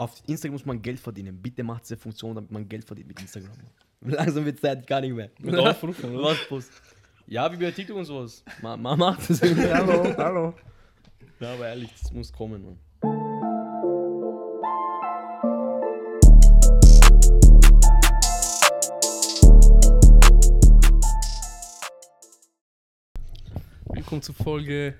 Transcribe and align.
Auf 0.00 0.22
Instagram 0.26 0.54
muss 0.54 0.64
man 0.64 0.80
Geld 0.80 0.98
verdienen. 0.98 1.42
Bitte 1.42 1.62
macht 1.62 1.82
diese 1.82 1.98
Funktion, 1.98 2.34
damit 2.34 2.50
man 2.50 2.66
Geld 2.66 2.86
verdient 2.86 3.06
mit 3.08 3.20
Instagram. 3.20 3.52
Langsam 4.00 4.46
wird 4.46 4.58
Zeit 4.58 4.86
gar 4.86 5.02
nicht 5.02 5.12
mehr. 5.12 5.28
Mit 5.38 5.54
Aufrufen, 5.54 6.14
oder? 6.14 6.24
Was, 6.30 6.48
Post? 6.48 6.72
Ja, 7.26 7.52
wie 7.52 7.62
bei 7.62 7.70
TikTok 7.70 7.98
und 7.98 8.06
sowas. 8.06 8.42
Man, 8.62 8.80
man 8.80 8.98
macht 8.98 9.28
das 9.28 9.42
irgendwie. 9.42 9.68
hallo, 9.74 10.16
hallo. 10.16 10.54
Ja, 11.38 11.52
aber 11.52 11.68
ehrlich, 11.68 11.92
das 12.00 12.10
muss 12.12 12.32
kommen, 12.32 12.64
Mann. 12.64 12.78
Willkommen 23.92 24.22
zu 24.22 24.32
Folge. 24.32 24.94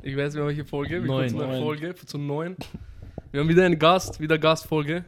Ich 0.00 0.16
weiß 0.16 0.32
nicht 0.32 0.36
mehr 0.36 0.46
welche 0.46 0.64
Folge. 0.64 1.02
Willkommen 1.02 1.18
Neun. 1.18 1.28
zu 1.28 1.42
einer. 1.42 1.60
Folge, 1.60 1.94
zu 1.94 2.16
neun. 2.16 2.56
Wir 3.30 3.40
haben 3.40 3.48
wieder 3.48 3.64
einen 3.64 3.78
Gast, 3.78 4.18
wieder 4.18 4.38
Gastfolge. 4.38 5.04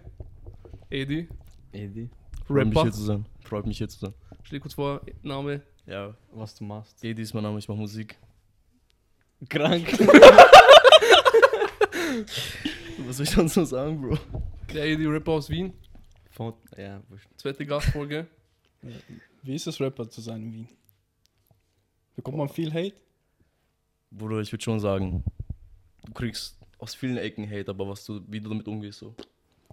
Edi, 0.91 1.29
Edi, 1.73 2.09
Freut 2.47 2.67
mich 2.69 2.77
Rapper. 2.77 2.83
hier 2.85 2.93
zu 2.93 3.03
sein. 3.03 3.27
Freut 3.41 3.67
mich 3.67 3.79
hier 3.79 3.89
zu 3.89 3.99
sein. 3.99 4.15
Stell 4.45 4.59
dir 4.59 4.63
kurz 4.63 4.75
vor, 4.75 5.01
Name. 5.23 5.63
Ja, 5.87 6.15
was 6.31 6.55
du 6.55 6.63
machst. 6.65 7.03
Edi 7.03 7.23
ist 7.23 7.35
mein 7.35 7.43
Name, 7.43 7.59
ich 7.59 7.67
mache 7.69 7.79
Musik. 7.79 8.17
Krank. 9.49 9.99
Was 13.07 13.17
soll 13.17 13.25
ich 13.25 13.31
sonst 13.31 13.57
noch 13.57 13.65
sagen, 13.65 14.01
Bro? 14.01 14.17
Der 14.73 14.85
Edi, 14.85 15.05
Rapper 15.07 15.33
aus 15.33 15.51
Wien. 15.51 15.73
Von, 16.31 16.55
ja, 16.77 17.03
wurscht. 17.09 17.27
Zweite 17.37 17.67
Gastfolge. 17.67 18.29
Wie 19.43 19.55
ist 19.57 19.67
es, 19.67 19.81
Rapper 19.81 20.09
zu 20.09 20.21
sein 20.21 20.43
in 20.45 20.53
Wien? 20.53 20.69
Bekommt 22.15 22.37
man 22.37 22.49
viel 22.49 22.73
Hate? 22.73 22.95
Bruder, 24.13 24.39
ich 24.41 24.53
würde 24.53 24.63
schon 24.63 24.79
sagen, 24.79 25.25
du 26.05 26.13
kriegst 26.13 26.62
aus 26.83 26.95
vielen 26.95 27.17
Ecken 27.17 27.49
Hate, 27.49 27.71
aber 27.71 27.89
was 27.89 28.05
du, 28.05 28.21
wie 28.27 28.41
du 28.41 28.49
damit 28.49 28.67
umgehst, 28.67 28.99
so. 28.99 29.15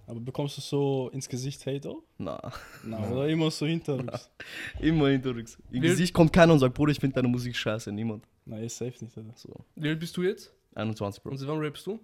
Aber 0.06 0.20
bekommst 0.20 0.58
du 0.58 0.62
so 0.62 1.10
ins 1.14 1.28
Gesicht 1.30 1.66
Hate 1.66 1.90
auch? 1.90 2.02
Na, 2.18 2.40
Nein, 2.84 3.12
oder 3.12 3.28
immer 3.28 3.52
so 3.52 3.66
hinterrücks? 3.66 4.30
immer 4.80 5.10
hinterrücks. 5.10 5.58
Im 5.72 5.82
Wir- 5.82 5.90
Gesicht 5.92 6.14
kommt 6.14 6.34
keiner 6.34 6.54
und 6.54 6.60
sagt, 6.60 6.74
Bruder, 6.74 6.92
ich 6.92 7.00
finde 7.00 7.16
deine 7.16 7.28
Musik 7.28 7.56
scheiße. 7.56 7.92
Niemand. 7.92 8.24
Nein, 8.46 8.64
ist 8.64 8.78
safe 8.78 9.04
nicht, 9.04 9.16
oder? 9.18 9.32
So, 9.36 9.50
Wie 9.76 9.90
alt 9.90 10.00
bist 10.00 10.16
du 10.18 10.24
jetzt? 10.24 10.54
21, 10.76 11.22
Bro. 11.22 11.32
Und 11.32 11.38
seit 11.38 11.48
wann 11.48 11.60
rappst 11.60 11.86
du? 11.86 12.00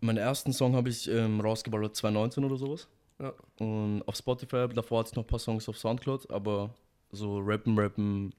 Meinen 0.00 0.18
ersten 0.18 0.52
Song 0.52 0.74
habe 0.74 0.88
ich 0.90 1.08
ähm, 1.08 1.40
rausgeballert 1.40 1.96
2019 1.96 2.44
oder 2.44 2.56
sowas. 2.56 2.88
Ja. 3.18 3.32
Und 3.58 4.02
auf 4.06 4.16
Spotify, 4.16 4.68
davor 4.74 5.00
hatte 5.00 5.10
ich 5.10 5.16
noch 5.16 5.24
ein 5.24 5.26
paar 5.28 5.38
Songs 5.38 5.66
auf 5.68 5.78
Soundcloud, 5.78 6.30
aber 6.30 6.74
so 7.12 7.38
rappen, 7.38 7.78
rappen, 7.78 8.34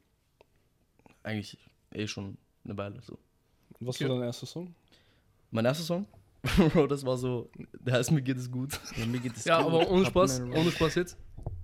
eigentlich 1.24 1.58
eh 1.94 2.08
schon 2.08 2.38
eine 2.64 2.78
Weile 2.78 3.02
so. 3.02 3.18
Was 3.80 3.96
Okay. 3.96 4.08
war 4.10 4.18
dein 4.18 4.26
erster 4.28 4.46
Song? 4.46 4.74
Mein 5.52 5.66
erster 5.66 5.84
Song? 5.84 6.06
Bro, 6.73 6.88
das 6.88 7.06
war 7.06 7.17
so, 7.17 7.50
der 7.80 7.95
heißt 7.95 8.12
Mir 8.12 8.22
geht 8.22 8.38
es 8.38 8.50
gut. 8.50 8.80
Ja, 8.98 9.06
mir 9.06 9.20
geht 9.20 9.36
es 9.36 9.45
Ja, 9.45 9.62
gut. 9.62 9.67
aber 9.73 9.89
ohne 9.89 10.06
Spaß, 10.06 10.42
ohne 10.42 10.72
Spaß 10.72 10.95
jetzt. 10.95 11.17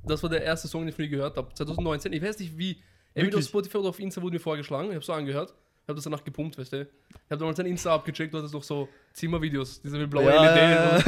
Das 0.06 0.22
war 0.24 0.30
der 0.30 0.44
erste 0.44 0.68
Song, 0.68 0.82
den 0.82 0.90
ich 0.90 0.96
von 0.96 1.04
dir 1.04 1.10
gehört 1.10 1.38
habe. 1.38 1.54
2019. 1.54 2.12
Ich 2.14 2.22
weiß 2.22 2.40
nicht 2.40 2.58
wie. 2.58 2.78
Entweder 3.14 3.38
auf? 3.38 3.44
Spotify 3.46 3.78
oder 3.78 3.90
auf 3.90 4.00
Insta 4.00 4.22
wurde 4.22 4.34
mir 4.36 4.40
vorgeschlagen. 4.40 4.90
Ich 4.90 4.96
habe 4.96 5.06
so 5.06 5.14
angehört. 5.14 5.54
Ich 5.84 5.88
habe 5.90 5.96
das 5.96 6.04
danach 6.06 6.24
gepumpt, 6.24 6.58
weißt 6.58 6.74
du. 6.74 6.82
Ich 6.82 6.88
habe 7.30 7.38
damals 7.40 7.60
ein 7.60 7.66
Insta 7.66 7.94
abgecheckt, 7.94 8.34
dort 8.34 8.46
ist 8.46 8.54
noch 8.54 8.64
so 8.64 8.88
Zimmervideos, 9.14 9.82
diese 9.82 9.98
mit 9.98 10.10
blauer 10.10 10.32
Ja, 10.34 10.96
LED. 10.98 11.06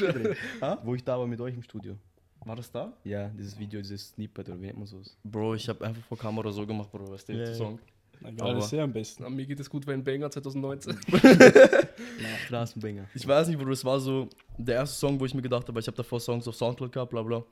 ja, 0.00 0.12
drin. 0.12 0.36
Wo 0.84 0.94
ich 0.94 1.02
da 1.02 1.18
war 1.18 1.26
mit 1.26 1.40
euch 1.40 1.54
im 1.54 1.62
Studio. 1.62 1.96
War 2.44 2.54
das 2.54 2.70
da? 2.70 2.92
Ja, 3.02 3.28
dieses 3.28 3.58
Video, 3.58 3.80
dieses 3.80 4.10
Snippet 4.10 4.48
oder 4.48 4.60
wie 4.60 4.66
nennt 4.66 4.78
man 4.78 4.86
sowas? 4.86 5.16
Bro, 5.24 5.56
ich 5.56 5.68
habe 5.68 5.84
einfach 5.84 6.02
vor 6.04 6.16
Kamera 6.16 6.50
so 6.52 6.64
gemacht, 6.64 6.90
Bro, 6.92 7.10
weißt 7.10 7.28
du, 7.28 7.32
Ja, 7.32 7.38
der 7.40 7.48
ja. 7.48 7.54
Song. 7.54 7.78
Na, 8.20 8.30
geil, 8.30 8.50
Aber- 8.50 8.58
ist 8.58 8.70
sehr 8.70 8.82
am 8.84 8.92
besten. 8.92 9.22
Na, 9.22 9.30
mir 9.30 9.46
geht 9.46 9.60
es 9.60 9.68
gut, 9.70 9.86
weil 9.86 9.94
ein 9.94 10.04
Banger 10.04 10.30
2019. 10.30 10.98
Straßenbanger. 12.46 13.08
Ich 13.14 13.26
weiß 13.26 13.48
nicht, 13.48 13.58
Bro, 13.58 13.70
es 13.70 13.84
war 13.84 14.00
so 14.00 14.28
der 14.56 14.76
erste 14.76 14.98
Song, 14.98 15.18
wo 15.20 15.26
ich 15.26 15.34
mir 15.34 15.42
gedacht 15.42 15.62
habe, 15.64 15.74
weil 15.74 15.80
ich 15.82 15.86
habe 15.86 15.96
davor 15.96 16.20
Songs 16.20 16.46
auf 16.48 16.56
Soundcloud 16.56 16.92
gehabt, 16.92 17.10
bla 17.10 17.22
bla. 17.22 17.44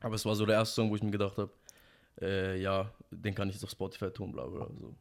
Aber 0.00 0.14
es 0.14 0.24
war 0.24 0.34
so 0.34 0.44
der 0.46 0.56
erste 0.56 0.74
Song, 0.74 0.90
wo 0.90 0.96
ich 0.96 1.02
mir 1.02 1.10
gedacht 1.10 1.36
habe, 1.38 1.50
äh, 2.20 2.60
ja, 2.60 2.90
den 3.10 3.34
kann 3.34 3.48
ich 3.48 3.54
jetzt 3.54 3.64
auf 3.64 3.70
Spotify 3.70 4.10
tun, 4.10 4.32
bla 4.32 4.46
bla. 4.46 4.66
So. 4.80 4.94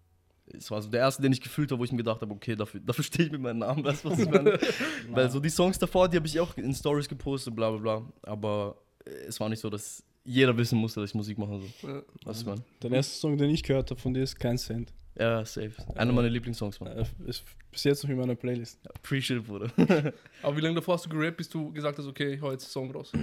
Es 0.53 0.69
war 0.69 0.81
so 0.81 0.89
der 0.89 1.01
erste, 1.01 1.21
den 1.21 1.31
ich 1.31 1.41
gefühlt 1.41 1.71
habe, 1.71 1.79
wo 1.79 1.85
ich 1.85 1.91
mir 1.91 1.97
gedacht 1.97 2.21
habe, 2.21 2.33
okay, 2.33 2.55
dafür, 2.55 2.79
dafür 2.81 3.03
stehe 3.03 3.25
ich 3.27 3.31
mit 3.31 3.41
meinem 3.41 3.59
Namen, 3.59 3.83
weißt 3.83 4.03
du, 4.05 4.11
was 4.11 4.19
ich 4.19 4.29
meine? 4.29 4.59
Weil 5.09 5.29
so 5.31 5.39
die 5.39 5.49
Songs 5.49 5.79
davor, 5.79 6.09
die 6.09 6.17
habe 6.17 6.27
ich 6.27 6.39
auch 6.39 6.55
in 6.57 6.73
Stories 6.73 7.07
gepostet, 7.07 7.55
bla 7.55 7.71
bla 7.71 7.79
bla. 7.79 8.11
Aber 8.23 8.77
äh, 9.05 9.09
es 9.27 9.39
war 9.39 9.49
nicht 9.49 9.59
so, 9.59 9.69
dass 9.69 10.03
jeder 10.23 10.55
wissen 10.55 10.77
musste, 10.77 10.99
dass 10.99 11.09
ich 11.09 11.15
Musik 11.15 11.37
mache. 11.37 11.59
So. 11.81 11.87
Ja. 11.87 12.03
Was 12.25 12.41
ich 12.41 12.45
meine? 12.45 12.63
Der 12.83 12.91
erste 12.91 13.15
Song, 13.15 13.37
den 13.37 13.49
ich 13.49 13.63
gehört 13.63 13.89
habe 13.89 13.99
von 13.99 14.13
dir, 14.13 14.23
ist 14.23 14.37
Kein 14.39 14.57
Cent. 14.57 14.93
Ja, 15.17 15.43
safe. 15.45 15.73
Einer 15.95 16.13
meiner 16.13 16.29
Lieblingssongs, 16.29 16.79
man. 16.79 16.97
Äh, 16.97 17.05
Ist 17.25 17.43
bis 17.71 17.83
jetzt 17.83 18.03
noch 18.03 18.09
in 18.09 18.17
meiner 18.17 18.35
Playlist. 18.35 18.79
Appreciate, 18.95 19.41
Bruder. 19.41 19.71
Aber 20.43 20.57
wie 20.57 20.61
lange 20.61 20.75
davor 20.75 20.95
hast 20.95 21.05
du 21.05 21.09
gerappt, 21.09 21.37
bis 21.37 21.49
du 21.49 21.71
gesagt 21.71 21.97
hast, 21.97 22.05
okay, 22.05 22.33
ich 22.33 22.41
hau 22.41 22.51
jetzt 22.51 22.69
Song 22.71 22.91
raus? 22.91 23.11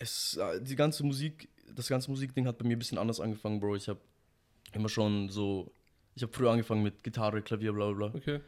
Es, 0.00 0.36
äh, 0.36 0.62
die 0.62 0.76
ganze 0.76 1.04
Musik, 1.04 1.48
das 1.74 1.88
ganze 1.88 2.08
Musikding 2.08 2.46
hat 2.46 2.56
bei 2.56 2.64
mir 2.64 2.76
ein 2.76 2.78
bisschen 2.78 2.98
anders 2.98 3.18
angefangen, 3.18 3.58
Bro. 3.58 3.74
Ich 3.74 3.88
habe 3.88 3.98
immer 4.72 4.88
schon 4.88 5.28
so, 5.28 5.72
ich 6.14 6.22
habe 6.22 6.32
früher 6.32 6.52
angefangen 6.52 6.84
mit 6.84 7.02
Gitarre, 7.02 7.42
Klavier, 7.42 7.72
bla 7.72 7.90
bla 7.90 8.06
bla. 8.06 8.16
Okay. 8.16 8.38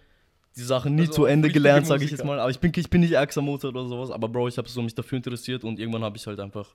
Die 0.56 0.62
Sachen 0.62 0.94
nie 0.94 1.02
Also 1.02 1.12
zu 1.14 1.24
Ende 1.24 1.48
gelernt, 1.50 1.88
sage 1.88 2.04
ich 2.04 2.12
jetzt 2.12 2.24
mal. 2.24 2.38
Aber 2.38 2.50
ich 2.50 2.60
bin, 2.60 2.70
ich 2.76 2.88
bin 2.88 3.00
nicht 3.00 3.18
Axer 3.18 3.42
Motor 3.42 3.70
oder 3.70 3.88
sowas, 3.88 4.12
aber 4.12 4.28
Bro, 4.28 4.46
ich 4.46 4.58
habe 4.58 4.68
so 4.68 4.80
mich 4.80 4.94
dafür 4.94 5.16
interessiert 5.16 5.64
und 5.64 5.80
irgendwann 5.80 6.04
habe 6.04 6.16
ich 6.16 6.24
halt 6.24 6.38
einfach 6.38 6.72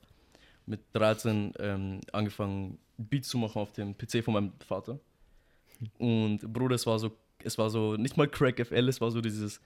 mit 0.65 0.81
13 0.91 1.53
ähm, 1.59 2.01
angefangen, 2.11 2.77
Beats 2.97 3.29
zu 3.29 3.37
machen 3.37 3.61
auf 3.61 3.71
dem 3.71 3.97
PC 3.97 4.23
von 4.23 4.33
meinem 4.33 4.51
Vater. 4.59 4.99
Und 5.97 6.39
Bruder, 6.51 6.75
es 6.75 6.85
war 6.85 6.99
so, 6.99 7.11
es 7.43 7.57
war 7.57 7.69
so, 7.69 7.95
nicht 7.95 8.17
mal 8.17 8.27
Crack 8.27 8.65
FL, 8.65 8.89
es 8.89 8.99
war 9.01 9.11
so 9.11 9.21
dieses, 9.21 9.59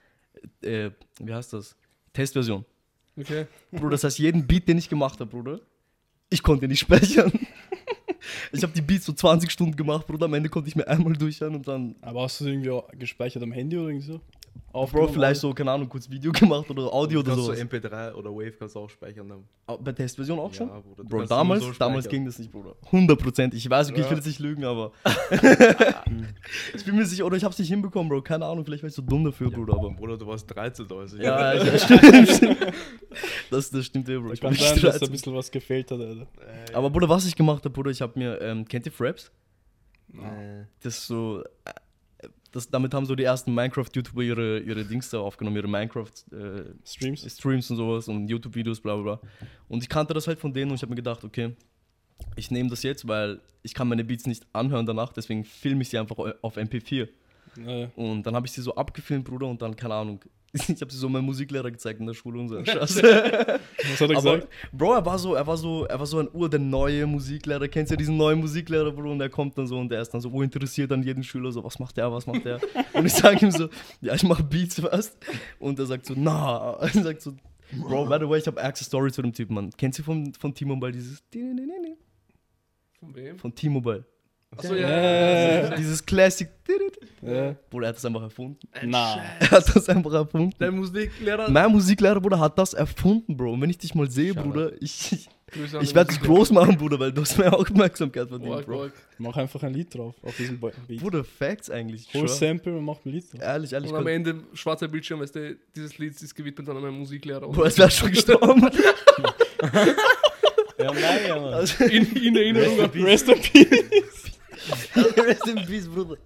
äh, 0.62 0.92
wie 1.20 1.34
heißt 1.34 1.54
das? 1.54 1.76
Testversion. 2.14 2.66
Okay. 3.18 3.46
Bruder, 3.72 3.92
das 3.92 4.04
heißt, 4.04 4.20
jeden 4.20 4.46
Beat, 4.48 4.68
den 4.68 4.78
ich 4.78 4.90
gemacht 4.90 5.20
habe, 5.20 5.30
Bruder, 5.30 5.60
ich 6.30 6.42
konnte 6.44 6.68
nicht 6.68 6.80
speichern. 6.80 7.32
Ich 8.52 8.64
habe 8.64 8.74
die 8.74 8.82
Beats 8.82 9.06
so 9.06 9.14
20 9.14 9.50
Stunden 9.50 9.76
gemacht, 9.76 10.06
Bruder. 10.06 10.26
Am 10.26 10.34
Ende 10.34 10.50
konnte 10.50 10.68
ich 10.68 10.76
mir 10.76 10.88
einmal 10.88 11.14
durchhören 11.14 11.56
und 11.56 11.68
dann, 11.68 11.96
Aber 12.02 12.24
hast 12.24 12.40
du 12.40 12.46
es 12.46 12.52
irgendwie 12.52 12.70
auch 12.70 12.88
gespeichert 12.92 13.44
am 13.44 13.52
Handy 13.52 13.78
oder 13.78 13.90
irgendwie 13.90 14.08
so? 14.08 14.22
Bro, 14.72 14.82
Aufgenommen? 14.82 15.14
vielleicht 15.14 15.42
so, 15.42 15.52
keine 15.52 15.72
Ahnung, 15.72 15.90
kurz 15.90 16.08
Video 16.10 16.32
gemacht 16.34 16.70
oder 16.70 16.94
Audio 16.94 17.22
oder 17.22 17.32
kannst 17.32 17.46
so. 17.46 17.54
du 17.54 17.60
MP3 17.60 18.14
oder 18.14 18.30
Wave 18.30 18.52
kannst 18.52 18.76
du 18.76 18.80
auch 18.80 18.90
speichern. 18.90 19.28
Dann. 19.28 19.44
Ah, 19.66 19.76
Bei 19.78 19.92
Testversion 19.92 20.38
auch 20.40 20.54
schon? 20.54 20.68
Ja, 20.68 20.80
Bruder, 20.80 21.04
du 21.04 21.10
Bro, 21.10 21.18
kannst 21.20 21.32
damals, 21.32 21.64
so 21.64 21.72
damals 21.74 22.08
ging 22.08 22.24
das 22.26 22.38
nicht, 22.38 22.52
Bruder. 22.52 22.76
100% 22.92 23.56
Ich 23.56 23.68
weiß, 23.68 23.90
okay, 23.90 24.02
ich 24.02 24.06
will 24.06 24.12
Ja. 24.12 24.18
jetzt 24.18 24.28
nicht 24.28 24.40
lügen, 24.40 24.64
aber. 24.66 24.92
ich 26.76 26.86
bin 26.86 26.96
mir 26.96 27.06
sicher, 27.06 27.26
oder 27.26 27.36
ich 27.38 27.44
hab's 27.44 27.58
nicht 27.58 27.70
hinbekommen, 27.70 28.10
Bro. 28.10 28.22
Keine 28.22 28.46
Ahnung, 28.46 28.64
vielleicht 28.64 28.84
war 28.84 28.90
ich 28.90 28.96
so 28.96 29.02
dumm 29.02 29.24
dafür, 29.26 29.50
Bruder, 29.50 29.74
aber. 29.74 29.90
Bruder, 29.92 30.18
du 30.18 30.28
warst 30.28 30.46
13, 30.54 30.86
also 30.92 31.18
Ja, 31.18 31.54
ja, 31.54 31.78
stimmt. 31.78 32.58
das, 33.50 33.70
das 33.72 33.86
stimmt, 33.86 34.08
eh, 34.10 34.18
Bro. 34.18 34.34
Ich 34.34 34.42
Kann 34.42 34.54
sein, 34.54 34.68
dass 34.74 34.82
da 34.82 34.90
13. 34.92 35.08
ein 35.08 35.12
bisschen 35.12 35.34
was 35.36 35.50
gefehlt 35.52 35.90
hat, 35.92 36.00
Alter. 36.00 36.22
Äh, 36.22 36.74
Aber 36.74 36.90
Bruder, 36.90 37.10
was 37.10 37.26
ich 37.26 37.36
gemacht 37.36 37.64
habe, 37.64 37.72
Bruder, 37.74 37.92
ich 37.92 38.02
habe 38.02 38.18
mir, 38.18 38.40
ähm, 38.42 38.66
kennt 38.66 38.86
ihr 38.86 38.92
Fraps? 38.92 39.32
Äh, 40.14 40.66
Das 40.82 40.98
ist 40.98 41.08
so, 41.08 41.42
äh, 41.66 41.72
das, 42.52 42.70
damit 42.70 42.94
haben 42.94 43.06
so 43.06 43.16
die 43.16 43.24
ersten 43.24 43.54
Minecraft-YouTuber 43.54 44.22
ihre, 44.24 44.60
ihre 44.60 44.86
Dings 44.86 45.10
da 45.10 45.20
aufgenommen, 45.20 45.58
ihre 45.58 45.68
Minecraft-Streams 45.68 47.32
Streams? 47.32 47.70
und 47.72 47.78
sowas 47.78 48.08
und 48.08 48.28
YouTube-Videos, 48.28 48.82
bla 48.82 48.96
bla 48.96 49.04
bla. 49.16 49.30
Und 49.68 49.84
ich 49.84 49.90
kannte 49.90 50.14
das 50.14 50.28
halt 50.28 50.40
von 50.40 50.54
denen 50.54 50.72
und 50.72 50.76
ich 50.76 50.82
habe 50.82 50.90
mir 50.90 50.96
gedacht, 50.96 51.24
okay, 51.24 51.56
ich 52.36 52.52
nehme 52.52 52.70
das 52.70 52.84
jetzt, 52.84 53.08
weil 53.08 53.40
ich 53.62 53.74
kann 53.74 53.88
meine 53.88 54.04
Beats 54.04 54.26
nicht 54.26 54.48
anhören 54.54 54.86
danach, 54.86 55.14
deswegen 55.14 55.44
filme 55.44 55.82
ich 55.82 55.90
sie 55.90 55.98
einfach 55.98 56.18
auf 56.42 56.58
MP4. 56.58 57.08
Äh, 57.58 57.88
Und 57.96 58.24
dann 58.24 58.36
habe 58.36 58.46
ich 58.48 58.52
sie 58.54 58.62
so 58.62 58.76
abgefilmt, 58.76 59.26
Bruder, 59.26 59.48
und 59.48 59.62
dann, 59.62 59.76
keine 59.76 59.94
Ahnung, 59.96 60.20
ich 60.54 60.82
habe 60.82 60.92
sie 60.92 60.98
so 60.98 61.08
meinem 61.10 61.26
Musiklehrer 61.26 61.70
gezeigt 61.70 62.00
in 62.00 62.08
der 62.08 62.14
Schule 62.16 62.40
und 62.40 62.50
so. 62.50 62.56
Was 62.66 62.96
hat 62.98 63.04
er 63.04 63.60
Aber, 64.02 64.16
gesagt? 64.16 64.48
Bro, 64.72 64.94
er 64.94 65.06
war 65.06 65.20
so, 65.20 65.36
er 65.36 65.46
war 65.46 65.58
so, 65.58 65.86
er 65.86 66.00
war 66.00 66.06
so 66.08 66.20
ein 66.20 66.28
Ur, 66.34 66.50
der 66.50 66.60
neue 66.60 67.06
Musiklehrer. 67.06 67.68
Kennst 67.68 67.92
du 67.92 67.94
ja 67.94 67.98
diesen 67.98 68.18
neuen 68.18 68.40
Musiklehrer, 68.40 68.92
Bro? 68.92 69.12
Und 69.12 69.20
der 69.20 69.30
kommt 69.30 69.58
dann 69.58 69.68
so 69.68 69.78
und 69.80 69.90
der 69.90 70.02
ist 70.02 70.10
dann 70.10 70.22
so 70.22 70.30
urinteressiert 70.30 70.92
an 70.92 71.04
jeden 71.04 71.24
Schüler, 71.24 71.52
so, 71.52 71.64
was 71.64 71.78
macht 71.78 71.98
der, 71.98 72.12
was 72.12 72.26
macht 72.26 72.46
der? 72.46 72.60
und 72.94 73.06
ich 73.06 73.14
sage 73.14 73.46
ihm 73.46 73.52
so, 73.52 73.70
ja, 74.02 74.16
ich 74.16 74.24
mache 74.24 74.44
Beats 74.44 74.80
fast. 74.80 75.18
Und 75.60 75.78
er 75.78 75.86
sagt 75.86 76.08
so, 76.08 76.14
na, 76.18 76.74
er 76.80 76.90
sagt 76.90 77.22
so, 77.22 77.34
Bro, 77.72 78.08
by 78.08 78.18
the 78.20 78.28
way, 78.28 78.40
ich 78.40 78.48
habe 78.48 78.60
Access 78.64 78.88
Story 78.88 79.12
zu 79.12 79.22
dem 79.22 79.32
Typen, 79.32 79.54
Mann. 79.54 79.70
Kennst 79.78 80.00
du 80.00 80.04
von, 80.04 80.34
von 80.34 80.54
T-Mobile 80.56 80.92
dieses, 80.92 81.22
Von 83.00 83.14
wem? 83.16 83.38
von 83.38 83.54
T-Mobile? 83.54 84.04
Achso, 84.58 84.76
ja. 84.76 85.76
Dieses 85.76 86.06
Classic, 86.06 86.50
äh, 87.22 87.54
Bruder, 87.70 87.86
er 87.86 87.90
hat 87.90 87.96
das 87.98 88.06
einfach 88.06 88.24
erfunden. 88.24 88.60
na. 88.84 89.22
Er 89.40 89.52
hat 89.52 89.76
das 89.76 89.88
einfach 89.90 90.14
erfunden. 90.14 90.54
Dein 90.58 90.76
Musiklehrer. 90.76 91.50
Mein 91.50 91.72
Musiklehrer, 91.72 92.20
Bruder, 92.20 92.40
hat 92.40 92.58
das 92.58 92.74
erfunden, 92.74 93.38
Bro. 93.38 93.54
Und 93.54 93.62
wenn 93.62 93.70
ich 93.70 93.78
dich 93.78 93.94
mal 93.94 94.10
sehe, 94.10 94.34
Schade. 94.34 94.48
Bruder, 94.48 94.72
ich, 94.82 95.30
ich, 95.82 95.96
werde 95.96 96.10
dich 96.12 96.22
groß 96.22 96.52
machen, 96.52 96.78
Bruder, 96.78 97.00
weil 97.00 97.12
du 97.12 97.22
hast 97.22 97.38
mehr 97.38 97.54
Aufmerksamkeit 97.54 98.28
verdient, 98.28 98.66
Bro. 98.66 98.90
Mach 99.20 99.38
einfach 99.38 99.62
ein 99.64 99.74
Lied 99.74 99.94
drauf 99.94 100.16
auf 100.24 100.36
diesem 100.36 100.60
Be- 100.60 100.74
Beat. 100.88 101.00
Bruder, 101.00 101.24
Facts 101.24 101.70
eigentlich. 101.70 102.08
ich 102.08 102.20
Hol. 102.20 102.28
Sample 102.28 102.76
und 102.76 102.86
mach 102.86 102.98
ein 103.06 103.12
Lied 103.12 103.32
drauf. 103.32 103.42
Ehrlich, 103.42 103.74
ehrlich. 103.74 103.92
Und 103.92 103.98
am 103.98 104.08
Ende 104.08 104.36
schwarzer 104.54 104.88
Bildschirm, 104.88 105.20
weißt 105.20 105.36
du, 105.36 105.58
dieses 105.76 105.98
Lied 105.98 106.20
ist 106.20 106.34
gewidmet 106.36 106.68
an 106.70 106.82
meinen 106.82 106.98
Musiklehrer. 106.98 107.48
Und 107.48 107.60
es 107.66 107.78
wäre 107.78 107.92
schon 107.92 108.12
gestorben. 108.12 108.62
ja, 110.80 110.92
nein, 110.94 111.20
ja, 111.28 111.40
Mann. 111.40 111.54
Also, 111.54 111.84
in, 111.84 112.16
in 112.16 112.36
Erinnerung 112.36 112.80
an 112.82 112.90
Rest 112.90 113.30
in 113.30 113.42
Peace. 113.42 114.29
Rest 114.96 115.48
in 115.48 115.66
Peace, 115.66 115.88
Bruder. 115.88 116.18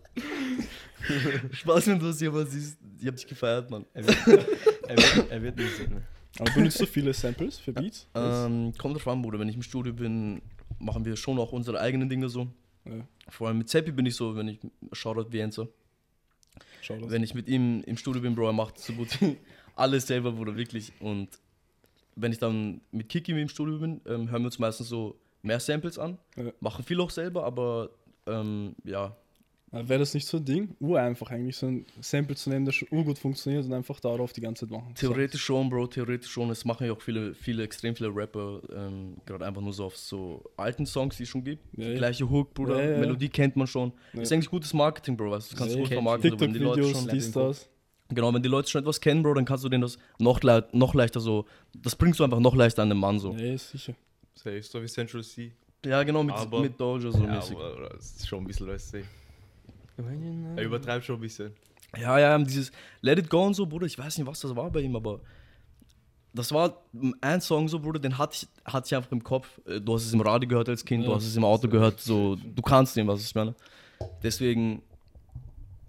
Spaß, 1.51 1.87
wenn 1.87 1.99
du 1.99 2.07
das 2.07 2.19
jemals 2.21 2.51
siehst. 2.51 2.77
Ich 2.99 3.07
hab 3.07 3.15
dich 3.15 3.27
gefeiert, 3.27 3.69
Mann. 3.69 3.85
Er 3.93 4.07
wird, 4.07 5.31
er 5.31 5.41
wird 5.41 5.57
nicht 5.57 5.75
singen. 5.75 6.03
Aber 6.39 6.51
benutzt 6.51 6.79
du 6.81 6.85
viele 6.85 7.13
Samples 7.13 7.59
für 7.59 7.73
Beats? 7.73 8.07
Ähm, 8.15 8.73
kommt 8.77 8.95
drauf 8.95 9.07
an, 9.07 9.21
Bruder. 9.21 9.39
Wenn 9.39 9.49
ich 9.49 9.55
im 9.55 9.61
Studio 9.61 9.93
bin, 9.93 10.41
machen 10.79 11.05
wir 11.05 11.15
schon 11.15 11.37
auch 11.37 11.51
unsere 11.51 11.79
eigenen 11.79 12.09
Dinge 12.09 12.29
so. 12.29 12.47
Ja. 12.85 13.07
Vor 13.29 13.47
allem 13.47 13.59
mit 13.59 13.69
Seppi 13.69 13.91
bin 13.91 14.05
ich 14.05 14.15
so, 14.15 14.35
wenn 14.35 14.47
ich 14.47 14.59
Shoutout 14.91 15.31
Vienza. 15.31 15.67
Schau 16.81 16.97
das. 16.97 17.11
Wenn 17.11 17.23
ich 17.23 17.33
mit 17.33 17.47
ihm 17.47 17.81
im 17.83 17.97
Studio 17.97 18.21
bin, 18.21 18.35
Bro, 18.35 18.47
er 18.47 18.53
macht 18.53 18.79
so 18.79 18.93
gut 18.93 19.09
alles 19.75 20.07
selber, 20.07 20.31
Bruder, 20.31 20.55
wirklich. 20.55 20.91
Und 20.99 21.29
wenn 22.15 22.31
ich 22.31 22.39
dann 22.39 22.81
mit 22.91 23.09
Kiki 23.09 23.31
im 23.31 23.49
Studio 23.49 23.77
bin, 23.77 24.01
ähm, 24.05 24.29
hören 24.29 24.41
wir 24.41 24.47
uns 24.47 24.59
meistens 24.59 24.89
so 24.89 25.19
mehr 25.41 25.59
Samples 25.59 25.97
an. 25.97 26.17
Ja. 26.35 26.51
Machen 26.59 26.83
viel 26.83 26.99
auch 26.99 27.09
selber, 27.09 27.43
aber 27.45 27.89
ähm, 28.27 28.75
ja, 28.83 29.15
Wäre 29.75 29.97
das 29.97 30.13
nicht 30.13 30.27
so 30.27 30.37
ein 30.37 30.45
Ding? 30.45 30.75
Ureinfach 30.79 31.31
eigentlich, 31.31 31.57
so 31.57 31.65
ein 31.65 31.83
Sample 31.99 32.35
zu 32.35 32.51
nehmen, 32.51 32.63
das 32.63 32.75
schon 32.75 32.87
urgut 32.91 33.17
funktioniert 33.17 33.65
und 33.65 33.73
einfach 33.73 33.99
darauf 33.99 34.31
die 34.31 34.39
ganze 34.41 34.67
Zeit 34.67 34.71
machen. 34.77 34.93
Theoretisch 34.93 35.41
schon, 35.43 35.67
Bro, 35.67 35.87
theoretisch 35.87 36.29
schon. 36.29 36.51
Es 36.51 36.63
machen 36.63 36.85
ja 36.85 36.93
auch 36.93 37.01
viele, 37.01 37.33
viele, 37.33 37.63
extrem 37.63 37.95
viele 37.95 38.15
Rapper, 38.15 38.61
ähm, 38.71 39.17
gerade 39.25 39.43
einfach 39.47 39.63
nur 39.63 39.73
so 39.73 39.85
auf 39.85 39.97
so 39.97 40.43
alten 40.57 40.85
Songs, 40.85 41.17
die 41.17 41.23
es 41.23 41.29
schon 41.29 41.43
gibt. 41.43 41.63
Ja, 41.75 41.87
ja. 41.87 41.95
Gleiche 41.95 42.29
Hook, 42.29 42.53
Bruder, 42.53 42.87
Ja. 42.87 42.99
Melodie 42.99 43.29
kennt 43.29 43.55
man 43.55 43.65
schon. 43.65 43.91
Ja. 44.13 44.21
Ist 44.21 44.31
eigentlich 44.31 44.51
gutes 44.51 44.75
Marketing, 44.75 45.17
Bro, 45.17 45.31
weißt 45.31 45.49
du, 45.51 45.55
du 45.55 45.59
kannst 45.59 45.73
Ja, 45.75 45.81
gut 45.81 45.91
vermarkten. 45.91 46.29
so, 46.29 46.39
wenn 46.39 46.53
die 46.53 46.59
Leute 46.59 46.83
schon, 46.89 47.07
dies, 47.07 47.31
das. 47.31 47.67
genau, 48.09 48.31
wenn 48.31 48.43
die 48.43 48.49
Leute 48.49 48.69
schon 48.69 48.81
etwas 48.81 49.01
kennen, 49.01 49.23
Bro, 49.23 49.33
dann 49.33 49.45
kannst 49.45 49.63
du 49.63 49.69
denen 49.69 49.81
das 49.81 49.97
noch, 50.19 50.43
le 50.43 50.67
noch 50.71 50.93
leichter 50.93 51.19
so, 51.19 51.45
das 51.81 51.95
bringst 51.95 52.19
du 52.19 52.23
einfach 52.23 52.39
noch 52.39 52.53
leichter 52.55 52.83
an 52.83 52.89
den 52.89 52.99
Mann 52.99 53.17
so. 53.17 53.33
Ja, 53.33 53.53
ist 53.55 53.71
sicher. 53.71 53.95
Safe, 54.35 54.61
so 54.61 54.83
wie 54.83 54.87
Central 54.87 55.23
C. 55.23 55.51
Ja, 55.85 56.03
genau, 56.03 56.23
mit, 56.23 56.35
Aber- 56.35 56.61
mit 56.61 56.79
Doja 56.79 57.11
so 57.11 57.23
ja, 57.23 57.35
mäßig. 57.35 57.55
aber 57.57 57.89
das 57.89 58.15
ist 58.15 58.27
schon 58.27 58.43
ein 58.43 58.47
bisschen, 58.47 58.67
weißt 58.67 58.93
du. 58.93 59.03
Er 60.55 60.63
übertreibt 60.63 61.05
schon 61.05 61.15
ein 61.17 61.21
bisschen. 61.21 61.51
Ja, 61.99 62.17
ja, 62.17 62.37
dieses 62.39 62.71
Let 63.01 63.19
It 63.19 63.29
Go 63.29 63.45
und 63.45 63.53
so, 63.53 63.65
Bruder, 63.65 63.85
ich 63.85 63.97
weiß 63.97 64.17
nicht, 64.17 64.25
was 64.25 64.39
das 64.39 64.55
war 64.55 64.69
bei 64.71 64.79
ihm, 64.81 64.95
aber 64.95 65.19
das 66.33 66.51
war 66.51 66.81
ein 67.21 67.41
Song 67.41 67.67
so, 67.67 67.79
Bruder, 67.79 67.99
den 67.99 68.17
hatte 68.17 68.35
ich, 68.41 68.47
hatte 68.73 68.87
ich 68.87 68.95
einfach 68.95 69.11
im 69.11 69.23
Kopf. 69.23 69.59
Äh, 69.67 69.79
Du 69.79 69.93
hast 69.93 70.05
es 70.05 70.13
im 70.13 70.21
Radio 70.21 70.49
gehört 70.49 70.69
als 70.69 70.83
Kind, 70.83 71.05
du 71.05 71.09
Ja. 71.09 71.15
hast 71.17 71.25
es 71.27 71.35
im 71.35 71.43
Auto 71.43 71.67
gehört, 71.67 71.99
so, 71.99 72.35
du 72.35 72.61
kannst 72.63 72.95
dem, 72.95 73.07
was 73.07 73.21
ich 73.23 73.35
meine. 73.35 73.53
Deswegen, 74.23 74.81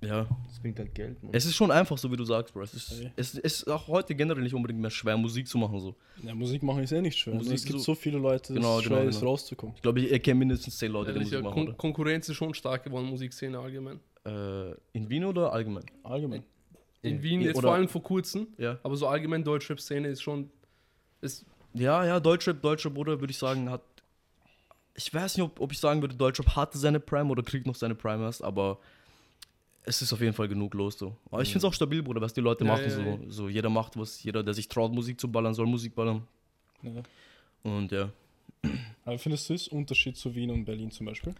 ja, 0.02 0.26
bringt 0.64 0.78
halt 0.78 0.94
Geld, 0.94 1.22
Mann. 1.22 1.34
es 1.34 1.44
ist 1.44 1.54
schon 1.54 1.70
einfach, 1.70 1.98
so 1.98 2.10
wie 2.10 2.16
du 2.16 2.24
sagst, 2.24 2.54
Bro. 2.54 2.62
Es 2.62 2.72
ist, 2.72 2.92
Okay. 2.92 3.12
es, 3.16 3.34
es 3.34 3.62
ist 3.62 3.68
auch 3.68 3.86
heute 3.86 4.14
generell 4.14 4.42
nicht 4.42 4.54
unbedingt 4.54 4.80
mehr 4.80 4.90
schwer, 4.90 5.16
Musik 5.18 5.46
zu 5.46 5.58
machen, 5.58 5.78
so. 5.78 5.94
Ja, 6.22 6.34
Musik 6.34 6.62
machen 6.62 6.82
ist 6.82 6.92
eh 6.92 7.02
nicht 7.02 7.18
schwer. 7.18 7.34
Musik 7.34 7.52
es 7.54 7.64
gibt 7.64 7.78
so- 7.80 7.84
so 7.84 7.94
viele 7.94 8.16
Leute, 8.18 8.54
Genau, 8.54 8.78
es 8.78 8.84
genau, 8.84 8.96
schwer 8.96 9.08
ist, 9.08 9.18
genau. 9.20 9.30
rauszukommen. 9.32 9.74
Ich 9.76 9.82
glaube, 9.82 10.00
ich 10.00 10.10
erkenne 10.10 10.38
mindestens 10.38 10.78
10 10.78 10.90
Leute, 10.90 11.12
die 11.12 11.18
Ehrlich, 11.18 11.32
ja, 11.32 11.40
Musik 11.42 11.54
machen, 11.56 11.66
Kon 11.66 11.76
Konkurrenz 11.76 12.28
ist 12.30 12.36
schon 12.36 12.54
stark 12.54 12.82
geworden, 12.84 13.06
Musikszene 13.06 13.58
allgemein. 13.58 14.00
oder? 14.24 14.70
Äh, 14.72 14.76
in 14.94 15.10
Wien 15.10 15.24
oder 15.26 15.52
allgemein? 15.52 15.84
Allgemein. 16.02 16.42
In 17.02 17.22
Wien 17.22 17.40
ja, 17.42 17.48
jetzt 17.48 17.58
oder- 17.58 17.68
vor 17.68 17.74
allem 17.76 17.88
vor 17.88 18.02
kurzem, 18.02 18.46
Ja. 18.56 18.78
aber 18.82 18.96
so 18.96 19.06
allgemein 19.06 19.44
Deutschrap-Szene 19.44 20.08
ist 20.08 20.22
schon. 20.22 20.48
Ist, 21.20 21.44
Ja, 21.74 22.04
ja, 22.06 22.18
Deutschrap, 22.20 22.62
Deutschrap, 22.62 22.94
Bruder, 22.94 23.20
würde 23.20 23.30
ich 23.32 23.36
sagen, 23.38 23.68
hat. 23.68 23.82
Ich 24.96 25.12
weiß 25.12 25.36
nicht, 25.36 25.44
ob, 25.44 25.60
ob 25.60 25.72
ich 25.72 25.78
sagen 25.78 26.00
würde, 26.00 26.14
Deutschrap 26.14 26.54
hatte 26.56 26.78
seine 26.78 27.00
Prime 27.00 27.28
oder 27.30 27.42
kriegt 27.42 27.66
noch 27.66 27.74
seine 27.74 27.94
Prime 27.96 28.22
erst, 28.24 28.42
aber 28.44 28.78
es 29.84 30.02
ist 30.02 30.12
auf 30.12 30.20
jeden 30.20 30.32
Fall 30.32 30.48
genug 30.48 30.74
los 30.74 30.98
so. 30.98 31.16
Aber 31.30 31.42
ich 31.42 31.48
finde 31.48 31.58
es 31.58 31.64
auch 31.64 31.74
stabil, 31.74 32.02
Bruder, 32.02 32.20
was 32.20 32.32
die 32.32 32.40
Leute 32.40 32.64
Ja, 32.64 32.72
machen. 32.72 32.84
ja, 32.84 32.90
so, 32.90 33.00
ja. 33.00 33.18
so 33.28 33.48
jeder 33.48 33.68
macht 33.70 33.96
was, 33.98 34.22
jeder, 34.22 34.42
der 34.42 34.54
sich 34.54 34.66
traut, 34.68 34.92
Musik 34.92 35.20
zu 35.20 35.30
ballern, 35.30 35.54
soll 35.54 35.66
Musik 35.66 35.94
ballern. 35.94 36.26
Ja. 36.82 37.02
Und 37.62 37.92
ja. 37.92 38.10
Aber 39.04 39.18
findest 39.18 39.48
du 39.50 39.54
es 39.54 39.68
Unterschied 39.68 40.16
zu 40.16 40.34
Wien 40.34 40.50
und 40.50 40.64
Berlin 40.64 40.90
zum 40.90 41.06
Beispiel? 41.06 41.34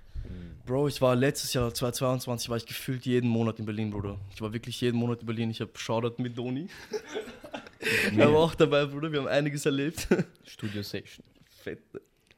Bro, 0.67 0.89
ich 0.89 1.01
war 1.01 1.17
letztes 1.17 1.53
Jahr, 1.55 1.73
2022, 1.73 2.49
war 2.51 2.57
ich 2.59 2.67
gefühlt 2.67 3.05
jeden 3.07 3.29
Monat 3.29 3.59
in 3.59 3.65
Berlin, 3.67 3.91
Bruder. 3.91 4.19
Ich 4.35 4.41
war 4.43 4.53
wirklich 4.53 4.81
jeden 4.81 4.99
Monat 4.99 5.21
in 5.21 5.27
Berlin. 5.27 5.51
Ich 5.51 5.61
habe 5.61 5.71
Shoutout 5.75 6.23
mit 6.23 6.37
Doni. 6.37 6.69
er 8.17 8.33
war 8.33 8.41
auch 8.41 8.55
dabei, 8.55 8.85
Bruder. 8.87 9.11
Wir 9.13 9.21
haben 9.21 9.29
einiges 9.29 9.65
erlebt. 9.67 10.07
Studio 10.45 10.83
Session. 10.83 11.25
Fett. 11.63 11.81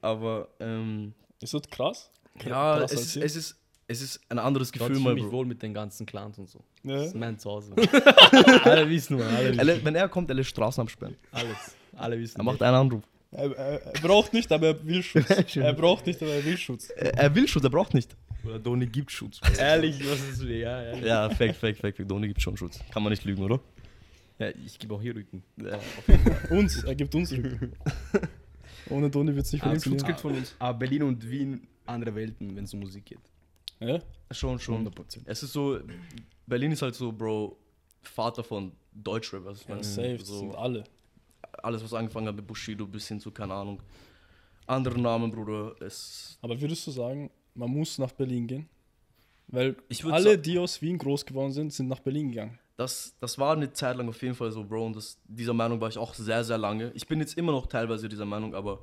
Aber, 0.00 0.49
ähm, 0.61 1.12
Ist 1.41 1.55
das 1.55 1.62
krass? 1.69 2.11
ja, 2.44 2.79
Krass 2.79 2.93
es 2.93 3.00
ist, 3.00 3.17
es, 3.17 3.37
ist, 3.37 3.56
es 3.88 4.00
ist 4.03 4.21
ein 4.29 4.38
anderes 4.38 4.71
Ich 4.71 4.77
fühle 4.79 4.88
Gefühl, 4.91 5.03
mal, 5.05 5.15
mich 5.15 5.25
Bro. 5.25 5.33
wohl 5.33 5.47
mit 5.47 5.62
den 5.62 5.73
ganzen 5.75 6.06
Clans 6.06 6.38
und 6.38 6.49
so. 6.49 6.61
Ja. 6.83 6.97
Das 6.97 7.06
ist 7.09 7.15
mein 7.15 7.38
Zuhause. 7.38 7.73
alle 8.65 8.88
wissen, 8.88 9.17
man. 9.19 9.27
Alle 9.29 9.50
wissen. 9.53 9.61
lä- 9.69 9.85
wenn 9.85 9.94
er 9.94 10.09
kommt, 10.09 10.29
er 10.31 10.35
lässt 10.37 10.50
Straßen 10.50 10.81
absperren. 10.83 11.17
Alles. 11.33 11.77
Alle 11.97 12.19
wissen. 12.19 12.38
Er 12.41 12.44
macht 12.44 12.62
einen 12.62 12.75
Anruf. 12.77 13.03
Er, 13.33 13.50
er, 13.56 13.83
er 13.87 14.00
braucht 14.00 14.33
nicht, 14.33 14.50
aber 14.53 14.69
er 14.69 14.87
will 14.87 15.03
Schutz. 15.03 15.29
er 15.56 15.73
braucht 15.73 16.06
nicht, 16.06 16.21
aber 16.23 16.33
er 16.33 16.44
will 16.44 16.56
Schutz. 16.56 16.91
Er, 16.91 17.15
er 17.19 17.35
will 17.35 17.47
Schutz, 17.49 17.65
er 17.65 17.71
braucht 17.71 17.94
nicht. 17.94 18.17
Oder 18.44 18.59
Doni 18.59 18.87
gibt 18.87 19.11
Schutz. 19.11 19.41
Ehrlich, 19.59 19.99
was 20.09 20.21
ist 20.31 20.43
Ja, 20.43 20.83
ja. 20.83 20.97
ja. 20.97 21.06
Ja, 21.06 21.31
fake, 21.31 21.55
fake, 21.56 21.77
fake. 21.77 21.97
fake. 21.97 22.09
Doni 22.09 22.29
gibt 22.29 22.41
schon 22.41 22.56
Schutz. 22.56 22.79
Kann 22.93 23.03
man 23.03 23.11
nicht 23.11 23.25
lügen, 23.25 23.43
oder? 23.43 23.61
ja 24.38 24.49
ich 24.50 24.79
gebe 24.79 24.94
auch 24.94 25.00
hier 25.03 25.15
Rücken. 25.17 25.43
Ja. 25.56 25.79
Uns, 26.50 26.85
er 26.85 26.94
gibt 26.94 27.15
uns 27.15 27.33
Rücken. 27.33 27.73
Ohne 28.91 29.11
Toni 29.11 29.35
wird 29.35 29.47
es 29.47 29.53
nicht 29.53 29.65
Ah, 29.65 29.71
Schutz 29.73 29.85
funktionieren. 29.85 30.06
gibt 30.06 30.21
von 30.21 30.35
uns. 30.37 30.55
Aber 30.59 30.79
Berlin 30.79 31.03
und 31.05 31.29
Wien, 31.29 31.67
andere 31.87 32.15
Welten, 32.15 32.55
wenn 32.56 32.65
es 32.65 32.73
um 32.75 32.81
Musik 32.81 33.05
geht. 33.06 33.19
Ja? 33.81 34.00
Schon, 34.31 34.58
schon. 34.58 34.87
100%. 34.88 35.20
Es 35.26 35.43
ist 35.43 35.52
so, 35.52 35.78
Berlin 36.46 36.73
ist 36.73 36.82
halt 36.82 36.94
so, 36.94 37.12
Bro, 37.12 37.56
Vater 38.02 38.43
von 38.44 38.73
Deutschrap. 38.93 39.44
Was 39.44 39.62
ich 39.62 39.69
Ja, 39.69 39.82
safe, 39.82 40.19
so, 40.25 40.38
sind 40.38 40.55
alle. 40.56 40.84
alles, 41.62 41.82
was 41.84 41.93
angefangen 41.94 42.28
hat 42.28 42.37
mit 42.37 42.46
Bushido 42.46 42.87
bis 42.87 43.08
hin 43.08 43.20
zu, 43.20 43.31
keine 43.31 43.55
Ahnung, 43.55 43.82
andere 44.67 44.99
Namen, 45.00 45.31
Bruder. 45.31 45.75
Es, 45.81 46.38
Aber 46.43 46.61
würdest 46.61 46.87
du 46.87 46.90
sagen, 46.90 47.31
man 47.55 47.70
muss 47.70 47.99
nach 47.99 48.12
Berlin 48.12 48.46
gehen? 48.46 48.69
Weil 49.49 49.76
alle, 50.11 50.37
die 50.38 50.58
aus 50.58 50.82
Wien 50.82 50.99
groß 50.99 51.25
geworden 51.25 51.52
sind, 51.52 51.73
sind 51.73 51.87
nach 51.87 52.00
Berlin 52.00 52.31
gegangen. 52.31 52.58
das, 52.76 53.14
das 53.20 53.38
war 53.38 53.52
eine 53.55 53.73
Zeit 53.73 53.96
lang 53.96 54.08
auf 54.08 54.20
jeden 54.20 54.34
Fall 54.34 54.50
so, 54.50 54.64
Bro. 54.64 54.87
Und 54.87 54.96
das, 54.96 55.19
dieser 55.28 55.55
Meinung 55.55 55.81
war 55.81 55.88
ich 55.88 55.99
auch 55.99 56.14
sehr, 56.14 56.43
sehr 56.43 56.58
lange. 56.58 56.90
Ich 56.94 57.06
bin 57.06 57.20
jetzt 57.20 57.38
immer 57.38 57.52
noch 57.52 57.67
teilweise 57.69 58.08
dieser 58.08 58.25
Meinung, 58.25 58.55
aber 58.56 58.81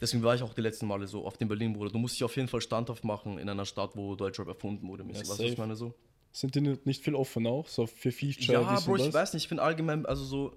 deswegen 0.00 0.22
war 0.22 0.34
ich 0.34 0.42
auch 0.42 0.54
die 0.54 0.60
letzten 0.60 0.86
Male 0.86 1.06
so 1.06 1.26
auf 1.26 1.36
dem 1.36 1.48
Berlin, 1.48 1.72
Bruder. 1.72 1.90
Du 1.90 1.98
musst 1.98 2.14
dich 2.14 2.24
auf 2.24 2.36
jeden 2.36 2.48
Fall 2.48 2.60
standhaft 2.60 3.04
machen 3.04 3.38
in 3.38 3.48
einer 3.48 3.64
Stadt, 3.64 3.90
wo 3.94 4.14
Deutschrap 4.14 4.48
erfunden 4.48 4.86
wurde. 4.88 5.04
Ja, 5.12 5.20
was 5.28 5.40
ich 5.40 5.58
meine 5.58 5.76
so? 5.76 5.94
Sind 6.32 6.54
die 6.54 6.76
nicht 6.84 7.04
viel 7.04 7.14
offen 7.14 7.46
auch? 7.46 7.68
So 7.68 7.86
für 7.86 8.10
Feature, 8.10 8.60
Ja, 8.60 8.80
Bro, 8.80 8.96
ich 8.96 9.04
das? 9.04 9.14
weiß 9.14 9.34
nicht. 9.34 9.44
Ich 9.44 9.48
finde 9.48 9.62
allgemein, 9.62 10.04
also 10.04 10.24
so, 10.24 10.56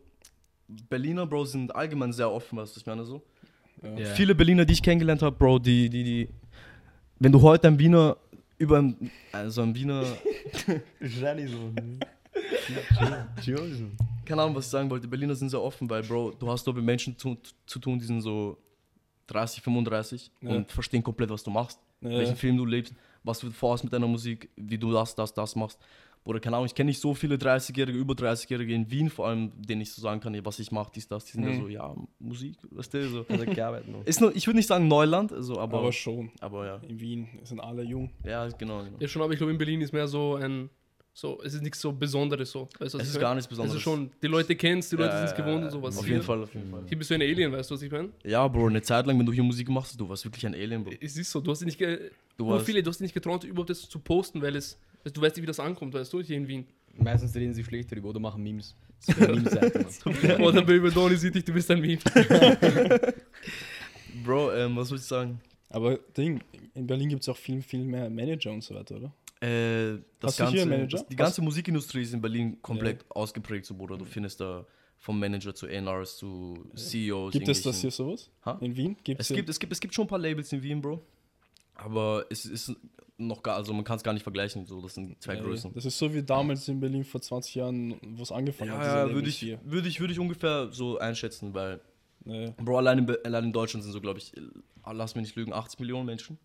Berliner, 0.67 1.27
Bro, 1.27 1.45
sind 1.45 1.75
allgemein 1.75 2.11
sehr 2.11 2.31
offen, 2.31 2.57
weißt 2.57 2.71
du, 2.71 2.75
was 2.75 2.81
ich 2.81 2.87
meine 2.87 3.05
so? 3.05 3.21
Ja. 3.83 3.97
Ja. 3.97 4.13
Viele 4.15 4.33
Berliner, 4.33 4.65
die 4.65 4.73
ich 4.73 4.81
kennengelernt 4.81 5.21
habe, 5.21 5.35
Bro, 5.35 5.59
die, 5.59 5.89
die, 5.89 6.03
die. 6.03 6.29
Wenn 7.19 7.31
du 7.31 7.41
heute 7.41 7.67
einen 7.67 7.79
Wiener 7.79 8.17
über 8.57 8.79
einen, 8.79 9.11
also 9.31 9.61
einen 9.61 9.75
Wiener, 9.75 10.03
keine 14.25 14.41
Ahnung, 14.41 14.55
was 14.55 14.65
ich 14.65 14.71
sagen 14.71 14.89
wollte, 14.89 15.07
Berliner 15.07 15.35
sind 15.35 15.49
sehr 15.49 15.61
offen, 15.61 15.89
weil, 15.89 16.03
Bro, 16.03 16.33
du 16.39 16.49
hast 16.49 16.65
dort 16.65 16.77
mit 16.77 16.85
Menschen 16.85 17.17
zu, 17.17 17.37
zu 17.65 17.79
tun, 17.79 17.99
die 17.99 18.05
sind 18.05 18.21
so 18.21 18.57
30, 19.27 19.61
35 19.61 20.31
Ja. 20.41 20.49
und 20.51 20.71
verstehen 20.71 21.03
komplett, 21.03 21.29
was 21.29 21.43
du 21.43 21.51
machst, 21.51 21.79
Ja. 22.01 22.09
welchen 22.09 22.35
Film 22.35 22.57
du 22.57 22.65
lebst, 22.65 22.93
was 23.23 23.39
du 23.39 23.51
vorhast 23.51 23.83
mit 23.83 23.93
deiner 23.93 24.07
Musik, 24.07 24.49
wie 24.55 24.77
du 24.77 24.91
das, 24.91 25.15
das, 25.15 25.33
das 25.33 25.55
machst. 25.55 25.79
Oder 26.23 26.41
keine 26.41 26.57
Ahnung, 26.57 26.65
ich 26.65 26.75
kenne 26.75 26.89
nicht 26.89 26.99
so 26.99 27.13
viele 27.13 27.35
30-Jährige, 27.37 27.97
über 27.97 28.13
30-Jährige 28.13 28.73
in 28.73 28.91
Wien 28.91 29.09
vor 29.09 29.27
allem, 29.27 29.49
denen 29.61 29.79
ich 29.79 29.93
so 29.93 30.01
sagen 30.01 30.19
kann, 30.19 30.37
was 30.45 30.59
ich 30.59 30.73
mache, 30.73 30.91
dies, 30.93 31.07
das. 31.07 31.23
Die 31.23 31.31
sind 31.31 31.43
ja 31.45 31.51
Mhm. 31.51 31.61
so, 31.61 31.67
ja, 31.69 31.95
Musik, 32.19 32.57
weißt 32.69 32.93
du, 32.95 33.09
so. 33.09 33.25
Also 33.29 33.45
gearbeitet 33.45 33.87
noch. 33.89 34.03
Ist 34.05 34.19
nur, 34.19 34.35
ich 34.35 34.45
würde 34.45 34.57
nicht 34.57 34.67
sagen 34.67 34.89
Neuland, 34.89 35.31
also, 35.31 35.53
aber, 35.53 35.77
Aber 35.77 35.79
aber, 35.83 35.93
schon. 35.93 36.29
ja. 36.41 36.81
In 36.85 36.99
Wien 36.99 37.27
sind 37.43 37.61
alle 37.61 37.83
jung. 37.83 38.11
Ja, 38.25 38.45
genau, 38.49 38.83
genau. 38.83 38.97
Ja, 38.99 39.07
schon, 39.07 39.21
aber 39.21 39.31
ich 39.31 39.37
glaube, 39.37 39.53
in 39.53 39.57
Berlin 39.57 39.79
ist 39.79 39.93
mehr 39.93 40.07
so 40.09 40.35
ein. 40.35 40.69
So, 41.19 41.41
es 41.43 41.55
ist 41.55 41.63
nichts 41.63 41.81
so 41.81 41.91
Besonderes 41.91 42.51
so. 42.51 42.69
Weißt 42.77 42.93
Es 42.93 43.01
ist 43.07 43.13
meine? 43.13 43.19
gar 43.21 43.33
nichts 43.33 43.47
Besonderes. 43.47 43.73
Also 43.77 43.81
schon, 43.81 44.11
die 44.21 44.27
Leute 44.27 44.55
kennst, 44.55 44.91
die 44.91 44.97
Leute 44.97 45.09
Ja, 45.15 45.17
sind 45.27 45.29
es 45.29 45.35
gewohnt 45.35 45.63
und 45.63 45.71
sowas. 45.71 45.97
Auf 45.97 46.05
Hier- 46.05 46.13
jeden 46.13 46.23
Fall, 46.23 46.43
auf 46.43 46.53
jeden 46.53 46.69
Fall. 46.69 46.83
Hier 46.87 46.95
bist 46.95 47.09
du 47.09 47.15
ein 47.15 47.21
Alien, 47.23 47.51
weißt 47.51 47.71
du, 47.71 47.73
was 47.73 47.81
ich 47.81 47.91
meine? 47.91 48.09
Ja, 48.23 48.47
Bro, 48.47 48.67
eine 48.67 48.83
Zeit 48.83 49.07
lang, 49.07 49.17
wenn 49.17 49.25
du 49.25 49.33
hier 49.33 49.41
Musik 49.41 49.67
machst, 49.67 49.99
du 49.99 50.07
warst 50.07 50.23
wirklich 50.25 50.45
ein 50.45 50.53
Alien, 50.53 50.83
Bro. 50.83 50.93
Es 51.01 51.17
ist 51.17 51.31
so, 51.31 51.41
du 51.41 51.49
hast 51.49 51.61
dich 51.61 51.65
nicht, 51.65 51.79
ge 51.79 52.11
Du 52.37 52.47
warst, 52.47 52.67
viele, 52.67 52.83
du 52.83 52.89
hast 52.91 52.97
dich 52.97 53.05
nicht 53.05 53.15
getraut, 53.15 53.43
überhaupt 53.45 53.71
das 53.71 53.89
zu 53.89 53.97
posten, 53.97 54.43
weil 54.43 54.55
es. 54.55 54.77
Also 55.03 55.15
du 55.15 55.21
weißt 55.21 55.35
nicht, 55.37 55.41
wie 55.41 55.47
das 55.47 55.59
ankommt, 55.59 55.95
weißt 55.95 56.13
du, 56.13 56.21
hier 56.21 56.37
in 56.37 56.47
Wien. 56.47 56.67
Meistens 56.99 57.33
reden 57.35 57.51
sie 57.55 57.63
schlecht 57.63 57.91
darüber 57.91 58.09
oder 58.09 58.19
machen 58.19 58.43
Memes. 58.43 58.75
Mann. 59.19 59.43
Oder 60.39 60.61
Baby 60.61 60.91
Donny 60.91 61.15
sieht 61.15 61.33
dich, 61.33 61.43
du 61.45 61.51
bist 61.53 61.71
ein 61.71 61.81
Meme. 61.81 61.97
Bro, 64.23 64.53
ähm, 64.53 64.75
was 64.75 64.89
soll 64.89 64.99
ich 64.99 65.03
sagen? 65.03 65.39
Aber 65.69 65.97
Ding, 66.15 66.41
in 66.75 66.85
Berlin 66.85 67.09
gibt 67.09 67.23
es 67.23 67.29
auch 67.29 67.37
viel, 67.37 67.61
viel 67.63 67.83
mehr 67.83 68.07
Manager 68.07 68.51
und 68.51 68.63
so 68.63 68.75
weiter, 68.75 68.97
oder? 68.97 69.11
Äh, 69.41 69.99
das 70.19 70.39
Hast 70.39 70.39
du 70.39 70.47
hier 70.47 70.61
einen 70.63 70.71
Manager? 70.71 70.97
Das, 70.97 71.07
die 71.07 71.15
ganze 71.15 71.41
Musikindustrie 71.41 72.01
ist 72.01 72.13
in 72.13 72.21
Berlin 72.21 72.61
komplett 72.61 73.05
ausgeprägt, 73.09 73.65
so, 73.65 73.75
Bruder. 73.75 73.97
Du 73.97 74.05
findest 74.05 74.39
da 74.39 74.65
vom 74.97 75.19
Manager 75.19 75.53
zu 75.53 75.67
A&Rs 75.67 76.17
zu 76.17 76.65
CEOs. 76.75 77.33
Gibt 77.33 77.47
es 77.47 77.61
das 77.61 77.81
hier 77.81 77.91
sowas? 77.91 78.31
Ha? 78.45 78.57
In 78.61 78.75
Wien? 78.75 78.97
Gibt's 79.03 79.29
Es 79.29 79.35
gibt, 79.35 79.49
es, 79.49 79.59
gibt, 79.59 79.73
es 79.73 79.79
gibt 79.79 79.93
schon 79.93 80.05
ein 80.05 80.07
paar 80.07 80.19
Labels 80.19 80.51
in 80.53 80.63
Wien, 80.63 80.81
Bro. 80.81 81.01
Aber 81.75 82.25
es 82.31 82.45
ist 82.45 82.75
noch 83.17 83.43
gar, 83.43 83.55
also 83.55 83.73
man 83.73 83.83
kann 83.83 83.97
es 83.97 84.03
gar 84.03 84.13
nicht 84.13 84.23
vergleichen, 84.23 84.65
so, 84.65 84.81
das 84.81 84.95
sind 84.95 85.21
zwei 85.21 85.35
Ja, 85.35 85.41
Größen. 85.41 85.73
Das 85.73 85.85
ist 85.85 85.97
so 85.97 86.11
wie 86.13 86.23
damals 86.23 86.67
in 86.67 86.79
Berlin 86.79 87.03
vor 87.03 87.21
20 87.21 87.55
Jahren, 87.55 87.99
wo 88.17 88.23
es 88.23 88.31
angefangen 88.31 88.71
hat. 88.71 88.79
Ja, 88.79 89.03
diese 89.03 89.09
ja, 89.09 89.15
würde 89.15 89.29
ich, 89.29 89.57
würde 89.63 89.87
ich, 89.87 89.99
würde 89.99 90.13
ich 90.13 90.19
ungefähr 90.19 90.69
so 90.71 90.97
einschätzen, 90.97 91.53
weil, 91.53 91.79
Ja, 92.25 92.49
Bro, 92.57 92.77
allein 92.77 92.99
in, 92.99 93.17
allein 93.23 93.45
in 93.45 93.53
Deutschland 93.53 93.83
sind 93.83 93.93
so, 93.93 94.01
glaube 94.01 94.19
ich, 94.19 94.33
lass 94.91 95.15
mich 95.15 95.23
nicht 95.23 95.35
lügen, 95.35 95.53
80 95.53 95.79
Millionen 95.79 96.05
Menschen. 96.05 96.37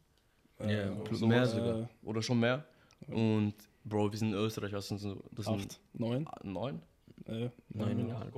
äh, 0.60 0.86
Ja, 0.86 0.90
Plus 1.04 1.20
sowas, 1.20 1.28
mehr 1.28 1.42
äh, 1.42 1.46
sogar. 1.46 1.88
Oder 2.02 2.22
schon 2.22 2.40
mehr. 2.40 2.64
Und, 3.08 3.54
Bro, 3.84 4.12
wir 4.12 4.18
sind 4.18 4.28
in 4.28 4.34
Österreich, 4.34 4.72
was 4.72 4.88
sind 4.88 4.98
so, 4.98 5.22
das 5.32 5.46
sind 5.46 5.60
Acht, 5.60 5.80
neun. 5.94 6.28
neun? 6.44 6.82
Äh, 7.26 7.50
Neuneinhalb. 7.70 8.34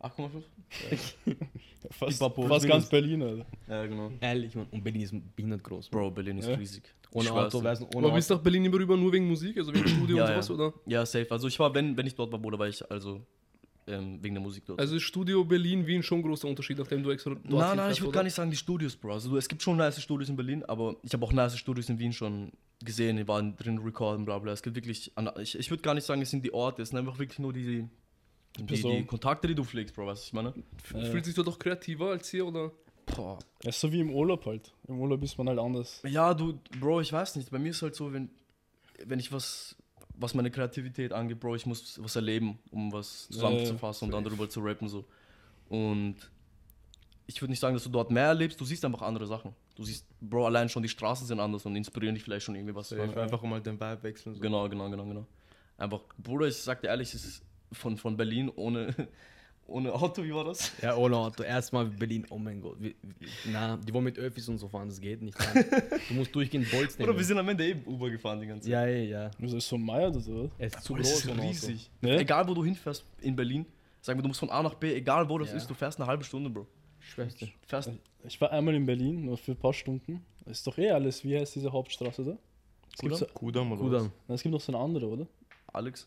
8,5? 0.00 0.42
fast 1.90 2.18
Pipapo, 2.18 2.42
fast 2.46 2.64
minus. 2.64 2.66
ganz 2.66 2.88
Berlin, 2.88 3.22
Alter. 3.22 3.46
Ja, 3.68 3.86
genau. 3.86 4.12
Ehrlich, 4.20 4.54
Mann. 4.54 4.66
Und 4.70 4.82
Berlin 4.84 5.02
ist 5.02 5.14
behindert 5.36 5.62
groß. 5.62 5.88
Bro, 5.88 6.10
Berlin 6.10 6.38
ist 6.38 6.48
Ja. 6.48 6.54
riesig. 6.54 6.82
Ohne 7.12 7.26
Ich 7.26 7.30
Auto, 7.30 7.62
weißt 7.62 7.82
du, 7.82 7.86
ohne 7.96 8.06
Aber 8.08 8.16
bist 8.16 8.28
du 8.28 8.34
nach 8.34 8.42
Berlin 8.42 8.64
immer 8.64 8.78
rüber 8.78 8.96
nur 8.96 9.12
wegen 9.12 9.26
Musik, 9.28 9.56
also 9.56 9.72
wegen 9.72 9.86
Studio 9.88 10.16
Ja, 10.18 10.24
und 10.24 10.30
ja. 10.30 10.42
sowas, 10.42 10.50
oder? 10.72 10.74
Ja, 10.86 11.06
safe. 11.06 11.30
Also 11.30 11.48
ich 11.48 11.58
war, 11.58 11.72
wenn, 11.74 11.96
wenn 11.96 12.06
ich 12.06 12.14
dort 12.14 12.32
war, 12.32 12.38
Bruder, 12.38 12.58
war 12.58 12.68
ich 12.68 12.90
also 12.90 13.20
ähm, 13.86 14.18
wegen 14.22 14.34
der 14.34 14.42
Musik 14.42 14.64
dort. 14.66 14.80
Also 14.80 14.96
ist 14.96 15.02
Studio 15.04 15.44
Berlin, 15.44 15.86
Wien 15.86 16.02
schon 16.02 16.18
ein 16.18 16.22
großer 16.22 16.48
Unterschied, 16.48 16.78
nachdem 16.78 17.02
du 17.02 17.10
extra 17.10 17.30
dort 17.30 17.44
nein, 17.48 17.76
nein, 17.76 17.92
ich 17.92 18.00
würde 18.00 18.12
gar 18.12 18.22
nicht 18.24 18.34
sagen 18.34 18.50
die 18.50 18.56
Studios, 18.56 18.96
Bro. 18.96 19.12
Also 19.12 19.30
du, 19.30 19.36
es 19.36 19.46
gibt 19.48 19.62
schon 19.62 19.76
nice 19.76 20.00
Studios 20.02 20.28
in 20.28 20.36
Berlin, 20.36 20.64
aber 20.64 20.96
ich 21.02 21.12
habe 21.12 21.24
auch 21.24 21.32
nice 21.32 21.56
Studios 21.56 21.88
in 21.88 21.98
Wien 21.98 22.12
schon 22.12 22.50
gesehen. 22.84 23.16
Die 23.16 23.26
waren 23.28 23.56
drin 23.56 23.78
recorden, 23.78 24.24
bla 24.24 24.38
bla. 24.38 24.52
Es 24.52 24.62
gibt 24.62 24.76
wirklich, 24.76 25.12
an- 25.16 25.30
ich, 25.40 25.58
ich 25.58 25.70
würde 25.70 25.82
gar 25.82 25.94
nicht 25.94 26.04
sagen, 26.04 26.22
es 26.22 26.30
sind 26.30 26.44
die 26.44 26.52
Orte, 26.54 26.82
es 26.82 26.90
sind 26.90 26.98
einfach 26.98 27.18
wirklich 27.18 27.38
nur 27.38 27.52
die, 27.52 27.64
die, 27.64 27.88
die, 28.58 28.64
Person. 28.64 29.06
Kontakte, 29.06 29.48
die 29.48 29.54
du 29.54 29.64
pflegst, 29.64 29.94
Bro, 29.94 30.06
weißt 30.06 30.16
du, 30.18 30.20
was 30.20 30.26
ich 30.26 30.32
meine? 30.32 30.54
F- 31.02 31.10
Fühlt 31.10 31.24
sich 31.24 31.34
dort 31.34 31.48
doch 31.48 31.58
kreativer 31.58 32.10
als 32.10 32.28
hier, 32.30 32.46
oder? 32.46 32.72
Boah. 33.06 33.38
Ja, 33.62 33.72
so 33.72 33.92
wie 33.92 34.00
im 34.00 34.10
Urlaub 34.10 34.46
halt. 34.46 34.72
Im 34.88 34.98
Urlaub 35.00 35.22
ist 35.22 35.36
man 35.36 35.48
halt 35.48 35.58
anders. 35.58 36.00
Ja, 36.06 36.32
du, 36.34 36.58
Bro, 36.80 37.00
ich 37.02 37.12
weiß 37.12 37.36
nicht. 37.36 37.50
Bei 37.50 37.58
mir 37.58 37.70
ist 37.70 37.82
halt 37.82 37.94
so, 37.94 38.12
wenn, 38.12 38.30
wenn 39.04 39.18
ich 39.18 39.30
was, 39.32 39.76
was 40.16 40.34
meine 40.34 40.50
Kreativität 40.50 41.12
angeht, 41.12 41.38
Bro, 41.40 41.56
ich 41.56 41.66
muss 41.66 42.02
was 42.02 42.16
erleben, 42.16 42.58
um 42.70 42.92
was 42.92 43.26
zusammenzufassen 43.28 44.06
und 44.06 44.12
dann 44.12 44.24
darüber 44.24 44.48
zu 44.48 44.60
rappen. 44.60 44.88
So. 44.88 45.04
Und 45.68 46.16
ich 47.26 47.40
würde 47.42 47.50
nicht 47.52 47.60
sagen, 47.60 47.74
dass 47.74 47.84
du 47.84 47.90
dort 47.90 48.10
mehr 48.10 48.26
erlebst, 48.26 48.60
du 48.60 48.64
siehst 48.64 48.84
einfach 48.84 49.02
andere 49.02 49.26
Sachen. 49.26 49.54
Du 49.74 49.84
siehst, 49.84 50.06
Bro, 50.20 50.46
allein 50.46 50.68
schon 50.68 50.82
die 50.82 50.88
Straßen 50.88 51.26
sind 51.26 51.40
anders 51.40 51.66
und 51.66 51.74
inspirieren 51.76 52.14
dich 52.14 52.22
vielleicht 52.24 52.44
schon 52.46 52.54
irgendwie 52.54 52.74
was. 52.74 52.88
So, 52.90 52.96
ich 52.96 53.16
einfach 53.16 53.42
mal 53.42 53.60
den 53.60 53.74
Vibe 53.80 54.02
wechseln. 54.02 54.34
So. 54.34 54.40
Genau, 54.40 54.68
genau, 54.68 54.88
genau, 54.88 55.04
genau. 55.04 55.26
Einfach, 55.76 56.00
Bruder, 56.18 56.46
ich 56.46 56.56
sag 56.56 56.80
dir 56.80 56.88
ehrlich, 56.88 57.12
es 57.12 57.24
ist 57.24 57.42
von, 57.72 57.96
von 57.96 58.16
Berlin 58.16 58.50
ohne, 58.54 58.94
ohne 59.66 59.92
Auto, 59.92 60.22
wie 60.22 60.32
war 60.32 60.44
das? 60.44 60.70
Ja, 60.80 60.94
ohne 60.94 61.16
Auto. 61.16 61.42
Erstmal 61.42 61.86
Berlin, 61.86 62.24
oh 62.30 62.38
mein 62.38 62.60
Gott. 62.60 62.76
Wie, 62.78 62.94
wie, 63.02 63.26
na, 63.50 63.76
die 63.76 63.92
wollen 63.92 64.04
mit 64.04 64.16
Öffis 64.16 64.48
und 64.48 64.58
so 64.58 64.68
fahren, 64.68 64.88
das 64.88 65.00
geht 65.00 65.20
nicht. 65.22 65.36
Nein. 65.54 65.64
Du 66.08 66.14
musst 66.14 66.32
durchgehend 66.32 66.70
Bolz 66.70 66.96
nehmen. 66.96 67.08
Oder 67.10 67.18
wir 67.18 67.24
sind 67.24 67.38
am 67.38 67.48
Ende 67.48 67.66
eben 67.66 67.84
Uber 67.84 68.08
gefahren 68.10 68.40
die 68.40 68.46
ganze 68.46 68.70
Zeit. 68.70 68.72
ja, 68.72 68.86
ja, 68.86 69.24
ja. 69.24 69.30
Also 69.42 69.56
ist 69.56 69.66
so 69.68 69.74
ein 69.74 69.82
Meier 69.82 70.08
oder 70.10 70.20
so. 70.20 70.50
Es 70.56 70.72
ist 70.74 70.84
zu 70.84 70.92
Bro, 70.92 71.02
das 71.02 71.10
groß 71.10 71.18
ist 71.24 71.30
ein 71.30 71.38
Auto. 71.40 71.48
riesig. 71.48 71.90
Ja? 72.02 72.16
Egal, 72.20 72.46
wo 72.46 72.54
du 72.54 72.64
hinfährst 72.64 73.04
in 73.22 73.34
Berlin, 73.34 73.66
sagen 74.00 74.18
wir, 74.18 74.22
du 74.22 74.28
musst 74.28 74.38
von 74.38 74.50
A 74.50 74.62
nach 74.62 74.74
B, 74.74 74.94
egal 74.94 75.28
wo 75.28 75.38
das 75.38 75.50
Ja. 75.50 75.56
ist, 75.56 75.68
du 75.68 75.74
fährst 75.74 75.98
eine 75.98 76.06
halbe 76.06 76.22
Stunde, 76.22 76.48
Bro. 76.50 76.68
Schwester. 77.00 77.46
Du 77.46 77.52
fährst, 77.66 77.90
Ich 78.26 78.40
war 78.40 78.50
einmal 78.52 78.74
in 78.74 78.86
Berlin, 78.86 79.26
nur 79.26 79.36
für 79.36 79.52
ein 79.52 79.56
paar 79.56 79.72
Stunden. 79.72 80.24
Ist 80.46 80.66
doch 80.66 80.76
eh 80.78 80.90
alles, 80.90 81.24
wie 81.24 81.38
heißt 81.38 81.54
diese 81.54 81.70
Hauptstraße 81.72 82.24
da? 82.24 82.38
Es 82.92 82.98
gibt, 82.98 83.16
so, 83.16 83.26
Kudam 83.26 83.72
oder 83.72 83.80
Gut 83.80 83.92
was? 84.28 84.36
es 84.36 84.42
gibt 84.42 84.52
noch 84.52 84.60
so 84.60 84.72
eine 84.72 84.82
andere, 84.82 85.06
oder? 85.06 85.26
Alex. 85.72 86.06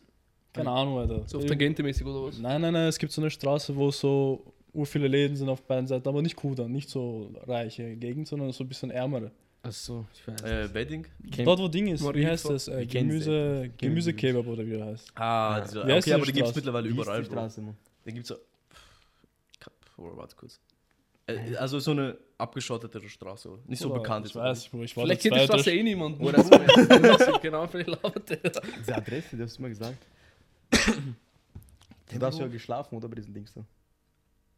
Keine 0.52 0.70
Ahnung, 0.70 0.98
Alter. 0.98 1.22
So 1.28 1.38
auf 1.38 1.44
Tangente-mäßig 1.44 2.04
oder 2.06 2.26
was? 2.28 2.38
Nein, 2.38 2.60
nein, 2.60 2.72
nein, 2.72 2.88
es 2.88 2.98
gibt 2.98 3.12
so 3.12 3.20
eine 3.20 3.30
Straße, 3.30 3.76
wo 3.76 3.90
so 3.90 4.42
ur 4.72 4.86
viele 4.86 5.08
Läden 5.08 5.36
sind 5.36 5.48
auf 5.48 5.62
beiden 5.62 5.86
Seiten, 5.86 6.08
aber 6.08 6.22
nicht 6.22 6.36
Kudan, 6.36 6.72
nicht 6.72 6.88
so 6.88 7.30
reiche 7.46 7.96
Gegend, 7.96 8.26
sondern 8.26 8.50
so 8.52 8.64
ein 8.64 8.68
bisschen 8.68 8.90
ärmere. 8.90 9.30
Achso, 9.62 10.06
ich 10.14 10.26
weiß. 10.26 10.42
Äh, 10.42 10.72
Wedding. 10.74 11.06
Dort, 11.44 11.58
wo 11.60 11.68
Ding 11.68 11.88
ist, 11.88 12.00
wie 12.00 12.04
Marienpfad. 12.06 12.32
heißt 12.32 12.50
das? 12.50 12.68
Äh, 12.68 12.86
Gemüse, 12.86 13.70
Gemüsekebab 13.76 14.46
oder 14.46 14.64
wie 14.64 14.70
der 14.70 14.86
heißt. 14.86 15.12
Ah, 15.16 15.58
Ja. 15.58 15.86
Wie 15.86 15.92
heißt 15.92 16.06
okay, 16.06 16.14
aber 16.14 16.26
die 16.26 16.32
gibt 16.32 16.48
es 16.48 16.54
mittlerweile 16.54 16.88
Wie 16.88 16.92
überall, 16.92 17.20
die. 17.20 17.26
Straße, 17.26 17.60
Mann? 17.60 17.76
Den 18.06 18.14
gibt's 18.14 18.28
so. 18.28 18.36
Oh, 19.98 20.16
warte 20.16 20.36
kurz. 20.36 20.60
Äh, 21.28 21.56
also 21.56 21.78
so 21.78 21.90
eine 21.92 22.16
abgeschottete 22.38 23.06
Straße. 23.08 23.48
oder? 23.50 23.62
Nicht 23.66 23.80
so 23.80 23.90
Oder, 23.90 24.00
bekannt. 24.00 24.26
Ich 24.26 24.32
ist 24.32 24.36
weiß, 24.40 24.62
ich, 24.64 24.72
wo 24.72 24.82
ich 24.82 24.96
war 24.96 25.04
Vielleicht 25.04 25.22
kennt 25.22 25.34
die 25.36 25.40
Straße 25.40 25.70
eh 25.72 25.82
niemand. 25.82 26.20
Oder 26.20 26.44
Oder 26.44 27.38
genau, 27.42 27.66
vielleicht 27.66 27.90
labert 27.90 28.30
der. 28.30 28.38
Diese 28.80 28.96
Adresse, 28.96 29.36
das 29.36 29.50
hast 29.50 29.58
du 29.58 29.62
mal 29.62 29.68
gesagt. 29.68 29.98
Du 32.18 32.24
hast 32.24 32.38
ja 32.38 32.46
geschlafen, 32.46 32.96
oder 32.96 33.06
bei 33.08 33.16
diesen 33.16 33.34
Dings 33.34 33.52
da? 33.52 33.62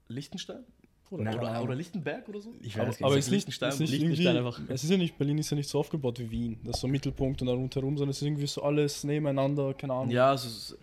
Liechtenstein? 0.08 0.64
Bruder, 1.08 1.24
Nein, 1.24 1.38
Oder, 1.40 1.62
oder 1.64 1.74
Lichtenberg 1.74 2.28
oder 2.28 2.40
so? 2.40 2.54
Ich 2.62 2.78
Aber, 2.78 2.86
weiß 2.88 3.02
aber 3.02 3.08
nicht. 3.10 3.18
es 3.18 3.24
ist 3.26 3.30
Liechtenstein- 3.32 3.68
es 3.70 3.74
ist 3.74 3.80
nicht 3.80 3.90
Liechtenstein 3.90 4.36
irgendwie, 4.36 4.48
einfach. 4.58 4.60
es 4.74 4.84
ist 4.84 4.90
ja 4.90 4.96
nicht, 4.96 5.18
Berlin 5.18 5.38
ist 5.38 5.50
ja 5.50 5.56
nicht 5.56 5.68
so 5.68 5.80
aufgebaut 5.80 6.20
wie 6.20 6.30
Wien. 6.30 6.60
Das 6.62 6.76
ist 6.76 6.80
so 6.82 6.86
Mittelpunkt 6.86 7.40
und 7.42 7.48
dann 7.48 7.56
rundherum, 7.56 7.96
sondern 7.98 8.10
es 8.10 8.18
ist 8.18 8.22
irgendwie 8.22 8.46
so 8.46 8.62
alles 8.62 9.02
nebeneinander, 9.02 9.74
keine 9.74 9.94
Ahnung. 9.94 10.10
Ja, 10.10 10.32
es 10.34 10.44
ist, 10.44 10.76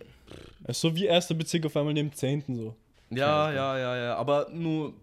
Es 0.64 0.76
ist 0.76 0.80
so 0.82 0.94
wie 0.94 1.06
erster 1.06 1.34
Bezirk 1.34 1.64
auf 1.64 1.74
einmal 1.78 1.94
neben 1.94 2.12
Zehnten 2.12 2.54
so. 2.56 2.74
ja, 3.08 3.50
ja, 3.50 3.78
ja, 3.78 3.96
ja. 3.96 4.16
Aber 4.16 4.48
nur 4.52 4.88
ein 4.88 4.94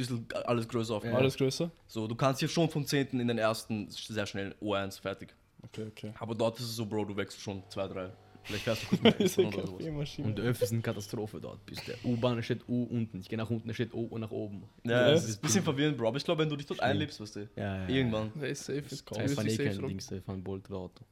bisschen 0.00 0.26
alles 0.44 0.68
größer 0.68 0.94
auf. 0.94 1.04
Alles 1.04 1.36
größer. 1.36 1.70
So, 1.86 2.06
du 2.06 2.14
kannst 2.14 2.40
hier 2.40 2.48
schon 2.48 2.68
vom 2.68 2.84
10. 2.86 3.20
in 3.20 3.28
den 3.28 3.38
ersten 3.38 3.88
sehr 3.90 4.26
schnell 4.26 4.54
O1 4.60 5.00
fertig. 5.00 5.34
Okay, 5.62 5.86
okay. 5.88 6.12
Aber 6.18 6.34
dort 6.34 6.58
ist 6.58 6.66
es 6.66 6.76
so, 6.76 6.86
Bro, 6.86 7.04
du 7.06 7.16
wächst 7.16 7.40
schon 7.40 7.62
zwei, 7.68 7.86
drei. 7.88 8.10
Vielleicht 8.42 8.64
fährst 8.64 8.82
du 8.84 8.86
kurz 8.96 9.02
mit 9.02 9.20
Ist 9.20 9.38
eine 9.38 9.48
oder 9.48 9.66
sowas. 9.66 10.18
Und 10.18 10.40
Öffis 10.40 10.70
sind 10.70 10.82
Katastrophe 10.82 11.38
dort. 11.40 11.64
Bis 11.66 11.84
der 11.84 11.96
U-Bahn 12.04 12.42
steht 12.42 12.66
U 12.68 12.84
unten. 12.84 13.20
Ich 13.20 13.28
gehe 13.28 13.36
nach 13.36 13.50
unten, 13.50 13.68
da 13.68 13.74
steht 13.74 13.92
O 13.92 14.00
und 14.04 14.22
nach 14.22 14.30
oben. 14.30 14.62
Ja, 14.84 15.08
Ja. 15.08 15.12
es 15.12 15.28
ist 15.28 15.38
ein 15.38 15.42
bisschen 15.42 15.62
verwirrend, 15.62 15.98
Bro. 15.98 16.08
Aber 16.08 16.16
ich 16.16 16.24
glaube, 16.24 16.40
wenn 16.42 16.48
du 16.48 16.56
dich 16.56 16.64
dort 16.66 16.78
Schlimm. 16.78 16.90
einlebst, 16.90 17.20
weißt 17.20 17.36
du, 17.36 17.48
Ja, 17.56 17.82
ja. 17.82 17.88
irgendwann. 17.88 18.32
Der 18.40 18.48
ist 18.48 18.64
safe. 18.64 18.80
Das 18.80 18.90
Das 18.90 19.04
kommt. 19.04 19.20
Ja, 19.20 19.26
ich 19.26 19.32
fahre 19.34 19.46
eh 19.46 19.50
safe 19.50 19.64
kein 19.80 19.98
ich 19.98 20.04
fahre 20.24 20.38
ein 20.38 20.42
Bolt 20.42 20.70
oder 20.70 20.78
Auto. 20.78 21.04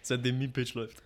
Seitdem 0.00 0.38
Meme-Page 0.38 0.74
läuft. 0.74 1.02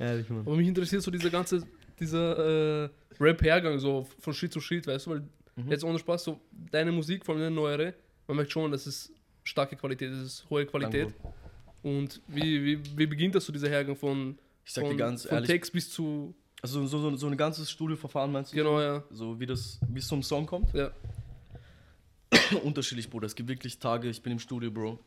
Ehrlich, 0.00 0.28
Mann. 0.28 0.40
Aber 0.40 0.56
mich 0.56 0.66
interessiert 0.66 1.00
so 1.02 1.10
dieser 1.12 1.30
ganze, 1.30 1.62
dieser 2.04 2.84
äh, 2.84 2.88
Rap-Hergang, 3.20 3.78
so 3.78 4.06
von 4.20 4.32
Schritt 4.34 4.52
zu 4.52 4.60
Schritt, 4.60 4.86
weißt 4.86 5.06
du, 5.06 5.10
weil 5.10 5.22
Mhm. 5.56 5.70
jetzt 5.70 5.84
ohne 5.84 5.98
Spaß, 6.00 6.24
so 6.24 6.40
deine 6.50 6.90
Musik, 6.90 7.24
vor 7.24 7.34
allem 7.36 7.44
eine 7.46 7.54
neuere, 7.54 7.94
man 8.26 8.38
merkt 8.38 8.50
schon, 8.50 8.72
das 8.72 8.88
ist 8.88 9.12
starke 9.44 9.76
Qualität, 9.76 10.10
das 10.10 10.18
ist 10.18 10.50
hohe 10.50 10.66
Qualität. 10.66 11.14
Danke. 11.22 11.34
Und 11.82 12.20
wie, 12.26 12.64
wie, 12.64 12.98
wie 12.98 13.06
beginnt 13.06 13.34
das 13.36 13.44
so, 13.44 13.52
dieser 13.52 13.68
Hergang 13.68 13.94
von, 13.94 14.36
Ich 14.64 14.72
sag 14.72 14.82
von, 14.82 14.90
dir 14.90 14.96
ganz 14.96 15.26
ehrlich, 15.26 15.48
Text 15.48 15.72
bis 15.72 15.90
zu, 15.90 16.34
also 16.60 16.84
so, 16.86 16.98
so, 16.98 17.16
so 17.16 17.26
ein 17.28 17.36
ganzes 17.36 17.70
Studioverfahren 17.70 18.32
meinst 18.32 18.52
du? 18.52 18.56
genau, 18.56 18.80
ja. 18.80 19.04
So 19.12 19.38
wie 19.38 19.46
das 19.46 19.78
bis 19.86 20.08
zum 20.08 20.22
Song 20.24 20.44
kommt? 20.44 20.72
Ja, 20.74 20.90
Unterschiedlich, 22.64 23.08
Bruder. 23.08 23.26
Es 23.26 23.34
gibt 23.34 23.48
wirklich 23.48 23.78
Tage, 23.78 24.08
ich 24.08 24.22
bin 24.22 24.32
im 24.32 24.38
Studio, 24.38 24.70
Bro, 24.70 24.98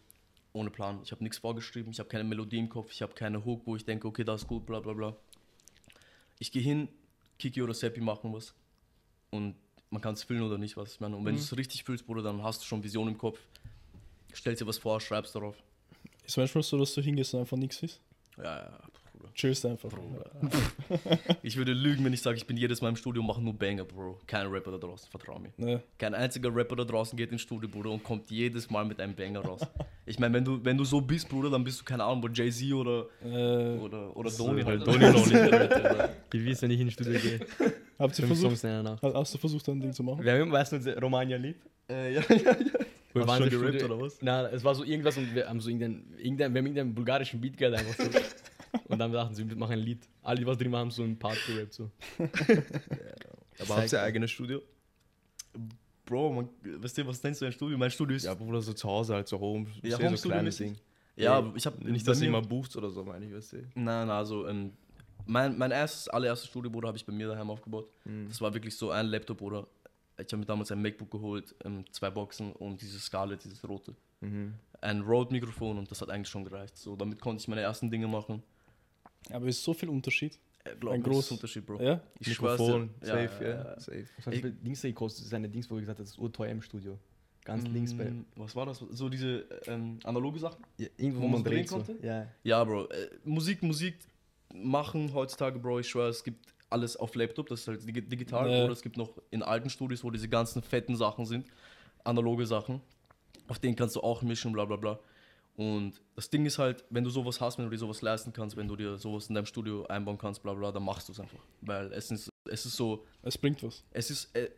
ohne 0.54 0.70
Plan. 0.70 1.00
Ich 1.04 1.12
habe 1.12 1.24
nichts 1.24 1.40
vorgeschrieben, 1.40 1.92
ich 1.92 2.00
habe 2.00 2.08
keine 2.10 2.24
Melodie 2.24 2.60
im 2.60 2.70
Kopf, 2.70 2.92
ich 2.92 3.02
habe 3.02 3.14
keine 3.14 3.44
Hook, 3.44 3.64
wo 3.66 3.76
ich 3.76 3.84
denke, 3.84 4.08
okay, 4.08 4.24
das 4.24 4.44
ist 4.44 4.48
gut, 4.48 4.66
bla 4.66 4.80
bla 4.80 4.94
bla. 4.94 5.16
Ich 6.40 6.52
gehe 6.52 6.62
hin, 6.62 6.88
Kiki 7.40 7.62
oder 7.62 7.74
Seppi 7.74 8.02
machen 8.02 8.34
was. 8.34 8.54
Und 9.32 9.56
man 9.90 10.02
kann 10.02 10.14
es 10.14 10.24
fühlen 10.24 10.42
oder 10.44 10.58
nicht, 10.58 10.78
was 10.78 10.94
ich 10.94 11.00
meine. 11.00 11.16
Und 11.16 11.26
wenn 11.26 11.34
Mhm. 11.36 11.40
du 11.40 11.44
es 11.44 11.58
richtig 11.58 11.84
fühlst, 11.84 12.06
Bruder, 12.06 12.22
dann 12.22 12.44
hast 12.44 12.62
du 12.62 12.66
schon 12.66 12.84
Vision 12.84 13.08
im 13.08 13.18
Kopf. 13.18 13.40
Stellst 14.34 14.62
dir 14.62 14.68
was 14.68 14.78
vor, 14.78 15.00
schreibst 15.02 15.34
darauf. 15.36 15.56
Ist 16.26 16.38
manchmal 16.38 16.64
so, 16.64 16.78
dass 16.78 16.94
du 16.94 17.02
hingehst 17.02 17.34
und 17.34 17.40
einfach 17.42 17.58
nichts 17.58 17.82
ist? 17.84 18.00
Ja, 18.38 18.44
ja, 18.44 18.80
Bruder. 19.28 19.34
Chillst 19.36 19.66
einfach. 19.66 19.92
Ich 21.44 21.56
würde 21.58 21.74
lügen, 21.74 22.04
wenn 22.06 22.14
ich 22.14 22.22
sage, 22.22 22.38
ich 22.38 22.46
bin 22.48 22.58
jedes 22.58 22.82
Mal 22.82 22.90
im 22.90 22.96
Studio 22.96 23.22
und 23.22 23.28
mache 23.28 23.42
nur 23.42 23.54
Banger, 23.54 23.86
Bro. 23.86 24.20
Kein 24.28 24.48
Rapper 24.48 24.72
da 24.72 24.78
draußen, 24.78 25.10
vertrau 25.10 25.40
mir. 25.40 25.52
Ne? 25.58 25.82
Kein 25.98 26.14
einziger 26.14 26.54
Rapper 26.54 26.76
da 26.76 26.84
draußen 26.84 27.18
geht 27.18 27.32
ins 27.32 27.42
Studio, 27.42 27.70
Bruder, 27.70 27.92
und 27.92 28.04
kommt 28.04 28.30
jedes 28.30 28.70
Mal 28.70 28.86
mit 28.86 29.00
einem 29.00 29.16
Banger 29.16 29.42
raus. 29.42 29.62
Ich 30.06 30.20
meine, 30.20 30.34
wenn 30.34 30.46
du, 30.46 30.64
wenn 30.64 30.78
du 30.78 30.84
so 30.84 31.02
bist, 31.02 31.30
Bruder, 31.30 31.50
dann 31.50 31.64
bist 31.64 31.80
du, 31.82 31.86
keine 31.86 32.04
Ahnung, 32.04 32.24
wo 32.24 32.28
Jay-Z 32.28 32.72
oder, 32.74 33.06
Äh, 33.24 33.78
oder, 33.78 34.16
oder 34.16 34.32
Donny 34.32 34.64
halt 34.64 34.80
halt. 34.80 34.88
Donny 34.88 35.12
noch 35.12 35.26
nicht. 35.26 36.10
Ich 36.34 36.48
weiß, 36.48 36.62
wenn 36.64 36.72
ich 36.72 36.80
ins 36.82 36.94
Studio 36.94 37.20
gehe. 37.20 37.40
habt 38.00 38.20
ihr 38.20 38.28
versucht, 38.28 38.64
hast 38.64 39.34
du 39.34 39.38
versucht, 39.38 39.70
ein 39.70 39.80
Ding 39.80 39.94
zu 39.94 40.04
machen? 40.04 40.24
Wir 40.24 40.34
haben, 40.40 40.52
weißt 40.52 40.72
du, 40.72 40.76
unser 40.78 41.00
Romagna-Lied? 41.00 41.58
Äh, 41.90 42.16
ja, 42.16 42.22
ja, 42.30 42.36
ja. 42.36 42.58
Wir 43.14 43.22
Hast 43.22 43.28
waren 43.42 43.50
schon 43.50 43.62
gerappt 43.62 43.84
oder 43.84 44.00
was? 44.00 44.22
Nein, 44.22 44.46
es 44.54 44.64
war 44.64 44.76
so 44.76 44.84
irgendwas 44.84 45.18
und 45.18 45.34
wir 45.34 45.48
haben 45.48 45.60
so 45.60 45.70
irgendeinen, 45.70 46.14
irgendein, 46.18 46.54
wir 46.54 46.60
haben 46.60 46.66
irgendeinen 46.66 46.94
bulgarischen 46.94 47.42
Beat 47.42 47.58
gehört 47.58 47.80
einfach 47.80 47.96
so. 47.96 48.10
Und 48.98 49.02
dann 49.02 49.12
dachten 49.12 49.36
sie, 49.36 49.48
wir 49.48 49.56
machen 49.56 49.74
ein 49.74 49.80
Lied. 49.80 50.10
Alle, 50.24 50.40
die 50.40 50.48
was 50.48 50.58
drin 50.58 50.72
waren, 50.72 50.80
haben 50.82 50.90
so 50.90 51.04
einen 51.04 51.20
Part 51.20 51.38
gerappt 51.46 51.72
so. 51.72 51.92
Aber 53.60 53.78
habt 53.78 53.94
ihr 53.94 54.02
eigenes 54.02 54.32
Studio? 54.32 54.60
Bro, 56.04 56.34
man, 56.34 56.50
weißt 56.64 56.98
du, 56.98 57.06
was 57.06 57.22
nennst 57.22 57.44
du 57.44 57.46
ein 57.46 57.52
Studio? 57.52 57.78
Mein 57.78 57.92
Studio 57.92 58.18
ist. 58.18 58.24
Ja, 58.24 58.34
Bruder, 58.34 58.60
so 58.60 58.74
zu 58.74 58.88
Hause 58.90 59.14
halt, 59.14 59.28
so 59.28 59.40
Home. 59.40 59.68
Ja, 59.84 60.00
Ja, 60.00 60.18
so 60.18 60.30
kleines 60.30 60.60
mäßig. 60.60 60.78
Ding. 60.78 60.82
ja, 61.16 61.34
aber 61.34 61.56
ich 61.56 61.64
habe 61.68 61.92
Nicht, 61.92 62.08
dass 62.08 62.20
ihr 62.20 62.32
mal 62.32 62.42
bucht 62.42 62.76
oder 62.76 62.90
so, 62.90 63.04
meine 63.04 63.24
ich, 63.24 63.36
weißt 63.36 63.54
du. 63.54 63.58
Nein, 63.76 63.86
nein, 63.86 64.10
also 64.10 64.48
ähm, 64.48 64.74
mein, 65.28 65.56
mein 65.56 65.70
erstes, 65.70 66.08
allererstes 66.08 66.50
Studio, 66.50 66.72
Bruder, 66.72 66.88
habe 66.88 66.98
ich 66.98 67.06
bei 67.06 67.14
mir 67.14 67.28
daheim 67.28 67.52
aufgebaut. 67.52 67.88
Mhm. 68.06 68.30
Das 68.30 68.42
war 68.42 68.52
wirklich 68.52 68.76
so 68.76 68.90
ein 68.90 69.06
Laptop, 69.06 69.38
Bruder. 69.38 69.68
Ich 70.18 70.26
habe 70.26 70.38
mir 70.38 70.46
damals 70.46 70.72
ein 70.72 70.82
MacBook 70.82 71.12
geholt, 71.12 71.54
ähm, 71.64 71.86
zwei 71.92 72.10
Boxen 72.10 72.52
und 72.54 72.82
dieses 72.82 73.06
Scarlett, 73.06 73.44
dieses 73.44 73.64
rote. 73.70 73.94
Mhm. 74.22 74.56
Ein 74.82 75.02
Rode-Mikrofon 75.02 75.78
und 75.78 75.92
das 75.92 76.02
hat 76.02 76.10
eigentlich 76.10 76.30
schon 76.30 76.46
gereicht. 76.46 76.76
So, 76.78 76.96
damit 76.96 77.22
konnte 77.22 77.42
ich 77.42 77.48
meine 77.48 77.62
ersten 77.62 77.92
Dinge 77.92 78.08
machen. 78.08 78.42
Aber 79.32 79.48
es 79.48 79.58
ist 79.58 79.64
so 79.64 79.74
viel 79.74 79.90
Unterschied. 79.90 80.38
Äh, 80.64 80.76
glaub 80.80 80.94
Ein 80.94 81.04
großer- 81.04 81.32
Unterschied, 81.34 81.66
Bro. 81.66 81.82
Ja? 81.82 82.02
Ich. 82.20 82.28
Mikrofon, 82.28 82.90
Ja, 83.02 83.08
safe, 83.08 83.44
ja, 83.44 83.50
ja, 83.50 83.56
ja. 83.74 83.80
safe. 83.80 84.06
Was 84.18 84.26
hat 84.28 84.34
gekostet? 84.82 85.22
Das 85.22 85.28
ist 85.28 85.34
eine 85.34 85.50
Dings, 85.50 85.70
wo 85.70 85.76
ich 85.76 85.82
gesagt 85.82 86.00
habe, 86.00 86.04
das 86.06 86.12
ist 86.14 86.20
urteuer 86.20 86.50
im 86.52 86.62
Studio. 86.62 86.98
Ganz 87.46 87.66
links 87.68 87.94
bei. 87.96 88.06
Mm, 88.06 88.26
Was 88.36 88.56
war 88.56 88.66
das? 88.66 88.80
So 88.80 89.08
diese 89.08 89.46
ähm, 89.68 90.00
analoge 90.04 90.38
Sachen? 90.40 90.62
Ja, 90.78 90.88
irgendwo, 90.98 91.22
wo 91.22 91.28
man 91.30 91.44
drehen 91.44 91.60
dreht 91.60 91.70
so. 91.70 91.76
konnte? 91.78 91.96
Ja. 92.06 92.28
Ja, 92.44 92.64
Bro. 92.64 92.88
Äh, 92.90 93.10
Musik, 93.24 93.64
Musik 93.64 93.96
machen 94.54 95.14
heutzutage, 95.14 95.58
Bro. 95.60 95.80
Ich 95.80 95.88
schwöre, 95.90 96.10
es 96.10 96.24
gibt 96.24 96.46
alles 96.70 96.98
auf 96.98 97.16
Laptop, 97.16 97.48
das 97.48 97.62
ist 97.62 97.68
halt 97.70 97.82
digi- 97.84 98.02
digital. 98.08 98.50
Ja. 98.52 98.64
Oder 98.66 98.74
es 98.74 98.82
gibt 98.82 98.98
noch 98.98 99.18
in 99.32 99.44
alten 99.44 99.70
Studios, 99.70 100.04
wo 100.04 100.12
diese 100.12 100.28
ganzen 100.28 100.62
fetten 100.62 100.98
Sachen 100.98 101.26
sind, 101.26 101.46
analoge 102.04 102.46
Sachen. 102.46 102.82
Auf 103.48 103.60
denen 103.60 103.78
kannst 103.78 103.96
du 103.96 104.02
auch 104.02 104.22
mischen, 104.24 104.52
bla 104.52 104.66
bla 104.66 104.76
bla. 104.76 105.00
Und 105.58 106.00
das 106.16 106.30
Ding 106.30 106.46
ist 106.46 106.60
halt, 106.60 106.86
wenn 106.92 107.04
du 107.04 107.10
sowas 107.10 107.42
hast, 107.42 107.58
wenn 107.58 107.66
du 107.66 107.72
dir 107.72 107.80
sowas 107.80 108.04
leisten 108.04 108.32
kannst, 108.32 108.56
wenn 108.56 108.68
du 108.68 108.76
dir 108.76 108.96
sowas 108.98 109.28
in 109.28 109.34
deinem 109.34 109.48
Studio 109.48 109.86
einbauen 109.88 110.18
kannst, 110.18 110.44
bla 110.44 110.54
bla, 110.54 110.72
dann 110.72 110.84
machst 110.84 111.08
du 111.10 111.14
es 111.14 111.20
einfach. 111.20 111.40
Weil 111.62 111.92
es 111.94 112.12
ist, 112.12 112.30
es 112.48 112.66
ist 112.68 112.76
so, 112.78 113.04
Es 113.24 113.38
bringt 113.40 113.64
was. 113.64 113.84
es 113.92 114.12
ist 114.12 114.36
äh, 114.36 114.50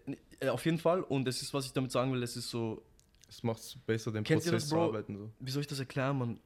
äh, 0.41 0.49
auf 0.49 0.65
jeden 0.65 0.77
Fall 0.77 1.01
und 1.03 1.25
es 1.25 1.41
ist, 1.41 1.53
was 1.53 1.65
ich 1.65 1.71
damit 1.71 1.91
sagen 1.91 2.11
will, 2.11 2.21
es 2.21 2.35
ist 2.35 2.49
so, 2.49 2.83
Es 3.29 3.41
macht 3.43 3.59
es 3.61 3.77
besser, 3.85 4.11
den 4.11 4.25
Kennt 4.25 4.41
Prozess 4.43 4.63
das, 4.63 4.69
zu 4.69 4.77
arbeiten. 4.77 5.17
So. 5.17 5.31
wie 5.39 5.51
soll 5.51 5.61
ich 5.61 5.67
das 5.67 5.79
erklären, 5.79 6.17
man? 6.17 6.39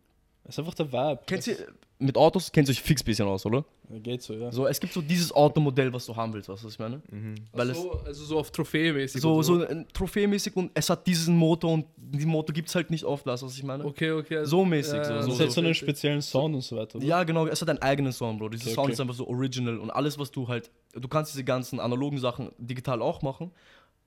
Es 0.46 0.56
ist 0.56 0.60
einfach 0.60 0.74
der 0.74 0.92
Vibe. 0.92 1.20
Kennt 1.26 1.48
Es- 1.48 1.60
ihr, 1.60 1.68
mit 2.00 2.18
Autos 2.18 2.52
kennt 2.52 2.68
ihr 2.68 2.72
euch 2.72 2.82
fix 2.82 3.02
ein 3.02 3.06
bisschen 3.06 3.28
aus, 3.28 3.46
oder? 3.46 3.64
Ja, 3.90 3.98
Geht 4.00 4.22
so, 4.24 4.34
ja. 4.34 4.52
So, 4.52 4.68
es 4.68 4.78
gibt 4.80 4.92
so 4.92 5.02
dieses 5.02 5.32
Automodell, 5.32 5.94
was 5.94 6.06
du 6.06 6.14
haben 6.14 6.34
willst, 6.34 6.50
weißt 6.50 6.62
du, 6.64 6.68
was 6.68 6.74
ich 6.74 6.80
meine? 6.80 7.02
Mhm. 7.10 7.36
Weil 7.54 7.74
so, 7.74 7.92
also 8.06 8.26
so 8.26 8.40
auf 8.40 8.52
Trophäe-mäßig. 8.52 9.22
So, 9.22 9.42
so 9.42 9.66
ein 9.66 9.88
Trophäemäßig 9.94 10.54
und 10.58 10.72
es 10.74 10.90
hat 10.90 11.08
diesen 11.08 11.38
Motor 11.38 11.72
und 11.72 11.86
den 11.96 12.28
Motor 12.28 12.54
gibt 12.54 12.68
es 12.68 12.76
halt 12.76 12.90
nicht 12.92 13.06
oft, 13.06 13.26
weißt 13.26 13.44
du, 13.44 13.46
was 13.48 13.56
ich 13.56 13.64
meine? 13.64 13.86
Okay, 13.86 14.12
okay. 14.12 14.38
also- 14.40 14.58
So 14.58 14.66
mäßig, 14.66 14.92
so- 15.06 15.14
Das 15.14 15.26
so- 15.28 15.40
hat 15.40 15.52
so 15.52 15.62
einen 15.62 15.74
speziellen 15.74 16.22
Sound 16.22 16.56
und 16.56 16.62
so 16.62 16.76
weiter. 16.76 16.98
oder? 16.98 17.06
Ja, 17.06 17.24
genau, 17.24 17.48
es 17.48 17.62
hat 17.62 17.70
einen 17.70 17.82
eigenen 17.82 18.12
Sound, 18.12 18.38
Bro. 18.40 18.50
Dieser 18.50 18.66
Okay, 18.66 18.74
Sound 18.74 18.86
okay. 18.88 18.94
ist 18.94 19.00
einfach 19.00 19.16
so 19.16 19.28
original 19.28 19.78
und 19.78 19.90
alles, 19.92 20.20
was 20.20 20.30
du 20.32 20.46
halt, 20.48 20.70
du 20.94 21.08
kannst 21.08 21.32
diese 21.34 21.46
ganzen 21.46 21.80
analogen 21.80 22.18
Sachen 22.18 22.52
digital 22.58 23.02
auch 23.02 23.22
machen. 23.22 23.52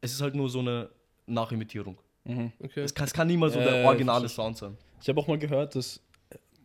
Es 0.02 0.12
ist 0.12 0.21
halt 0.21 0.35
nur 0.35 0.50
so 0.50 0.59
eine 0.59 0.90
Nachimitierung. 1.26 1.97
Mhm. 2.25 2.52
Okay. 2.62 2.81
Es 2.81 2.95
kann, 2.95 3.07
es 3.07 3.12
kann 3.14 3.26
niemals 3.26 3.55
so 3.55 3.59
Ja, 3.61 3.64
der 3.66 3.81
ja, 3.83 3.87
originale. 3.88 4.28
Sound 4.28 4.59
sein. 4.59 4.76
Ich 5.00 5.09
habe 5.09 5.19
auch 5.21 5.28
mal 5.28 5.38
gehört, 5.38 5.75
dass 5.76 5.97
äh, 5.97 6.00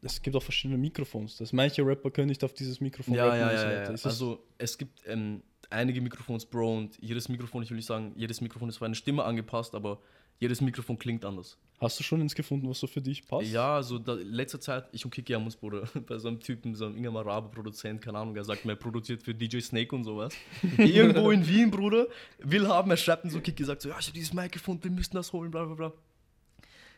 es 0.01 0.21
gibt 0.21 0.35
auch 0.35 0.43
verschiedene 0.43 0.77
Mikrofons. 0.77 1.37
Dass 1.37 1.53
manche 1.53 1.85
Rapper 1.85 2.09
können 2.11 2.29
nicht 2.29 2.43
auf 2.43 2.53
dieses 2.53 2.79
Mikrofon 2.81 3.13
Ja, 3.13 3.25
rappen 3.25 3.39
ja, 3.39 3.51
ja, 3.53 3.71
ja. 3.83 3.91
Das- 3.91 4.05
Also 4.05 4.43
es 4.57 4.77
gibt 4.77 5.01
ähm, 5.05 5.41
einige 5.69 6.01
Mikrofons, 6.01 6.45
Bro, 6.45 6.77
und 6.77 6.97
jedes 7.01 7.29
Mikrofon, 7.29 7.63
ich 7.63 7.69
will 7.69 7.77
nicht 7.77 7.85
sagen, 7.87 8.13
jedes 8.15 8.41
Mikrofon 8.41 8.69
ist 8.69 8.77
für 8.77 8.85
eine 8.85 8.95
Stimme 8.95 9.23
angepasst, 9.23 9.75
aber 9.75 9.99
jedes 10.39 10.59
Mikrofon 10.59 10.97
klingt 10.97 11.23
anders. 11.23 11.55
hast 11.79 11.99
du 11.99 12.03
schon 12.03 12.19
ins 12.21 12.33
gefunden, 12.35 12.67
was 12.67 12.79
so 12.79 12.87
für 12.87 13.01
dich 13.01 13.27
passt? 13.27 13.47
Ja, 13.51 13.75
also 13.75 13.99
da, 13.99 14.13
letzter 14.13 14.59
Zeit, 14.59 14.85
ich 14.91 15.05
und 15.05 15.11
Kiki 15.11 15.33
haben 15.33 15.45
uns, 15.45 15.55
Bruder, 15.55 15.87
bei 16.07 16.17
so 16.17 16.27
einem 16.29 16.39
Typen, 16.39 16.73
so 16.73 16.85
einem 16.87 16.95
Ingemar 16.97 17.25
Rabe 17.27 17.49
Produzent, 17.49 18.01
keine 18.01 18.17
Ahnung, 18.17 18.35
er 18.35 18.43
sagt 18.43 18.65
mir, 18.65 18.71
er 18.73 18.75
produziert 18.75 19.21
für 19.23 19.33
DJ 19.35 19.59
Snake 19.59 19.95
und 19.95 20.03
sowas. 20.03 20.33
Irgendwo 20.77 21.29
in 21.31 21.47
Wien, 21.47 21.69
Bruder, 21.69 22.07
will 22.39 22.67
haben, 22.67 22.89
er 22.89 22.97
schreibt 22.97 23.23
mir 23.25 23.29
so, 23.31 23.39
Kiki 23.39 23.63
sagt 23.63 23.83
so, 23.83 23.89
ja, 23.89 23.97
ich 23.99 24.07
habe 24.07 24.13
dieses 24.15 24.33
Mic 24.33 24.49
gefunden, 24.49 24.83
wir 24.83 24.91
müssen 24.91 25.13
das 25.15 25.31
holen, 25.31 25.51
bla 25.51 25.63
bla 25.65 25.75
bla. 25.75 25.93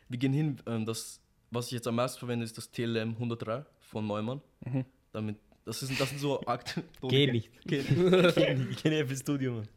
Wir 0.10 0.20
gehen 0.20 0.34
hin, 0.34 0.58
ähm, 0.66 0.86
das, 0.86 1.20
was 1.54 1.68
ich 1.68 1.74
jetzt 1.74 1.88
am 1.88 1.96
meisten 1.96 2.20
verwende, 2.20 2.46
ist 2.46 2.58
das 2.58 2.70
TLM 2.72 3.12
103 3.12 3.66
von 3.80 4.08
Neumann. 4.08 4.42
Mhm. 4.66 4.86
Damit, 5.12 5.38
das, 5.66 5.84
ist, 5.84 6.00
das 6.00 6.10
sind 6.10 6.20
so 6.20 6.42
Akte. 6.48 6.84
Geh 7.08 7.32
nicht. 7.32 7.50
Geh 7.66 7.82
nicht. 7.84 8.72
Ich 8.72 8.78
kenne 8.84 9.16
Studio, 9.16 9.54
Mann. 9.54 9.68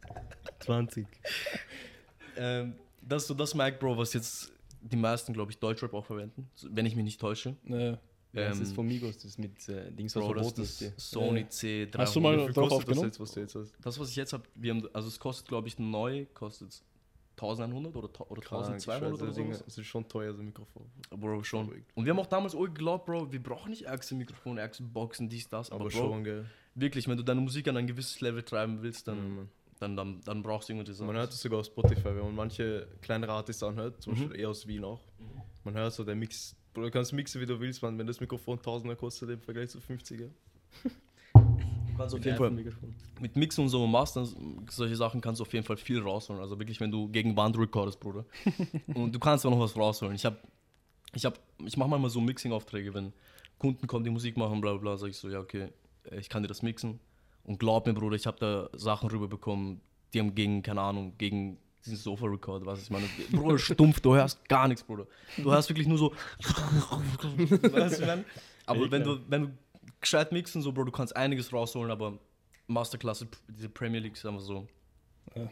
20. 0.59 1.05
Ähm, 2.37 2.73
das 3.01 3.23
ist 3.23 3.27
so 3.27 3.33
das 3.33 3.53
Mic, 3.55 3.79
Bro, 3.79 3.97
was 3.97 4.13
jetzt 4.13 4.51
die 4.81 4.95
meisten, 4.97 5.33
glaube 5.33 5.51
ich, 5.51 5.57
Deutschrap 5.59 5.93
auch 5.93 6.05
verwenden, 6.05 6.49
wenn 6.69 6.85
ich 6.85 6.95
mich 6.95 7.05
nicht 7.05 7.19
täusche. 7.21 7.55
Äh, 7.67 7.91
Ja, 8.33 8.49
das 8.49 8.57
Ähm, 8.57 8.63
ist 8.63 8.73
von 8.75 8.87
Migos, 8.87 9.15
das 9.15 9.25
ist 9.25 9.39
mit 9.39 9.67
äh, 9.69 9.91
Dings, 9.91 10.15
was 10.15 10.23
Bro, 10.23 10.33
das 10.35 10.43
verboten 10.47 10.61
ist 10.61 10.81
das 10.97 11.09
Sony 11.11 11.39
Äh, 11.41 11.43
C300. 11.45 11.97
hast 11.97 12.15
du 12.15 12.19
mal 12.19 12.35
drauf 12.37 12.45
kostet 12.53 12.65
das 12.67 12.71
aufgenommen? 12.73 13.05
jetzt, 13.07 13.19
was 13.19 13.31
du 13.31 13.39
jetzt 13.39 13.55
hast? 13.55 13.73
Das, 13.81 13.99
was 13.99 14.09
ich 14.09 14.15
jetzt 14.17 14.33
habe, 14.33 14.43
wir 14.55 14.71
haben, 14.73 14.87
also 14.93 15.07
es 15.07 15.19
kostet, 15.19 15.47
glaube 15.47 15.67
ich, 15.67 15.79
neu, 15.79 16.25
kostet 16.33 16.83
1100 17.39 17.95
oder, 17.95 18.31
oder 18.31 18.41
Krank, 18.41 18.65
1200 18.65 19.13
oder 19.21 19.27
das 19.27 19.35
so. 19.59 19.63
Es 19.67 19.77
ist 19.77 19.85
schon 19.85 20.07
teuer, 20.07 20.33
so 20.33 20.41
ein 20.41 20.47
Mikrofon. 20.47 20.85
Bro, 21.11 21.43
schon. 21.43 21.83
Und 21.95 22.05
wir 22.05 22.11
haben 22.11 22.19
auch 22.19 22.25
damals 22.25 22.55
auch 22.55 22.65
geglaubt, 22.65 23.05
Bro, 23.05 23.31
wir 23.31 23.41
brauchen 23.41 23.69
nicht 23.69 23.83
ärgste 23.83 24.15
Mikrofone, 24.15 24.59
ärgste 24.61 24.83
Boxen, 24.83 25.29
dies, 25.29 25.47
das. 25.47 25.71
Aber, 25.71 25.81
Aber, 25.81 25.89
Bro, 25.89 25.97
schon, 26.09 26.23
gell. 26.23 26.45
wirklich, 26.75 27.07
wenn 27.07 27.17
du 27.17 27.23
deine 27.23 27.41
Musik 27.41 27.67
an 27.67 27.77
ein 27.77 27.87
gewisses 27.87 28.19
Level 28.21 28.41
treiben 28.43 28.81
willst, 28.81 29.07
dann, 29.07 29.35
Mann. 29.35 29.49
dann, 29.79 29.95
dann, 29.95 30.21
dann 30.25 30.41
brauchst 30.43 30.67
du 30.69 30.73
irgendwie 30.73 30.91
diese 30.91 31.05
Man 31.05 31.15
hört 31.15 31.31
es 31.31 31.39
sogar 31.41 31.59
auf 31.59 31.65
Spotify, 31.67 32.05
wenn 32.05 32.17
man 32.23 32.35
manche 32.35 32.87
kleinere 33.01 33.31
Artists 33.33 33.61
anhört, 33.63 34.01
zum 34.01 34.13
Mhm. 34.13 34.17
Beispiel 34.19 34.39
eher 34.39 34.49
aus 34.49 34.65
Wien 34.67 34.83
auch. 34.83 35.01
Man 35.63 35.75
hört 35.75 35.93
so, 35.93 36.03
der 36.03 36.15
Mix, 36.15 36.55
Bro, 36.73 36.83
du 36.83 36.91
kannst 36.91 37.13
mixen, 37.13 37.39
wie 37.41 37.45
du 37.45 37.59
willst, 37.59 37.81
man, 37.81 37.97
wenn 37.99 38.07
das 38.07 38.19
Mikrofon 38.19 38.57
1000er 38.59 38.95
kostet 38.95 39.29
im 39.29 39.41
Vergleich 39.41 39.69
zu 39.69 39.79
50er. 39.79 40.29
Kannst 41.97 42.15
auf 42.15 42.23
jeden 42.23 42.37
Fall 42.37 42.51
mit 43.19 43.35
Mixen 43.35 43.63
und 43.63 43.69
so 43.69 43.85
Mastern, 43.87 44.27
solche 44.69 44.95
Sachen 44.95 45.21
kannst 45.21 45.39
du 45.39 45.43
auf 45.43 45.53
jeden 45.53 45.65
Fall 45.65 45.77
viel 45.77 46.01
rausholen. 46.01 46.41
Also 46.41 46.59
wirklich, 46.59 46.79
wenn 46.79 46.91
du 46.91 47.07
gegen 47.09 47.35
Wand 47.35 47.57
recordest, 47.57 47.99
Bruder. 47.99 48.25
und 48.93 49.13
du 49.13 49.19
kannst 49.19 49.45
auch 49.45 49.51
noch 49.51 49.59
was 49.59 49.75
rausholen. 49.75 50.15
Ich 50.15 50.25
habe, 50.25 50.37
ich 51.13 51.25
habe, 51.25 51.37
ich 51.65 51.77
mache 51.77 51.89
manchmal 51.89 52.09
so 52.09 52.21
Mixing-Aufträge, 52.21 52.93
wenn 52.93 53.13
Kunden 53.57 53.87
kommen, 53.87 54.03
die 54.03 54.11
Musik 54.11 54.37
machen, 54.37 54.61
bla 54.61 54.71
bla, 54.73 54.81
bla, 54.81 54.97
sag 54.97 55.09
ich 55.09 55.17
so, 55.17 55.29
ja 55.29 55.39
okay, 55.39 55.69
äh, 56.11 56.19
ich 56.19 56.29
kann 56.29 56.43
dir 56.43 56.47
das 56.47 56.61
mixen. 56.61 56.99
Und 57.43 57.59
glaub 57.59 57.87
mir, 57.87 57.93
Bruder, 57.93 58.15
ich 58.15 58.27
habe 58.27 58.37
da 58.39 58.69
Sachen 58.77 59.09
rüberbekommen, 59.09 59.81
die 60.13 60.19
haben 60.19 60.35
gegen, 60.35 60.61
keine 60.61 60.81
Ahnung, 60.81 61.13
gegen 61.17 61.57
diesen 61.85 61.97
Sofa-Record, 61.97 62.65
was 62.65 62.81
ich 62.83 62.89
meine. 62.89 63.07
Bruder, 63.31 63.57
stumpf, 63.57 63.99
du 64.01 64.15
hörst 64.15 64.47
gar 64.47 64.67
nichts, 64.67 64.83
Bruder. 64.83 65.07
Du 65.37 65.51
hörst 65.51 65.69
wirklich 65.69 65.87
nur 65.87 65.97
so. 65.97 66.13
weißt 67.47 68.01
du, 68.01 68.05
man? 68.05 68.25
Aber 68.65 68.91
wenn 68.91 69.03
du, 69.03 69.19
wenn 69.29 69.41
du 69.43 69.51
gescheit 70.01 70.31
mixen, 70.31 70.61
so, 70.61 70.71
Bro, 70.71 70.85
du 70.85 70.91
kannst 70.91 71.15
einiges 71.15 71.51
rausholen, 71.51 71.91
aber 71.91 72.17
Masterklasse, 72.67 73.27
diese 73.47 73.69
Premier 73.69 73.99
League 73.99 74.13
ist 74.15 74.25
einfach 74.25 74.41
so 74.41 74.67
Ja. 75.35 75.49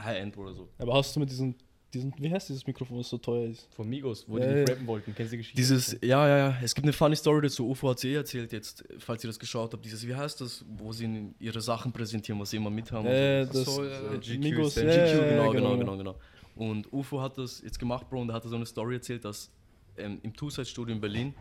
High-End 0.00 0.36
oder 0.36 0.52
so. 0.54 0.68
aber 0.78 0.94
hast 0.94 1.14
du 1.16 1.20
mit 1.20 1.30
diesen, 1.30 1.54
diesen, 1.94 2.12
wie 2.18 2.30
heißt 2.30 2.48
dieses 2.48 2.66
Mikrofon, 2.66 2.98
was 2.98 3.08
so 3.08 3.16
teuer 3.18 3.48
ist? 3.50 3.68
Von 3.74 3.88
Migos, 3.88 4.24
wo 4.28 4.36
Ja, 4.38 4.46
die 4.46 4.54
nicht 4.54 4.68
ja. 4.68 4.74
rappen 4.74 4.86
wollten. 4.86 5.14
Kennst 5.14 5.32
du 5.32 5.36
die 5.36 5.38
Geschichte? 5.38 5.56
Dieses, 5.56 5.92
ja, 6.02 6.28
ja, 6.28 6.38
ja, 6.50 6.58
es 6.62 6.74
gibt 6.74 6.84
eine 6.84 6.92
funny 6.92 7.16
Story 7.16 7.42
dazu, 7.42 7.68
UFO 7.70 7.90
hat 7.90 7.98
sie 8.00 8.08
eh 8.10 8.16
erzählt 8.16 8.52
jetzt, 8.52 8.84
falls 8.98 9.24
ihr 9.24 9.28
das 9.28 9.38
geschaut 9.38 9.72
habt, 9.72 9.84
dieses, 9.84 10.06
wie 10.06 10.14
heißt 10.14 10.40
das, 10.40 10.64
wo 10.68 10.92
sie 10.92 11.34
ihre 11.38 11.60
Sachen 11.60 11.92
präsentieren, 11.92 12.38
was 12.40 12.50
sie 12.50 12.56
immer 12.58 12.70
mithaben. 12.70 13.06
und 13.06 13.12
Äh, 13.12 13.46
so. 13.46 13.52
das 13.52 13.74
so, 13.74 13.84
äh, 13.84 14.18
GQ 14.18 14.38
Migos, 14.40 14.74
GQ, 14.74 14.84
ja, 14.84 15.22
genau, 15.22 15.50
genau, 15.52 15.76
genau, 15.78 15.96
genau. 15.96 16.16
Und 16.56 16.92
UFO 16.92 17.20
hat 17.20 17.38
das 17.38 17.62
jetzt 17.62 17.78
gemacht, 17.78 18.08
Bro, 18.10 18.22
und 18.22 18.30
er 18.30 18.34
hatte 18.34 18.48
so 18.48 18.56
eine 18.56 18.66
Story 18.66 18.94
erzählt, 18.96 19.24
dass 19.24 19.50
ähm, 19.98 20.18
im 20.22 20.34
Two-Side-Studio 20.34 20.94
in 20.94 21.00
Berlin 21.00 21.34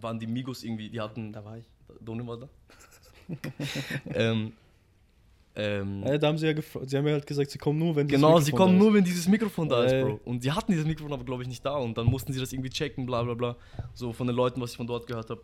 waren 0.00 0.18
die 0.18 0.26
Migos 0.26 0.62
irgendwie, 0.64 0.88
die 0.90 1.00
hatten, 1.00 1.32
Da 1.32 1.44
war 1.44 1.58
ich. 1.58 1.64
Doni 2.00 2.26
war 2.26 2.38
da. 2.38 2.48
ähm, 4.06 4.52
ähm, 5.56 6.02
Ja, 6.04 6.18
da 6.18 6.26
haben 6.28 6.38
sie 6.38 6.46
ja 6.48 6.54
sie 6.84 6.96
haben 6.96 7.06
ja 7.06 7.12
halt 7.12 7.26
gesagt, 7.26 7.50
sie 7.50 7.58
kommen 7.58 7.78
nur, 7.78 7.94
wenn 7.96 8.08
dieses 8.08 8.20
Genau, 8.20 8.40
sie 8.40 8.50
kommen 8.52 8.74
da 8.78 8.84
nur, 8.84 8.94
wenn 8.94 9.04
dieses 9.04 9.28
Mikrofon 9.28 9.68
da 9.68 9.84
ist, 9.84 9.92
Äh. 9.92 10.02
Bro. 10.02 10.20
Und 10.24 10.42
sie 10.42 10.50
hatten 10.52 10.72
dieses 10.72 10.86
Mikrofon 10.86 11.12
aber, 11.12 11.24
glaube 11.24 11.42
ich, 11.42 11.48
nicht 11.48 11.64
da. 11.64 11.76
Und 11.76 11.96
dann 11.96 12.06
mussten 12.06 12.32
sie 12.32 12.40
das 12.40 12.52
irgendwie 12.52 12.70
checken, 12.70 13.06
bla 13.06 13.22
bla 13.22 13.34
bla. 13.34 13.56
So 13.94 14.12
von 14.12 14.26
den 14.26 14.34
Leuten, 14.36 14.60
was 14.60 14.72
ich 14.72 14.76
von 14.76 14.86
dort 14.86 15.06
gehört 15.06 15.30
habe. 15.30 15.42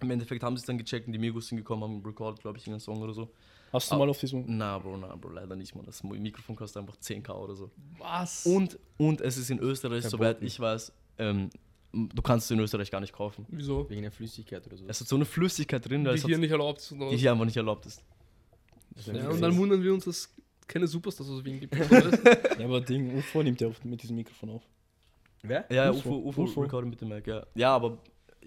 Im 0.00 0.10
Endeffekt 0.10 0.42
haben 0.42 0.56
sie 0.56 0.60
es 0.60 0.66
dann 0.66 0.76
gecheckt 0.76 1.06
und 1.06 1.12
die 1.14 1.18
Migos 1.18 1.48
sind 1.48 1.56
gekommen, 1.58 1.82
haben 1.82 2.02
recorded, 2.04 2.40
glaube 2.42 2.58
ich, 2.58 2.64
irgendeinen 2.66 2.80
Song 2.80 3.00
oder 3.02 3.14
so. 3.14 3.22
ist. 3.24 3.30
Hast 3.72 3.90
du 3.90 3.94
Ah. 3.94 3.98
mal 3.98 4.08
auf 4.10 4.18
diesem. 4.18 4.44
Na, 4.46 4.78
Bro, 4.78 4.96
na, 4.98 5.14
Bro, 5.16 5.30
leider 5.30 5.56
nicht, 5.56 5.74
man. 5.74 5.86
Das 5.86 6.02
Mikrofon 6.02 6.54
kostet 6.56 6.82
einfach 6.82 6.96
10k 6.96 7.30
oder 7.32 7.54
so. 7.54 7.70
Was? 7.98 8.44
Und, 8.46 8.78
und 8.98 9.20
es 9.20 9.36
ist 9.38 9.50
in 9.50 9.58
Österreich, 9.58 10.04
soweit 10.04 10.42
ich 10.42 10.58
weiß, 10.60 10.92
ähm, 11.18 11.50
du 11.96 12.22
kannst 12.22 12.46
es 12.46 12.50
in 12.50 12.60
Österreich 12.60 12.90
gar 12.90 13.00
nicht 13.00 13.12
kaufen. 13.12 13.46
Wieso? 13.48 13.88
Wegen 13.88 14.02
der 14.02 14.12
Flüssigkeit 14.12 14.66
oder 14.66 14.76
so. 14.76 14.84
Es 14.86 15.00
hat 15.00 15.08
so 15.08 15.16
eine 15.16 15.24
Flüssigkeit 15.24 15.88
drin, 15.88 16.04
Die 16.04 16.18
hier 16.20 16.38
nicht 16.38 16.50
erlaubt 16.50 16.80
ist. 16.80 16.92
oder 16.92 17.10
die 17.10 17.16
hier 17.16 17.32
einfach 17.32 17.44
nicht 17.44 17.56
erlaubt 17.56 17.86
ist. 17.86 18.02
Das 18.90 19.02
ist 19.02 19.08
ein 19.10 19.16
Ja, 19.16 19.28
und 19.28 19.40
dann 19.40 19.56
wundern 19.56 19.82
wir 19.82 19.92
uns, 19.92 20.04
dass 20.04 20.16
es 20.16 20.34
keine 20.66 20.86
Superstars 20.86 21.28
aus 21.30 21.44
Wien 21.44 21.60
gibt. 21.60 21.74
Ja, 22.58 22.64
aber 22.64 22.80
Ding, 22.80 23.16
UFO 23.16 23.42
nimmt 23.42 23.60
ja 23.60 23.68
auf, 23.68 23.84
mit 23.84 24.02
diesem 24.02 24.16
Mikrofon 24.16 24.50
auf. 24.50 24.62
Wer? 25.42 25.66
Ja, 25.70 25.90
UFO, 25.90 26.16
UFO, 26.16 26.42
UFO, 26.44 26.82
mit 26.82 27.00
dem 27.00 27.08
Mac, 27.08 27.26
ja. 27.26 27.46
Ja, 27.54 27.74
aber 27.74 27.98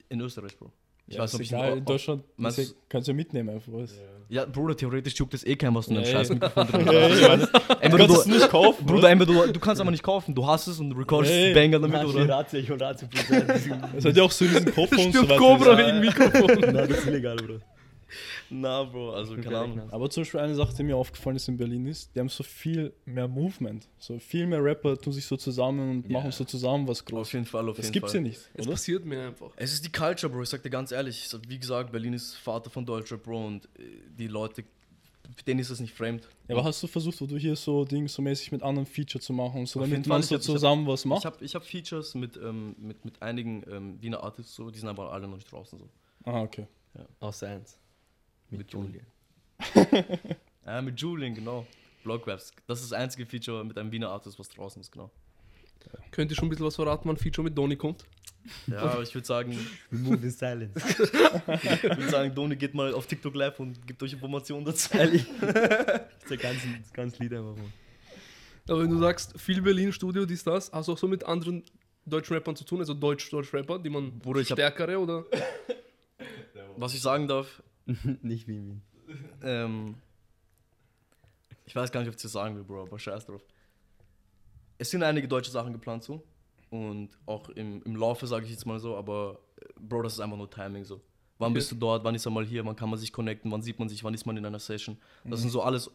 in 0.09 0.19
Österreich, 0.19 0.57
Bro. 0.57 0.71
Ich 1.09 1.15
ja, 1.15 1.23
weiß 1.23 1.39
nicht, 1.39 1.51
egal, 1.51 1.71
ob 1.71 1.77
in 1.79 1.85
Deutschland 1.85 2.23
meinst 2.37 2.75
kannst 2.87 3.07
du 3.07 3.11
ja 3.11 3.15
mitnehmen 3.15 3.49
einfach. 3.49 3.71
Was. 3.73 3.99
Ja, 4.29 4.45
Bruder, 4.45 4.77
theoretisch 4.77 5.15
juckt 5.15 5.33
das 5.33 5.43
eh 5.43 5.55
kein, 5.55 5.73
was 5.73 5.87
du 5.87 5.95
in 5.95 6.03
deinem 6.03 6.11
scheiß 6.11 6.29
Mikrofon 6.33 6.67
drin 6.67 6.85
Ja, 6.85 7.29
hast. 7.29 7.81
Entweder 7.81 8.07
kannst 8.07 8.15
du, 8.15 8.19
es 8.19 8.25
nicht 8.27 8.49
kaufen, 8.49 8.85
Bruder, 8.85 9.15
du, 9.15 9.51
du 9.51 9.59
kannst 9.59 9.81
aber 9.81 9.89
nicht 9.89 10.03
kaufen, 10.03 10.35
du 10.35 10.45
hast 10.45 10.67
es 10.67 10.79
und 10.79 10.91
recordest 10.91 11.33
ja. 11.33 11.51
Banger 11.51 11.79
damit, 11.79 12.05
oder? 12.05 12.29
Ratio, 12.29 12.59
ich 12.59 12.69
Ratio 12.69 13.07
Es 13.97 14.05
hat 14.05 14.15
ja 14.15 14.21
auch 14.21 14.29
so 14.29 14.45
diesen 14.45 14.71
Koffer 14.71 14.97
und 15.03 15.13
so 15.13 15.23
Stirbt 15.23 15.29
weiter. 15.29 15.39
Cobra 15.39 15.77
wegen 15.79 15.99
Mikrofon. 15.99 16.59
Nein, 16.59 16.75
das 16.75 16.99
ist 16.99 17.07
illegal, 17.07 17.37
Bruder. 17.37 17.59
Na, 18.49 18.83
Bro, 18.83 19.11
also 19.13 19.35
keine 19.35 19.57
Ahnung. 19.59 19.91
Aber 19.91 20.09
zum 20.09 20.21
Beispiel 20.21 20.39
eine 20.39 20.55
Sache, 20.55 20.73
die 20.75 20.83
mir 20.83 20.95
aufgefallen 20.97 21.35
ist 21.35 21.47
in 21.47 21.57
Berlin 21.57 21.85
ist, 21.85 22.15
die 22.15 22.19
haben 22.19 22.29
so 22.29 22.43
viel 22.43 22.93
mehr 23.05 23.27
Movement. 23.27 23.87
So 23.97 24.17
viel 24.19 24.47
mehr 24.47 24.63
Rapper 24.63 24.97
tun 24.97 25.13
sich 25.13 25.25
so 25.25 25.37
zusammen 25.37 25.89
und 25.91 26.07
Ja. 26.07 26.13
machen 26.19 26.31
so 26.31 26.43
zusammen 26.43 26.87
was 26.87 26.99
Auf 27.01 27.05
groß. 27.05 27.33
jeden 27.33 27.45
Fall, 27.45 27.67
auf 27.69 27.77
Das 27.77 27.85
jeden 27.87 27.93
gibt's 27.93 28.11
Fall. 28.11 28.21
ja 28.21 28.27
nicht, 28.27 28.49
Es 28.53 28.67
passiert 28.67 29.05
mir 29.05 29.27
einfach. 29.27 29.51
Es 29.55 29.73
ist 29.73 29.85
die 29.85 29.91
Culture, 29.91 30.31
Bro, 30.31 30.43
ich 30.43 30.49
sag 30.49 30.63
dir 30.63 30.69
ganz 30.69 30.91
ehrlich. 30.91 31.17
Ich 31.19 31.29
sag, 31.29 31.41
Wie 31.47 31.59
gesagt, 31.59 31.91
Berlin 31.91 32.13
ist 32.13 32.35
Vater 32.35 32.69
von 32.69 32.85
Deutschrap, 32.85 33.23
Bro, 33.23 33.45
und 33.47 33.65
äh, 33.77 33.81
die 34.17 34.27
Leute, 34.27 34.63
für 35.35 35.43
denen 35.43 35.59
ist 35.59 35.69
das 35.69 35.79
nicht 35.79 35.93
fremd. 35.93 36.27
Ja, 36.47 36.55
aber 36.55 36.63
hast 36.63 36.81
du 36.81 36.87
versucht, 36.87 37.21
wo 37.21 37.27
du 37.27 37.37
hier 37.37 37.55
so 37.55 37.85
Ding 37.85 38.07
so 38.07 38.21
mäßig 38.23 38.51
mit 38.51 38.63
anderen 38.63 38.87
Feature 38.87 39.21
zu 39.21 39.31
machen, 39.31 39.67
so 39.67 39.79
Auf 39.79 39.85
damit 39.85 40.07
man 40.07 40.15
Fall, 40.15 40.19
ich 40.21 40.25
so 40.27 40.35
hab- 40.35 40.41
ich 40.41 40.47
hab- 40.47 40.53
zusammen 40.55 40.87
was 40.87 41.01
Ich 41.01 41.05
macht? 41.05 41.25
habe 41.25 41.45
ich 41.45 41.53
hab 41.53 41.63
Features 41.63 42.15
mit, 42.15 42.35
ähm, 42.37 42.75
mit, 42.79 43.05
mit 43.05 43.21
einigen 43.21 43.63
ähm, 43.71 44.01
Wiener 44.01 44.23
Artists, 44.23 44.55
so, 44.55 44.71
die 44.71 44.79
sind 44.79 44.89
aber 44.89 45.11
alle 45.13 45.27
noch 45.27 45.35
nicht 45.35 45.51
draußen. 45.51 45.77
So. 45.77 45.87
Ah, 46.25 46.41
okay. 46.41 46.65
Außer 47.19 47.47
eins. 47.47 47.77
Mit, 48.49 48.59
Mit 48.59 48.73
Julian. 48.73 49.05
Ja, 50.65 50.81
mit 50.83 50.99
Julian, 51.01 51.33
genau. 51.33 51.65
Blogwaps. 52.03 52.53
Das 52.67 52.81
ist 52.81 52.91
das 52.91 52.99
einzige 52.99 53.25
Feature 53.25 53.63
mit 53.65 53.77
einem 53.77 53.91
Wiener 53.91 54.09
Artist, 54.09 54.37
was 54.37 54.49
draußen 54.49 54.79
ist, 54.81 54.91
genau. 54.91 55.09
Könnt 56.11 56.31
ihr 56.31 56.35
schon 56.35 56.45
ein 56.45 56.49
bisschen 56.49 56.65
was 56.65 56.75
verraten, 56.75 57.07
wann 57.07 57.15
ein 57.15 57.19
Feature 57.19 57.43
mit 57.43 57.57
Doni 57.57 57.75
kommt? 57.75 58.05
Ja, 58.67 58.77
aber 58.79 59.01
ich 59.01 59.13
würde 59.13 59.25
sagen, 59.25 59.57
Remove 59.91 60.15
in 60.23 60.29
silence. 60.31 60.79
ich 60.87 61.83
würde 61.83 62.09
sagen, 62.09 62.35
Doni 62.35 62.55
geht 62.55 62.73
mal 62.73 62.93
auf 62.93 63.07
TikTok 63.07 63.33
live 63.35 63.59
und 63.59 63.85
gibt 63.87 64.01
euch 64.03 64.13
Informationen 64.13 64.65
dazu. 64.65 64.95
Ehrlich. 64.97 65.25
das 65.41 65.49
ist 66.21 66.29
der 66.29 66.37
ganze, 66.37 66.67
das 66.81 66.93
ganze 66.93 67.23
Lied 67.23 67.33
einfach. 67.33 67.55
Mann. 67.55 67.73
Aber 68.67 68.83
wenn 68.83 68.89
du 68.91 68.97
sagst, 68.99 69.39
viel 69.39 69.61
Berlin-Studio, 69.61 70.25
dies, 70.25 70.43
das, 70.43 70.71
hast 70.71 70.87
du 70.87 70.93
auch 70.93 70.97
so 70.97 71.07
mit 71.07 71.23
anderen 71.25 71.63
deutschen 72.05 72.33
Rappern 72.35 72.55
zu 72.55 72.63
tun, 72.63 72.79
also 72.79 72.93
Deutsch-Deutsch-Rapper, 72.93 73.79
die 73.79 73.89
man 73.89 74.19
Bruder, 74.19 74.41
ich 74.41 74.51
hab- 74.51 74.57
stärkere 74.57 74.99
oder? 74.99 75.25
Was 76.77 76.93
ich 76.93 77.01
sagen 77.01 77.27
darf, 77.27 77.61
Nicht 78.21 78.47
wie 78.47 78.59
Wien. 78.59 78.81
ähm, 79.43 79.95
ich 81.65 81.75
weiß 81.75 81.91
gar 81.91 81.99
nicht, 82.01 82.09
ob 82.09 82.15
ich 82.15 82.21
das 82.21 82.31
sagen 82.31 82.55
will, 82.55 82.63
Bro, 82.63 82.83
aber 82.83 82.99
scheiß 82.99 83.25
drauf. 83.25 83.41
Es 84.77 84.89
sind 84.91 85.03
einige 85.03 85.27
deutsche 85.27 85.51
Sachen 85.51 85.73
geplant 85.73 86.03
so. 86.03 86.23
Und 86.69 87.09
auch 87.25 87.49
im, 87.49 87.81
im 87.83 87.95
Laufe, 87.95 88.27
sage 88.27 88.45
ich 88.45 88.51
jetzt 88.51 88.65
mal 88.65 88.79
so, 88.79 88.95
aber 88.95 89.39
äh, 89.59 89.65
Bro, 89.79 90.03
das 90.03 90.13
ist 90.13 90.19
einfach 90.19 90.37
nur 90.37 90.49
Timing 90.49 90.83
so. 90.85 91.01
Wann 91.39 91.47
Okay. 91.51 91.55
bist 91.55 91.71
du 91.71 91.75
dort, 91.75 92.03
wann 92.03 92.15
ist 92.15 92.25
er 92.25 92.31
mal 92.31 92.45
hier, 92.45 92.65
wann 92.65 92.75
kann 92.75 92.89
man 92.89 92.99
sich 92.99 93.11
connecten, 93.13 93.51
wann 93.51 93.61
sieht 93.61 93.79
man 93.79 93.87
sich, 93.89 94.03
wann 94.03 94.13
ist 94.13 94.25
man 94.25 94.35
in 94.37 94.45
einer 94.45 94.59
Session. 94.59 94.97
Das 95.23 95.39
sind 95.39 95.49
so 95.49 95.61
alles, 95.61 95.89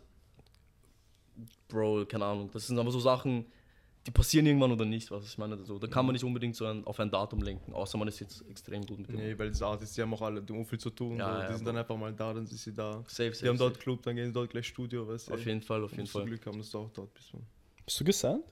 Bro, 1.68 2.06
keine 2.06 2.24
Ahnung, 2.24 2.50
das 2.52 2.66
sind 2.66 2.78
aber 2.78 2.90
so 2.90 2.98
Sachen, 3.00 3.44
die 4.06 4.10
passieren 4.10 4.44
irgendwann 4.46 4.70
oder 4.70 4.84
nicht, 4.84 5.10
was 5.10 5.24
ich 5.26 5.38
meine. 5.38 5.64
So, 5.64 5.78
da 5.78 5.86
kann 5.86 6.04
man 6.04 6.12
nicht 6.12 6.24
unbedingt 6.24 6.54
so 6.56 6.66
ein, 6.66 6.84
auf 6.84 7.00
ein 7.00 7.10
Datum 7.10 7.40
lenken, 7.40 7.72
außer 7.72 7.96
man 7.96 8.06
ist 8.08 8.20
jetzt 8.20 8.44
extrem 8.50 8.84
gut 8.84 8.98
mit 8.98 9.08
dem. 9.08 9.16
Nee, 9.16 9.38
weil 9.38 9.48
diese 9.50 9.64
Artists, 9.66 9.94
die 9.94 10.02
haben 10.02 10.12
auch 10.12 10.20
alle 10.22 10.42
die 10.42 10.52
haben 10.52 10.66
viel 10.66 10.78
zu 10.78 10.90
tun. 10.90 11.16
Ja, 11.16 11.32
so. 11.36 11.40
ja, 11.42 11.48
die 11.48 11.54
sind 11.56 11.64
dann 11.66 11.76
einfach 11.78 11.96
mal 11.96 12.12
da, 12.12 12.34
dann 12.34 12.46
sind 12.46 12.58
sie 12.58 12.72
da. 12.74 13.02
Safe, 13.06 13.32
safe, 13.32 13.42
Die 13.44 13.48
haben 13.48 13.56
dort 13.58 13.74
safe. 13.74 13.82
Club, 13.82 14.02
dann 14.02 14.14
gehen 14.16 14.26
sie 14.26 14.32
dort 14.32 14.50
gleich 14.50 14.66
Studio, 14.66 15.08
weißt 15.08 15.28
du. 15.30 15.34
Auf 15.34 15.46
jeden 15.46 15.62
Fall, 15.62 15.82
auf 15.84 15.92
jeden 15.92 16.06
Fall. 16.06 16.24
Glück 16.26 16.44
haben, 16.46 16.58
dass 16.58 16.70
du 16.70 16.78
auch 16.78 16.90
dort 16.90 17.14
bist. 17.14 17.32
Man. 17.32 17.42
Bist 17.84 18.00
du 18.00 18.04
gesandt? 18.04 18.44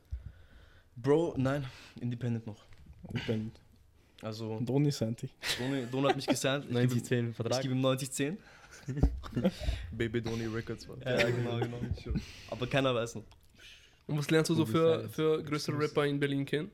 Bro, 0.96 1.34
nein, 1.36 1.64
Independent 2.00 2.46
noch. 2.46 2.64
Ich 3.14 3.26
bin 3.26 3.50
Also, 4.22 4.58
Doni 4.60 4.90
Santi. 4.90 5.28
Doni, 5.58 5.86
Doni 5.90 6.08
hat 6.08 6.16
mich 6.16 6.26
gesandt. 6.26 6.66
Ich 6.66 6.70
gebe 6.70 6.82
ihm- 6.82 6.90
90-10 6.90 7.30
ich 7.30 7.36
Vertrag. 7.36 7.62
gebe 7.62 7.74
ihm 7.74 7.80
90-10. 7.84 8.36
Baby 9.92 10.22
Donny 10.22 10.46
Records, 10.46 10.88
man. 10.88 11.00
Ja, 11.02 11.28
genau, 11.30 11.58
genau. 11.58 11.78
Aber 12.50 12.66
keiner 12.66 12.94
weiß 12.94 13.16
noch. 13.16 13.24
Und 14.06 14.18
was 14.18 14.30
lernst 14.30 14.50
du 14.50 14.54
so 14.54 14.66
für, 14.66 15.08
für 15.08 15.42
größere 15.42 15.78
Rapper 15.78 16.04
in 16.06 16.18
Berlin 16.20 16.44
kennen? 16.44 16.70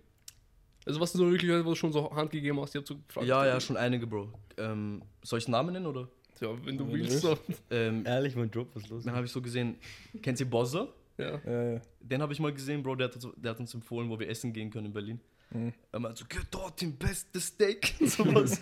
Also 0.86 1.00
was 1.00 1.12
du 1.12 1.18
so 1.18 1.30
wirklich, 1.30 1.50
wo 1.64 1.70
du 1.70 1.74
schon 1.74 1.92
so 1.92 2.10
Hand 2.14 2.30
gegeben 2.30 2.58
hast, 2.60 2.74
ich 2.74 2.80
hab 2.80 2.88
so 2.88 2.96
gefragt. 2.96 3.26
Ja, 3.26 3.44
ja, 3.46 3.60
schon 3.60 3.76
einige, 3.76 4.06
Bro. 4.06 4.32
Ähm, 4.56 5.02
soll 5.22 5.38
ich 5.38 5.46
Namen 5.48 5.72
nennen 5.74 5.86
oder? 5.86 6.08
Ja, 6.40 6.48
wenn 6.64 6.78
du 6.78 6.84
Wenn 6.86 6.92
du 6.92 6.92
willst. 6.92 7.20
So. 7.20 7.36
Ähm, 7.70 8.06
Ehrlich, 8.06 8.34
mein 8.36 8.50
Job, 8.50 8.68
was 8.74 8.84
ist 8.84 8.88
los? 8.90 9.04
dann 9.04 9.14
habe 9.14 9.26
ich 9.26 9.32
so 9.32 9.42
gesehen, 9.42 9.76
kennt 10.22 10.40
ihr 10.40 10.46
Bozza? 10.48 10.88
Ja. 11.18 11.34
Äh, 11.74 11.80
Den 12.00 12.22
habe 12.22 12.32
ich 12.32 12.40
mal 12.40 12.52
gesehen, 12.54 12.82
Bro. 12.82 12.94
Der 12.96 13.08
hat, 13.08 13.16
uns- 13.16 13.34
der 13.36 13.50
hat 13.50 13.60
uns 13.60 13.74
empfohlen, 13.74 14.08
wo 14.08 14.18
wir 14.18 14.28
essen 14.28 14.52
gehen 14.52 14.70
können 14.70 14.86
in 14.86 14.92
Berlin. 14.92 15.20
Mhm. 15.50 15.72
Er 15.92 15.98
meinte 15.98 16.20
so, 16.20 16.24
geh 16.28 16.38
dort 16.50 16.80
den 16.80 16.96
besten 16.96 17.40
Steak 17.40 17.94
und 18.00 18.08
sowas. 18.08 18.60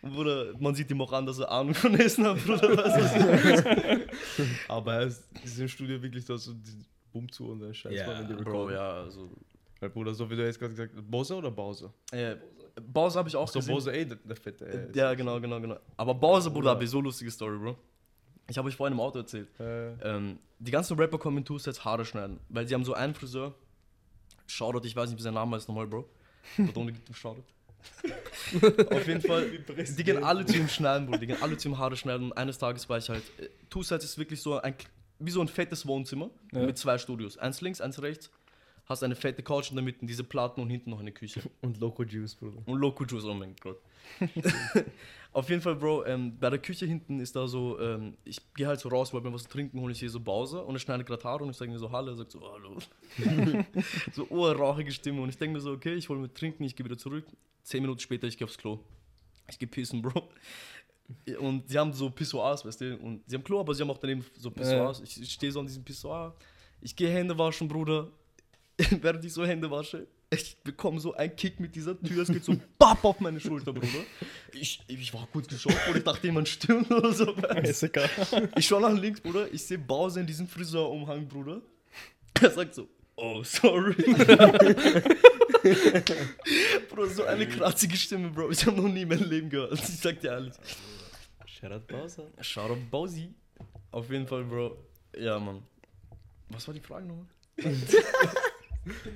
und 0.00 0.12
Bruder, 0.14 0.54
man 0.60 0.74
sieht 0.74 0.90
ihm 0.90 1.00
auch 1.02 1.12
an, 1.12 1.26
dass 1.26 1.38
er 1.40 1.50
Ahnung 1.50 1.74
von 1.74 1.94
Essen 1.98 2.24
hat, 2.24 2.38
Bruder. 2.44 2.68
Du? 2.76 4.00
Aber 4.68 4.94
er 4.94 5.06
ist, 5.08 5.24
ist 5.44 5.58
im 5.58 5.68
Studio 5.68 6.00
wirklich 6.02 6.24
da 6.24 6.38
so 6.38 6.52
die 6.54 6.84
Bumm 7.12 7.30
zu 7.30 7.48
und 7.50 7.60
dann 7.60 7.74
Scheiß, 7.74 7.92
Ja, 7.94 8.06
man, 8.06 8.18
wenn 8.20 8.28
die 8.36 8.42
Bro, 8.42 8.50
recorden. 8.64 8.76
ja, 8.76 8.92
also. 9.02 9.30
Weil, 9.80 9.90
Bruder, 9.90 10.14
so 10.14 10.30
wie 10.30 10.36
du 10.36 10.44
jetzt 10.44 10.58
gerade 10.58 10.72
gesagt 10.72 10.92
hast, 10.96 11.10
Bowser 11.10 11.38
oder 11.38 11.50
Bowser? 11.50 11.92
Äh, 12.12 12.36
Bowser 12.80 13.18
habe 13.18 13.28
ich 13.28 13.36
auch 13.36 13.48
So, 13.48 13.58
gesehen. 13.58 13.74
Bowser, 13.74 13.92
ey, 13.92 14.06
der, 14.06 14.16
der 14.16 14.36
Fette, 14.36 14.66
ey. 14.66 14.96
Ja, 14.98 15.12
genau, 15.14 15.40
genau, 15.40 15.60
genau. 15.60 15.76
Aber 15.96 16.14
Bowser, 16.14 16.50
Bruder, 16.50 16.70
habe 16.70 16.84
ich 16.84 16.90
so 16.90 17.00
lustige 17.00 17.30
Story, 17.30 17.58
Bro. 17.58 17.76
Ich 18.48 18.56
habe 18.58 18.68
euch 18.68 18.76
vorhin 18.76 18.94
im 18.94 19.00
Auto 19.00 19.18
erzählt. 19.18 19.48
Äh, 19.60 19.92
Ähm, 20.02 20.38
die 20.58 20.70
ganzen 20.70 20.96
Rapper 20.98 21.18
kommen 21.18 21.38
in 21.38 21.44
Two-Sets 21.44 21.84
Haare 21.84 22.04
schneiden, 22.04 22.38
weil 22.48 22.66
sie 22.68 22.74
haben 22.74 22.84
so 22.84 22.94
einen 22.94 23.14
Friseur. 23.14 23.54
Shoutout, 24.46 24.86
ich 24.86 24.94
weiß 24.94 25.10
nicht, 25.10 25.18
wie 25.18 25.22
sein 25.22 25.34
Name 25.34 25.56
ist 25.56 25.68
nochmal, 25.68 25.86
Bro. 25.86 26.08
Ohne 26.74 26.92
gibt 26.92 27.08
ihm 27.08 27.14
Shoutout. 27.14 27.42
Auf 28.90 29.06
jeden 29.08 29.20
Fall, 29.20 29.50
die 29.50 30.04
gehen 30.04 30.22
alle 30.22 30.44
zu 30.46 30.56
ihm 30.56 30.68
schneiden, 30.68 31.06
Bro. 31.08 31.16
Die 31.18 31.26
gehen 31.26 31.42
alle 31.42 31.56
zu 31.56 31.68
ihm 31.68 31.78
Haare 31.78 31.96
schneiden. 31.96 32.26
Und 32.30 32.32
eines 32.38 32.58
Tages 32.58 32.88
war 32.88 32.98
ich 32.98 33.08
halt. 33.08 33.22
äh, 33.38 33.48
Two-Sets 33.70 34.04
ist 34.04 34.18
wirklich 34.18 34.40
so 34.40 34.60
ein, 34.60 34.74
wie 35.24 35.30
so 35.30 35.40
ein 35.40 35.48
fettes 35.48 35.86
Wohnzimmer 35.86 36.30
Ja. 36.52 36.64
mit 36.66 36.78
zwei 36.78 36.98
Studios. 36.98 37.36
Eins 37.38 37.60
links, 37.60 37.80
eins 37.80 38.00
rechts. 38.02 38.30
Hast 38.86 39.02
eine 39.04 39.14
fette 39.14 39.42
Couch 39.42 39.70
in 39.70 39.76
der 39.76 39.84
Mitte, 39.84 40.04
diese 40.04 40.24
Platten 40.24 40.60
und 40.60 40.68
hinten 40.68 40.90
noch 40.90 40.98
eine 41.00 41.12
Küche. 41.12 41.40
Und 41.62 41.78
Loco 41.78 42.02
Juice, 42.02 42.34
Bruder. 42.34 42.58
Und 42.66 42.78
Loco 42.80 43.04
Juice, 43.04 43.24
oh 43.24 43.34
mein 43.34 43.54
Gott. 43.60 43.78
Auf 45.32 45.48
jeden 45.48 45.62
Fall, 45.62 45.76
Bro, 45.76 46.04
ähm, 46.06 46.36
bei 46.38 46.50
der 46.50 46.58
Küche 46.58 46.84
hinten 46.84 47.20
ist 47.20 47.34
da 47.36 47.46
so, 47.46 47.78
ähm, 47.80 48.16
ich 48.24 48.38
gehe 48.54 48.66
halt 48.66 48.80
so 48.80 48.88
raus, 48.90 49.12
wollte 49.14 49.28
mir 49.28 49.32
was 49.32 49.44
zu 49.44 49.48
trinken 49.48 49.80
holen, 49.80 49.92
ich 49.92 49.98
sehe 49.98 50.08
so 50.10 50.20
Bowser 50.20 50.66
und 50.66 50.74
er 50.74 50.78
schneidet 50.80 51.06
gerade 51.06 51.22
Haare 51.24 51.44
und 51.44 51.50
ich 51.50 51.56
sage 51.56 51.70
mir 51.70 51.78
so 51.78 51.90
Hallo, 51.90 52.10
er 52.10 52.16
sagt 52.16 52.32
so 52.32 52.42
Hallo. 52.52 52.76
so 54.12 54.26
urrauchige 54.28 54.92
Stimme 54.92 55.22
und 55.22 55.28
ich 55.30 55.38
denke 55.38 55.54
mir 55.54 55.60
so, 55.60 55.70
okay, 55.72 55.94
ich 55.94 56.08
hole 56.08 56.18
mir 56.20 56.34
trinken, 56.34 56.64
ich 56.64 56.76
gehe 56.76 56.84
wieder 56.84 56.98
zurück. 56.98 57.24
Zehn 57.62 57.80
Minuten 57.82 58.00
später, 58.00 58.26
ich 58.26 58.36
gehe 58.36 58.44
aufs 58.46 58.58
Klo. 58.58 58.80
Ich 59.48 59.58
gehe 59.58 59.68
pissen, 59.68 60.02
Bro. 60.02 60.28
Und 61.38 61.68
sie 61.68 61.78
haben 61.78 61.92
so 61.92 62.10
Pissoirs, 62.10 62.64
weißt 62.64 62.80
du, 62.80 62.96
und 62.98 63.22
sie 63.26 63.36
haben 63.36 63.44
Klo, 63.44 63.60
aber 63.60 63.74
sie 63.74 63.82
haben 63.82 63.90
auch 63.90 63.98
daneben 63.98 64.24
so 64.36 64.50
Pissoirs. 64.50 65.00
Ich, 65.00 65.20
ich 65.20 65.32
stehe 65.32 65.52
so 65.52 65.60
an 65.60 65.66
diesem 65.66 65.84
Pissoir, 65.84 66.34
ich 66.80 66.94
gehe 66.96 67.10
Hände 67.10 67.36
waschen, 67.38 67.68
Bruder. 67.68 68.08
Während 69.00 69.24
ich 69.24 69.32
so 69.32 69.44
Hände 69.44 69.70
wasche, 69.70 70.06
ich 70.30 70.56
bekomme 70.64 70.98
so 70.98 71.14
einen 71.14 71.36
Kick 71.36 71.60
mit 71.60 71.74
dieser 71.76 72.00
Tür, 72.00 72.22
es 72.22 72.28
geht 72.28 72.44
so 72.44 72.54
bapp 72.78 73.04
auf 73.04 73.20
meine 73.20 73.38
Schulter, 73.38 73.72
Bruder. 73.72 74.04
Ich, 74.52 74.80
ich 74.86 75.12
war 75.12 75.28
kurz 75.32 75.46
geschockt, 75.48 75.76
Bruder, 75.84 75.98
ich 75.98 76.04
dachte, 76.04 76.26
jemand 76.26 76.48
stürmt 76.48 76.90
oder 76.90 77.12
so. 77.12 77.32
ist 77.62 77.82
egal. 77.82 78.08
Ich 78.56 78.66
schaue 78.66 78.80
nach 78.80 78.98
links, 78.98 79.20
Bruder, 79.20 79.52
ich 79.52 79.62
sehe 79.62 79.78
Bowser 79.78 80.20
in 80.20 80.26
diesem 80.26 80.48
Friseurumhang, 80.48 81.28
Bruder. 81.28 81.60
Er 82.40 82.50
sagt 82.50 82.74
so, 82.74 82.88
oh, 83.16 83.42
sorry. 83.44 83.94
Bro, 86.88 87.06
so 87.06 87.24
eine 87.24 87.46
kratzige 87.46 87.96
Stimme, 87.96 88.30
Bro. 88.30 88.50
Ich 88.50 88.66
habe 88.66 88.80
noch 88.80 88.88
nie 88.88 89.02
in 89.02 89.08
meinem 89.08 89.28
Leben 89.28 89.48
gehört. 89.48 89.74
Ich 89.74 89.98
sag 89.98 90.20
dir 90.20 90.32
ehrlich. 90.32 90.54
Shoutout 91.62 91.86
Bowser. 91.86 92.24
Shoutout 92.40 92.90
Bowsi. 92.90 93.30
Auf 93.92 94.10
jeden 94.10 94.26
Fall, 94.26 94.42
Bro. 94.44 94.76
Ja, 95.16 95.38
Mann. 95.38 95.62
Was 96.48 96.66
war 96.66 96.74
die 96.74 96.80
Frage 96.80 97.06
nochmal? 97.06 97.26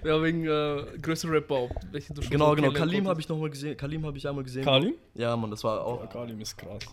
Ja, 0.04 0.22
wegen 0.22 0.44
äh, 0.44 0.96
größere 1.02 1.32
Rapper, 1.32 1.68
welche 1.90 2.14
du 2.14 2.22
schon 2.22 2.30
Genau, 2.30 2.50
so 2.50 2.54
genau. 2.54 2.70
Kalim 2.70 3.08
habe 3.08 3.20
ich 3.20 3.28
nochmal 3.28 3.50
gesehen. 3.50 3.76
Kalim 3.76 4.06
habe 4.06 4.16
ich 4.16 4.28
einmal 4.28 4.44
gesehen. 4.44 4.62
Kalim? 4.64 4.94
Ja, 5.14 5.36
Mann, 5.36 5.50
das 5.50 5.64
war 5.64 5.84
auch. 5.84 6.08
Kalim 6.08 6.40
ist 6.40 6.56
krass. 6.56 6.84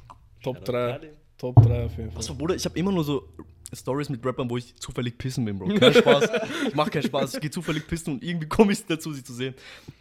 Top 0.42 0.56
Shoutout 0.58 0.72
3. 0.72 0.92
Kalim. 0.94 1.10
Top 1.38 1.56
3 1.62 1.86
auf 1.86 1.98
jeden 1.98 2.10
Fall. 2.10 2.18
Was 2.18 2.30
war, 2.30 2.36
Bruder? 2.36 2.56
Ich 2.56 2.66
habe 2.66 2.76
immer 2.80 2.92
nur 2.92 3.04
so 3.04 3.30
Stories 3.72 4.10
mit 4.10 4.26
Rappern, 4.26 4.50
wo 4.50 4.58
ich 4.58 4.76
zufällig 4.78 5.20
pissen 5.20 5.46
bin, 5.46 5.60
Bro. 5.60 5.68
Kein 5.76 5.94
Spaß. 5.94 6.30
Ich 6.68 6.74
mache 6.74 6.90
keinen 6.90 7.04
Spaß. 7.04 7.36
Ich 7.36 7.42
gehe 7.42 7.52
zufällig 7.52 7.86
pissen 7.86 8.16
und 8.16 8.24
irgendwie 8.24 8.48
komme 8.48 8.72
ich 8.72 8.84
dazu, 8.88 9.14
sie 9.14 9.24
zu 9.24 9.34
sehen. 9.34 9.54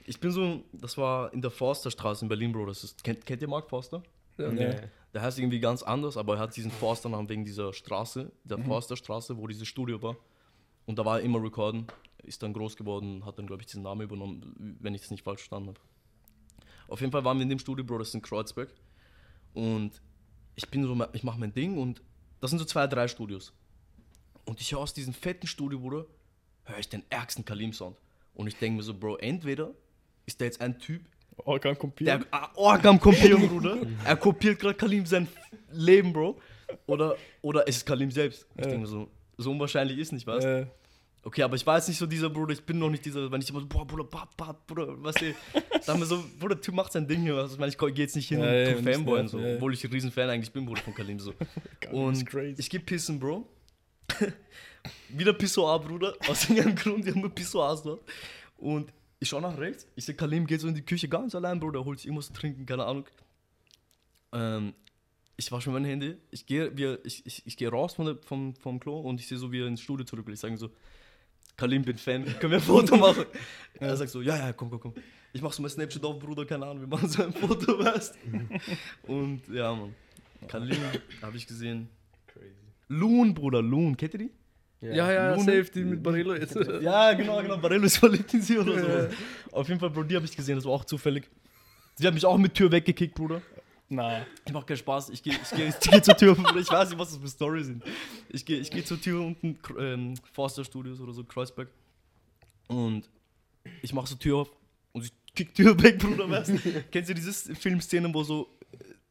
Ich 0.07 0.19
bin 0.19 0.31
so, 0.31 0.63
das 0.73 0.97
war 0.97 1.31
in 1.35 1.43
der 1.43 1.51
Forsterstraße 1.51 2.25
in 2.25 2.31
Berlin, 2.31 2.53
Bro. 2.53 2.65
Das 2.67 2.85
ist, 2.85 3.05
kennt, 3.05 3.27
kennt 3.27 3.43
ihr 3.43 3.49
Mark 3.49 3.69
Forster? 3.69 4.03
Ja. 4.39 4.51
Ja. 4.51 4.75
Der 5.15 5.23
heißt 5.23 5.39
irgendwie 5.39 5.61
ganz 5.61 5.83
anders, 5.83 6.17
aber 6.17 6.35
er 6.35 6.41
hat 6.41 6.57
diesen 6.57 6.71
Forsternamen 6.71 7.29
wegen 7.29 7.45
dieser 7.45 7.73
Straße, 7.73 8.33
der 8.45 8.59
Forsterstraße, 8.59 9.37
wo 9.37 9.47
dieses 9.47 9.69
Studio 9.69 10.01
war. 10.01 10.17
Und 10.87 10.99
da 10.99 11.05
war 11.05 11.19
er 11.19 11.25
immer 11.25 11.43
recorden, 11.43 11.87
ist 12.23 12.43
dann 12.43 12.53
groß 12.53 12.77
geworden, 12.77 13.25
hat 13.25 13.39
dann, 13.39 13.47
glaube 13.47 13.63
ich, 13.63 13.67
diesen 13.67 13.83
Namen 13.83 14.01
übernommen, 14.01 14.77
wenn 14.81 14.95
ich 14.95 15.03
das 15.03 15.11
nicht 15.11 15.23
falsch 15.23 15.41
verstanden 15.41 15.69
habe. 15.69 15.81
Auf 16.89 17.01
jeden 17.01 17.13
Fall 17.13 17.25
waren 17.25 17.37
wir 17.39 17.43
in 17.43 17.51
dem 17.51 17.59
Studio, 17.59 17.85
Bro, 17.85 17.99
das 17.99 18.09
ist 18.09 18.15
in 18.15 18.23
Kreuzberg. 18.23 18.71
Und 19.55 20.01
ich 20.55 20.69
bin 20.69 20.85
so, 20.85 21.07
ich 21.13 21.25
mache 21.25 21.39
mein 21.39 21.53
Ding 21.53 21.79
und 21.79 22.03
das 22.41 22.51
sind 22.51 22.59
so 22.59 22.65
zwei, 22.65 22.87
drei 22.87 23.07
Studios. 23.07 23.53
Und 24.45 24.61
ich 24.61 24.73
höre 24.73 24.81
aus 24.81 24.95
diesem 24.95 25.15
fetten 25.15 25.47
Studio, 25.47 25.79
Bruder, 25.79 26.07
höre 26.65 26.79
ich 26.79 26.89
den 26.89 27.05
ärgsten 27.11 27.45
Kalim-Sound. 27.45 27.97
Und 28.35 28.47
ich 28.47 28.57
denke 28.57 28.79
mir 28.79 28.83
so, 28.83 28.95
Bro, 28.95 29.17
entweder 29.17 29.73
ist 30.27 30.41
der 30.41 30.47
jetzt 30.47 30.61
ein 30.61 30.79
Typ, 30.79 31.03
Organ 31.39 31.73
der 31.73 31.77
kopieren. 31.77 32.25
Org 32.55 32.85
am 32.85 33.01
Kopieren, 33.01 33.49
Bruder. 33.49 33.79
Er 34.05 34.17
kopiert 34.17 34.59
gerade 34.59 34.75
Kalim 34.75 35.07
sein 35.07 35.27
Leben, 35.73 36.13
Bro. 36.13 36.39
Oder, 36.87 37.17
oder 37.43 37.67
es 37.69 37.79
ist 37.79 37.87
Kalim 37.87 38.11
selbst. 38.11 38.47
Ich 38.55 38.61
Ja. 38.65 38.71
denke 38.71 38.81
mir 38.83 38.87
so, 38.87 39.09
so 39.37 39.51
unwahrscheinlich 39.51 39.99
ist 39.99 40.13
nicht, 40.13 40.27
was? 40.27 40.45
Äh, 40.45 40.67
Okay, 41.25 41.45
aber 41.45 41.55
ich 41.55 41.65
war 41.65 41.77
jetzt 41.77 41.87
nicht 41.87 41.99
so 41.99 42.07
dieser 42.07 42.29
Bruder, 42.29 42.53
ich 42.53 42.65
bin 42.65 42.81
noch 42.81 42.91
nicht 42.91 43.05
dieser, 43.05 43.31
wenn 43.31 43.41
ich 43.41 43.49
immer 43.49 43.61
so, 43.61 43.67
boah, 43.67 43.87
Bruder, 43.87 44.03
bap, 44.03 44.37
bap, 44.37 44.67
Bruder, 44.67 45.01
weißt 45.05 45.21
du, 45.21 45.35
dann 45.87 46.01
mir 46.01 46.05
so, 46.05 46.25
Bruder, 46.41 46.57
der 46.57 46.63
Typ 46.63 46.75
macht 46.75 46.91
sein 46.91 47.07
Ding 47.07 47.21
hier, 47.21 47.37
was 47.37 47.53
ich 47.53 47.59
meine, 47.61 47.71
ich 47.71 47.79
gehe 47.79 47.91
jetzt 47.95 48.17
nicht 48.17 48.27
hin 48.27 48.41
Ja, 48.41 48.77
und 48.77 48.83
Fanboy 48.83 49.21
und 49.21 49.29
so, 49.29 49.39
ja, 49.39 49.55
obwohl 49.55 49.73
ich 49.73 49.85
ein 49.85 49.93
riesen 49.93 50.11
Fan 50.11 50.29
eigentlich 50.29 50.53
bin, 50.53 50.67
Bruder, 50.67 50.83
von 50.83 50.93
Kalim 50.93 51.21
so. 51.21 51.31
Ist 51.81 51.93
Und 51.93 52.29
ich 52.59 52.69
geh 52.69 52.81
pissen, 52.81 53.21
Bro. 53.21 53.47
Wieder 55.11 55.33
Pissoir, 55.33 55.79
Bruder. 55.81 56.13
Aus 56.27 56.49
irgendeinem 56.51 56.75
Grund, 56.75 57.07
wir 57.07 57.15
haben 57.15 57.31
Pissoirs 57.33 57.85
dort. 57.85 58.01
Und 58.57 58.93
ich 59.23 59.29
schau 59.29 59.41
nach 59.41 59.57
rechts. 59.57 59.87
Ich 59.95 60.05
sehe, 60.05 60.17
Kalim 60.17 60.49
geht 60.49 60.61
so 60.61 60.67
in 60.67 60.75
die 60.75 60.83
Küche 60.83 61.09
ganz 61.09 61.37
allein, 61.37 61.61
Bruder. 61.61 61.79
Er 61.79 61.85
holt 61.85 62.01
sich 62.01 62.07
irgendwas 62.09 62.27
zu 62.27 62.33
trinken, 62.33 62.67
keine 62.67 62.85
Ahnung. 62.85 63.07
Ähm, 64.33 64.75
ich 65.37 65.53
wasche 65.53 65.71
mir 65.71 65.75
meine 65.75 65.87
Hände. 65.87 66.19
Ich 66.33 66.45
gehe 66.45 66.77
wir, 66.77 66.99
ich, 67.05 67.25
ich, 67.25 67.47
ich 67.47 67.57
geh 67.57 67.69
raus 67.69 67.95
von 67.95 68.07
der, 68.07 68.17
vom, 68.17 68.57
vom 68.57 68.81
Klo 68.81 68.99
und 68.99 69.21
ich 69.21 69.29
sehe 69.29 69.39
so, 69.39 69.53
wie 69.53 69.61
er 69.61 69.69
ins 69.69 69.81
Studio 69.81 70.05
zurück 70.05 70.27
will. 70.27 70.35
Ich 70.35 70.41
sage 70.41 70.57
so, 70.57 70.71
Kalim, 71.57 71.85
bin 71.85 71.99
Fan, 71.99 72.25
können 72.41 72.51
wir 72.51 72.59
ein 72.59 72.65
Foto 72.65 72.97
machen? 72.97 73.25
Er 73.75 73.97
sagt 73.97 74.11
so, 74.11 74.23
ja, 74.23 74.37
ja, 74.37 74.53
komm, 74.53 74.71
komm, 74.71 74.81
komm. 74.81 74.95
Ich 75.33 75.41
mach 75.41 75.53
so 75.53 75.63
mein 75.63 75.71
Snapchat 75.71 76.05
auf, 76.05 76.19
Bruder, 76.19 76.45
keine 76.45 76.67
Ahnung, 76.67 76.81
wir 76.81 76.89
machen 76.89 77.09
so 77.09 77.23
ein 77.23 77.33
Foto, 77.33 77.79
weißt 77.79 78.19
Und 79.05 79.47
ja, 79.51 79.73
Mann. 79.73 79.95
Kalim 80.49 80.79
habe 81.23 81.37
ich 81.37 81.47
gesehen. 81.47 81.89
Loon, 82.89 83.35
Bruder, 83.35 83.63
Loon. 83.63 83.97
Kennt 83.97 84.15
ihr 84.15 84.19
die? 84.19 84.31
Ja, 84.83 85.13
ja, 85.13 85.35
Lune. 85.35 85.45
safe, 85.45 85.71
die 85.73 85.85
mit 85.85 86.03
Barello 86.03 86.35
jetzt. 86.35 86.57
Ja, 86.83 87.13
genau, 87.15 87.41
genau. 87.41 87.57
Barello 87.57 87.85
ist 87.85 87.99
verliebt 87.99 88.33
in 88.35 88.43
sie 88.43 88.59
oder 88.59 88.79
so. 89.11 89.17
Auf 89.57 89.69
jeden 89.69 89.79
Fall, 89.81 89.91
Bro, 89.91 90.03
die 90.05 90.17
habe 90.17 90.25
ich 90.27 90.35
gesehen, 90.37 90.57
das 90.57 90.65
war 90.65 90.73
auch 90.73 90.85
zufällig. 90.85 91.31
Sie 91.95 92.07
hat 92.07 92.15
mich 92.15 92.25
auch 92.27 92.37
mit 92.39 92.55
Tür 92.55 92.71
weggekickt, 92.73 93.15
Bruder. 93.15 93.41
Na, 93.89 94.25
Ich 94.47 94.53
mach 94.53 94.65
keinen 94.67 94.79
Spaß. 94.79 95.11
Ich 95.11 95.23
gehe 95.23 95.35
ich 95.35 95.51
geh, 95.57 95.69
ich 95.69 95.79
geh 95.91 96.01
zur 96.03 96.17
Tür, 96.17 96.35
Bruder. 96.35 96.57
Ich 96.61 96.71
weiß 96.71 96.89
nicht, 96.91 96.99
was 96.99 97.11
das 97.11 97.19
für 97.19 97.29
Story 97.29 97.63
sind. 97.63 97.85
Ich 98.31 98.45
gehe 98.45 98.59
ich 98.59 98.71
geh 98.71 98.83
zur 98.83 99.01
Tür 99.01 99.21
unten, 99.21 99.59
ähm, 99.79 100.15
Forster 100.33 100.65
Studios 100.65 100.99
oder 101.01 101.13
so, 101.13 101.23
Kreuzberg. 101.25 101.69
Und 102.69 103.09
ich 103.83 103.93
mache 103.93 104.07
so 104.09 104.15
Tür 104.17 104.39
auf 104.39 104.51
und 104.93 105.05
ich 105.05 105.13
kick 105.35 105.55
Tür 105.55 105.81
weg, 105.83 105.99
Bruder, 105.99 106.29
weißt 106.29 106.49
du? 106.51 106.59
Kennst 106.91 107.11
du 107.11 107.15
diese 107.15 107.55
Filmszenen, 107.55 108.13
wo 108.15 108.23
so 108.25 108.49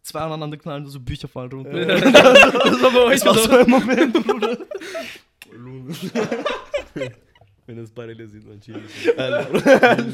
zwei 0.02 0.22
aneinander 0.22 0.58
knallen 0.58 0.84
und 0.86 0.90
so 0.90 1.00
Bücher 1.00 1.28
fallen 1.28 1.52
runter? 1.52 1.72
das 1.86 2.82
war 2.82 2.92
bei 2.92 3.00
euch 3.04 3.24
war 3.24 3.38
so 3.38 3.52
ein 3.52 3.70
Moment, 3.70 4.14
Bruder. 4.14 4.58
Wenn 7.66 7.78
das 7.78 7.92
parallel 7.92 8.28
sind, 8.30 8.48
dann 8.48 8.60
chill 8.60 8.82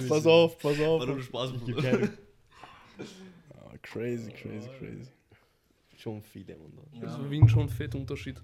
Pass 0.07 0.25
auf, 0.25 0.57
pass 0.59 0.79
auf. 0.79 0.99
War 0.99 1.07
nur 1.07 1.21
Spaß, 1.21 1.53
Bruder. 1.53 2.09
Ah, 3.53 3.73
crazy, 3.83 4.31
crazy, 4.31 4.67
crazy. 4.79 5.11
Schon 5.97 6.21
viele, 6.23 6.55
Mann. 6.55 6.71
Also 7.01 7.29
Wien 7.29 7.47
schon 7.47 7.69
fett 7.69 7.93
Unterschied. 7.93 8.41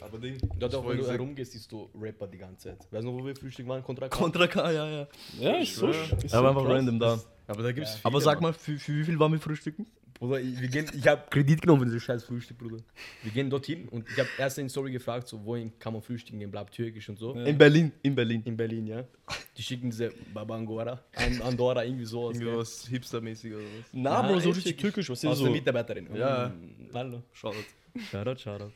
Aber 0.00 0.18
Ding. 0.18 0.38
Dort 0.58 0.74
auch, 0.74 0.88
wenn 0.88 0.98
du 0.98 1.06
herumgehst, 1.06 1.52
siehst 1.52 1.70
du 1.70 1.90
Rapper 1.94 2.26
die 2.26 2.38
ganze 2.38 2.68
Zeit. 2.68 2.78
Weißt 2.90 3.04
du 3.04 3.10
noch, 3.10 3.20
wo 3.20 3.26
wir 3.26 3.36
Frühstück 3.36 3.66
waren? 3.68 3.82
Contra 3.82 4.08
K? 4.08 4.16
Contra 4.16 4.46
K, 4.46 4.70
ja, 4.70 4.88
ja. 4.88 5.08
Ja, 5.38 5.56
ist 5.56 5.76
so. 5.76 5.88
Ist 5.88 6.30
so 6.30 6.38
einfach 6.38 6.62
krass. 6.62 6.72
random 6.72 6.98
da. 6.98 7.20
Aber 7.46 7.62
da 7.62 7.72
gibt's 7.72 7.96
viele. 7.96 8.04
Aber 8.04 8.20
sag 8.20 8.40
mal, 8.40 8.52
für, 8.52 8.78
für 8.78 8.92
wie 8.92 9.04
viel 9.04 9.18
waren 9.18 9.32
wir 9.32 9.40
frühstücken? 9.40 9.86
Bruder, 10.20 10.38
ich, 10.38 10.60
wir 10.60 10.68
gehen, 10.68 10.86
ich 10.94 11.08
habe 11.08 11.22
Kredit 11.30 11.62
genommen 11.62 11.80
für 11.80 11.86
dieses 11.86 12.02
scheiß 12.02 12.24
Frühstück, 12.24 12.58
Bruder. 12.58 12.76
Wir 13.22 13.32
gehen 13.32 13.48
dorthin 13.48 13.88
und 13.88 14.06
ich 14.08 14.18
habe 14.18 14.28
erst 14.38 14.58
in 14.58 14.66
die 14.66 14.70
Story 14.70 14.92
gefragt, 14.92 15.26
so, 15.26 15.42
wohin 15.44 15.72
kann 15.78 15.94
man 15.94 16.02
frühstücken 16.02 16.38
gehen, 16.38 16.50
bleibt 16.50 16.74
türkisch 16.74 17.08
und 17.08 17.18
so. 17.18 17.32
In 17.32 17.56
Berlin, 17.56 17.90
in 18.02 18.14
Berlin. 18.14 18.42
In 18.44 18.54
Berlin, 18.56 18.86
ja. 18.86 19.02
Die 19.56 19.62
schicken 19.62 19.88
diese 19.90 20.12
Baba 20.34 20.54
Angora, 20.56 21.00
An- 21.16 21.40
Andorra, 21.40 21.84
irgendwie 21.84 22.04
sowas. 22.04 22.36
Irgendwie 22.36 22.54
was 22.56 22.86
Hipster-mäßig 22.86 23.54
oder 23.54 23.64
was? 23.64 23.86
Na, 23.92 24.20
Bro, 24.22 24.40
so 24.40 24.50
richtig 24.50 24.76
türkisch, 24.76 25.08
was 25.08 25.24
ist 25.24 25.30
Aus 25.30 25.38
so? 25.38 25.44
der 25.44 25.52
Mitarbeiterin. 25.54 26.06
Ja. 26.14 26.48
Mm, 26.48 26.94
Hallo. 26.94 27.22
Shoutout. 27.32 27.56
Shoutout, 28.10 28.38
Shoutout. 28.38 28.72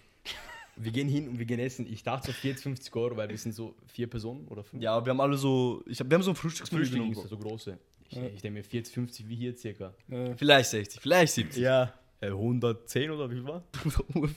Wir 0.76 0.90
gehen 0.90 1.08
hin 1.08 1.28
und 1.28 1.38
wir 1.38 1.44
gehen 1.46 1.60
essen. 1.60 1.86
Ich 1.92 2.02
dachte 2.02 2.28
so 2.28 2.32
40, 2.32 2.62
50 2.64 2.96
Euro, 2.96 3.16
weil 3.16 3.28
wir 3.28 3.38
sind 3.38 3.54
so 3.54 3.74
vier 3.92 4.08
Personen 4.08 4.48
oder 4.48 4.64
fünf. 4.64 4.82
Ja, 4.82 5.04
wir 5.04 5.10
haben 5.10 5.20
alle 5.20 5.36
so, 5.36 5.84
ich 5.86 6.00
hab, 6.00 6.10
wir 6.10 6.14
haben 6.16 6.22
so 6.22 6.30
ein 6.30 6.36
Frühstücksmenü 6.36 6.82
Frühstück 6.82 6.96
genommen. 6.98 7.12
ist 7.12 7.20
Bro. 7.20 7.28
so 7.28 7.36
große. 7.38 7.78
Ich, 8.16 8.34
ich 8.36 8.42
denke 8.42 8.58
mir 8.58 8.64
40, 8.64 8.94
50 8.94 9.28
wie 9.28 9.36
hier 9.36 9.56
circa. 9.56 9.94
Äh, 10.10 10.34
Vielleicht 10.36 10.70
60, 10.70 11.00
vielleicht 11.00 11.32
70. 11.32 11.62
Ja. 11.62 11.92
Äh, 12.20 12.28
110 12.28 13.10
oder 13.10 13.30
wie 13.30 13.34
viel 13.34 13.44
war? 13.44 13.62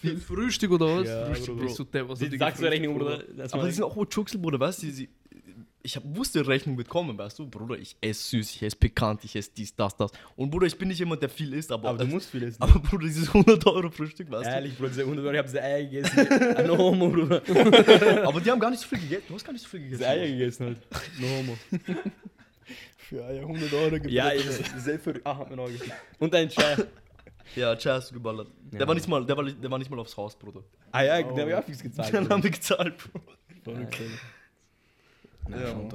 Viel 0.02 0.18
Frühstück 0.20 0.72
oder 0.72 0.98
was? 0.98 1.08
Ja, 1.08 1.26
Frühstück 1.28 1.58
Bro. 1.58 1.64
bist 1.66 1.80
du 1.80 1.84
der, 1.86 2.10
was 2.10 2.20
die 2.20 2.38
Sagst 2.38 2.62
du 2.62 2.66
Rechnung, 2.66 2.98
Bruder? 2.98 3.24
Aber 3.52 3.66
die 3.66 3.72
sind 3.72 3.84
auch 3.84 3.96
Urschuxel, 3.96 4.40
Bruder, 4.40 4.60
weißt 4.60 4.84
du? 4.84 5.08
Ich 5.84 5.96
hab, 5.96 6.04
wusste, 6.18 6.46
Rechnung 6.46 6.78
wird 6.78 6.90
kommen, 6.90 7.18
weißt 7.18 7.40
du? 7.40 7.48
Bruder, 7.48 7.78
ich 7.80 7.96
esse 8.02 8.22
süß, 8.30 8.56
ich 8.56 8.64
esse 8.64 8.76
pikant, 8.76 9.24
ich 9.24 9.34
esse 9.38 9.52
dies, 9.56 9.74
das, 9.74 9.96
das. 9.96 10.12
Und 10.36 10.50
Bruder, 10.50 10.68
ich 10.68 10.78
bin 10.78 10.90
nicht 10.90 11.00
jemand, 11.00 11.22
der 11.22 11.30
viel 11.30 11.54
isst, 11.54 11.72
aber. 11.72 11.88
aber 11.88 12.00
du 12.00 12.08
musst 12.08 12.30
viel 12.30 12.44
essen. 12.44 12.62
aber 12.62 12.78
Bruder, 12.80 13.06
dieses 13.06 13.30
100 13.30 13.66
Euro 13.68 13.90
Frühstück, 13.90 14.30
weißt 14.30 14.50
Ehrlich, 14.50 14.76
Bruder, 14.76 14.90
diese 14.90 15.02
100 15.04 15.24
Euro, 15.24 15.34
ich 15.34 15.40
hab 15.40 15.46
diese 15.46 15.64
Eier 15.64 15.84
gegessen. 15.84 16.20
Ein 16.58 16.78
Homo, 16.78 17.10
Bruder. 17.10 17.40
du? 17.40 17.54
Aber 18.28 18.42
die 18.42 18.52
haben 18.52 18.60
gar 18.60 18.70
nicht 18.72 18.82
so 18.82 18.88
viel 18.90 19.00
gegessen. 19.00 19.24
Du 19.30 19.36
hast 19.36 19.46
gar 19.46 19.54
nicht 19.54 19.62
so 19.62 19.70
viel 19.70 19.80
gegessen. 19.80 20.00
Diese 20.00 20.10
Eier 20.10 20.28
gegessen 20.28 20.66
halt. 20.66 20.78
No 21.22 21.28
Homo. 21.38 21.58
für 22.98 23.24
Eier 23.26 23.42
100 23.42 23.74
Euro 23.74 23.90
gebeten. 23.92 24.10
Ja, 24.14 24.32
ich 24.34 24.44
selber. 24.78 25.14
Ach, 25.24 25.38
hab 25.40 25.50
mir 25.50 25.56
noch 25.56 25.68
gegessen. 25.68 25.92
Und 26.20 26.34
ein 26.36 26.50
Chai. 26.50 26.76
Ja, 27.56 27.76
Chai 27.76 27.92
hast 27.94 28.10
du 28.12 28.16
geballert. 28.16 28.50
Der, 28.72 28.82
Ja. 28.82 28.88
war 28.88 28.94
nicht 28.96 29.08
mal, 29.08 29.26
der, 29.26 29.38
war, 29.38 29.44
der 29.46 29.72
war 29.72 29.78
nicht 29.80 29.90
mal 29.90 30.00
aufs 30.00 30.16
Haus, 30.18 30.36
Bruder. 30.36 30.64
Ah 30.92 31.02
ja, 31.04 31.22
der 31.22 31.44
hab 31.44 31.48
ich 31.50 31.56
auch 31.56 31.68
nichts 31.68 31.84
gezahlt. 31.84 32.14
Dann 32.14 32.30
haben 32.30 32.44
wir 32.44 32.50
gezahlt, 32.52 32.96
Bro. 32.98 33.22
Verrückt. 33.64 33.98
Nein, 35.48 35.62
Ja, 35.62 35.68
schon. 35.72 35.90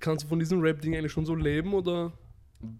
Kannst 0.00 0.24
du 0.24 0.28
von 0.28 0.38
diesem 0.38 0.60
Rap-Ding 0.60 0.94
eigentlich 0.96 1.12
schon 1.12 1.24
so 1.24 1.34
leben 1.34 1.72
oder? 1.72 2.12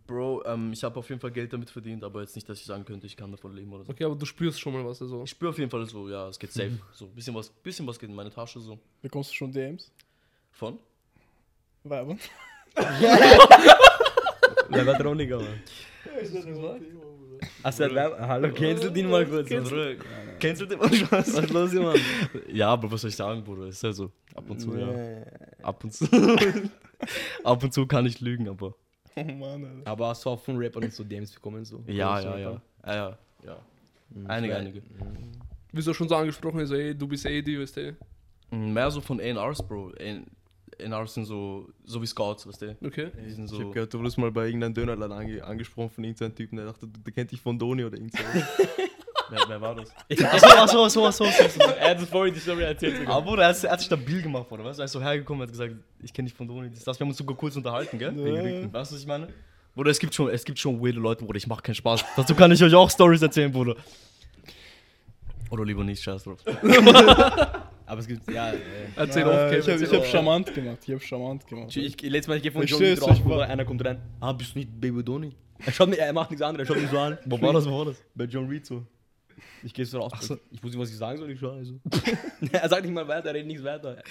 Bro, 0.07 0.43
ähm, 0.47 0.73
ich 0.73 0.83
habe 0.83 0.99
auf 0.99 1.09
jeden 1.09 1.21
Fall 1.21 1.31
Geld 1.31 1.53
damit 1.53 1.71
verdient, 1.71 2.03
aber 2.03 2.23
jetzt 2.23 2.35
nicht, 2.35 2.49
dass 2.49 2.59
ich 2.59 2.65
sagen 2.65 2.85
könnte, 2.85 3.07
ich 3.07 3.17
kann 3.17 3.31
davon 3.31 3.55
leben 3.55 3.73
oder 3.73 3.85
so. 3.85 3.93
Okay, 3.93 4.05
aber 4.05 4.15
du 4.17 4.25
spürst 4.27 4.59
schon 4.59 4.73
mal 4.73 4.85
was, 4.85 5.01
also. 5.03 5.23
Ich 5.23 5.31
spüre 5.31 5.51
auf 5.51 5.59
jeden 5.59 5.71
Fall 5.71 5.87
so, 5.87 6.09
ja, 6.09 6.29
es 6.29 6.39
geht 6.39 6.53
safe. 6.53 6.79
So, 6.93 7.07
bisschen 7.07 7.35
was, 7.35 7.51
bisschen 7.51 7.87
was 7.87 7.99
geht 7.99 8.09
in 8.09 8.15
meine 8.15 8.31
Tasche 8.31 8.59
so. 8.59 8.79
Bekommst 9.03 9.31
du 9.31 9.35
schon 9.35 9.53
DMs? 9.53 9.93
Von? 10.53 10.79
Werbung? 11.85 12.19
Der 14.71 14.87
war 14.87 14.99
Troniger, 14.99 15.39
Mann. 15.39 15.61
Hast 17.65 17.79
du 17.81 17.85
halt 17.85 17.95
Werbung? 17.95 18.21
Hallo, 18.21 18.53
cancel 18.53 18.97
ihn 18.97 19.11
mal 19.11 19.27
kurz. 19.27 19.49
Kennst 20.39 20.61
du 20.61 20.67
den 20.67 20.79
mal 20.79 20.93
Spaß? 20.93 21.35
Was 21.37 21.45
ist 21.45 21.51
los 21.53 21.73
Mann? 21.73 21.97
Ja, 22.49 22.69
aber 22.69 22.91
was 22.91 23.01
soll 23.01 23.11
ich 23.11 23.17
sagen, 23.17 23.43
Bruder? 23.43 23.67
Ist 23.69 23.83
ja 23.83 23.93
so. 23.93 24.11
Ab 24.35 24.45
und 24.49 24.59
zu, 24.61 24.77
ja. 24.77 24.89
Ab 25.63 25.83
und 25.83 25.93
zu. 25.93 26.05
Ab 27.45 27.63
und 27.63 27.73
zu 27.73 27.87
kann 27.87 28.05
ich 28.07 28.21
lügen, 28.21 28.49
aber. 28.49 28.75
Oh 29.17 29.23
Mann, 29.25 29.65
Alter. 29.65 29.91
Aber 29.91 30.09
hast 30.09 30.25
du 30.25 30.31
auch 30.31 30.41
von 30.41 30.57
Rappern 30.59 30.91
so 30.91 31.03
DMs 31.05 31.33
bekommen? 31.33 31.65
So? 31.65 31.83
Ja, 31.87 32.21
ja, 32.21 32.37
ja. 32.39 32.61
Ja, 32.87 32.95
ja. 32.95 33.19
ja. 33.47 33.57
Mhm, 34.11 34.27
Einige, 34.31 34.57
einige. 34.57 34.83
Wie 35.73 35.83
du 35.83 35.95
schon 35.95 36.09
so 36.09 36.15
angesprochen 36.17 36.61
hast, 36.61 36.71
ey, 36.73 36.95
du 36.95 37.09
bist 37.09 37.25
eh 37.27 37.41
die, 37.43 37.59
weißt 37.61 37.77
du. 37.79 37.97
Mm, 38.51 38.73
Mehr 38.75 38.91
so 38.91 39.01
von 39.01 39.21
A&Rs, 39.21 39.67
Bro. 39.67 39.93
A&Rs 40.81 41.15
sind 41.15 41.25
so, 41.25 41.69
so 41.85 42.01
wie 42.03 42.07
Scouts, 42.07 42.47
weißt 42.47 42.63
du? 42.63 42.77
Okay. 42.85 43.11
Die 43.27 43.31
sind 43.33 43.45
Ich 43.45 43.51
so. 43.51 43.61
hab 43.65 43.73
gehört, 43.73 43.93
du 43.95 43.99
wurdest 43.99 44.19
mal 44.19 44.31
bei 44.31 44.47
irgendeinem 44.47 44.75
Dönerladen 44.75 45.17
ange 45.17 45.45
angesprochen 45.45 45.91
von 45.91 46.05
irgendeinem 46.05 46.35
Typen, 46.35 46.57
der 46.57 46.67
dachte, 46.67 46.87
der 46.87 47.13
kennt 47.13 47.31
dich 47.33 47.41
von 47.41 47.59
Doni 47.59 47.85
oder 47.85 47.97
irgend 47.97 48.13
so. 48.13 48.19
Wer, 49.29 49.41
wer 49.49 49.61
war 49.61 49.75
das? 49.75 49.91
Achso, 50.25 50.47
achso, 50.47 50.85
achso, 50.85 51.05
achso. 51.07 51.25
achso. 51.25 51.61
Er 51.61 51.91
hat 51.91 52.01
es 52.01 52.09
vorhin 52.09 52.33
die 52.33 52.39
Story 52.39 52.63
erzählt. 52.63 52.99
sogar. 52.99 53.17
Aber 53.17 53.27
Bruder, 53.27 53.43
er 53.43 53.49
hat, 53.49 53.65
er 53.65 53.73
hat 53.73 53.81
sich 53.81 53.87
stabil 53.87 54.23
gemacht, 54.23 54.47
oder 54.53 54.63
was? 54.65 54.79
Er 54.79 54.85
ist 54.85 54.93
so 54.93 55.01
hergekommen 55.03 55.41
und 55.41 55.49
hat 55.49 55.53
gesagt, 55.53 55.75
ich 56.01 56.13
kenne 56.13 56.29
dich 56.29 56.37
von 56.37 56.47
Doni. 56.47 56.71
Das, 56.71 56.85
das. 56.85 56.97
Wir 57.01 57.05
haben 57.05 57.09
uns 57.09 57.19
sogar 57.19 57.37
kurz 57.37 57.57
unterhalten, 57.57 57.99
gell? 57.99 58.15
Wegen 58.17 58.37
Ricken. 58.41 58.73
Weißt 58.73 58.93
du, 58.93 58.95
was 58.95 59.01
ich 59.03 59.07
meine? 59.09 59.27
Bruder, 59.75 59.91
es 59.91 59.99
gibt 59.99 60.15
schon, 60.15 60.29
es 60.31 60.45
gibt 60.45 60.61
schon 60.61 60.81
weirde 60.81 61.01
Leute, 61.01 61.25
Bruder, 61.25 61.39
ich 61.39 61.47
mach 61.49 61.61
keinen 61.61 61.75
Spaß. 61.75 62.05
Dazu 62.17 62.37
kann 62.37 62.53
ich 62.53 62.63
euch 62.63 62.73
auch 62.73 62.89
Stories 62.89 63.21
erzählen, 63.21 63.51
Bruder. 63.51 63.75
Oder 65.51 65.65
lieber 65.65 65.83
nicht, 65.83 66.05
scheiß 66.05 66.23
drauf. 66.23 66.39
Aber 67.87 68.01
es 68.01 68.07
gibt, 68.09 68.29
ja. 68.31 68.51
Äh, 68.53 68.57
Erzähl 68.97 69.23
Äh, 69.23 69.25
auf, 69.27 69.53
ich 69.53 69.59
hab, 69.59 69.65
Kevin. 69.79 69.85
ich 69.85 69.93
hab 69.93 70.07
charmant 70.07 70.55
gemacht. 70.55 70.79
Ich 70.87 70.93
hab 70.95 71.03
charmant 71.03 71.47
gemacht. 71.47 71.77
ich, 71.77 72.03
ich, 72.03 72.11
letztes 72.11 72.29
Mal, 72.29 72.37
ich 72.37 72.43
gehe 72.43 72.53
von 72.53 72.63
John 72.67 72.79
Verstehst 72.79 73.01
Reed 73.03 73.07
du, 73.07 73.11
raus, 73.11 73.17
ich 73.19 73.23
Bruder, 73.23 73.37
war- 73.39 73.47
einer 73.49 73.65
kommt 73.65 73.85
rein. 73.85 74.01
Ah, 74.21 74.33
bist 74.33 74.55
du 74.55 74.59
nicht 74.59 74.81
Baby 74.81 75.03
Doni? 75.05 75.33
Er, 75.65 75.73
schaut 75.73 75.89
nicht, 75.89 75.99
er 76.01 76.13
macht 76.13 76.31
nichts 76.31 76.43
anderes, 76.43 76.69
er 76.69 76.75
schaut 76.75 76.83
mich 76.83 76.91
so 76.91 76.99
an. 76.99 77.17
Wo 77.27 77.41
war 77.41 77.53
das, 77.53 77.67
wo 77.67 77.79
war 77.79 77.85
das? 77.87 78.03
Bei 78.15 78.25
John 78.25 78.47
Reed 78.49 78.67
so. 78.67 78.85
Ich 79.63 79.73
gehe 79.73 79.87
so 79.87 80.01
raus. 80.01 80.13
Ich 80.51 80.63
wusste 80.63 80.77
nicht, 80.77 80.79
was 80.79 80.91
ich 80.91 80.97
sagen 80.97 81.19
soll, 81.19 81.31
ich 81.31 81.39
schaue 81.41 81.65
so. 81.65 81.79
er 82.53 82.69
sagt 82.69 82.83
nicht 82.83 82.93
mal 82.95 83.07
weiter, 83.09 83.29
er 83.29 83.35
redet 83.35 83.47
nichts 83.49 83.63
weiter. 83.65 84.03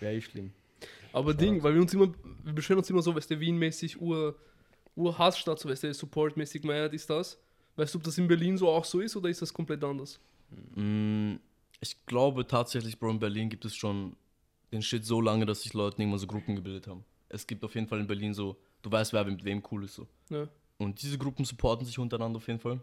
Wäre 0.00 0.14
echt 0.14 0.30
schlimm. 0.30 0.50
Aber 1.12 1.32
Ding, 1.34 1.62
weil 1.62 1.74
wir 1.74 1.80
uns 1.80 1.94
immer, 1.94 2.08
wir 2.44 2.52
beschweren 2.52 2.78
uns 2.78 2.90
immer 2.90 3.00
so, 3.02 3.14
weißt 3.14 3.30
du, 3.30 3.40
Wien-mäßig, 3.40 4.00
Ur, 4.00 4.36
Ur-Hassstadt, 4.94 5.58
so, 5.58 5.68
weißt 5.68 5.84
du, 5.84 5.94
Support-mäßig, 5.94 6.64
Meier, 6.64 6.92
ist 6.92 7.08
das. 7.08 7.38
Weißt 7.76 7.94
du, 7.94 7.98
ob 7.98 8.04
das 8.04 8.18
in 8.18 8.28
Berlin 8.28 8.58
so 8.58 8.68
auch 8.68 8.84
so 8.84 9.00
ist 9.00 9.16
oder 9.16 9.28
ist 9.28 9.40
das 9.40 9.52
komplett 9.54 9.82
anders? 9.84 10.18
Mm, 10.74 11.34
Ich 11.80 12.04
glaube 12.06 12.46
tatsächlich, 12.46 12.98
Bro, 12.98 13.10
in 13.12 13.18
Berlin 13.18 13.48
gibt 13.48 13.64
es 13.64 13.76
schon 13.76 14.16
den 14.72 14.82
Shit 14.82 15.04
so 15.04 15.20
lange, 15.20 15.46
dass 15.46 15.62
sich 15.62 15.74
Leute 15.74 16.00
irgendwann 16.00 16.18
so 16.18 16.26
Gruppen 16.26 16.56
gebildet 16.56 16.86
haben. 16.86 17.04
Es 17.28 17.46
gibt 17.46 17.64
auf 17.64 17.74
jeden 17.74 17.86
Fall 17.86 18.00
in 18.00 18.06
Berlin 18.06 18.34
so, 18.34 18.56
du 18.82 18.90
weißt, 18.90 19.12
wer 19.12 19.24
mit 19.24 19.44
wem 19.44 19.62
cool 19.70 19.84
ist 19.84 19.94
so. 19.94 20.06
Ja. 20.30 20.48
Und 20.78 21.02
diese 21.02 21.18
Gruppen 21.18 21.44
supporten 21.44 21.86
sich 21.86 21.98
untereinander 21.98 22.38
auf 22.38 22.46
jeden 22.46 22.60
Fall. 22.60 22.80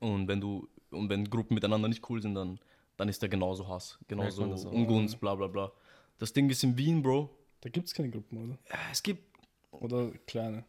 Und 0.00 0.28
wenn 0.28 0.40
du, 0.40 0.68
und 0.90 1.08
wenn 1.08 1.28
Gruppen 1.28 1.54
miteinander 1.54 1.88
nicht 1.88 2.08
cool 2.08 2.20
sind, 2.20 2.34
dann, 2.34 2.58
dann 2.96 3.08
ist 3.08 3.22
da 3.22 3.26
genauso 3.26 3.68
Hass, 3.68 3.98
genauso 4.08 4.44
auch. 4.44 4.64
Ungunst, 4.72 5.20
bla 5.20 5.34
bla 5.34 5.46
bla. 5.46 5.72
Das 6.18 6.32
Ding 6.32 6.48
ist 6.50 6.62
in 6.64 6.76
Wien, 6.76 7.02
Bro. 7.02 7.30
Da 7.60 7.68
gibt's 7.68 7.92
keine 7.92 8.10
Gruppen, 8.10 8.44
oder? 8.44 8.58
Ja, 8.70 8.78
Es 8.90 9.02
gibt, 9.02 9.22
Oder 9.70 10.10
kleine. 10.26 10.64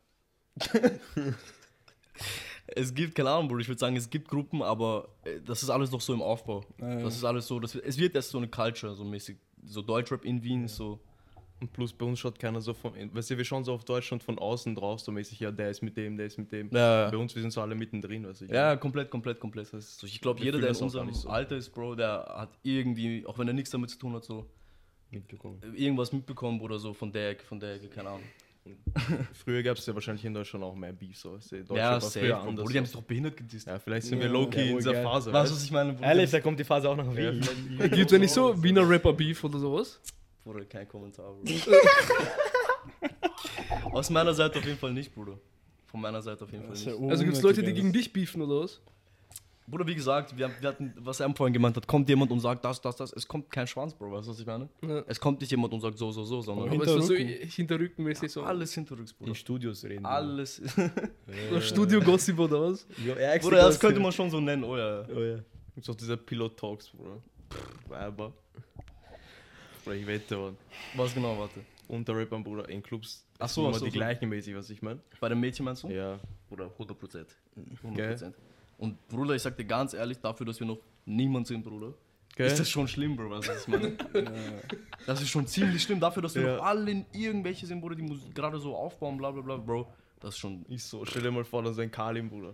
es 2.75 2.93
gibt, 2.93 3.15
keine 3.15 3.29
Ahnung, 3.29 3.47
Bro, 3.47 3.59
ich 3.59 3.67
würde 3.67 3.79
sagen, 3.79 3.95
es 3.95 4.09
gibt 4.09 4.27
Gruppen, 4.27 4.61
aber 4.61 5.09
äh, 5.23 5.39
das 5.45 5.63
ist 5.63 5.69
alles 5.69 5.91
noch 5.91 6.01
so 6.01 6.13
im 6.13 6.21
Aufbau. 6.21 6.63
Äh, 6.79 7.01
Das 7.03 7.15
ist 7.15 7.23
alles 7.23 7.47
so, 7.47 7.59
das, 7.59 7.75
es 7.75 7.97
wird 7.97 8.15
erst 8.15 8.29
so 8.29 8.37
eine 8.37 8.47
Culture, 8.47 8.93
so 8.95 9.03
mäßig. 9.03 9.37
So 9.63 9.81
Deutschrap 9.81 10.23
in 10.25 10.41
Wien 10.43 10.65
ist 10.65 10.75
so. 10.75 10.99
Und 11.59 11.73
plus 11.73 11.91
bei 11.91 12.05
uns 12.05 12.19
schaut 12.19 12.37
keiner 12.37 12.61
so 12.61 12.73
von, 12.75 12.93
weißt 13.13 13.31
du, 13.31 13.37
wir 13.37 13.43
schauen 13.43 13.63
so 13.63 13.73
auf 13.73 13.83
Deutschland 13.83 14.21
von 14.21 14.37
außen 14.37 14.75
drauf, 14.75 14.99
so 14.99 15.11
mäßig, 15.11 15.39
ja, 15.39 15.51
der 15.51 15.71
ist 15.71 15.81
mit 15.81 15.97
dem, 15.97 16.15
der 16.15 16.27
ist 16.27 16.37
mit 16.37 16.51
dem. 16.51 16.69
Ja, 16.71 17.09
Bei 17.09 17.17
uns, 17.17 17.33
wir 17.33 17.41
sind 17.41 17.49
so 17.51 17.61
alle 17.61 17.73
mittendrin, 17.73 18.27
weißt 18.27 18.41
du. 18.41 18.45
Ja, 18.45 18.75
komplett, 18.75 19.09
komplett, 19.09 19.39
komplett. 19.39 19.67
So. 19.67 20.05
Ich 20.05 20.21
glaube, 20.21 20.39
jeder, 20.43 20.59
der 20.59 20.69
in 20.69 20.75
unserem 20.75 21.11
so. 21.13 21.29
Alter 21.29 21.57
ist, 21.57 21.71
Bro, 21.71 21.95
der 21.95 22.25
hat 22.37 22.49
irgendwie, 22.61 23.25
auch 23.25 23.39
wenn 23.39 23.47
er 23.47 23.53
nichts 23.55 23.71
damit 23.71 23.89
zu 23.89 23.97
tun 23.97 24.13
hat, 24.13 24.23
so 24.23 24.45
Mitbekommen. 25.09 25.59
irgendwas 25.75 26.11
mitbekommen 26.11 26.61
oder 26.61 26.77
so 26.77 26.93
von 26.93 27.11
der 27.11 27.29
Ecke, 27.31 27.43
von 27.43 27.59
der 27.59 27.75
Ecke, 27.75 27.87
keine 27.87 28.09
Ahnung. 28.09 28.23
Früher 29.33 29.63
gab 29.63 29.77
es 29.77 29.85
ja 29.85 29.93
wahrscheinlich 29.93 30.25
in 30.25 30.33
Deutschland 30.33 30.63
auch 30.65 30.75
mehr 30.75 30.93
Beef, 30.93 31.17
so. 31.17 31.37
Deutschland 31.37 31.71
Ja, 31.77 31.99
früher 31.99 32.39
anders. 32.39 32.63
Bro, 32.65 32.71
die 32.71 32.77
haben 32.77 32.85
sich 32.85 32.95
doch 32.95 33.03
behindert 33.03 33.37
gedisst. 33.37 33.67
ja, 33.67 33.79
vielleicht 33.79 34.07
sind 34.07 34.19
wir 34.19 34.27
Ja, 34.27 34.31
low-key 34.33 34.63
ja, 34.65 34.71
in 34.71 34.77
dieser 34.77 34.93
geil. 34.93 35.03
Phase, 35.03 35.31
Weißt 35.33 35.51
du, 35.51 35.55
was 35.55 35.63
ich 35.63 35.71
meine? 35.71 35.97
Ehrlich, 36.01 36.31
da 36.31 36.39
kommt 36.39 36.59
die 36.59 36.63
Phase 36.63 36.89
auch 36.89 36.95
nach 36.95 37.05
Ja, 37.13 37.31
Wien. 37.33 37.43
vielleicht- 37.43 37.93
Gibt 37.95 38.05
es 38.07 38.11
ja 38.11 38.19
nicht 38.19 38.31
so 38.33 38.61
Wiener 38.63 38.87
Rapper-Beef 38.89 39.43
oder 39.43 39.59
sowas? 39.59 39.99
Bruder, 40.43 40.65
kein 40.65 40.87
Kommentar, 40.87 41.33
Bro. 41.33 41.43
Aus 43.91 44.09
meiner 44.09 44.33
Seite 44.33 44.59
auf 44.59 44.65
jeden 44.65 44.77
Fall 44.77 44.93
nicht, 44.93 45.13
Bruder. 45.13 45.37
Von 45.87 46.01
meiner 46.01 46.21
Seite 46.21 46.43
auf 46.43 46.51
jeden 46.51 46.65
Fall 46.65 46.75
ja 46.75 46.91
nicht. 46.91 47.09
Also 47.11 47.23
gibt 47.23 47.37
es 47.37 47.43
Leute, 47.43 47.63
die 47.63 47.73
gegen 47.73 47.91
dich 47.93 48.11
beefen 48.13 48.41
oder 48.41 48.61
was? 48.63 48.81
Bruder, 49.69 49.85
wie 49.85 49.95
gesagt, 49.95 50.37
wir, 50.37 50.49
wir 50.61 50.69
hatten, 50.69 50.93
was 50.97 51.19
er 51.19 51.29
vorhin 51.35 51.53
gemeint 51.53 51.75
hat, 51.75 51.85
kommt 51.85 52.07
jemand 52.07 52.31
und 52.31 52.39
sagt 52.39 52.63
das, 52.63 52.79
das, 52.79 52.95
das. 52.95 53.11
Es 53.11 53.27
kommt 53.27 53.51
kein 53.51 53.67
Schwanz, 53.67 53.93
Bro, 53.93 54.13
weißt 54.13 54.27
du, 54.27 54.31
was 54.31 54.39
ich 54.39 54.45
meine? 54.45 54.69
Ja. 54.81 55.03
Es 55.07 55.19
kommt 55.19 55.41
nicht 55.41 55.51
jemand 55.51 55.73
und 55.73 55.81
sagt 55.81 55.97
so, 55.97 56.09
so, 56.09 56.23
so, 56.23 56.41
sondern 56.41 56.69
Aber 56.69 56.85
es 56.85 56.89
ist 56.89 57.07
so 57.07 57.13
Hinterrücken. 57.13 57.49
hinterrückenmäßig 57.49 58.31
so. 58.31 58.43
alles 58.43 58.73
hinterrücks, 58.73 59.11
Bruder. 59.11 59.29
In 59.29 59.35
Studios 59.35 59.83
reden. 59.83 60.05
Alles. 60.05 60.61
So 61.51 61.59
Studio-Gossip 61.61 62.39
oder 62.39 62.61
was? 62.61 62.87
Ja, 63.05 63.19
ja, 63.19 63.37
Bruder, 63.39 63.57
das 63.57 63.77
könnte 63.77 63.99
man 63.99 64.13
schon 64.13 64.29
so 64.29 64.39
nennen, 64.39 64.63
oh 64.63 64.77
ja. 64.77 65.05
Oh 65.13 65.19
ja. 65.19 65.39
Gibt's 65.75 65.89
auch 65.89 65.95
diese 65.95 66.15
Pilot-Talks, 66.15 66.89
Bruder. 66.91 67.21
Aber. 67.89 68.31
Bruder, 69.83 69.95
ich 69.97 70.07
wette, 70.07 70.37
Mann. 70.37 70.57
Was 70.95 71.13
genau, 71.13 71.37
warte. 71.37 71.59
Unter 71.89 72.15
Rappern, 72.15 72.41
Bruder, 72.41 72.69
in 72.69 72.81
Clubs. 72.81 73.25
Ach 73.37 73.49
so, 73.49 73.67
immer 73.67 73.77
so, 73.77 73.83
die 73.83 73.91
so. 73.91 73.97
gleichen 73.97 74.29
mäßig, 74.29 74.55
was 74.55 74.69
ich 74.69 74.81
meine. 74.81 75.01
Bei 75.19 75.27
den 75.27 75.41
Mädchen 75.41 75.65
meinst 75.65 75.83
du? 75.83 75.89
Ja. 75.89 76.17
Oder 76.49 76.71
100 76.71 76.97
Prozent. 76.97 77.35
Gell? 77.93 78.13
100 78.13 78.33
Und 78.77 79.07
Bruder, 79.07 79.33
ich 79.35 79.41
sag 79.41 79.57
dir 79.57 79.65
ganz 79.65 79.93
ehrlich, 79.93 80.19
dafür, 80.19 80.45
dass 80.45 80.59
wir 80.59 80.67
noch 80.67 80.79
niemand 81.05 81.47
sind, 81.47 81.63
Bruder, 81.63 81.93
Gell? 82.35 82.45
ist 82.47 82.59
das 82.59 82.69
schon 82.69 82.87
schlimm, 82.87 83.15
Bro, 83.15 83.29
was 83.31 83.47
ich 83.61 83.67
meine. 83.67 83.93
das 85.07 85.21
ist 85.21 85.29
schon 85.29 85.47
ziemlich 85.47 85.81
schlimm, 85.81 85.99
dafür, 85.99 86.21
dass 86.21 86.35
wir 86.35 86.43
Ja. 86.43 86.57
noch 86.57 86.63
alle 86.63 86.91
in 86.91 87.05
irgendwelche 87.11 87.65
sind, 87.65 87.81
Bruder, 87.81 87.95
die 87.95 88.03
Musik 88.03 88.35
gerade 88.35 88.59
so 88.59 88.75
aufbauen, 88.75 89.17
bla 89.17 89.31
bla 89.31 89.41
bla, 89.41 89.57
Bro. 89.57 89.87
Das 90.19 90.35
ist 90.35 90.39
schon. 90.39 90.65
Ich 90.69 90.83
so, 90.83 91.05
stell 91.05 91.21
dir 91.21 91.31
mal 91.31 91.43
vor, 91.43 91.63
das 91.63 91.73
ist 91.73 91.79
ein 91.79 91.91
Kalim, 91.91 92.29
Bruder. 92.29 92.53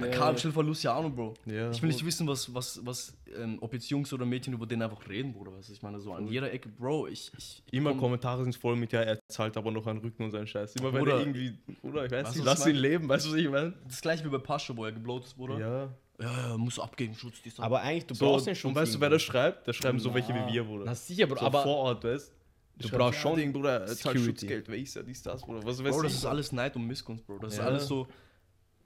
Ja. 0.00 0.06
Karl, 0.08 0.36
vor, 0.36 0.64
Luciano, 0.64 1.08
Bro. 1.10 1.34
Ja. 1.46 1.70
Ich 1.70 1.80
will 1.82 1.88
nicht 1.90 2.04
wissen, 2.04 2.26
was, 2.26 2.52
was, 2.52 2.80
was, 2.84 3.14
ähm, 3.36 3.58
ob 3.60 3.72
jetzt 3.72 3.88
Jungs 3.90 4.12
oder 4.12 4.24
Mädchen 4.24 4.52
über 4.54 4.66
den 4.66 4.82
einfach 4.82 5.08
reden, 5.08 5.32
Bruder. 5.32 5.52
Was 5.56 5.68
ich 5.70 5.82
meine, 5.82 6.00
so 6.00 6.12
an 6.12 6.26
jeder 6.26 6.52
Ecke, 6.52 6.68
Bro. 6.68 7.08
Ich, 7.08 7.30
ich 7.36 7.62
Immer 7.72 7.90
komm- 7.90 8.00
Kommentare 8.00 8.42
sind 8.44 8.56
voll 8.56 8.76
mit, 8.76 8.92
ja, 8.92 9.00
er 9.02 9.18
zahlt 9.28 9.56
aber 9.56 9.70
noch 9.70 9.86
einen 9.86 10.00
Rücken 10.00 10.24
und 10.24 10.30
seinen 10.30 10.46
Scheiß. 10.46 10.76
Immer 10.76 10.92
wenn 10.92 11.00
Bruder. 11.00 11.14
er 11.14 11.20
irgendwie, 11.20 11.56
Bruder, 11.82 12.04
ich 12.06 12.10
weiß 12.12 12.24
Weißt 12.26 12.36
nicht, 12.36 12.46
du, 12.46 12.50
lass 12.50 12.66
ihn 12.66 12.76
leben, 12.76 13.08
weißt 13.08 13.26
du, 13.26 13.30
was 13.30 13.36
ich 13.38 13.48
meine? 13.48 13.74
Das 13.86 14.00
gleiche 14.00 14.24
wie 14.24 14.28
bei 14.28 14.38
Pascha, 14.38 14.76
wo 14.76 14.84
er 14.84 14.92
geblowt 14.92 15.24
ist, 15.24 15.34
Bruder. 15.36 15.58
Ja. 15.58 15.88
ja, 16.20 16.48
ja 16.50 16.56
muss 16.56 16.78
abgeben, 16.78 17.14
Schutz, 17.14 17.40
dies, 17.44 17.54
das. 17.56 17.64
Aber 17.64 17.80
eigentlich, 17.80 18.06
du 18.06 18.14
So, 18.14 18.26
brauchst 18.26 18.46
den 18.46 18.54
schon. 18.54 18.70
und 18.70 18.76
weißt 18.76 18.94
du, 18.94 19.00
wer 19.00 19.10
das 19.10 19.22
schreibt? 19.22 19.66
Das 19.68 19.76
schreiben 19.76 19.98
so 19.98 20.12
welche 20.14 20.34
wie 20.34 20.52
wir, 20.52 20.64
Bruder. 20.64 20.84
Na 20.86 20.94
sicher, 20.94 21.26
Bro, 21.26 21.36
so 21.38 21.46
aber 21.46 21.62
vor 21.62 21.76
Ort, 21.76 22.04
weißt 22.04 22.32
du 22.76 22.88
Schreibt, 22.88 22.98
brauchst 22.98 23.16
ja, 23.18 23.22
schon. 23.22 23.36
Ding, 23.36 23.52
Bruder, 23.52 23.80
er 23.82 23.86
zahlt 23.86 23.98
Security. 23.98 24.24
Schutzgeld, 24.24 24.68
wer 24.68 24.78
ist 24.78 24.96
er, 24.96 25.02
dies, 25.04 25.22
das, 25.22 25.42
Bruder. 25.42 25.64
Was 25.64 25.80
Bro, 25.80 26.02
das 26.02 26.12
ich? 26.12 26.18
ist 26.18 26.24
alles 26.26 26.50
Neid 26.52 26.74
und 26.76 26.86
Missgunst, 26.86 27.24
Bro. 27.26 27.38
Das 27.38 27.52
ist 27.52 27.58
Ja. 27.58 27.66
alles 27.66 27.86
so. 27.86 28.06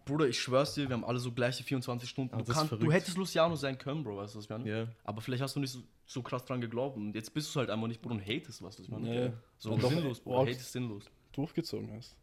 Bruder, 0.09 0.27
ich 0.29 0.40
schwör's 0.40 0.75
dir, 0.75 0.88
wir 0.88 0.94
haben 0.94 1.05
alle 1.05 1.18
so 1.18 1.31
gleiche 1.33 1.62
24 1.62 2.09
Stunden. 2.09 2.35
Ah, 2.35 2.38
Du, 2.42 2.53
kannst, 2.53 2.73
du 2.73 2.90
hättest 2.90 3.16
Luciano 3.16 3.55
sein 3.57 3.79
können, 3.79 4.03
Bro, 4.03 4.16
weißt 4.16 4.35
du, 4.35 4.38
was 4.38 4.44
ich 4.47 4.51
meine? 4.51 4.68
Ja. 4.68 4.88
Aber 5.05 5.21
vielleicht 5.21 5.42
hast 5.42 5.55
du 5.55 5.61
nicht 5.61 5.71
so, 5.73 5.81
so 6.07 6.23
krass 6.23 6.44
dran 6.44 6.61
geglaubt 6.61 6.97
und 6.97 7.14
jetzt 7.14 7.33
bist 7.33 7.55
du 7.55 7.61
halt 7.61 7.71
einfach 7.71 7.87
nicht, 7.87 8.01
Bruder, 8.03 8.16
und 8.16 8.23
hatest, 8.27 8.62
was 8.62 8.79
ich 8.79 8.88
meine? 8.88 9.25
Ja. 9.27 9.33
So 9.59 9.77
doch, 9.77 9.90
sinnlos, 9.90 10.21
Bruder. 10.21 10.38
Hate 10.40 10.51
ist 10.51 10.73
sinnlos. 10.73 11.05
durchgezogen 11.33 11.92
hast. 11.94 12.16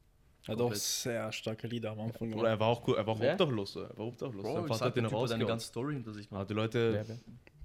Er 0.48 0.54
hat 0.54 0.62
auch 0.62 0.74
sehr 0.76 1.32
starke 1.32 1.66
Lieder 1.68 1.92
am 1.92 2.02
Anfang 2.02 2.32
Oder 2.34 2.50
er 2.50 2.60
war 2.60 2.68
auch, 2.68 2.88
cool- 2.88 2.96
er 2.98 3.08
war 3.08 3.16
auch 3.16 3.20
obdachlos. 3.20 3.76
Er 3.78 3.98
war 3.98 4.06
obdachlos. 4.06 4.44
Bro, 4.44 4.54
Sein 4.54 4.68
Vater 4.68 4.86
hat 4.86 4.96
dir, 4.96 5.00
ihn 5.00 5.04
der 5.04 5.10
Typ 5.10 5.12
hat 5.12 5.12
eine 5.12 5.20
rausgehauen. 5.22 5.48
ganze 5.48 5.68
Story 5.68 5.94
hinter 5.96 6.14
sich. 6.14 6.28
Ah, 6.32 6.46
die 6.46 6.54
Leute, 6.54 6.94
Wer, 6.94 7.08
wer? 7.08 7.18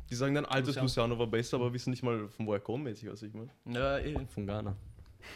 die 0.08 0.14
sagen 0.14 0.34
dann, 0.34 0.46
altes 0.46 0.68
Luciano. 0.76 0.84
Luciano 0.86 1.18
war 1.18 1.26
besser, 1.26 1.56
aber 1.58 1.72
wissen 1.72 1.90
nicht 1.90 2.02
mal, 2.02 2.26
von 2.28 2.46
wo 2.46 2.54
er 2.54 2.60
kommt, 2.60 2.84
mäßig, 2.84 3.10
was 3.10 3.22
ich 3.22 3.34
meine. 3.34 3.50
Ja, 3.66 3.98
eh. 3.98 4.18
Von 4.28 4.46
Ghana. 4.46 4.74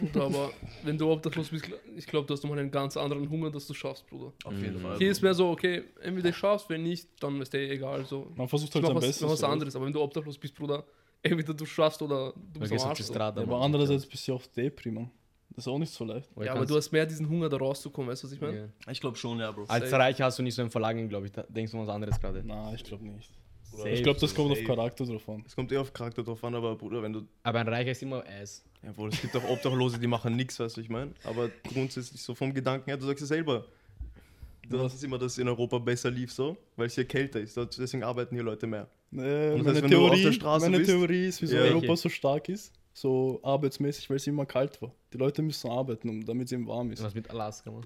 Gut, 0.00 0.16
aber 0.16 0.50
wenn 0.82 0.98
du 0.98 1.10
obdachlos 1.10 1.48
bist, 1.50 1.66
ich 1.96 2.06
glaube, 2.06 2.26
du 2.26 2.34
hast 2.34 2.42
nochmal 2.42 2.58
einen 2.58 2.70
ganz 2.70 2.96
anderen 2.96 3.28
Hunger, 3.28 3.50
dass 3.50 3.66
du 3.66 3.74
schaffst, 3.74 4.06
Bruder. 4.08 4.32
Auf 4.44 4.52
jeden 4.54 4.76
Mhm. 4.78 4.80
Fall. 4.80 4.98
Hier 4.98 5.10
ist 5.10 5.22
mehr 5.22 5.34
so, 5.34 5.50
okay, 5.50 5.84
entweder 6.02 6.30
ich 6.30 6.36
schaff's, 6.36 6.68
wenn 6.68 6.82
nicht, 6.82 7.08
dann 7.20 7.40
ist 7.40 7.52
der 7.52 7.70
egal. 7.70 8.04
So. 8.04 8.32
Man 8.36 8.48
versucht 8.48 8.74
halt 8.74 8.84
sein 8.86 8.94
was, 8.96 9.04
Bestes. 9.06 9.28
was 9.28 9.42
oder? 9.42 9.52
anderes, 9.52 9.76
aber 9.76 9.86
wenn 9.86 9.92
du 9.92 10.00
obdachlos 10.00 10.38
bist, 10.38 10.54
Bruder, 10.54 10.84
entweder 11.22 11.54
du 11.54 11.64
schaffst 11.66 12.02
oder 12.02 12.32
du 12.52 12.60
bist 12.60 12.72
am 12.72 12.78
auf 12.78 12.86
Arsch. 12.86 12.96
die 12.98 13.02
So. 13.04 13.12
Strada. 13.12 13.40
Ja, 13.40 13.46
aber 13.46 13.60
andererseits 13.60 14.06
bist 14.06 14.26
du 14.28 14.34
auch 14.34 14.46
Depri, 14.46 14.90
man. 14.90 15.10
Das 15.50 15.64
ist 15.66 15.68
auch 15.68 15.78
nicht 15.78 15.92
so 15.92 16.04
leicht. 16.04 16.28
Ja, 16.42 16.52
aber 16.54 16.66
du 16.66 16.74
hast 16.74 16.90
mehr 16.90 17.06
diesen 17.06 17.28
Hunger, 17.28 17.48
da 17.48 17.56
rauszukommen, 17.56 18.10
weißt 18.10 18.24
du, 18.24 18.26
was 18.26 18.32
ich 18.32 18.40
meine? 18.40 18.72
Ja. 18.86 18.90
Ich 18.92 19.00
glaube 19.00 19.16
schon, 19.16 19.38
ja, 19.38 19.52
Bro. 19.52 19.66
Als 19.68 19.88
Safe. 19.90 20.02
Reicher 20.02 20.24
hast 20.24 20.38
du 20.38 20.42
nicht 20.42 20.54
so 20.56 20.62
ein 20.62 20.70
Verlangen, 20.70 21.08
glaube 21.08 21.26
ich. 21.26 21.32
Da 21.32 21.44
denkst 21.48 21.70
du 21.70 21.78
an 21.78 21.86
was 21.86 21.94
anderes 21.94 22.20
gerade. 22.20 22.42
Na, 22.44 22.74
ich 22.74 22.82
glaube 22.82 23.04
nicht. 23.04 23.30
Safe, 23.62 23.88
Ich 23.90 24.02
glaube, 24.02 24.18
das 24.18 24.34
kommt 24.34 24.50
auf 24.50 24.56
safe. 24.58 24.66
Charakter 24.66 25.04
drauf 25.06 25.28
an. 25.28 25.44
Es 25.46 25.54
kommt 25.54 25.70
eher 25.70 25.80
auf 25.80 25.92
Charakter 25.92 26.24
drauf 26.24 26.42
an, 26.42 26.56
aber 26.56 26.74
Bruder, 26.74 27.02
wenn 27.02 27.12
du. 27.12 27.22
Aber 27.44 27.60
ein 27.60 27.68
Reicher 27.68 27.92
ist 27.92 28.02
immer 28.02 28.24
Ass. 28.26 28.64
Jawohl, 28.84 29.08
es 29.10 29.20
gibt 29.20 29.34
auch 29.36 29.48
Obdachlose, 29.48 29.98
die 29.98 30.06
machen 30.06 30.36
nichts, 30.36 30.58
weißt 30.60 30.76
du, 30.76 30.80
ich 30.80 30.88
meine. 30.88 31.12
Aber 31.24 31.50
grundsätzlich 31.72 32.20
so 32.20 32.34
vom 32.34 32.52
Gedanken 32.52 32.90
her, 32.90 32.96
du 32.96 33.06
sagst 33.06 33.22
es 33.22 33.28
selber. 33.28 33.64
Du 34.68 34.78
hast 34.80 34.94
es 34.94 35.02
immer, 35.02 35.18
dass 35.18 35.32
es 35.32 35.38
in 35.38 35.48
Europa 35.48 35.78
besser 35.78 36.10
lief, 36.10 36.32
so, 36.32 36.56
weil 36.76 36.86
es 36.86 36.94
hier 36.94 37.04
kälter 37.04 37.38
ist. 37.40 37.56
Deswegen 37.56 38.02
arbeiten 38.02 38.34
hier 38.34 38.44
Leute 38.44 38.66
mehr. 38.66 38.88
Äh, 39.12 39.56
meine 39.56 39.74
heißt, 39.74 39.86
Theorie, 39.86 40.22
der 40.22 40.32
Straße 40.32 40.64
meine 40.66 40.78
bist- 40.78 40.90
Theorie 40.90 41.26
ist, 41.26 41.42
wieso 41.42 41.56
Ja. 41.56 41.62
Europa 41.62 41.96
so 41.96 42.08
stark 42.08 42.48
ist, 42.48 42.72
so 42.94 43.40
arbeitsmäßig, 43.42 44.08
weil 44.08 44.16
es 44.16 44.26
immer 44.26 44.46
kalt 44.46 44.80
war. 44.80 44.92
Die 45.12 45.18
Leute 45.18 45.42
müssen 45.42 45.70
arbeiten, 45.70 46.08
um, 46.08 46.24
damit 46.24 46.46
es 46.46 46.52
eben 46.52 46.66
warm 46.66 46.90
ist. 46.92 47.02
Was 47.02 47.14
mit 47.14 47.28
Alaska, 47.30 47.70
man? 47.70 47.84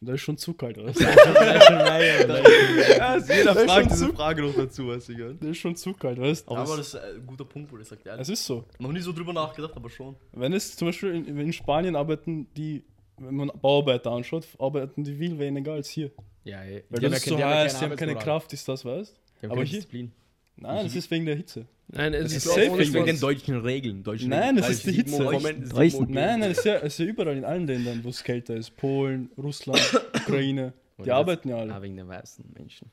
Da 0.00 0.12
ist 0.12 0.20
schon 0.20 0.36
zu 0.36 0.52
kalt, 0.54 0.76
oder? 0.78 0.92
Ja, 0.96 1.98
jeder 1.98 2.26
Das 2.36 3.28
ist 3.28 3.44
schon 3.44 3.56
fragt 3.68 3.90
diese 3.90 4.06
zu- 4.08 4.12
Frage 4.14 4.42
noch 4.42 4.54
dazu, 4.54 4.88
weißt 4.88 5.08
du, 5.08 5.16
gell? 5.16 5.36
Das 5.40 5.48
ist 5.50 5.58
schon 5.58 5.74
zu 5.76 5.92
kalt, 5.94 6.20
weißt 6.20 6.48
Aber, 6.48 6.58
Aber 6.60 6.76
das 6.76 6.88
ist 6.88 6.96
ein 6.96 7.26
guter 7.26 7.44
Punkt, 7.44 7.68
Bruder. 7.70 7.82
Ich 7.82 7.88
sag 7.88 8.02
dir 8.02 8.12
Es 8.18 8.28
ist 8.28 8.44
so. 8.44 8.64
Noch 8.78 8.92
nie 8.92 9.00
so 9.00 9.12
drüber 9.12 9.32
nachgedacht, 9.32 9.72
aber 9.74 9.88
schon. 9.88 10.16
Wenn 10.32 10.52
es 10.52 10.76
zum 10.76 10.88
Beispiel 10.88 11.14
in, 11.14 11.38
in 11.40 11.52
Spanien 11.52 11.96
arbeiten 11.96 12.46
die, 12.56 12.84
wenn 13.18 13.34
man 13.36 13.50
Bauarbeiter 13.60 14.10
anschaut, 14.10 14.46
arbeiten 14.58 15.02
die 15.04 15.14
viel 15.14 15.38
weniger 15.38 15.72
als 15.72 15.88
hier. 15.88 16.10
Ja, 16.44 16.62
ey. 16.62 16.84
Weil 16.90 17.00
Die 17.00 17.06
haben 17.06 17.12
das 17.12 17.24
ja 17.24 17.30
so 17.30 17.34
haben 17.36 17.40
ja 17.40 17.56
heiß, 17.56 17.78
die 17.78 17.84
haben 17.86 17.96
keine. 17.96 18.14
Kraft, 18.16 18.52
ist 18.52 18.68
das, 18.68 18.84
weißt 18.84 19.14
haben 19.42 19.50
Aber 19.50 19.54
keine 19.56 19.64
hier- 19.64 19.78
Disziplin. 19.80 20.12
Nein, 20.58 20.84
das 20.84 20.94
ist 20.94 21.10
wegen 21.10 21.26
der 21.26 21.36
Hitze. 21.36 21.66
Nein, 21.88 22.14
es 22.14 22.22
Das 22.24 22.32
ist 22.32 22.46
ist 22.56 22.92
wegen 22.94 23.04
den 23.06 23.20
deutschen 23.20 23.60
Regeln. 23.60 24.02
Deutschen 24.02 24.30
Nein, 24.30 24.56
das 24.56 24.64
Regeln. 24.68 24.72
ist 24.78 24.86
die 24.86 24.92
Hitze. 24.92 25.22
Monate- 25.22 26.12
Nein, 26.12 26.40
nein, 26.40 26.50
es 26.50 26.58
ist, 26.58 26.64
ja, 26.64 26.74
es 26.76 26.84
ist 26.94 26.98
ja 26.98 27.04
überall 27.06 27.36
in 27.36 27.44
allen 27.44 27.66
Ländern, 27.66 28.00
wo 28.02 28.08
es 28.08 28.24
kälter 28.24 28.54
ist. 28.56 28.76
Polen, 28.76 29.30
Russland, 29.38 29.80
Ukraine. 30.16 30.72
Die 30.98 31.02
Und 31.02 31.10
arbeiten 31.10 31.48
ja 31.50 31.56
Ah, 31.56 31.60
alle. 31.60 31.82
wegen 31.82 31.96
den 31.96 32.08
weißen 32.08 32.44
Menschen. 32.56 32.90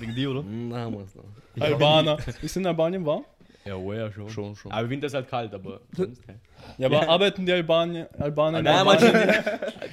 Wegen 0.00 0.14
dir, 0.14 0.30
oder? 0.30 0.42
Na, 0.42 0.90
muss 0.90 1.14
noch. 1.14 1.24
Albaner. 1.60 2.18
Ist 2.42 2.56
in 2.56 2.66
Albanien 2.66 3.04
warm? 3.06 3.24
Ja, 3.64 3.76
oh 3.76 3.92
ja, 3.94 4.12
schon. 4.12 4.28
Schon, 4.28 4.54
schon. 4.56 4.70
Aber 4.72 4.82
im 4.82 4.90
Winter 4.90 5.06
ist 5.06 5.14
halt 5.14 5.28
kalt, 5.28 5.54
aber 5.54 5.80
sonst. 5.96 6.20
Ja, 6.76 6.86
aber 6.86 7.08
arbeiten 7.08 7.46
die 7.46 7.52
Albaner, 7.52 8.08
Albaner 8.18 8.58
in 8.58 8.64
Nein, 8.64 8.86
Albanien 8.86 9.34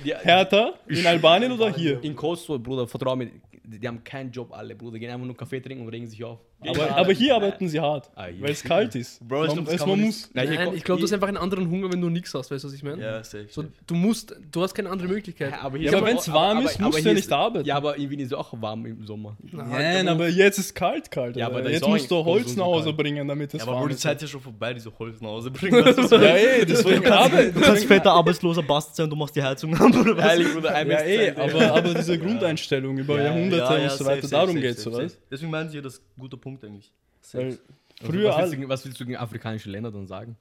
Die, 0.04 0.14
härter 0.16 0.74
in 0.88 1.06
Albanien 1.08 1.52
oder 1.54 1.72
hier? 1.74 2.04
in 2.04 2.16
Kosovo, 2.16 2.60
Bruder, 2.60 2.86
vertrau 2.88 3.16
mir, 3.16 3.28
die, 3.64 3.80
die 3.80 3.88
haben 3.88 4.04
keinen 4.04 4.32
Job 4.32 4.52
alle, 4.52 4.76
Bruder. 4.76 5.00
Gehen 5.00 5.10
einfach 5.12 5.26
nur 5.26 5.38
Kaffee 5.38 5.62
trinken 5.62 5.84
und 5.86 5.90
regen 5.90 6.08
sich 6.08 6.22
auf. 6.24 6.40
Aber, 6.68 6.96
aber 6.96 7.12
hier 7.14 7.34
arbeiten 7.36 7.68
sie 7.68 7.80
hart, 7.80 8.10
Ah, 8.16 8.28
weil 8.40 8.52
es 8.52 8.64
kalt 8.64 8.94
ist. 8.96 9.20
Bro, 9.28 9.46
ich 9.46 9.48
man, 9.48 9.56
glaub, 9.56 9.66
das 9.66 9.74
es, 9.76 9.80
man 9.82 9.90
man 9.90 10.02
muss. 10.02 10.30
Nein, 10.34 10.54
Nein, 10.54 10.70
ich 10.76 10.84
glaube, 10.84 11.00
du 11.02 11.06
hast 11.08 11.14
einfach 11.14 11.28
einen 11.28 11.38
anderen 11.38 11.70
Hunger, 11.70 11.92
wenn 11.92 12.00
du 12.02 12.10
nichts 12.10 12.34
hast, 12.36 12.52
weißt 12.52 12.64
du, 12.64 12.68
was 12.68 12.74
ich 12.76 12.84
meine? 12.84 13.02
Ja, 13.02 13.24
safe. 13.24 13.48
So, 13.50 13.62
safe. 13.64 13.74
du 13.88 13.96
musst, 13.96 14.36
du 14.52 14.62
hast 14.62 14.74
keine 14.76 14.90
andere 14.90 15.08
Möglichkeit. 15.08 15.52
Ja, 15.52 15.62
aber 15.62 15.78
Ja, 15.78 15.92
aber 15.98 16.06
wenn 16.06 16.18
es 16.18 16.32
warm 16.32 16.58
aber- 16.60 16.66
ist, 16.70 16.76
aber 16.76 16.86
musst 16.86 17.00
du 17.00 17.02
hier 17.04 17.12
ja 17.14 17.18
ist- 17.18 17.26
nicht 17.26 17.34
arbeiten. 17.34 17.68
Ja, 17.68 17.76
aber 17.78 17.96
in 17.98 18.10
Wien 18.10 18.20
ist 18.20 18.28
es 18.28 18.34
auch 18.34 18.54
warm 18.62 18.86
im 18.86 19.06
Sommer. 19.06 19.36
Nein, 19.52 20.08
aber 20.08 20.28
jetzt 20.30 20.60
ist 20.60 20.76
kalt, 20.76 21.10
kalt. 21.10 21.36
Ja, 21.36 21.48
aber 21.48 21.64
ist 21.64 21.72
jetzt 21.72 21.88
musst 21.88 22.12
du 22.12 22.24
Holz 22.24 22.56
nach 22.56 22.66
Hause 22.66 22.94
bringen, 22.94 23.28
damit 23.28 23.54
es 23.54 23.60
Ja, 23.60 23.64
aber 23.64 23.72
warm 23.74 23.82
Bro, 23.84 23.88
die 23.90 23.94
ist. 23.96 24.02
Zeit 24.02 24.18
ist 24.18 24.22
ja 24.24 24.28
schon 24.28 24.42
vorbei, 24.42 24.74
diese 24.74 24.92
Holz 25.00 25.20
nach 25.20 25.30
Hause 25.30 25.50
bringen. 25.52 25.84
Das 25.84 25.98
ist 25.98 26.12
Ja, 26.12 26.20
ey, 26.20 26.66
deswegen 26.66 27.08
arbeiten. 27.08 27.54
Du 27.56 27.62
kannst 27.62 27.86
fetter 27.86 28.12
arbeitsloser 28.12 28.62
Bast 28.64 28.96
sein, 28.96 29.10
du 29.10 29.16
machst 29.16 29.36
die 29.36 29.42
Heizung 29.42 29.74
an, 29.76 29.94
oder 30.00 30.16
was? 30.16 30.26
Ehrlich, 30.26 30.48
Ja, 30.64 31.00
eh, 31.02 31.34
zwei- 31.34 31.42
aber, 31.44 31.76
aber 31.78 31.94
diese 31.96 32.18
Grundeinstellung 32.20 32.98
über 32.98 33.18
Ja, 33.18 33.24
Jahrhunderte 33.26 33.82
und 33.84 33.92
so 33.92 34.06
weiter, 34.06 34.28
darum 34.28 34.56
geht's, 34.56 34.86
oder? 34.86 35.08
Deswegen 35.32 35.50
meinen 35.52 35.70
sie, 35.70 35.82
das 35.82 35.94
ist 35.96 36.02
ein 36.18 36.22
guter 36.22 36.38
Punkt 36.38 36.51
eigentlich. 36.64 36.92
Weil 37.34 37.52
Safe. 37.52 37.60
früher 38.04 38.30
was, 38.30 38.52
willst 38.52 38.64
du, 38.64 38.70
was 38.70 38.86
willst 38.86 39.00
du 39.00 39.06
gegen 39.06 39.18
afrikanische 39.18 39.70
Länder 39.70 39.92
dann 39.92 40.08
sagen? 40.08 40.36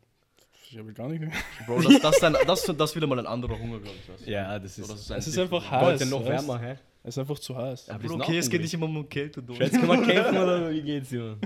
Ich 0.70 0.78
habe 0.78 0.92
gar 0.92 1.08
nicht 1.08 1.20
gehört. 1.20 1.36
Bro, 1.66 1.82
das, 1.82 2.00
das, 2.00 2.16
ist 2.16 2.24
ein, 2.24 2.36
das, 2.46 2.64
das 2.64 2.94
wieder 2.96 3.06
mal 3.08 3.18
ein 3.18 3.26
anderer 3.26 3.58
Hunger, 3.58 3.80
glaube 3.80 3.96
ich. 4.18 4.24
du? 4.24 4.30
Ja, 4.30 4.58
das 4.58 4.78
ist. 4.78 4.86
So, 4.86 4.92
das 4.92 5.00
ist 5.02 5.10
ein 5.12 5.18
Es 5.18 5.26
ist 5.26 5.38
einfach 5.38 5.68
heiß. 5.70 5.82
Heute 5.82 6.06
noch 6.06 6.20
weißt? 6.24 6.46
wärmer, 6.48 6.58
hä? 6.60 6.76
Es 7.02 7.14
ist 7.16 7.18
einfach 7.18 7.38
zu 7.38 7.56
heiß. 7.56 7.88
Aber 7.90 8.04
Bro, 8.04 8.14
okay, 8.16 8.38
es 8.38 8.48
geht 8.48 8.60
nicht 8.62 8.74
immer 8.74 8.86
um 8.86 9.08
Kälte, 9.08 9.42
du. 9.42 9.54
Jetzt 9.54 9.72
kann 9.72 9.86
man 9.86 10.02
kämpfen 10.06 10.36
oder 10.36 10.70
wie 10.70 10.82
geht's 10.82 11.08
dir? 11.08 11.38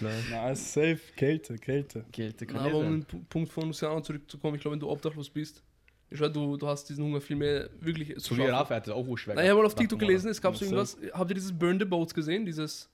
Nein. 0.00 0.24
Na, 0.30 0.50
es 0.50 0.60
ist 0.60 0.72
safe, 0.74 1.00
Kälte, 1.16 1.56
Kälte. 1.56 2.04
Kälte 2.12 2.44
Na, 2.44 2.52
kann 2.52 2.60
aber 2.66 2.82
nicht 2.82 2.86
um 2.86 3.00
den 3.00 3.04
Pu- 3.06 3.24
Punkt 3.30 3.50
von 3.50 3.66
Luciano 3.68 4.00
zurückzukommen, 4.02 4.56
ich 4.56 4.60
glaube, 4.60 4.74
wenn 4.74 4.80
du 4.80 4.90
obdachlos 4.90 5.30
bist, 5.30 5.62
ich 6.10 6.20
weiß, 6.20 6.30
du, 6.32 6.56
du 6.58 6.66
hast 6.66 6.84
diesen 6.86 7.02
Hunger 7.04 7.20
viel 7.22 7.36
mehr 7.36 7.70
wirklich 7.80 8.14
zu 8.18 8.34
So 8.34 8.36
wie. 8.36 8.46
Rafa 8.46 8.74
hat 8.74 8.88
es 8.88 8.92
auch 8.92 9.16
schwer. 9.16 9.36
Ich 9.42 9.48
habe 9.48 9.58
mal 9.60 9.64
auf. 9.66 9.74
TikTok 9.74 9.98
gelesen, 9.98 10.28
es 10.30 10.42
gab 10.42 10.54
so 10.54 10.64
Ja, 10.66 10.70
irgendwas, 10.72 10.98
habt 11.14 11.30
ihr 11.30 11.34
dieses 11.34 11.56
Burn 11.56 11.78
the 11.78 11.84
Boats 11.86 12.12
gesehen? 12.12 12.44
Dieses, 12.44 12.90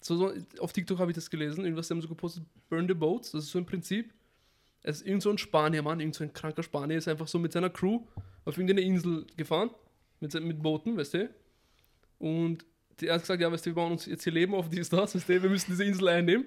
so, 0.00 0.16
so, 0.16 0.32
auf 0.60 0.72
TikTok 0.72 0.98
habe 0.98 1.10
ich 1.10 1.14
das 1.14 1.30
gelesen, 1.30 1.64
irgendwas, 1.64 1.88
die 1.88 1.94
haben 1.94 2.00
so 2.00 2.08
gepostet, 2.08 2.44
Burn 2.68 2.86
the 2.86 2.94
Boats, 2.94 3.32
das 3.32 3.44
ist 3.44 3.50
so 3.50 3.58
im 3.58 3.66
Prinzip, 3.66 4.12
es 4.82 5.00
ist 5.00 5.06
irgend 5.06 5.22
so 5.22 5.30
ein 5.30 5.38
Spanier, 5.38 5.82
Mann, 5.82 6.00
irgend 6.00 6.14
so 6.14 6.24
ein 6.24 6.32
kranker 6.32 6.62
Spanier, 6.62 6.98
ist 6.98 7.08
einfach 7.08 7.28
so 7.28 7.38
mit 7.38 7.52
seiner 7.52 7.70
Crew 7.70 8.00
auf 8.44 8.56
irgendeine 8.56 8.80
Insel 8.82 9.26
gefahren, 9.36 9.70
mit, 10.20 10.32
mit 10.34 10.62
Booten, 10.62 10.96
weißt 10.96 11.14
du, 11.14 11.30
und 12.18 12.64
der 13.00 13.14
hat 13.14 13.20
gesagt, 13.20 13.40
ja, 13.40 13.50
weißt 13.50 13.66
du, 13.66 13.70
wir 13.70 13.74
bauen 13.74 13.92
uns 13.92 14.06
jetzt 14.06 14.24
hier 14.24 14.32
Leben 14.32 14.54
auf 14.54 14.68
dies, 14.68 14.88
das, 14.88 15.14
weißt 15.14 15.28
du, 15.28 15.42
wir 15.42 15.50
müssen 15.50 15.70
diese 15.70 15.84
Insel 15.84 16.08
einnehmen. 16.08 16.46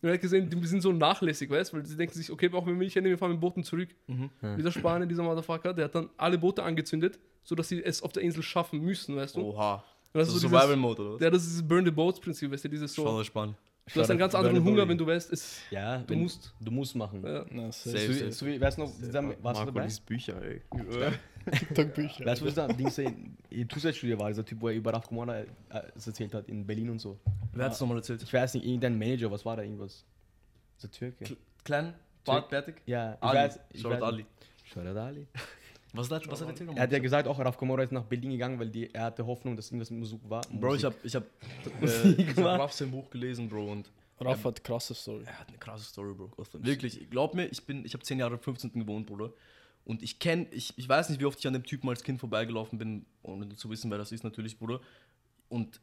Und 0.00 0.08
er 0.08 0.14
hat 0.14 0.20
gesehen, 0.20 0.48
die 0.48 0.66
sind 0.66 0.80
so 0.80 0.92
nachlässig, 0.92 1.50
weißt 1.50 1.72
du, 1.72 1.76
weil 1.76 1.86
sie 1.86 1.96
denken 1.96 2.14
sich, 2.14 2.30
okay, 2.30 2.48
auch 2.52 2.64
wenn 2.66 2.78
wir 2.78 2.84
nicht 2.84 2.96
einnehmen, 2.96 3.14
wir 3.14 3.18
fahren 3.18 3.32
mit 3.32 3.40
Booten 3.40 3.64
zurück. 3.64 3.88
Mhm. 4.06 4.30
Dieser 4.56 4.70
Spanier, 4.70 5.06
dieser 5.06 5.24
Motherfucker, 5.24 5.74
der 5.74 5.86
hat 5.86 5.94
dann 5.96 6.08
alle 6.16 6.38
Boote 6.38 6.62
angezündet, 6.62 7.18
sodass 7.42 7.68
sie 7.68 7.82
es 7.82 8.00
auf 8.02 8.12
der 8.12 8.22
Insel 8.22 8.44
schaffen 8.44 8.80
müssen, 8.80 9.16
weißt 9.16 9.36
du? 9.36 9.40
Oha. 9.40 9.84
Das 10.12 10.26
Das 10.26 10.28
ist 10.28 10.34
so 10.42 10.48
dieses, 10.48 10.50
Survival-Mode, 10.60 11.02
oder 11.02 11.24
ja, 11.24 11.30
das 11.30 11.44
ist 11.46 11.66
Burn 11.68 11.84
the 11.84 11.90
Boats 11.90 12.18
Prinzip, 12.20 12.50
weißt 12.50 12.64
du, 12.64 12.68
dieses 12.68 12.94
so. 12.94 13.18
das 13.18 13.26
spannend. 13.26 13.56
Du 13.94 14.00
hast 14.00 14.10
einen 14.10 14.18
ganz 14.18 14.34
anderen 14.34 14.62
Hunger, 14.62 14.86
wenn 14.86 14.98
du 14.98 15.06
weißt, 15.06 15.32
es, 15.32 15.60
Ja, 15.70 15.98
du 15.98 16.14
musst. 16.14 16.52
Du 16.60 16.70
musst 16.70 16.94
machen. 16.94 17.22
Ja. 17.24 17.46
Na, 17.50 17.72
So, 17.72 17.90
safe. 17.90 18.12
Safe. 18.12 18.26
wie- 18.26 18.32
so 18.56 18.60
weißt 18.60 18.76
du 18.78 18.82
noch, 18.82 18.92
dieser, 18.98 19.22
warst 19.22 19.36
du 19.38 19.42
Marco 19.42 19.64
dabei? 19.66 19.84
liest 19.84 20.04
Bücher, 20.04 20.42
ey. 20.42 20.60
TikTok-Bücher. 21.50 22.26
Weißt 22.26 22.42
du, 22.42 22.46
was 22.46 22.54
da 22.54 22.68
Dings 22.68 22.98
in 22.98 23.36
in 23.48 23.68
Zusatzstudie 23.70 24.18
war, 24.18 24.28
dieser 24.28 24.44
Typ, 24.44 24.60
wo 24.60 24.68
er 24.68 24.74
über 24.74 24.92
Raf 24.92 25.06
Komora 25.08 25.38
äh, 25.40 25.46
es 25.94 26.06
erzählt 26.06 26.34
hat, 26.34 26.46
in 26.48 26.66
Berlin 26.66 26.90
und 26.90 26.98
so. 26.98 27.18
Wer 27.52 27.64
hat 27.66 27.72
es 27.72 27.80
nochmal 27.80 27.96
erzählt? 27.96 28.22
Ich 28.22 28.32
weiß 28.32 28.54
nicht, 28.54 28.66
irgendein 28.66 28.98
Manager, 28.98 29.30
was 29.30 29.44
war 29.46 29.56
da 29.56 29.62
irgendwas? 29.62 30.04
Der 30.82 30.90
Türke. 30.90 31.24
Kl- 31.24 31.36
Klein, 31.64 31.94
Bart, 32.26 32.50
bärtig? 32.50 32.82
Ja, 32.84 33.14
ich 33.14 33.22
Ali. 33.22 33.38
weiß. 33.38 33.60
Ich 33.72 33.80
Shoutout 33.80 33.94
weiß, 33.96 34.02
Ali. 34.02 34.26
Shoutout 34.64 34.98
Ali. 34.98 35.26
Was 35.94 36.10
hat, 36.10 36.30
was 36.30 36.40
hat 36.40 36.48
er 36.48 36.50
erzählt? 36.50 36.70
Er 36.76 36.82
hat 36.82 36.92
ja 36.92 36.98
gesagt, 36.98 37.28
auch 37.28 37.38
Raf 37.38 37.56
Komora 37.56 37.82
ist 37.82 37.92
nach 37.92 38.04
Berlin 38.04 38.32
gegangen, 38.32 38.58
weil 38.58 38.68
die, 38.68 38.92
er 38.92 39.04
hatte 39.04 39.26
Hoffnung, 39.26 39.56
dass 39.56 39.68
irgendwas 39.68 39.90
mit 39.90 40.00
Musik 40.00 40.20
war. 40.28 40.42
Bro, 40.52 40.74
ich 40.74 40.82
Musik. 40.82 40.98
hab, 40.98 41.04
ich 41.04 41.14
hab, 41.16 41.24
äh, 41.82 42.10
ich 42.10 42.36
hab 42.36 42.60
Ruff 42.60 42.72
sein 42.72 42.90
Buch 42.90 43.08
gelesen, 43.10 43.48
Bro, 43.48 43.72
und 43.72 43.90
Raff 44.20 44.44
hat 44.44 44.62
krasse 44.64 44.94
Story. 44.94 45.24
Er 45.24 45.38
hat 45.38 45.48
eine 45.48 45.58
krasse 45.58 45.84
Story, 45.84 46.12
Bro. 46.12 46.32
Wirklich, 46.54 47.08
glaub 47.10 47.34
mir, 47.34 47.46
ich 47.46 47.64
bin, 47.64 47.84
ich 47.84 47.94
habe 47.94 48.04
zehn 48.04 48.18
Jahre 48.18 48.34
im 48.34 48.40
15. 48.40 48.72
gewohnt, 48.72 49.06
Bruder. 49.06 49.32
Und 49.84 50.02
ich 50.02 50.18
kenne, 50.18 50.46
ich, 50.50 50.74
ich 50.76 50.88
weiß 50.88 51.08
nicht, 51.08 51.20
wie 51.20 51.24
oft 51.24 51.38
ich 51.38 51.46
an 51.46 51.54
dem 51.54 51.64
Typen 51.64 51.88
als 51.88 52.02
Kind 52.02 52.20
vorbeigelaufen 52.20 52.78
bin, 52.78 53.06
ohne 53.22 53.56
zu 53.56 53.70
wissen, 53.70 53.90
wer 53.90 53.96
das 53.98 54.12
ist, 54.12 54.24
natürlich, 54.24 54.58
Bruder. 54.58 54.80
Und 55.48 55.80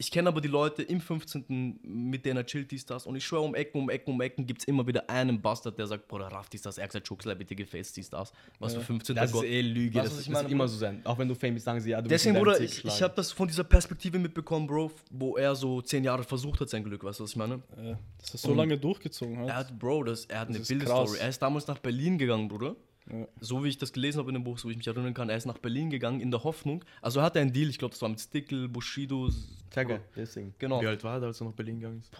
ich 0.00 0.10
kenne 0.10 0.28
aber 0.30 0.40
die 0.40 0.48
Leute 0.48 0.82
im 0.82 0.98
15., 0.98 1.78
mit 1.82 2.24
denen 2.24 2.38
er 2.38 2.46
chillt, 2.46 2.70
dies, 2.70 2.86
das. 2.86 3.04
Und 3.06 3.16
ich 3.16 3.24
schwöre, 3.26 3.42
um 3.42 3.54
Ecken, 3.54 3.82
um 3.82 3.90
Ecken, 3.90 4.14
um 4.14 4.20
Ecken 4.22 4.46
gibt 4.46 4.62
es 4.62 4.66
immer 4.66 4.86
wieder 4.86 5.08
einen 5.10 5.42
Bastard, 5.42 5.78
der 5.78 5.86
sagt, 5.86 6.08
Bruder, 6.08 6.28
Raff, 6.28 6.48
dies, 6.48 6.62
das, 6.62 6.78
er 6.78 6.84
hat 6.84 6.90
gesagt, 6.90 7.06
Schuxler, 7.06 7.34
bitte 7.34 7.54
gefällt 7.54 7.94
dies, 7.94 8.08
das. 8.08 8.32
Was 8.58 8.72
für 8.72 8.80
15. 8.80 9.14
Das 9.14 9.26
ist 9.26 9.32
Gott. 9.32 9.44
eh 9.44 9.60
Lüge, 9.60 9.98
Weißt 9.98 10.06
das, 10.06 10.12
du, 10.12 10.16
was 10.16 10.20
ich 10.22 10.26
das 10.26 10.32
meine, 10.32 10.44
wird 10.44 10.52
immer 10.52 10.68
so 10.68 10.78
sein. 10.78 11.02
Auch 11.04 11.18
wenn 11.18 11.28
du 11.28 11.34
famous 11.34 11.62
sagen 11.62 11.80
sie, 11.80 11.90
ja, 11.90 12.00
du 12.00 12.08
Deswegen, 12.08 12.32
bist 12.34 12.44
Bruder, 12.44 12.60
ich, 12.60 12.82
ich 12.84 13.02
habe 13.02 13.12
das 13.14 13.30
von 13.30 13.46
dieser 13.46 13.64
Perspektive 13.64 14.18
mitbekommen, 14.18 14.66
Bro, 14.66 14.90
wo 15.10 15.36
er 15.36 15.54
so 15.54 15.82
zehn 15.82 16.02
Jahre 16.02 16.24
versucht 16.24 16.60
hat, 16.60 16.70
sein 16.70 16.82
Glück, 16.82 17.04
weißt 17.04 17.20
du, 17.20 17.24
was 17.24 17.30
ich 17.32 17.36
meine? 17.36 17.56
Äh, 17.76 17.94
dass 18.18 18.32
er 18.34 18.38
so 18.38 18.50
Und- 18.52 18.56
lange 18.56 18.78
durchgezogen 18.78 19.38
hat. 19.40 19.48
Er 19.48 19.56
hat, 19.56 19.78
Bro, 19.78 20.04
das, 20.04 20.24
er 20.24 20.40
hat 20.40 20.48
Das 20.48 20.54
eine 20.56 20.62
ist 20.62 20.70
wilde 20.70 20.86
krass. 20.86 21.08
Story. 21.10 21.20
Er 21.22 21.28
ist 21.28 21.42
damals 21.42 21.66
nach 21.66 21.78
Berlin 21.78 22.16
gegangen, 22.16 22.48
Bruder. 22.48 22.74
Ja. 23.10 23.26
So 23.40 23.64
wie 23.64 23.68
ich 23.68 23.78
das 23.78 23.92
gelesen 23.92 24.18
habe 24.18 24.30
in 24.30 24.34
dem 24.34 24.44
Buch, 24.44 24.58
so 24.58 24.68
wie 24.68 24.72
ich 24.72 24.78
mich 24.78 24.86
erinnern 24.86 25.14
kann, 25.14 25.28
er 25.30 25.36
ist 25.36 25.46
nach 25.46 25.58
Berlin 25.58 25.90
gegangen 25.90 26.20
in 26.20 26.30
der 26.30 26.44
Hoffnung. 26.44 26.84
Also 27.02 27.20
er 27.20 27.24
hatte 27.24 27.40
einen 27.40 27.52
Deal, 27.52 27.68
ich 27.68 27.78
glaube, 27.78 27.92
das 27.92 28.02
war 28.02 28.08
mit 28.08 28.20
Stickel, 28.20 28.68
Bushido. 28.68 29.28
Zeige, 29.70 30.00
deswegen. 30.16 30.54
Genau. 30.58 30.80
Wie 30.80 30.86
alt 30.86 31.02
war 31.04 31.20
er, 31.20 31.26
als 31.28 31.40
er 31.40 31.46
nach 31.46 31.54
Berlin 31.54 31.80
gegangen 31.80 31.98
ist? 32.00 32.10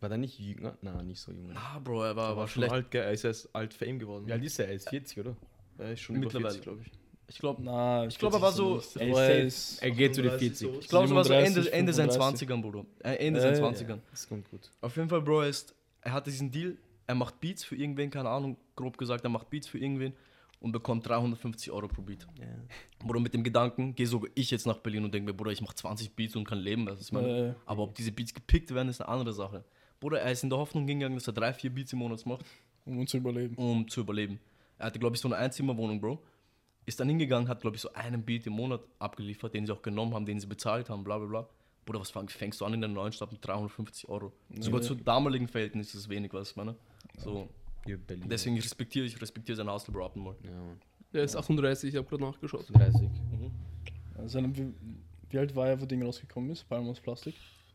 War 0.00 0.08
der 0.08 0.18
nicht 0.18 0.38
jünger? 0.38 0.76
Nein, 0.82 1.06
nicht 1.06 1.20
so 1.20 1.30
jung. 1.30 1.52
Ah, 1.54 1.78
Bro, 1.78 2.02
er 2.02 2.16
war, 2.16 2.30
Er 2.30 2.36
war 2.36 2.48
schon 2.48 2.62
schlecht. 2.62 2.72
alt, 2.72 2.90
gell? 2.90 3.02
Er 3.04 3.12
ist 3.12 3.24
erst 3.24 3.54
alt 3.54 3.72
Fame 3.72 3.98
geworden. 4.00 4.30
Alt 4.32 4.42
ist 4.42 4.58
er? 4.58 4.66
Er 4.66 4.74
ist 4.74 4.88
40, 4.88 5.20
oder? 5.20 5.36
Er 5.78 5.92
ist 5.92 6.00
schon 6.00 6.16
über 6.16 6.24
Mittlerweile. 6.24 6.54
40, 6.54 6.62
glaube 6.64 6.82
ich. 6.84 6.90
Ich 7.28 7.38
glaube, 7.38 7.62
Na, 7.62 8.04
Ich 8.06 8.18
glaube, 8.18 8.36
er 8.38 8.42
war 8.42 8.50
so-. 8.52 8.82
Er 8.98 9.06
er 9.16 9.44
ist. 9.44 9.80
Er 9.80 9.92
geht 9.92 10.14
zu 10.16 10.22
den 10.22 10.32
38 10.32 10.58
40. 10.58 10.74
so. 10.74 10.80
ich 10.80 10.88
glaube, 10.88 11.04
es 11.06 11.14
war 11.14 11.22
so 11.24 11.30
37, 11.30 11.56
Ende, 11.66 11.72
Ende 11.72 11.92
seinen 11.92 12.10
35. 12.10 12.48
20ern, 12.48 12.60
Bruder. 12.62 12.84
Äh, 13.04 13.26
Ende 13.26 13.38
Äh, 13.38 13.42
seinen 13.42 13.62
ja. 13.62 13.70
20ern. 13.94 13.98
Das 14.10 14.28
kommt 14.28 14.50
gut. 14.50 14.70
Auf 14.80 14.96
jeden 14.96 15.08
Fall, 15.08 15.22
Bro, 15.22 15.42
er 15.42 15.48
ist, 15.48 15.72
er 16.00 16.12
hatte 16.12 16.30
diesen 16.30 16.50
Deal, 16.50 16.76
er 17.06 17.14
macht 17.14 17.40
Beats 17.40 17.64
für 17.64 17.76
irgendwen, 17.76 18.10
keine 18.10 18.28
Ahnung, 18.28 18.56
grob 18.76 18.96
gesagt, 18.98 19.24
er 19.24 19.30
macht 19.30 19.50
Beats 19.50 19.66
für 19.68 19.78
irgendwen 19.78 20.12
und 20.60 20.72
bekommt 20.72 21.06
350 21.08 21.70
Euro 21.72 21.88
pro 21.88 22.02
Beat. 22.02 22.26
Ja. 22.38 22.46
Bruder, 22.98 23.20
mit 23.20 23.34
dem 23.34 23.42
Gedanken, 23.42 23.94
gehe 23.94 24.06
sogar 24.06 24.30
ich 24.34 24.50
jetzt 24.50 24.66
nach 24.66 24.78
Berlin 24.78 25.04
und 25.04 25.12
denke 25.12 25.32
mir, 25.32 25.36
Bruder, 25.36 25.50
ich 25.50 25.60
mache 25.60 25.74
20 25.74 26.14
Beats 26.14 26.36
und 26.36 26.44
kann 26.44 26.58
leben. 26.58 26.86
Das 26.86 27.00
ist 27.00 27.12
meine, 27.12 27.48
Äh. 27.50 27.54
Aber 27.66 27.82
ob 27.82 27.94
diese 27.94 28.12
Beats 28.12 28.32
gepickt 28.32 28.72
werden, 28.72 28.88
ist 28.88 29.00
eine 29.00 29.08
andere 29.08 29.32
Sache. 29.32 29.64
Bruder, 30.00 30.20
er 30.20 30.30
ist 30.32 30.42
in 30.44 30.50
der 30.50 30.58
Hoffnung 30.58 30.86
gegangen, 30.86 31.14
dass 31.16 31.26
er 31.26 31.32
drei, 31.32 31.52
vier 31.52 31.70
Beats 31.70 31.92
im 31.92 31.98
Monat 32.00 32.24
macht, 32.26 32.44
um 32.84 33.06
zu 33.06 33.16
überleben. 33.18 33.54
um 33.56 33.88
zu 33.88 34.00
überleben. 34.00 34.38
Er 34.78 34.86
hatte, 34.86 34.98
glaube 34.98 35.14
ich, 35.16 35.20
so 35.22 35.28
eine 35.28 35.36
Einzimmerwohnung, 35.36 36.00
Bro. 36.00 36.22
Ist 36.86 36.98
dann 36.98 37.08
hingegangen, 37.08 37.48
hat, 37.48 37.60
glaube 37.60 37.76
ich, 37.76 37.82
so 37.82 37.92
einen 37.92 38.24
Beat 38.24 38.46
im 38.46 38.54
Monat 38.54 38.80
abgeliefert, 38.98 39.54
den 39.54 39.66
sie 39.66 39.72
auch 39.72 39.82
genommen 39.82 40.14
haben, 40.14 40.26
den 40.26 40.40
sie 40.40 40.48
bezahlt 40.48 40.90
haben, 40.90 41.04
bla 41.04 41.18
bla 41.18 41.26
bla. 41.28 41.48
Bruder, 41.84 42.00
was 42.00 42.10
fängst 42.32 42.60
du 42.60 42.64
an 42.64 42.74
in 42.74 42.80
der 42.80 42.90
neuen 42.90 43.12
Stadt 43.12 43.30
mit 43.32 43.44
350 43.44 44.08
Euro? 44.08 44.32
Sogar 44.58 44.80
Ja. 44.80 44.86
zu 44.86 44.94
damaligen 44.96 45.46
Verhältnissen 45.48 45.96
ist 45.96 46.04
es 46.04 46.08
wenig, 46.08 46.32
was 46.32 46.50
ich 46.50 46.56
meine. 46.56 46.74
So, 47.18 47.48
Hier 47.84 47.98
Berlin. 47.98 48.28
deswegen 48.28 48.56
respektiere 48.56 49.06
ich, 49.06 49.20
respektiere 49.20 49.56
seinen 49.56 49.72
Hustle, 49.72 49.92
Bro, 49.92 50.06
ab 50.06 50.16
und 50.16 50.24
mal. 50.24 50.36
Ja, 50.44 50.50
Mann. 50.50 50.80
Der 51.12 51.24
ist 51.24 51.36
38, 51.36 51.90
ich 51.90 51.96
habe 51.96 52.08
gerade 52.08 52.22
nachgeschaut. 52.24 52.64
30. 52.72 53.08
Also, 54.16 54.40
wie, 54.56 54.72
wie 55.30 55.38
alt 55.38 55.54
war 55.54 55.68
er, 55.68 55.80
wo 55.80 55.84
Ding 55.86 56.02
rausgekommen 56.02 56.50
ist? 56.50 56.68
Palm 56.68 56.88
aus 56.88 57.00
Plastik? 57.00 57.34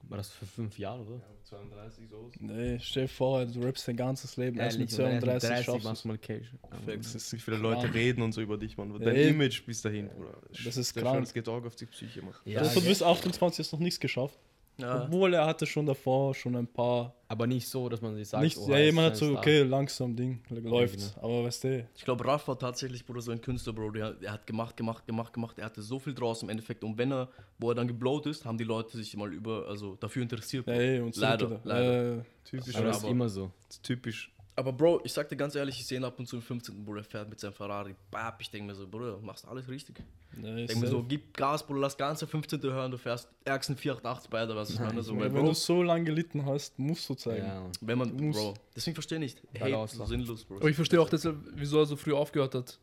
War 0.09 0.17
das 0.17 0.29
für 0.29 0.45
fünf 0.45 0.79
Jahre, 0.79 1.01
oder? 1.01 1.21
32 1.43 2.09
so. 2.09 2.31
Nee, 2.39 2.79
stell 2.79 3.03
dir 3.03 3.09
vor, 3.09 3.45
du 3.45 3.59
rappst 3.61 3.87
dein 3.87 3.97
ganzes 3.97 4.37
Leben. 4.37 4.57
Erst 4.57 4.79
mit 4.79 4.91
Ehrlich, 4.97 5.23
oder? 5.23 5.39
32 5.39 5.65
schaffst 5.65 5.83
machst 5.83 6.05
mal 6.05 6.17
Cash. 6.17 6.53
Das 6.85 7.15
ist, 7.15 7.33
wie 7.33 7.39
viele 7.39 7.57
Leute 7.57 7.93
reden 7.93 8.21
und 8.21 8.31
so 8.31 8.41
über 8.41 8.57
dich, 8.57 8.77
man. 8.77 8.93
Dein 8.99 9.15
Ey. 9.15 9.29
Image 9.29 9.65
bis 9.65 9.81
dahin, 9.81 10.07
Bruder. 10.09 10.37
Das 10.63 10.77
ist 10.77 10.95
Der 10.95 11.03
krank. 11.03 11.15
Schwanz 11.17 11.33
geht 11.33 11.49
auch 11.49 11.63
auf 11.63 11.75
die 11.75 11.85
Psyche, 11.87 12.21
man. 12.21 12.33
Ja, 12.45 12.59
also, 12.61 12.79
du 12.79 12.85
bist 12.85 13.03
28, 13.03 13.59
hast 13.65 13.71
noch 13.73 13.79
nichts 13.79 13.99
geschafft. 13.99 14.37
Ja. 14.79 15.03
Obwohl 15.05 15.33
er 15.33 15.45
hatte 15.45 15.65
schon 15.65 15.85
davor 15.85 16.35
schon 16.35 16.55
ein 16.55 16.67
paar. 16.67 17.13
aber 17.27 17.47
nicht 17.47 17.67
so, 17.67 17.89
dass 17.89 17.99
man 18.01 18.15
sich 18.15 18.27
sagt, 18.27 18.43
nicht, 18.43 18.57
oh, 18.57 18.69
ja, 18.69 18.77
jemand 18.79 19.07
hat 19.07 19.17
so, 19.17 19.35
okay, 19.35 19.63
langsam 19.63 20.15
Ding, 20.15 20.39
läuft. 20.49 20.95
genau. 20.97 21.09
Aber 21.23 21.43
weißt 21.45 21.63
du, 21.63 21.87
Ich 21.95 22.05
glaube, 22.05 22.23
Raff 22.25 22.47
war 22.47 22.57
tatsächlich, 22.59 23.05
Bruder, 23.05 23.21
so 23.21 23.31
ein 23.31 23.41
Künstler, 23.41 23.73
Bro. 23.73 23.91
Der, 23.91 24.13
der 24.13 24.31
hat 24.33 24.45
gemacht, 24.45 24.77
gemacht, 24.77 25.05
gemacht, 25.07 25.33
gemacht. 25.33 25.57
Er 25.59 25.65
hatte 25.65 25.81
so 25.81 25.97
viel 25.99 26.13
draus 26.13 26.43
im 26.43 26.49
Endeffekt. 26.49 26.83
Und 26.83 26.97
wenn 26.97 27.11
er, 27.11 27.27
wo 27.57 27.69
er 27.71 27.75
dann 27.75 27.87
geblowt 27.87 28.27
ist, 28.27 28.45
haben 28.45 28.57
die 28.57 28.63
Leute 28.63 28.95
sich 28.97 29.17
mal 29.17 29.33
über, 29.33 29.65
also 29.67 29.95
dafür 29.95 30.21
interessiert. 30.21 30.67
Ja, 30.67 30.73
ey, 30.73 30.99
und 31.01 31.15
leider, 31.17 31.59
leider. 31.63 32.17
Äh, 32.19 32.21
Typisch, 32.45 32.75
Aber 32.75 32.85
das 32.85 32.97
ist 32.99 33.03
immer 33.09 33.27
so. 33.27 33.51
typisch. 33.83 34.31
Aber 34.57 34.73
Bro, 34.73 35.01
ich 35.03 35.13
sag 35.13 35.29
dir 35.29 35.35
ganz 35.35 35.53
ehrlich, 35.53 35.79
ich 35.79 35.85
sehe 35.85 35.99
ihn 35.99 36.03
ab 36.03 36.17
und 36.17 36.25
zu 36.25 36.35
im 36.37 36.41
15. 36.41 36.83
Bruder, 36.83 37.01
er 37.01 37.03
fährt 37.03 37.29
mit 37.29 37.39
seinem 37.39 37.53
Ferrari. 37.53 37.93
Bap, 38.09 38.41
ich 38.41 38.49
denke 38.49 38.65
mir 38.65 38.73
so, 38.73 38.87
Bruder, 38.87 39.19
machst 39.21 39.47
alles 39.47 39.69
richtig. 39.69 39.99
ja, 40.41 40.55
Ich 40.57 40.65
denke 40.65 40.81
mir 40.83 40.87
so, 40.87 41.03
gib 41.03 41.37
Gas, 41.37 41.65
Bruder, 41.65 41.81
lass 41.81 41.95
ganze 41.95 42.25
15. 42.25 42.59
hören, 42.63 42.89
du 42.89 42.97
fährst 42.97 43.29
ärgsten 43.45 43.77
488 43.77 44.31
beide, 44.31 44.55
was 44.55 44.71
ich 44.71 44.79
meine. 44.79 45.03
So, 45.03 45.15
Weil 45.15 45.25
wenn 45.31 45.41
Bro, 45.43 45.49
du 45.49 45.53
so 45.53 45.83
lange 45.83 46.05
gelitten 46.05 46.43
hast, 46.43 46.77
musst 46.79 47.07
du 47.07 47.13
zeigen. 47.13 47.45
Ja, 47.45 47.69
wenn 47.81 47.99
man, 47.99 48.15
musst- 48.15 48.39
Bro, 48.39 48.55
deswegen 48.75 48.95
verstehe 48.95 49.19
ich 49.23 49.35
nicht. 49.35 49.61
Hate, 49.61 49.95
so 49.95 50.05
sinnlos, 50.05 50.43
Bro. 50.43 50.55
Aber 50.57 50.69
ich 50.69 50.75
verstehe 50.75 50.99
auch 50.99 51.09
deshalb, 51.09 51.37
wieso 51.53 51.77
er 51.79 51.85
so 51.85 51.95
früh 51.95 52.13
aufgehört 52.13 52.55
hat 52.55 52.79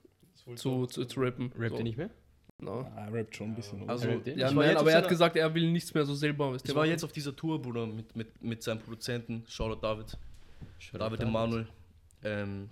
zu, 0.55 0.87
zu, 0.87 1.05
zu 1.05 1.21
rappen. 1.21 1.51
Rappt 1.59 1.71
so. 1.71 1.77
er 1.79 1.83
nicht 1.83 1.99
mehr? 1.99 2.11
No. 2.61 2.83
Ah, 2.95 3.07
er 3.07 3.13
rappt 3.13 3.35
schon 3.35 3.49
ein 3.49 3.57
bisschen. 3.57 3.89
Also, 3.91 4.07
er? 4.07 4.37
Ja, 4.39 4.53
nein, 4.53 4.77
aber 4.77 4.93
er 4.93 4.99
hat 4.99 5.09
gesagt, 5.09 5.35
er 5.37 5.53
will 5.53 5.73
nichts 5.73 5.93
mehr 5.93 6.07
so 6.07 6.15
selber. 6.15 6.57
Ich 6.63 6.73
war 6.73 6.87
jetzt 6.87 7.03
auf 7.03 7.11
dieser 7.11 7.35
Tour, 7.35 7.61
Bruder, 7.61 7.85
mit, 7.87 8.15
mit, 8.15 8.43
mit 8.45 8.63
seinem 8.63 8.79
Produzenten, 8.81 9.43
Shoutout 9.49 9.81
David, 9.81 10.17
Shoutout 10.85 10.99
David. 11.05 11.21
Emanuel. 11.23 11.67
Ähm, 12.23 12.69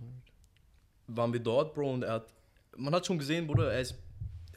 waren 1.08 1.32
wir 1.32 1.40
dort, 1.40 1.74
Bro, 1.74 1.92
und 1.94 2.02
er 2.04 2.12
hat, 2.14 2.32
man 2.76 2.94
hat 2.94 3.06
schon 3.06 3.18
gesehen, 3.18 3.46
Bruder, 3.46 3.72
er 3.72 3.80
ist, 3.80 3.96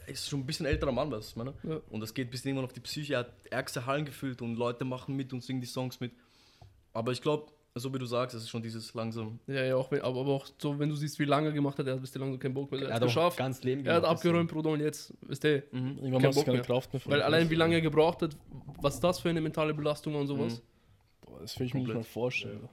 er 0.06 0.08
ist 0.12 0.28
schon 0.28 0.40
ein 0.40 0.46
bisschen 0.46 0.64
älterer 0.66 0.92
Mann, 0.92 1.10
weißt 1.10 1.36
du, 1.36 1.40
was 1.40 1.50
ich 1.50 1.54
meine? 1.64 1.74
Ja. 1.74 1.80
Und 1.90 2.00
das 2.00 2.14
geht 2.14 2.30
bis 2.30 2.44
irgendwann 2.44 2.64
auf 2.64 2.72
die 2.72 2.80
Psyche, 2.80 3.14
er 3.14 3.18
hat 3.20 3.32
ärgste 3.50 3.84
Hallen 3.86 4.04
gefüllt 4.04 4.40
und 4.42 4.56
Leute 4.56 4.84
machen 4.84 5.14
mit 5.16 5.32
und 5.32 5.42
singen 5.42 5.60
die 5.60 5.66
Songs 5.66 6.00
mit. 6.00 6.12
Aber 6.92 7.12
ich 7.12 7.20
glaube, 7.20 7.52
so 7.74 7.92
wie 7.92 7.98
du 7.98 8.06
sagst, 8.06 8.34
es 8.34 8.44
ist 8.44 8.48
schon 8.48 8.62
dieses 8.62 8.94
langsam, 8.94 9.38
Ja, 9.46 9.62
ja, 9.62 9.76
auch 9.76 9.90
wenn, 9.90 10.00
aber, 10.00 10.20
aber 10.20 10.32
auch 10.32 10.46
so, 10.56 10.78
wenn 10.78 10.88
du 10.88 10.94
siehst, 10.96 11.18
wie 11.18 11.26
lange 11.26 11.48
er 11.48 11.52
gemacht 11.52 11.78
hat, 11.78 11.86
er 11.86 11.94
hat 11.94 12.00
bis 12.00 12.14
langsam 12.14 12.38
keinen 12.38 12.54
Bock 12.54 12.70
mehr. 12.70 12.80
Er 12.80 12.88
Er 12.88 12.94
hat 12.94 13.02
es 13.02 13.06
geschafft. 13.08 13.36
ganz 13.36 13.62
Leben 13.62 13.84
Er 13.84 13.96
hat 13.96 14.02
gemacht, 14.04 14.16
abgeräumt, 14.16 14.50
Bruder, 14.50 14.70
und 14.70 14.80
jetzt, 14.80 15.12
weißt 15.20 15.44
du, 15.44 15.48
Irgendwann 15.72 16.22
kein 16.22 16.30
Bock 16.30 16.44
keine 16.46 16.56
mehr. 16.58 16.64
Kraft 16.66 16.94
mehr. 16.94 17.02
weil 17.04 17.20
allein 17.20 17.50
wie 17.50 17.54
lange 17.54 17.74
er 17.74 17.82
gebraucht 17.82 18.22
hat, 18.22 18.34
was 18.80 18.98
das 18.98 19.20
für 19.20 19.28
eine 19.28 19.42
mentale 19.42 19.74
Belastung 19.74 20.14
war 20.14 20.22
und 20.22 20.26
sowas, 20.28 20.54
Mhm. 20.54 21.26
Boah, 21.26 21.40
das 21.40 21.58
will 21.58 21.66
ich 21.66 21.74
mir 21.74 21.80
nicht 21.80 21.92
mal 21.94 22.02
vorstellen. 22.02 22.66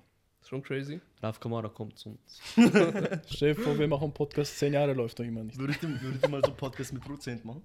Ist 0.43 0.49
schon 0.49 0.61
crazy. 0.61 0.99
Raf 1.21 1.39
Kamara 1.39 1.69
kommt 1.69 1.97
zu 1.97 2.09
uns. 2.09 2.41
Stell 3.29 3.53
dir 3.55 3.61
vor, 3.61 3.77
wir 3.77 3.87
machen 3.87 4.03
einen 4.05 4.13
Podcast, 4.13 4.57
zehn 4.57 4.73
Jahre 4.73 4.93
läuft 4.93 5.17
doch 5.19 5.23
immer 5.23 5.43
nicht. 5.43 5.57
Würde 5.57 5.73
ich, 5.73 5.79
dir- 5.79 5.89
würde 6.01 6.15
ich 6.15 6.21
dir 6.21 6.29
mal 6.29 6.41
so 6.41 6.47
einen 6.51 6.57
Podcast 6.57 6.93
mit 6.93 7.01
Produzent 7.01 7.43
machen? 7.45 7.63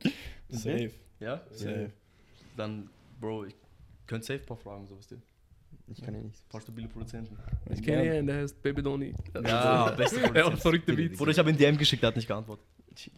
Safe. 0.48 0.90
Ja? 1.20 1.42
Safe. 1.50 1.90
Dann, 2.56 2.88
Bro, 3.20 3.46
ich 3.46 3.54
könnte 4.06 4.26
safe 4.26 4.40
ein 4.40 4.46
paar 4.46 4.56
Fragen, 4.56 4.86
so 4.86 4.96
weißt 4.96 5.10
du. 5.12 5.16
Ich 5.90 6.02
kann 6.02 6.14
ja 6.14 6.20
nicht. 6.20 6.36
Ein 6.44 6.48
paar 6.50 6.60
stabile 6.60 6.88
Produzenten. 6.88 7.36
Ich 7.70 7.82
kenne 7.82 8.10
einen, 8.12 8.26
der 8.26 8.36
heißt 8.42 8.62
Baby 8.62 8.82
Donny. 8.82 9.14
Ja, 9.44 9.90
beste 9.92 10.16
Er 10.20 10.26
hat 10.26 10.32
Produzent. 10.34 10.60
verrückte 10.60 10.92
Beats. 10.94 11.20
Oder 11.20 11.30
ich 11.30 11.38
habe 11.38 11.50
ihn 11.50 11.56
DM 11.56 11.76
geschickt, 11.78 12.02
er 12.02 12.08
hat 12.08 12.16
nicht 12.16 12.28
geantwortet. 12.28 12.64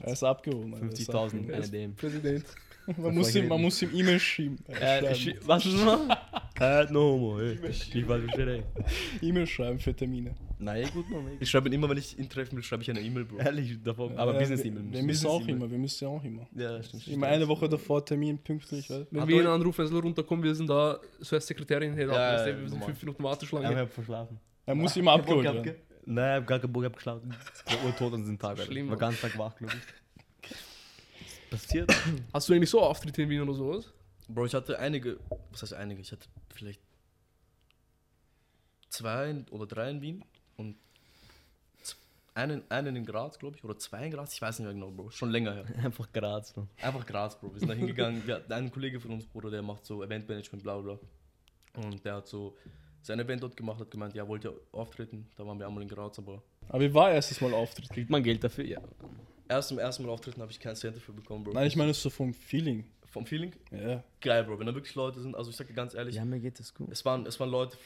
Er 0.00 0.12
ist 0.12 0.22
abgehoben. 0.22 0.74
Alter, 0.74 0.86
er 0.86 0.92
ist 0.92 1.10
50.000 1.10 1.24
abgehoben. 1.24 1.54
eine 1.54 1.68
dem. 1.68 1.94
Präsident. 1.94 2.44
Man 2.96 3.14
muss 3.14 3.32
ihm, 3.36 3.46
man 3.46 3.60
muss 3.60 3.80
ihm 3.82 3.90
E-Mail 3.94 4.18
schieben. 4.18 4.58
Äh, 4.66 5.02
was 5.44 5.64
ist 5.66 5.76
das? 5.86 6.00
Äh, 6.88 6.92
no 6.92 7.00
homo, 7.12 7.38
ey. 7.38 7.52
Ich 7.52 7.62
weiß 8.08 8.20
nicht, 8.24 8.38
ey. 8.38 8.62
E-Mail 9.22 9.46
schreiben 9.46 9.78
für 9.78 9.94
Termine. 9.94 10.34
Nein, 10.58 10.88
gut, 10.92 11.08
Mann. 11.08 11.28
ey. 11.28 11.36
Ich 11.38 11.48
schreibe 11.48 11.68
ihn 11.68 11.74
immer, 11.74 11.88
wenn 11.88 11.98
ich 11.98 12.18
ihn 12.18 12.28
treffen 12.28 12.56
will, 12.56 12.64
schreibe 12.64 12.82
ich 12.82 12.90
eine 12.90 13.00
E-Mail, 13.00 13.26
Bro. 13.26 13.38
Ehrlich, 13.38 13.80
davon. 13.84 14.16
Aber 14.16 14.34
Äh, 14.34 14.38
Business-E-Mail. 14.40 14.84
Wir, 14.86 14.92
wir 14.94 15.02
müssen- 15.04 15.26
auch 15.28 15.46
immer, 15.46 15.70
wir 15.70 15.78
müssen 15.78 16.02
ja 16.04 16.10
auch 16.10 16.24
immer. 16.24 16.48
Ja, 16.56 16.82
stimmt. 16.82 17.06
Immer 17.06 17.26
eine 17.28 17.46
Woche 17.46 17.68
davor 17.68 18.04
Termin 18.04 18.38
pünktlich. 18.38 18.90
Weil 18.90 19.06
Wenn 19.10 19.20
Hat 19.20 19.28
wir 19.28 19.40
ihn 19.40 19.46
anrufen, 19.46 19.82
er 19.82 19.86
soll 19.86 20.00
runterkommen, 20.00 20.42
wir 20.42 20.54
sind 20.54 20.68
da, 20.68 20.98
so 21.20 21.36
als 21.36 21.46
Sekretärin, 21.46 21.92
hey, 21.94 22.06
Ja, 22.08 22.12
ja, 22.12 22.32
ja, 22.40 22.46
wir 22.46 22.54
sind 22.56 22.70
normal. 22.70 22.86
fünf 22.88 23.02
Minuten 23.02 23.22
Aber 23.22 23.28
ich 23.34 23.36
Warteschlange. 23.42 23.76
hab 23.76 23.92
verschlafen. 23.92 24.40
er 24.66 24.74
muss 24.74 24.96
immer 24.96 25.12
abgeholt 25.12 25.44
werden. 25.44 25.74
Nein, 26.12 26.30
ich 26.30 26.40
hab 26.42 26.46
gar 26.48 26.58
keinen 26.58 26.72
Bock, 26.72 26.82
ich 26.82 26.86
hab 26.86 26.96
geschlafen. 26.96 27.34
Ich 27.66 27.72
war 27.76 27.84
urtot 27.84 28.14
an 28.14 28.20
diesem 28.20 28.38
Tag, 28.38 28.50
Alter. 28.58 28.64
Schlimm, 28.64 28.86
Ich 28.86 28.90
war 28.90 28.98
Mann. 28.98 29.10
ganz 29.10 29.20
Tag 29.20 29.38
wach, 29.38 29.54
glaube 29.56 29.74
ich. 29.76 30.50
Passiert? 31.50 31.92
Hast 32.32 32.48
du 32.48 32.52
eigentlich 32.52 32.70
so 32.70 32.80
Auftritte 32.80 33.22
in 33.22 33.28
Wien 33.30 33.40
oder 33.42 33.54
sowas? 33.54 33.92
Bro, 34.28 34.46
ich 34.46 34.54
hatte 34.54 34.78
einige, 34.78 35.18
was 35.50 35.62
heißt 35.62 35.74
einige? 35.74 36.00
Ich 36.00 36.10
hatte 36.12 36.26
vielleicht 36.54 36.80
zwei 38.88 39.44
oder 39.50 39.66
drei 39.66 39.90
in 39.90 40.00
Wien 40.00 40.24
und 40.56 40.76
einen, 42.34 42.62
einen 42.70 42.96
in 42.96 43.04
Graz, 43.04 43.38
glaube 43.38 43.56
ich, 43.56 43.64
oder 43.64 43.76
zwei 43.76 44.04
in 44.06 44.12
Graz, 44.12 44.32
ich 44.34 44.40
weiß 44.42 44.58
nicht 44.60 44.66
mehr 44.66 44.74
genau, 44.74 44.90
Bro, 44.90 45.10
schon 45.10 45.30
länger 45.30 45.54
her. 45.54 45.64
Einfach 45.84 46.10
Graz, 46.12 46.54
Mann. 46.56 46.68
Einfach 46.80 47.06
Graz, 47.06 47.38
Bro. 47.38 47.52
Wir 47.52 47.60
sind 47.60 47.68
da 47.68 47.74
hingegangen. 47.76 48.26
Wir 48.26 48.36
hatten 48.36 48.52
einen 48.52 48.70
Kollege 48.70 49.00
von 49.00 49.12
uns, 49.12 49.26
Bruder, 49.26 49.50
der 49.50 49.62
macht 49.62 49.84
so 49.84 50.02
Eventmanagement, 50.02 50.62
bla. 50.62 50.78
bla. 50.78 50.98
Und 51.76 52.04
der 52.04 52.16
hat 52.16 52.26
so 52.28 52.56
sein 53.02 53.18
Event 53.20 53.42
dort 53.42 53.56
gemacht, 53.56 53.80
hat 53.80 53.90
gemeint, 53.90 54.14
ja, 54.14 54.26
wollt 54.28 54.44
ihr 54.44 54.54
auftreten? 54.72 55.28
Da 55.36 55.46
waren 55.46 55.58
wir 55.58 55.66
einmal 55.66 55.82
in 55.82 55.88
Graz, 55.88 56.18
aber 56.18 56.42
Aber 56.68 56.80
wie 56.80 56.92
war 56.92 57.10
erstes 57.10 57.40
Mal 57.40 57.52
Auftritt? 57.54 57.88
Kriegt 57.90 58.10
man 58.10 58.22
Geld 58.22 58.42
dafür? 58.44 58.64
Ja. 58.64 58.80
erst 59.48 59.70
im 59.72 59.78
ersten 59.78 60.04
Mal 60.04 60.10
auftreten 60.12 60.40
habe 60.40 60.52
ich 60.52 60.60
keinen 60.60 60.76
Cent 60.76 60.96
dafür 60.96 61.14
bekommen, 61.14 61.44
Bro. 61.44 61.52
Nein, 61.52 61.66
ich 61.66 61.76
meine 61.76 61.94
so 61.94 62.10
vom 62.10 62.32
Feeling. 62.34 62.84
Vom 63.06 63.26
Feeling? 63.26 63.52
Ja. 63.72 64.04
Geil, 64.20 64.44
Bro. 64.44 64.58
Wenn 64.60 64.66
da 64.66 64.74
wirklich 64.74 64.94
Leute 64.94 65.20
sind, 65.20 65.34
also 65.34 65.50
ich 65.50 65.56
sag 65.56 65.66
dir 65.66 65.74
ganz 65.74 65.94
ehrlich, 65.94 66.14
Ja, 66.14 66.24
mir 66.24 66.38
geht 66.38 66.60
es 66.60 66.72
gut. 66.72 66.88
es, 66.92 67.04
waren, 67.04 67.26
es 67.26 67.40
waren 67.40 67.50
Leute, 67.50 67.76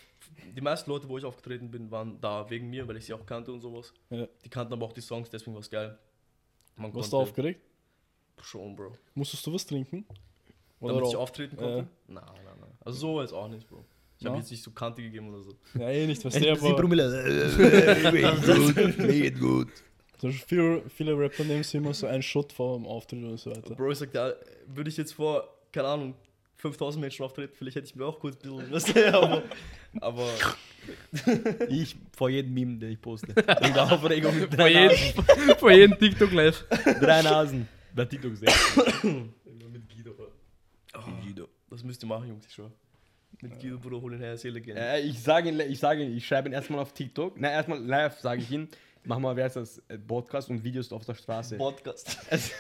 die 0.54 0.60
meisten 0.60 0.90
Leute, 0.90 1.08
wo 1.08 1.16
ich 1.16 1.24
aufgetreten 1.24 1.70
bin, 1.70 1.90
waren 1.90 2.20
da 2.20 2.48
wegen 2.50 2.68
mir, 2.68 2.86
weil 2.86 2.96
ich 2.96 3.06
sie 3.06 3.14
auch 3.14 3.24
kannte 3.24 3.50
und 3.52 3.60
sowas. 3.62 3.94
Ja. 4.10 4.26
Die 4.44 4.48
kannten 4.50 4.72
aber 4.74 4.84
auch 4.84 4.92
die 4.92 5.00
Songs, 5.00 5.30
deswegen 5.30 5.54
war 5.54 5.60
es 5.60 5.70
geil. 5.70 5.96
Man 6.76 6.94
Warst 6.94 7.12
du 7.12 7.16
aufgeregt? 7.18 7.60
Schon, 8.42 8.74
Bro. 8.76 8.92
Musstest 9.14 9.46
du 9.46 9.54
was 9.54 9.64
trinken? 9.64 10.04
Oder 10.80 10.94
Damit 10.94 11.08
ich 11.08 11.16
auftreten 11.16 11.56
konnte? 11.56 11.88
Nein, 12.08 12.24
nein, 12.44 12.56
nein. 12.60 12.70
Also 12.80 12.98
so 12.98 13.20
jetzt 13.22 13.32
auch 13.32 13.48
nicht, 13.48 13.66
Bro. 13.66 13.84
Ich 14.24 14.28
habe 14.28 14.36
Ja. 14.36 14.40
jetzt 14.42 14.50
nicht 14.50 14.62
so 14.64 14.70
Kante 14.70 15.02
gegeben 15.02 15.28
oder 15.28 15.42
so. 15.42 15.54
Ja, 15.78 15.90
eh 15.90 16.06
nicht, 16.06 16.24
was 16.24 16.32
der, 16.34 16.52
aber 16.52 16.74
Geht 19.06 19.38
gut. 19.40 19.68
so 20.18 20.30
viele, 20.30 20.82
viele 20.88 21.18
Rapper 21.18 21.44
nehmen 21.44 21.62
sich 21.62 21.74
immer 21.74 21.92
so 21.92 22.06
einen 22.06 22.22
Shot 22.22 22.52
vor 22.52 22.76
dem 22.78 22.86
Auftritt 22.86 23.22
und 23.22 23.36
so 23.38 23.50
weiter. 23.50 23.74
Bro, 23.74 23.90
ich 23.92 23.98
sag 23.98 24.12
dir, 24.12 24.36
würde 24.66 24.88
ich 24.88 24.96
jetzt 24.96 25.12
vor, 25.12 25.46
keine 25.72 25.88
Ahnung, 25.88 26.14
5000 26.56 27.00
Menschen 27.02 27.24
auftreten, 27.24 27.52
vielleicht 27.54 27.76
hätte 27.76 27.86
ich 27.88 27.94
mir 27.96 28.06
auch 28.06 28.18
kurz 28.18 28.36
ein 28.42 28.70
bisschen 28.70 28.94
was 28.96 29.14
aber, 29.14 29.42
aber 30.00 30.28
Ich 31.68 31.94
vor 32.16 32.30
jedem 32.30 32.54
Meme, 32.54 32.78
den 32.78 32.92
ich 32.92 33.00
poste. 33.00 33.28
In 33.32 33.74
der 33.74 33.82
Aufregung 33.92 34.34
mit 34.38 34.48
Vor 34.54 34.56
drei 34.56 34.88
jedem, 34.88 35.56
vor 35.58 35.70
jedem 35.70 35.98
TikTok 35.98 36.32
live. 36.32 36.64
Drei 37.00 37.20
Nasen. 37.22 37.68
Bei 37.94 38.04
TikTok 38.06 38.34
sehen. 38.36 39.32
mit 39.70 39.88
Guido. 39.88 40.14
Guido. 41.22 41.48
Das 41.70 41.82
müsst 41.84 42.02
ihr 42.02 42.06
machen, 42.06 42.28
Jungs, 42.28 42.46
ich 42.46 42.52
schwör. 42.54 42.70
Mit 43.40 43.60
Guido, 43.60 43.78
Bruder, 43.78 44.00
hol 44.00 44.12
ihn 44.14 44.20
her, 44.20 44.36
Seele 44.36 44.60
gehen. 44.60 44.76
Äh, 44.76 45.00
ich 45.00 45.22
sage 45.22 45.48
ihn, 45.48 45.60
ich 45.60 45.78
sage 45.78 46.02
ihn, 46.02 46.16
ich 46.16 46.26
schreibe 46.26 46.48
ihn 46.48 46.52
erstmal 46.52 46.80
auf 46.80 46.92
TikTok. 46.92 47.38
Nein, 47.40 47.52
erstmal 47.52 47.82
live 47.82 48.18
sage 48.20 48.42
ich 48.42 48.50
ihn. 48.50 48.68
Mach 49.04 49.18
mal, 49.18 49.36
wer 49.36 49.46
ist 49.46 49.56
das? 49.56 49.82
Äh, 49.88 49.98
Podcast 49.98 50.48
und 50.50 50.64
Videos 50.64 50.92
auf 50.92 51.04
der 51.04 51.14
Straße. 51.14 51.56
Podcast. 51.56 52.18
Es, 52.30 52.52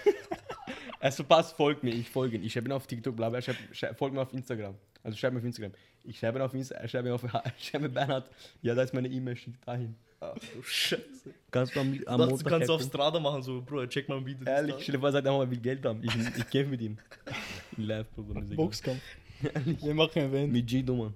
es 1.00 1.16
verpasst, 1.16 1.54
folgt 1.54 1.82
mir, 1.82 1.90
ich 1.90 2.08
folge 2.08 2.36
ihn. 2.36 2.44
Ich 2.44 2.52
schreibe 2.52 2.68
ihn 2.68 2.72
auf 2.72 2.86
TikTok, 2.86 3.14
bla 3.14 3.28
bla, 3.28 3.42
schreib, 3.42 3.56
schreib, 3.72 3.98
folgt 3.98 4.14
mir 4.14 4.22
auf 4.22 4.32
Instagram. 4.32 4.74
Also 5.02 5.18
schreib 5.18 5.34
mir 5.34 5.38
auf 5.38 5.44
Instagram. 5.44 5.72
Ich 6.02 6.18
schreibe 6.18 6.38
ihn 6.38 6.42
auf 6.42 6.54
Instagram, 6.54 6.88
schreibe 6.88 7.08
ihn 7.08 7.14
auf, 7.14 7.24
ich 7.58 7.68
schreibe 7.68 7.88
Bernhard, 7.90 8.30
ja, 8.62 8.74
da 8.74 8.82
ist 8.82 8.94
meine 8.94 9.08
E-Mail, 9.08 9.36
schick 9.36 9.60
dahin. 9.66 9.94
Ach 10.20 10.34
du 10.34 10.62
Scheiße. 10.62 11.34
Kannst 11.50 11.76
du 11.76 11.80
am, 11.80 11.88
am 11.88 11.94
dachte, 11.94 12.16
du 12.16 12.30
Montag 12.30 12.48
kannst 12.48 12.70
auf? 12.70 12.82
Strada 12.82 13.20
machen, 13.20 13.42
so, 13.42 13.60
Bro, 13.60 13.86
check 13.86 14.08
mal 14.08 14.16
ein 14.16 14.26
Video. 14.26 14.46
Ehrlich, 14.46 14.76
stell 14.80 14.94
dir 14.94 15.00
vor, 15.00 15.12
sagt 15.12 15.26
er 15.26 15.32
mal, 15.32 15.50
will 15.50 15.58
Geld 15.58 15.84
haben. 15.84 16.02
Ich, 16.02 16.14
ich 16.16 16.50
kämpfe 16.50 16.70
mit 16.70 16.80
ihm. 16.80 16.98
Live-Programm. 17.76 18.48
Boxkampf. 18.56 19.02
Wir 19.80 19.94
machen 19.94 20.22
ein 20.22 20.28
Event. 20.30 20.52
Mit 20.52 20.66
Gido, 20.66 20.94
Mann. 20.96 21.14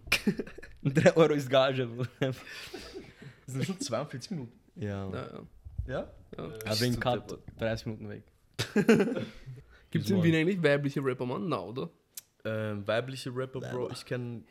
3 0.83 1.17
Euro 1.17 1.33
ist 1.35 1.49
Gage, 1.49 1.87
Bro. 1.87 2.05
Das 2.21 2.37
sind 3.47 3.65
schon 3.65 3.81
42 3.81 4.31
Minuten. 4.33 4.53
Ja. 4.77 5.11
Ja, 5.11 5.13
ja. 5.13 5.43
Ja? 5.87 6.13
Ja. 6.37 6.45
Aber 6.67 6.81
wegen 6.81 7.01
Cut 7.01 7.39
30 7.59 7.87
Minuten 7.87 8.09
weg. 8.11 8.23
Gibt 9.91 10.05
es 10.05 10.11
in 10.11 10.23
Wien 10.23 10.35
eigentlich 10.35 10.63
weibliche 10.63 11.03
Rapper, 11.03 11.25
Mann? 11.27 11.49
Na, 11.49 11.61
oder? 11.63 11.91
Ähm, 12.45 12.87
weibliche 12.87 13.35
Rapper, 13.35 13.61
Bro, 13.61 13.91
ich 13.93 14.05
kenne. 14.05 14.43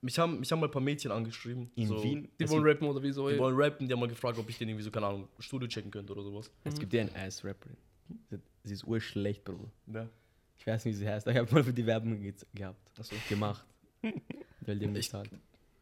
Mich 0.00 0.18
haben, 0.18 0.40
mich 0.40 0.50
haben 0.50 0.58
mal 0.60 0.66
ein 0.66 0.72
paar 0.72 0.82
Mädchen 0.82 1.12
angeschrieben. 1.12 1.70
In 1.76 1.86
so, 1.86 2.02
Wien. 2.02 2.28
Die 2.40 2.48
wollen 2.48 2.64
rappen 2.64 2.88
oder 2.88 3.00
wieso? 3.02 3.28
Die 3.28 3.38
wollen 3.38 3.54
rappen, 3.56 3.86
die 3.86 3.92
haben 3.92 4.00
mal 4.00 4.08
gefragt, 4.08 4.36
ob 4.38 4.48
ich 4.48 4.58
denen 4.58 4.70
irgendwie 4.70 4.84
so, 4.84 4.90
keine 4.90 5.06
Ahnung, 5.06 5.28
Studio 5.38 5.68
checken 5.68 5.90
könnte 5.92 6.12
oder 6.12 6.22
sowas. 6.22 6.50
Es 6.64 6.78
gibt 6.78 6.92
ja 6.92 7.02
eine 7.02 7.14
Ass-Rapperin. 7.14 7.76
Sie- 8.30 8.38
Sie 8.64 8.74
ist 8.74 8.84
urschlecht, 8.84 9.44
Bro. 9.44 9.70
Ja. 9.92 10.08
Ich 10.62 10.66
weiß 10.68 10.84
nicht, 10.84 10.94
wie 10.94 10.98
sie 10.98 11.08
heißt, 11.08 11.26
aber 11.26 11.34
ich 11.34 11.40
habe 11.42 11.52
mal 11.52 11.64
für 11.64 11.72
die 11.72 11.84
Werbung 11.84 12.20
ge 12.20 12.32
gehabt. 12.54 12.78
Achso. 12.96 13.16
Gemacht. 13.28 13.64
Weil 14.60 14.78
die 14.78 14.86
haben 14.86 14.92
Ich- 14.92 14.98
nicht 14.98 15.12
halt. 15.14 15.28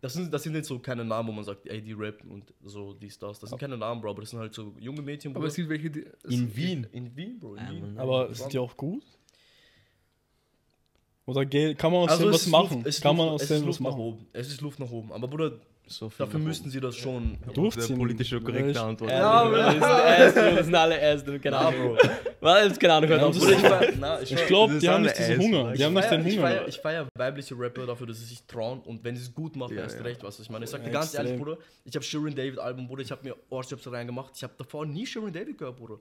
Das 0.01 0.15
sind, 0.15 0.33
das 0.33 0.43
sind 0.43 0.55
jetzt 0.55 0.69
so 0.69 0.79
keine 0.79 1.05
Namen, 1.05 1.29
wo 1.29 1.33
man 1.33 1.45
sagt, 1.45 1.67
ey, 1.69 1.83
die 1.83 1.93
rappen 1.93 2.31
und 2.31 2.55
so, 2.65 2.95
dies, 2.95 3.19
das. 3.19 3.39
Das 3.39 3.51
sind 3.51 3.59
keine 3.59 3.77
Namen, 3.77 4.01
Bro, 4.01 4.13
aber 4.13 4.23
das 4.23 4.31
sind 4.31 4.39
halt 4.39 4.55
so 4.55 4.75
junge 4.81 5.03
Mädchen, 5.03 5.33
Aber 5.33 5.41
Bruder. 5.41 5.49
es 5.49 5.55
gibt 5.57 5.69
welche, 5.69 5.91
die. 5.91 6.07
es- 6.23 6.31
In 6.33 6.57
Wien. 6.57 6.87
In 6.93 7.15
Wien, 7.15 7.39
Bro, 7.39 7.57
in 7.57 7.61
Ah, 7.61 7.71
Wien. 7.71 7.99
Aber 7.99 8.33
sind 8.35 8.51
die 8.51 8.59
auch 8.59 8.75
gut? 8.75 9.05
Oder 11.27 11.45
kann 11.75 11.93
man 11.93 12.01
aus 12.03 12.11
Also 12.13 12.25
dem 12.25 12.29
es 12.31 12.35
was 12.37 12.43
ist 12.47 12.51
machen? 12.51 12.75
Luft, 12.79 12.87
es 12.87 12.97
ist 12.97 13.03
kann 13.03 13.17
man 13.17 13.27
Luft, 13.29 13.35
aus 13.35 13.43
es 13.43 13.49
dem 13.49 13.57
ist 13.57 13.61
was 13.61 13.67
Luft 13.67 13.81
nach 13.83 13.91
machen? 13.91 14.01
oben. 14.01 14.27
Es 14.33 14.49
ist 14.49 14.61
Luft 14.63 14.79
nach 14.81 14.91
oben. 14.91 15.13
Aber 15.13 15.29
Bruder, 15.29 15.61
So 15.93 16.09
viel 16.09 16.25
dafür 16.25 16.39
müssten 16.39 16.71
sie 16.71 16.81
das 16.81 16.97
schon. 16.97 17.37
Durchziehen. 17.53 17.89
Der 17.89 17.97
politische 17.97 18.41
korrekte 18.41 18.71
Ja, 18.71 18.87
Antwort. 18.87 19.11
Ja. 19.11 19.75
Das 19.75 20.65
sind 20.67 20.75
alle 20.75 21.17
du, 21.27 21.41
keine 21.41 21.59
Ahnung. 21.59 21.97
Bro. 21.97 21.99
Was? 22.41 22.65
Jetzt 22.69 22.81
keine 22.81 22.93
Ahnung, 22.95 23.11
Ja, 23.11 23.19
das 23.19 23.37
ich 23.37 23.49
ich 23.51 23.97
na, 23.99 24.23
ich 24.23 24.47
glaube, 24.47 24.79
die 24.79 24.89
haben 24.89 25.03
nicht 25.03 25.19
diesen 25.19 25.39
Hunger. 25.41 25.73
Die 25.73 25.85
haben 25.85 25.97
ich 25.97 26.01
nicht 26.01 26.11
den 26.13 26.25
Hunger. 26.25 26.43
feier, 26.43 26.69
ich 26.69 26.79
feier 26.79 27.09
weibliche 27.17 27.59
Rapper 27.59 27.87
dafür, 27.87 28.07
dass 28.07 28.19
sie 28.19 28.25
sich 28.27 28.45
trauen 28.47 28.81
und 28.83 29.03
wenn 29.03 29.17
sie 29.17 29.23
es 29.23 29.35
gut 29.35 29.57
machen, 29.57 29.75
Ja, 29.77 29.83
erst 29.83 29.97
ja. 29.97 30.03
recht, 30.05 30.23
was 30.23 30.39
ich 30.39 30.49
meine. 30.49 30.65
Ich 30.65 30.71
sag 30.71 30.85
dir 30.85 30.91
ganz 30.91 31.13
ehrlich. 31.15 31.37
Bruder, 31.37 31.59
ich 31.85 31.95
habe 31.97 32.05
Shirin 32.05 32.37
David 32.37 32.61
Album, 32.61 32.87
Bruder, 32.87 33.03
ich 33.03 33.11
habe 33.11 33.25
mir 33.25 33.35
Ohrstöpsel 33.49 33.93
reingemacht. 33.93 34.33
Ich 34.37 34.43
habe 34.45 34.53
davor 34.57 34.87
nie 34.87 35.05
Shirin 35.07 35.33
David 35.33 35.59
gehört, 35.59 35.77
Bruder. 35.77 35.99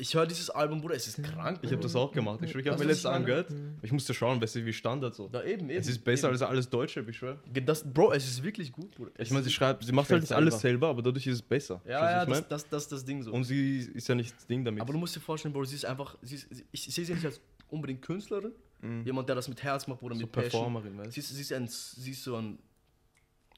Ich 0.00 0.14
höre 0.14 0.26
dieses 0.26 0.50
Album, 0.50 0.80
Bruder, 0.80 0.94
es 0.94 1.06
ist 1.06 1.22
krank. 1.22 1.58
Ich 1.62 1.70
habe 1.70 1.82
das 1.82 1.94
auch 1.94 2.10
gemacht. 2.10 2.40
Ich, 2.42 2.54
ich 2.54 2.66
habe 2.66 2.70
Weißt 2.70 2.78
mir 2.78 2.84
du, 2.84 2.90
was 2.90 2.96
letztens 2.96 3.04
ich 3.04 3.16
angehört. 3.16 3.92
Musste 3.92 4.14
schauen, 4.14 4.40
besser 4.40 4.64
wie 4.64 4.72
Standard 4.72 5.14
so. 5.14 5.28
Da 5.28 5.44
eben, 5.44 5.68
eben. 5.68 5.78
Es 5.78 5.88
ist 5.88 6.02
besser 6.02 6.28
eben. 6.28 6.32
als 6.34 6.42
alles 6.42 6.68
Deutsche, 6.70 7.04
ich 7.08 7.16
schwör. 7.16 7.38
Das, 7.64 7.84
Bro, 7.84 8.12
es 8.12 8.26
ist 8.26 8.42
wirklich 8.42 8.72
gut, 8.72 8.94
Bruder. 8.94 9.12
Ich 9.18 9.30
meine, 9.30 9.44
sie 9.44 9.50
schreibt, 9.50 9.84
sie 9.84 9.92
macht 9.92 10.10
halt 10.10 10.22
das 10.22 10.32
alles 10.32 10.58
selber, 10.60 10.88
aber 10.88 11.02
dadurch 11.02 11.26
ist 11.26 11.34
es 11.34 11.42
besser. 11.42 11.80
Ja, 11.86 12.24
du, 12.24 12.32
ja, 12.32 12.38
das, 12.40 12.48
das, 12.48 12.68
das, 12.68 12.88
das 12.88 13.04
Ding 13.04 13.22
so. 13.22 13.32
Und 13.32 13.44
sie 13.44 13.78
ist 13.94 14.08
ja 14.08 14.14
nicht 14.14 14.34
das 14.34 14.46
Ding 14.46 14.64
damit. 14.64 14.80
Aber 14.80 14.92
du 14.92 14.98
musst 14.98 15.14
dir 15.14 15.20
vorstellen, 15.20 15.52
Bro, 15.52 15.64
sie 15.64 15.76
ist 15.76 15.84
einfach, 15.84 16.16
sie 16.22 16.36
ist, 16.36 16.48
ich 16.72 16.82
sehe 16.94 17.04
sie 17.04 17.14
nicht 17.14 17.26
als 17.26 17.40
unbedingt 17.68 18.02
Künstlerin, 18.02 18.52
Mhm. 18.82 19.04
jemand, 19.04 19.28
der 19.28 19.36
das 19.36 19.46
mit 19.46 19.62
Herz 19.62 19.86
macht, 19.86 20.00
Bruder, 20.00 20.14
so 20.14 20.22
mit 20.22 20.32
Passion. 20.32 20.50
Performerin, 20.72 20.96
weißt 20.96 21.12
Sie 21.12 21.20
ist, 21.20 21.28
sie, 21.28 21.42
ist 21.42 21.52
ein, 21.52 21.68
sie 21.68 22.12
ist 22.12 22.24
so 22.24 22.36
ein, 22.36 22.58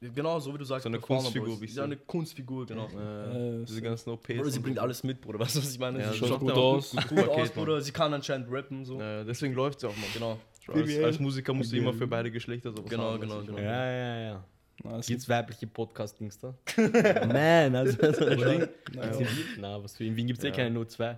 genau 0.01 0.39
so 0.39 0.53
wie 0.53 0.57
du 0.57 0.65
sagst, 0.65 0.83
So 0.83 0.89
eine 0.89 0.99
Kunstfigur, 0.99 1.47
wie 1.55 1.55
Sie 1.59 1.65
ist 1.65 1.71
ich 1.71 1.77
ja 1.77 1.83
eine 1.83 1.97
Kunstfigur, 1.97 2.65
genau. 2.65 2.87
Äh, 2.87 3.61
Äh, 3.61 3.65
diese 3.65 3.81
ganzen 3.81 4.09
OPs. 4.09 4.27
Bruder, 4.27 4.49
sie 4.49 4.59
bringt 4.59 4.77
so. 4.77 4.81
alles 4.83 5.03
mit, 5.03 5.21
Bruder, 5.21 5.39
weißt 5.39 5.55
du, 5.55 5.59
was 5.59 5.71
ich 5.71 5.79
meine? 5.79 5.99
Ja, 5.99 6.11
sie 6.11 6.17
schaut 6.19 6.39
gut 6.39 6.49
ja 6.49 6.55
auch 6.55 6.75
aus. 6.75 6.91
Gut, 6.91 7.07
Gutes 7.09 7.27
aus, 7.29 7.49
Bruder, 7.51 7.81
sie 7.81 7.91
kann 7.91 8.13
anscheinend 8.13 8.47
rappen, 8.51 8.83
so. 8.85 8.99
Ja, 8.99 9.23
deswegen 9.23 9.53
läuft 9.53 9.79
es 9.79 9.85
auch, 9.85 9.95
Mann. 9.95 10.05
Genau, 10.13 10.39
Als, 10.67 10.97
als 10.99 11.19
Musiker 11.19 11.53
musst 11.53 11.71
du 11.71 11.77
immer 11.77 11.93
für 11.93 12.07
beide 12.07 12.29
Geschlechter 12.31 12.71
sowas 12.71 12.89
Genau, 12.89 13.11
haben, 13.11 13.21
genau, 13.21 13.41
genau. 13.41 13.57
Ja, 13.57 13.91
ja, 13.91 14.19
ja. 14.21 14.43
Na, 14.83 14.97
es 14.97 15.05
Gibt's 15.05 15.29
weibliche 15.29 15.67
Podcast-Dings 15.67 16.39
da? 16.39 16.53
Man, 17.27 17.75
also 17.75 18.11
so 18.11 18.25
ein 18.25 18.37
Ding. 18.37 18.67
Naja. 18.93 19.13
Sind 19.13 19.27
die- 19.29 19.61
Na, 19.61 19.81
was 19.81 19.95
für 19.95 20.03
in 20.03 20.15
Wien 20.15 20.27
gibt's 20.27 20.43
eh 20.43 20.51
keine, 20.51 20.71
nur 20.71 20.87
zwei. 20.87 21.17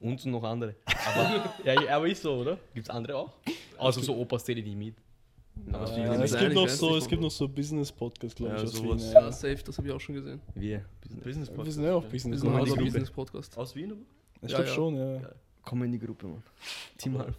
Und 0.00 0.24
noch 0.26 0.44
andere. 0.44 0.76
Aber, 0.86 1.52
ja, 1.64 1.96
aber 1.96 2.06
ist 2.06 2.22
so, 2.22 2.34
oder? 2.34 2.56
Gibt's 2.72 2.88
andere 2.88 3.16
auch? 3.16 3.32
Außer 3.78 4.00
so 4.00 4.16
Opas 4.16 4.44
zähle 4.44 4.60
ich 4.60 4.66
nicht 4.66 4.76
mit. 4.78 4.94
Aber 5.72 5.88
Ja, 5.98 6.12
wir, 6.18 6.20
es 6.24 6.36
gibt 6.36 6.54
noch 6.54 6.68
so, 6.68 6.96
es 6.96 7.06
gibt 7.08 7.22
noch 7.22 7.30
so 7.30 7.48
Business-Podcasts, 7.48 8.34
glaube 8.36 8.52
Ja, 8.56 8.62
ich, 8.62 8.68
aus. 8.70 8.82
Wien. 8.82 8.98
Ja, 8.98 9.20
Ja. 9.20 9.32
safe, 9.32 9.58
das 9.64 9.76
habe 9.78 9.88
ich 9.88 9.94
auch 9.94 10.00
schon 10.00 10.14
gesehen. 10.14 10.40
wir. 10.54 10.84
Business 11.22 11.50
Wir 11.54 11.70
sind 11.72 11.84
ja 11.84 11.94
auch 11.94 12.04
Business. 12.04 12.42
also 12.42 12.56
ein 12.56 12.64
Gruppe. 12.64 12.82
Business-Podcast. 12.84 13.56
Aus 13.58 13.74
Wien, 13.74 13.92
aber? 13.92 14.00
Ich 14.42 14.50
Ja, 14.50 14.58
glaube 14.58 14.68
ja. 14.70 14.74
schon, 14.74 14.96
ja. 14.96 15.30
Kommen 15.62 15.84
in 15.84 15.92
die 15.92 15.98
Gruppe, 15.98 16.26
Mann. 16.28 16.42
Team 16.96 17.16
Aber- 17.16 17.26
Alpha. 17.26 17.38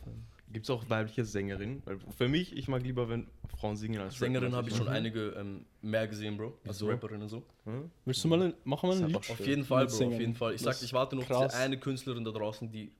Gibt 0.52 0.66
es 0.66 0.70
auch 0.72 0.84
weibliche 0.90 1.24
Sängerinnen? 1.24 1.84
Weil 1.86 2.00
für 2.18 2.28
mich, 2.28 2.58
ich 2.58 2.68
mag 2.68 2.82
lieber, 2.82 3.08
wenn 3.08 3.28
Frauen 3.56 3.78
singen 3.78 4.02
als 4.02 4.18
Sängerin 4.18 4.46
Rapper, 4.46 4.58
habe 4.58 4.70
ich 4.70 4.76
schon 4.76 4.88
einige 4.88 5.28
ähm, 5.38 5.64
mehr 5.84 6.08
gesehen, 6.08 6.38
Bro. 6.38 6.58
Also? 6.68 6.88
Rapperinnen 6.90 7.22
und 7.22 7.30
so. 7.30 7.44
Hm? 7.66 7.92
Willst 8.04 8.24
du 8.24 8.28
mal, 8.30 8.56
machen 8.64 8.90
wir 8.90 8.96
ein 8.96 9.06
Lied? 9.10 9.16
Auf 9.16 9.40
jeden 9.46 9.64
Fall, 9.64 9.86
Bro, 9.86 10.06
auf 10.08 10.20
jeden 10.20 10.34
Fall. 10.34 10.56
Ich 10.56 10.62
sag, 10.62 10.82
ich 10.82 10.92
warte 10.92 11.16
nur 11.16 11.30
auf 11.30 11.54
eine 11.54 11.78
Künstlerin 11.78 12.24
da 12.26 12.32
draußen, 12.32 12.68
die 12.72 12.92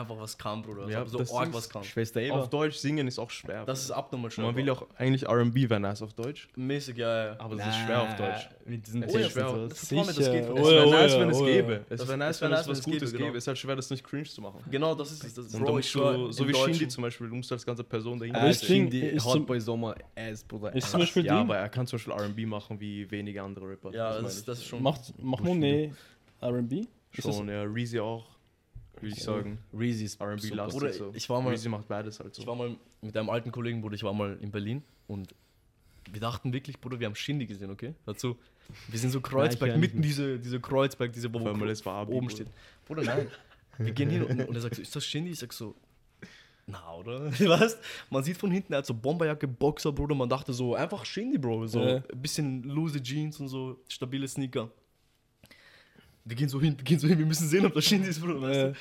einfach 0.00 0.18
was 0.18 0.36
kann, 0.36 0.62
Bruder. 0.62 0.88
Ja, 0.88 1.00
Also 1.00 1.22
so 1.24 1.36
arg 1.38 1.52
was 1.52 1.68
kann. 1.68 1.84
Schwester 1.84 2.20
Eva. 2.20 2.34
Auf 2.40 2.50
Deutsch 2.50 2.76
singen 2.76 3.06
ist 3.06 3.18
auch 3.18 3.30
schwer. 3.30 3.64
Das 3.64 3.82
ist 3.82 3.90
abnormal 3.90 4.30
schwer. 4.30 4.46
man 4.46 4.56
will 4.56 4.68
auch 4.70 4.86
eigentlich 4.96 5.28
RB 5.28 5.54
wäre 5.70 5.80
nice 5.80 6.02
auf 6.02 6.12
Deutsch, 6.12 6.48
mäßig, 6.56 6.96
ja, 6.96 7.26
ja. 7.26 7.36
aber 7.40 7.56
das 7.56 7.68
ist 7.68 7.76
schwer 7.84 8.02
auf 8.02 8.16
Deutsch. 8.16 8.48
Mit 8.66 8.86
diesen 8.86 9.02
Es 9.02 9.14
Oh 9.14 9.18
ja, 9.18 9.26
ist 9.26 9.32
schwer. 9.32 9.44
Das 9.68 9.82
ist 9.82 9.82
das 9.82 9.88
geht. 9.90 10.08
Es 10.08 10.18
Es 10.18 10.26
Oh 10.60 10.70
wäre 10.70 10.90
nice, 10.90 11.18
wenn 11.18 11.30
es 11.30 11.38
oh 11.38 11.44
gäbe. 11.44 11.84
Es 11.88 12.08
wäre 12.08 12.18
nice, 12.18 12.36
es 12.36 12.42
wenn 12.42 12.52
es 12.52 12.56
nice, 12.58 12.66
wenn 12.66 12.70
was 12.72 12.78
es 12.78 12.84
Gutes 12.84 13.12
gäbe. 13.12 13.28
Es 13.30 13.44
ist 13.44 13.46
halt 13.48 13.58
schwer, 13.58 13.76
das 13.76 13.90
nicht 13.90 14.04
cringe 14.04 14.24
zu 14.24 14.40
machen. 14.40 14.60
Genau, 14.70 14.94
das 14.94 15.12
ist 15.12 15.38
es. 15.38 15.52
Bro, 15.52 15.60
ich 15.60 15.74
musst 15.74 15.88
schwör, 15.90 16.12
du, 16.14 16.32
so 16.32 16.48
wie 16.48 16.54
Shindy 16.54 16.88
zum 16.88 17.02
Beispiel, 17.02 17.28
du 17.28 17.34
musst 17.36 17.52
als 17.52 17.64
ganze 17.64 17.84
Person 17.84 18.18
dahinter 18.18 18.40
Ah, 18.42 18.48
ist 18.48 18.64
zum- 18.64 18.88
Hotboy 19.24 19.60
Sommer 19.60 19.94
Ass, 20.16 20.44
Bruder. 20.44 20.74
Ist 20.74 20.90
zum 20.90 21.00
Beispiel 21.00 21.24
Ja, 21.26 21.40
aber 21.40 21.56
er 21.56 21.68
kann 21.68 21.86
zum 21.86 21.98
Beispiel 21.98 22.12
RB 22.12 22.46
machen 22.46 22.80
wie 22.80 23.10
wenige 23.10 23.42
andere 23.42 23.70
Rapper. 23.70 23.92
Ja, 23.92 24.20
das, 24.20 24.40
ist 24.46 24.64
schon. 24.66 24.82
macht, 24.82 25.12
macht 25.22 25.44
Monet 25.44 25.92
R&B? 26.40 26.84
Schon, 27.12 27.48
ja. 27.48 27.62
Reezy 27.62 28.00
auch, 28.00 28.26
würde 29.00 29.14
ich 29.14 29.22
sagen. 29.22 29.58
Reezy's 29.72 30.20
RB 30.20 30.40
super. 30.40 30.66
Bruder, 30.68 30.92
so. 30.92 31.12
ich 31.14 31.28
war 31.28 31.40
mal- 31.40 31.50
Reezy 31.50 31.68
macht 31.68 31.88
beides 31.88 32.20
halt 32.20 32.34
so. 32.34 32.42
Ich 32.42 32.46
war 32.48 32.54
mal 32.54 32.76
mit 33.02 33.16
einem 33.16 33.30
alten 33.30 33.50
Kollegen, 33.52 33.80
Bruder, 33.80 33.94
ich 33.94 34.02
war 34.02 34.12
mal 34.12 34.36
in 34.40 34.50
Berlin 34.50 34.82
und 35.08 35.34
wir 36.10 36.20
dachten 36.20 36.52
wirklich, 36.52 36.78
Bruder, 36.80 37.00
wir 37.00 37.06
haben 37.06 37.14
Shindy 37.14 37.46
gesehen, 37.46 37.70
okay? 37.70 37.94
Dazu, 38.06 38.36
wir 38.88 38.98
sind 38.98 39.10
so 39.10 39.20
Kreuzberg, 39.20 39.72
ich 39.72 39.76
mitten 39.78 40.02
diese, 40.02 40.38
diese 40.38 40.60
Kreuzberg, 40.60 41.12
diese 41.12 41.32
wo 41.32 41.38
allem, 41.38 41.62
es 41.68 41.84
war 41.86 41.94
Abi, 41.94 42.12
oben 42.12 42.26
Bruder. 42.26 42.34
steht. 42.34 42.48
Bruder, 42.86 43.02
nein. 43.02 43.26
Wir 43.78 43.92
gehen 43.92 44.10
hin 44.10 44.22
und, 44.22 44.48
und 44.48 44.54
er 44.54 44.60
sagt 44.60 44.76
so, 44.76 44.82
ist 44.82 44.94
das 44.94 45.04
Shindy? 45.04 45.30
Ich 45.32 45.38
sag 45.38 45.52
so, 45.52 45.74
na, 46.66 46.94
oder? 46.94 47.30
Weißt 47.38 47.78
Man 48.10 48.22
sieht 48.22 48.36
von 48.36 48.50
hinten, 48.50 48.72
er 48.72 48.78
hat 48.78 48.86
so 48.86 48.94
Bomberjacke, 48.94 49.48
Boxer, 49.48 49.92
Bruder. 49.92 50.14
Man 50.14 50.28
dachte 50.28 50.52
so, 50.52 50.74
einfach 50.74 51.04
Shindy, 51.04 51.36
Bro. 51.38 51.66
So 51.66 51.80
Ja. 51.80 51.96
ein 51.96 52.22
bisschen 52.22 52.62
loose 52.62 53.02
Jeans 53.02 53.38
und 53.40 53.48
so, 53.48 53.78
stabile 53.88 54.28
Sneaker. 54.28 54.70
Wir 56.24 56.36
gehen 56.36 56.48
so 56.48 56.60
hin, 56.60 56.76
wir 56.76 56.84
gehen 56.84 56.98
so 56.98 57.06
hin, 57.06 57.18
wir 57.18 57.26
müssen 57.26 57.46
sehen, 57.48 57.66
ob 57.66 57.74
das 57.74 57.84
Shindy 57.84 58.08
ist, 58.08 58.20
Bruder. 58.20 58.40
Weißt 58.40 58.56
Ja. 58.60 58.68
du? 58.68 58.74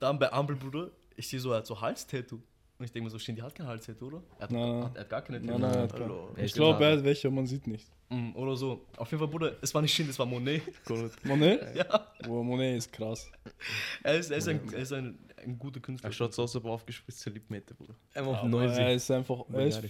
Dann 0.00 0.18
bei 0.18 0.32
Ampel, 0.32 0.56
Bruder, 0.56 0.90
ich 1.16 1.28
sehe 1.28 1.38
so, 1.38 1.52
er 1.52 1.58
hat 1.58 1.66
so 1.66 1.80
Halstattoo. 1.80 2.40
Und 2.78 2.86
ich 2.86 2.90
denke 2.90 3.04
mir 3.04 3.10
so, 3.10 3.18
Shindy 3.20 3.40
hat 3.40 3.54
kein 3.54 3.66
Halstattoo, 3.68 4.06
oder? 4.08 4.22
Er 4.38 4.42
hat, 4.44 4.50
Nein. 4.50 4.84
hat, 4.84 4.94
er 4.96 5.00
hat 5.02 5.08
gar 5.10 5.22
keine 5.22 5.38
Nein, 5.40 5.60
nein, 5.60 5.78
hat 5.78 5.92
Hallo. 5.92 6.30
Er 6.34 6.38
ich 6.38 6.44
ist 6.46 6.54
glaube, 6.54 6.84
er 6.84 6.96
hat 6.96 7.04
welche, 7.04 7.30
man 7.30 7.46
sieht 7.46 7.66
nicht. 7.68 7.86
Mm, 8.08 8.34
Oder 8.34 8.56
so. 8.56 8.84
Auf 8.96 9.08
jeden 9.12 9.20
Fall, 9.20 9.28
Bruder, 9.28 9.56
es 9.62 9.72
war 9.72 9.80
nicht 9.80 9.94
Shindy, 9.94 10.10
es 10.10 10.18
war 10.18 10.26
Monet. 10.26 10.62
Monet? 11.24 11.76
ja. 11.76 12.06
Oh, 12.28 12.42
Monet 12.42 12.78
ist 12.78 12.92
krass. 12.92 13.30
Er 14.02 14.16
ist, 14.18 14.30
er 14.32 14.38
ist, 14.38 14.48
ein, 14.48 14.60
er 14.72 14.80
ist 14.80 14.92
ein, 14.92 15.16
ein 15.36 15.56
guter 15.58 15.78
Künstler. 15.78 16.10
Er 16.10 16.12
schaut 16.12 16.34
so 16.34 16.42
aus, 16.42 16.50
als 16.50 16.56
ob 16.56 16.64
er 16.68 16.72
aufgespritzte 16.72 17.30
Lippmette, 17.30 17.74
Bruder. 17.74 17.94
Einfach 18.14 18.32
auf 18.32 18.38
Aber 18.38 18.48
90. 18.48 18.78
er 18.78 18.92
ist 18.94 19.10
einfach, 19.12 19.44
er 19.52 19.66
ist 19.66 19.80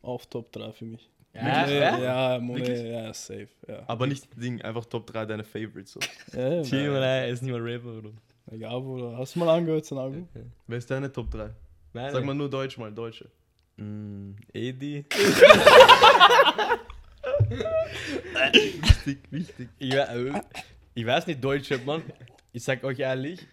auf 0.00 0.26
Top 0.26 0.50
3 0.52 0.72
für 0.72 0.86
mich. 0.86 1.10
Ja, 1.34 1.98
ja? 1.98 2.46
Wirklich? 2.46 2.82
ja, 2.82 3.12
safe. 3.14 3.48
Ja. 3.66 3.82
Aber 3.86 4.06
nicht 4.06 4.28
Ding, 4.36 4.60
einfach 4.60 4.84
Top 4.84 5.06
3 5.06 5.24
deine 5.26 5.44
Favorites. 5.44 5.92
So. 5.92 6.00
Ja, 6.38 6.62
Chill, 6.62 6.84
ja, 6.84 6.90
Mann, 6.90 7.02
er 7.02 7.28
ist 7.28 7.42
nicht 7.42 7.52
mal 7.52 7.60
Rapper, 7.60 7.92
Bruder. 8.00 8.10
egal, 8.50 8.80
Bruder. 8.80 9.16
Hast 9.16 9.34
du 9.34 9.38
mal 9.40 9.48
angehört, 9.56 9.86
sein 9.86 9.98
Album? 9.98 10.28
Wer 10.66 10.78
ist 10.78 10.90
deine 10.90 11.10
Top 11.10 11.30
3? 11.30 11.50
Nein, 11.94 12.12
Sag 12.12 12.24
mal 12.24 12.34
nur 12.34 12.50
Deutsch 12.50 12.76
mal, 12.78 12.92
Deutsche. 12.92 13.30
Mm, 13.76 14.32
Edi. 14.52 15.04
Wichtig, 18.82 19.18
wichtig. 19.30 19.68
Ich, 19.78 19.94
äh, 19.94 20.32
ich 20.94 21.06
weiß 21.06 21.26
nicht 21.26 21.42
Deutsch, 21.42 21.70
Mann. 21.84 22.02
Ich 22.52 22.64
sag 22.64 22.84
euch 22.84 22.98
ehrlich. 22.98 23.46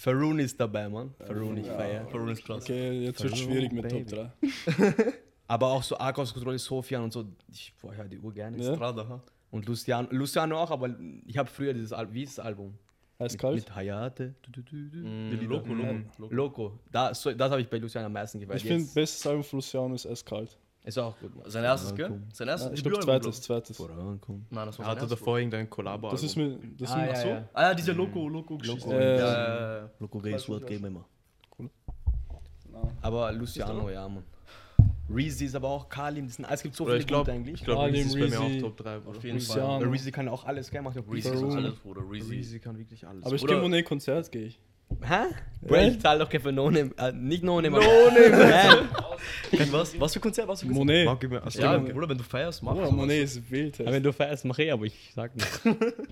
Faroon 0.00 0.38
ist 0.38 0.58
dabei, 0.58 0.88
Mann. 0.88 1.12
Faroon, 1.18 1.58
ich 1.58 1.66
feier. 1.66 2.04
Corona 2.06 2.32
ist 2.32 2.42
klasse. 2.42 2.72
Okay, 2.72 3.04
jetzt 3.04 3.22
wird 3.22 3.36
schwierig 3.36 3.70
mit 3.70 3.82
Top 3.82 4.06
Baby. 4.06 4.32
3. 4.64 5.12
Aber 5.46 5.66
auch 5.66 5.82
so 5.82 5.98
Arcos-Kontrolle, 5.98 6.58
Sofian 6.58 7.02
und 7.02 7.12
so. 7.12 7.26
Ich 7.52 7.74
boah, 7.82 7.92
ich 7.92 7.98
höre 7.98 8.08
die 8.08 8.18
Uhr 8.18 8.32
gerne. 8.32 8.56
Ja. 8.56 8.74
Strada, 8.74 9.06
ha? 9.06 9.22
Und 9.50 9.66
Luciano, 9.66 10.08
Luciano 10.10 10.56
auch, 10.56 10.70
aber 10.70 10.96
ich 11.26 11.36
habe 11.36 11.50
früher 11.50 11.74
dieses 11.74 11.92
Album, 11.92 12.14
wie 12.14 12.22
ist 12.22 12.38
das 12.38 12.46
Album? 12.46 12.78
Heißt 13.18 13.34
Mit, 13.34 13.40
kalt? 13.40 13.56
mit 13.56 13.74
Hayate. 13.74 14.34
Du, 14.42 14.50
du, 14.52 14.62
du, 14.62 14.88
du. 14.88 14.98
Mm. 14.98 15.48
Loco, 15.50 15.74
Loco, 15.74 15.92
Loco. 16.16 16.34
Loco. 16.34 16.78
Da, 16.90 17.12
so, 17.12 17.32
das 17.32 17.50
habe 17.50 17.60
ich 17.60 17.68
bei 17.68 17.76
Luciano 17.76 18.06
am 18.06 18.12
meisten 18.12 18.38
gefeiert. 18.38 18.62
Ich 18.62 18.68
finde, 18.68 18.88
bestes 18.94 19.26
Album 19.26 19.44
von 19.44 19.58
Luciano 19.58 19.94
ist 19.94 20.06
Eiskalt. 20.06 20.56
Ist 20.90 20.98
auch 20.98 21.16
gut. 21.20 21.30
Sein 21.46 21.62
erstes, 21.62 21.94
gell? 21.94 22.20
Sein 22.32 22.48
erstes 22.48 22.68
Ja, 22.70 22.74
ich 22.74 22.82
glaube, 22.82 22.98
zweites, 23.04 23.40
zweites. 23.42 23.76
Vorankommen. 23.76 24.44
Nein, 24.50 24.66
das 24.66 24.76
war 24.78 24.86
Er 24.86 24.90
hatte 24.90 25.02
erstes, 25.02 25.18
davor 25.20 25.38
irgendein 25.38 25.70
Kollabo. 25.70 26.10
Das 26.10 26.22
ist 26.24 26.34
mir. 26.36 26.58
Das 26.78 26.90
Ah, 26.90 27.04
ist 27.04 27.10
ja, 27.12 27.22
so. 27.22 27.28
ja. 27.28 27.48
Ah 27.52 27.62
ja, 27.62 27.74
diese 27.74 27.92
Loco, 27.92 28.28
Loco 28.28 28.58
Geschichte. 28.58 28.88
Loco. 28.88 28.98
Äh, 29.00 29.18
ja, 29.18 29.26
ja, 29.32 29.76
ja. 29.82 29.90
Loco 30.00 30.18
Weiß 30.18 30.24
Gays 30.24 30.42
ich 30.42 30.48
Wort 30.48 30.62
was. 30.62 30.68
geben 30.68 30.84
immer. 30.86 31.04
Nein. 32.72 32.90
Aber 33.02 33.32
Luciano, 33.32 33.88
ja, 33.90 34.08
Mann. 34.08 34.24
Reezy 35.12 35.44
ist 35.46 35.54
aber 35.56 35.68
auch 35.68 35.88
Kalim. 35.88 36.26
Das 36.26 36.36
sind, 36.36 36.46
es 36.50 36.62
gibt 36.62 36.74
so 36.76 36.84
viele 36.84 36.98
ich 36.98 37.06
glaube, 37.06 37.24
gute 37.24 37.32
eigentlich. 37.32 37.54
ich 37.60 37.64
glaube, 37.64 37.84
Reezy 37.92 38.20
ist 38.20 38.30
bei 38.32 38.38
mir 38.38 38.40
auch 38.40 38.60
Top 38.60 38.76
3, 38.76 38.98
Bruder. 38.98 39.16
Auf 39.18 39.24
jeden 39.24 39.36
Luciano. 39.38 39.80
Fall. 39.80 39.88
Reezy 39.88 40.10
kann 40.12 40.28
auch 40.28 40.44
alles, 40.44 40.70
gell? 40.70 40.82
Macht 40.82 40.98
auch 40.98 41.08
Reezy 41.10 41.28
ist 41.30 41.42
Warum? 41.42 41.56
alles, 41.56 41.74
Bruder. 41.80 42.02
Reezy. 42.10 42.58
Kann 42.60 42.78
wirklich 42.78 43.06
alles. 43.06 43.24
Aber 43.24 43.34
ich 43.34 43.44
gehe 43.46 43.60
Monet 43.60 43.86
Konzert, 43.86 44.30
gehe 44.30 44.46
ich. 44.46 44.60
Hä? 45.02 45.34
Bro, 45.62 45.76
ich 45.76 46.00
zahl 46.00 46.18
doch 46.18 46.28
kein 46.28 46.40
für 46.40 46.52
No 46.52 46.70
Name. 46.70 46.90
Äh, 46.96 47.12
nicht 47.12 47.42
No 47.44 47.60
Name. 47.60 47.78
No 47.78 47.80
Name. 48.10 48.88
Was? 49.72 49.98
Was 50.00 50.12
für 50.14 50.20
Konzert? 50.20 50.48
Was 50.48 50.60
für 50.60 50.66
Konzert? 50.66 50.78
Monet. 50.86 51.06
Mag 51.06 51.22
ich 51.22 51.30
mir. 51.30 51.42
Achso, 51.42 51.60
Ja. 51.60 51.76
Bruder, 51.78 52.08
wenn 52.08 52.16
du 52.18 52.24
feierst, 52.24 52.62
mach 52.62 52.72
Oh, 52.72 52.76
sowas. 52.76 52.90
Monet 52.92 53.24
ist 53.24 53.50
wild. 53.50 53.80
Aber 53.80 53.92
wenn 53.92 54.02
du 54.02 54.12
feierst, 54.12 54.44
mach 54.46 54.58
ich, 54.58 54.72
aber 54.72 54.84
ich 54.86 55.12
sag 55.14 55.34
nicht. 55.36 55.60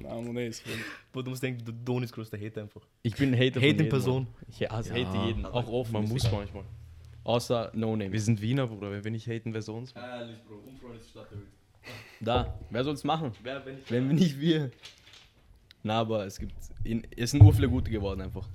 Nein, 0.03 0.25
Monet 0.27 0.51
ist 0.51 0.67
wild. 0.67 0.79
Bruder, 1.13 1.25
du 1.25 1.31
musst 1.31 1.43
denken, 1.43 1.65
du 1.65 1.73
Don 1.73 2.03
ist 2.03 2.13
größter 2.13 2.39
Hater 2.39 2.61
einfach. 2.63 2.83
Ich 3.03 3.15
bin 3.17 3.33
ein 3.35 3.39
Hater 3.41 3.61
Hate 3.61 3.83
in 3.85 3.89
Person. 3.89 4.27
Ich 4.49 4.71
also 4.71 4.95
Ja. 4.95 5.07
hate 5.07 5.19
jeden. 5.27 5.47
Auch 5.47 5.67
offen. 5.69 5.93
man 5.93 6.05
muss 6.09 6.31
manchmal. 6.31 6.65
Außer 7.25 7.71
No 7.75 7.97
Name. 7.97 8.13
Wir 8.13 8.21
sind 8.21 8.41
Wiener, 8.43 8.67
Bruder. 8.67 8.91
Wenn 8.91 9.05
wir 9.05 9.11
nicht 9.11 9.27
haten, 9.27 9.55
wer 9.55 9.63
sonst? 9.63 9.97
Ehrlich, 9.97 10.37
Bro. 10.47 10.57
Unfreundliche 10.67 11.09
Stadt 11.11 11.31
der 11.31 11.39
Welt. 11.39 11.49
Da. 12.21 12.59
Wer 12.71 12.85
soll's 12.85 13.03
machen? 13.05 13.33
Wer, 13.43 13.65
wenn 13.65 13.79
ich. 13.79 13.91
Wenn 13.91 14.09
wir 14.09 14.15
nicht 14.15 14.39
wir. 14.41 14.71
Na, 15.83 16.01
aber 16.01 16.27
es 16.27 16.39
gibt. 16.39 16.53
In, 16.85 17.07
es 17.17 17.31
sind 17.31 17.41
ur 17.43 17.53
viele 17.55 17.69
gute 17.69 17.91
geworden 17.91 18.21
einfach. 18.21 18.47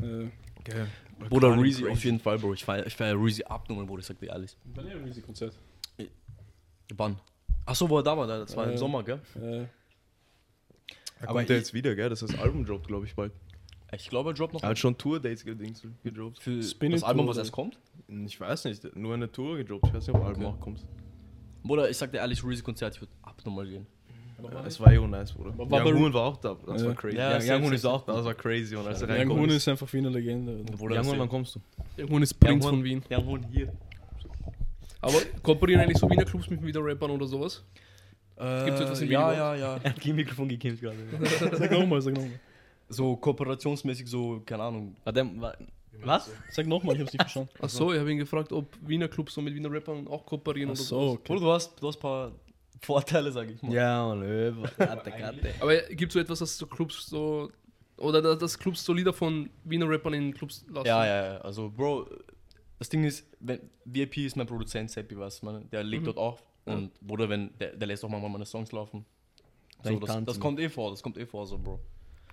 Äh, 0.00 0.28
Okay. 0.60 0.86
Bruder, 1.28 1.60
Reezy 1.60 1.88
auf 1.88 2.04
jeden 2.04 2.20
Fall, 2.20 2.38
Bro. 2.38 2.52
Ich 2.54 2.64
feier, 2.64 2.86
ich 2.86 2.94
feier 2.94 3.16
Reezy 3.20 3.42
abnormal, 3.42 3.84
Bro. 3.84 3.98
Ich 3.98 4.06
sag 4.06 4.18
dir 4.20 4.26
ehrlich. 4.28 4.56
wann 4.74 4.86
ist 4.86 4.92
ein 4.94 5.04
Reezy 5.04 5.20
Konzert? 5.20 5.54
Wann? 6.94 7.18
Achso, 7.66 7.88
wo 7.88 7.96
er 7.98 8.02
da 8.04 8.16
war, 8.16 8.26
das 8.28 8.56
war 8.56 8.66
Äh, 8.68 8.72
im 8.72 8.78
Sommer, 8.78 9.02
gell? 9.02 9.20
Äh, 9.34 9.66
Er 11.20 11.28
Aber 11.28 11.42
ich- 11.42 11.48
jetzt 11.48 11.72
wieder, 11.74 11.94
gell? 11.96 12.08
Das 12.10 12.22
ist 12.22 12.32
das 12.34 12.40
Album 12.40 12.64
droppt, 12.64 12.86
glaube 12.86 13.06
ich, 13.06 13.14
bald. 13.14 13.32
Ich 13.94 14.08
glaube, 14.08 14.30
er 14.30 14.34
droppt 14.34 14.54
noch 14.54 14.62
Er 14.62 14.70
hat 14.70 14.78
schon 14.78 14.96
Tour-Dates 14.96 15.44
gedings- 15.44 15.82
gedroppt. 16.02 16.40
für 16.42 16.62
Spinning 16.62 16.92
das 17.00 17.04
Album, 17.04 17.26
was 17.26 17.36
erst 17.36 17.52
kommt. 17.52 17.78
Ich 18.08 18.40
weiß 18.40 18.64
nicht, 18.66 18.94
nur 18.96 19.14
eine 19.14 19.30
Tour 19.30 19.56
gedroppt. 19.56 19.86
Ich 19.88 19.94
weiß 19.94 20.06
nicht, 20.06 20.16
ob 20.16 20.24
Album 20.24 20.44
auch 20.46 20.60
kommt. 20.60 20.84
Bruder, 21.64 21.88
ich 21.90 21.96
sag 21.96 22.10
dir 22.12 22.18
ehrlich, 22.18 22.42
Reezy-Konzert, 22.44 22.94
ich 22.94 23.00
würde 23.00 23.12
abnormal 23.22 23.66
gehen. 23.66 23.86
Es 24.66 24.80
war 24.80 24.92
eh 24.92 24.98
nice, 25.06 25.32
Bruder. 25.32 25.52
War 25.56 25.86
Young 25.86 25.98
Hoon 26.02 26.12
war 26.14 26.22
auch 26.24 26.36
da. 26.36 26.56
Das 26.66 26.82
Ja. 26.82 26.88
war 26.88 26.94
crazy. 26.94 27.16
Ja, 27.16 27.38
Ja, 27.38 27.56
Young 27.56 27.64
Hoon 27.64 27.72
ist 27.72 27.84
auch 27.84 28.04
Das 28.04 28.24
war 28.24 28.34
crazy, 28.34 28.74
und 28.76 28.86
als 28.86 29.02
er 29.02 29.08
Young 29.08 29.16
reinkommt. 29.16 29.40
Hoon 29.40 29.50
ist 29.50 29.68
einfach 29.68 29.92
wie 29.92 29.98
eine 29.98 30.08
Legende. 30.10 30.52
Bruder, 30.76 30.94
Young 30.96 31.02
das- 31.02 31.06
Hoon, 31.08 31.18
wann 31.18 31.28
kommst 31.28 31.54
du? 31.56 31.60
Irgendwann 31.96 32.22
ist 32.22 32.34
Prinz 32.34 32.52
Young 32.54 32.62
von 32.62 32.78
Hoon- 32.78 32.84
Wien. 32.84 33.02
Young 33.10 33.26
Hoon 33.26 33.42
hier. 33.52 33.72
Aber 35.00 35.18
kooperieren 35.42 35.82
eigentlich 35.82 35.98
so 35.98 36.08
Wiener 36.08 36.24
Clubs 36.24 36.48
mit 36.48 36.64
wieder 36.64 36.84
Rappern 36.84 37.10
oder 37.10 37.26
sowas? 37.26 37.64
Gibt's 38.64 38.80
etwas 38.80 39.00
in 39.00 39.08
Wien 39.08 39.12
Ja, 39.12 39.32
überhaupt? 39.32 39.36
ja, 39.38 39.54
ja. 39.56 39.76
Er 39.82 39.90
hat 39.90 40.00
kein 40.00 40.16
Mikrofon 40.16 40.48
gekämpft 40.48 40.82
gerade. 40.82 40.96
Sag 41.56 41.70
nochmal, 41.72 42.00
sag 42.00 42.14
nochmal. 42.14 42.30
So 42.88 43.16
kooperationsmäßig, 43.16 44.06
so, 44.08 44.42
keine 44.44 44.62
Ahnung. 44.64 44.94
Was? 46.04 46.30
Sag 46.50 46.66
nochmal, 46.66 46.94
ich 46.96 47.02
hab's 47.02 47.12
nicht 47.12 47.22
verstanden. 47.22 47.50
Ach 47.60 47.68
so, 47.68 47.92
ich 47.92 47.98
habe 48.00 48.10
ihn 48.10 48.18
gefragt, 48.18 48.52
ob 48.52 48.66
Wiener 48.86 49.08
Clubs 49.08 49.34
so 49.34 49.40
mit 49.40 49.54
Wiener 49.54 49.70
Rappern 49.70 50.06
auch 50.08 50.24
kooperieren 50.26 50.70
Ach 50.70 50.74
oder 50.74 50.82
so, 50.82 51.00
sowas. 51.00 51.18
okay. 51.20 51.38
Du 51.38 51.52
hast, 51.52 51.80
du 51.82 51.86
hast 51.88 51.96
ein 51.96 52.00
paar 52.00 52.32
Vorteile, 52.82 53.30
sag 53.32 53.48
ich 53.50 53.62
mal. 53.62 53.72
Ja, 53.72 54.06
Mann, 54.08 54.20
Löwe. 54.20 54.68
Karte, 54.76 55.10
Karte. 55.10 55.54
Aber 55.60 55.76
gibt 55.82 56.10
es 56.10 56.14
so 56.14 56.18
etwas, 56.20 56.38
dass 56.40 56.58
so 56.58 56.66
Clubs 56.66 57.06
so. 57.06 57.50
Oder 57.96 58.36
dass, 58.36 58.58
Clubs 58.58 58.84
so 58.84 58.92
Lieder 58.92 59.12
von 59.12 59.48
Wiener 59.64 59.88
Rappern 59.88 60.14
in 60.14 60.34
Clubs 60.34 60.64
lassen? 60.68 60.86
Ja, 60.88 61.06
ja, 61.06 61.24
ja. 61.34 61.38
Also, 61.42 61.70
Bro, 61.70 62.08
das 62.78 62.88
Ding 62.88 63.04
ist, 63.04 63.24
wenn, 63.38 63.60
VIP 63.84 64.16
ist 64.18 64.36
mein 64.36 64.46
Produzent, 64.46 64.90
Seppi, 64.90 65.16
was 65.16 65.40
man, 65.42 65.70
der 65.70 65.84
legt 65.84 66.02
Mhm. 66.02 66.06
dort 66.06 66.18
auf. 66.18 66.42
Und, 66.64 66.90
Bruder, 67.00 67.28
wenn, 67.28 67.56
der, 67.58 67.76
der 67.76 67.86
lässt 67.86 68.04
auch 68.04 68.08
manchmal 68.08 68.30
meine 68.30 68.46
Songs 68.46 68.72
laufen. 68.72 69.04
So, 69.84 69.98
das, 70.00 70.24
das 70.24 70.40
kommt 70.40 70.58
eh 70.60 70.68
vor, 70.68 70.90
das 70.90 71.02
kommt 71.02 71.18
eh 71.18 71.26
vor, 71.26 71.46
so, 71.46 71.58
Bro. 71.58 71.80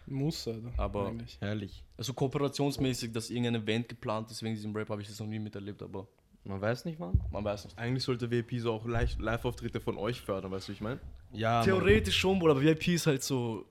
Muss, 0.08 0.48
Alter. 0.48 0.72
Aber- 0.78 1.08
Eigentlich. 1.10 1.38
Herrlich. 1.40 1.84
Also, 1.98 2.14
kooperationsmäßig, 2.14 3.12
dass 3.12 3.30
irgendein 3.30 3.56
Event 3.62 3.90
geplant 3.90 4.32
ist 4.32 4.42
wegen 4.42 4.56
diesem 4.56 4.76
Rap, 4.76 4.90
habe 4.90 5.02
ich 5.02 5.08
das 5.08 5.20
noch 5.20 5.28
nie 5.28 5.40
miterlebt, 5.40 5.84
aber 5.84 6.08
Man 6.44 6.62
weiß 6.62 6.86
nicht, 6.86 7.00
Mann. 7.00 7.20
man 7.32 7.44
weiß 7.44 7.66
nicht. 7.66 7.78
Eigentlich 7.78 8.04
sollte 8.04 8.32
VIP 8.32 8.60
so 8.60 8.74
auch 8.74 8.86
Live-Auftritte 8.86 9.80
von 9.80 9.98
euch 9.98 10.22
fördern, 10.22 10.52
weißt 10.52 10.68
du, 10.68 10.72
wie 10.72 10.76
ich 10.76 10.82
meine? 10.82 11.00
Ja, 11.32 11.64
Theoretisch 11.64 12.18
schon, 12.18 12.40
Bruder, 12.40 12.52
aber 12.52 12.62
VIP 12.62 12.88
ist 12.90 13.08
halt 13.08 13.24
so. 13.24 13.66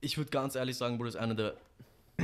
Ich 0.00 0.16
würde 0.16 0.30
ganz 0.30 0.54
ehrlich 0.54 0.76
sagen, 0.76 0.96
Bruder, 0.96 1.10
ist 1.10 1.16
einer 1.16 1.34
der. 1.34 1.54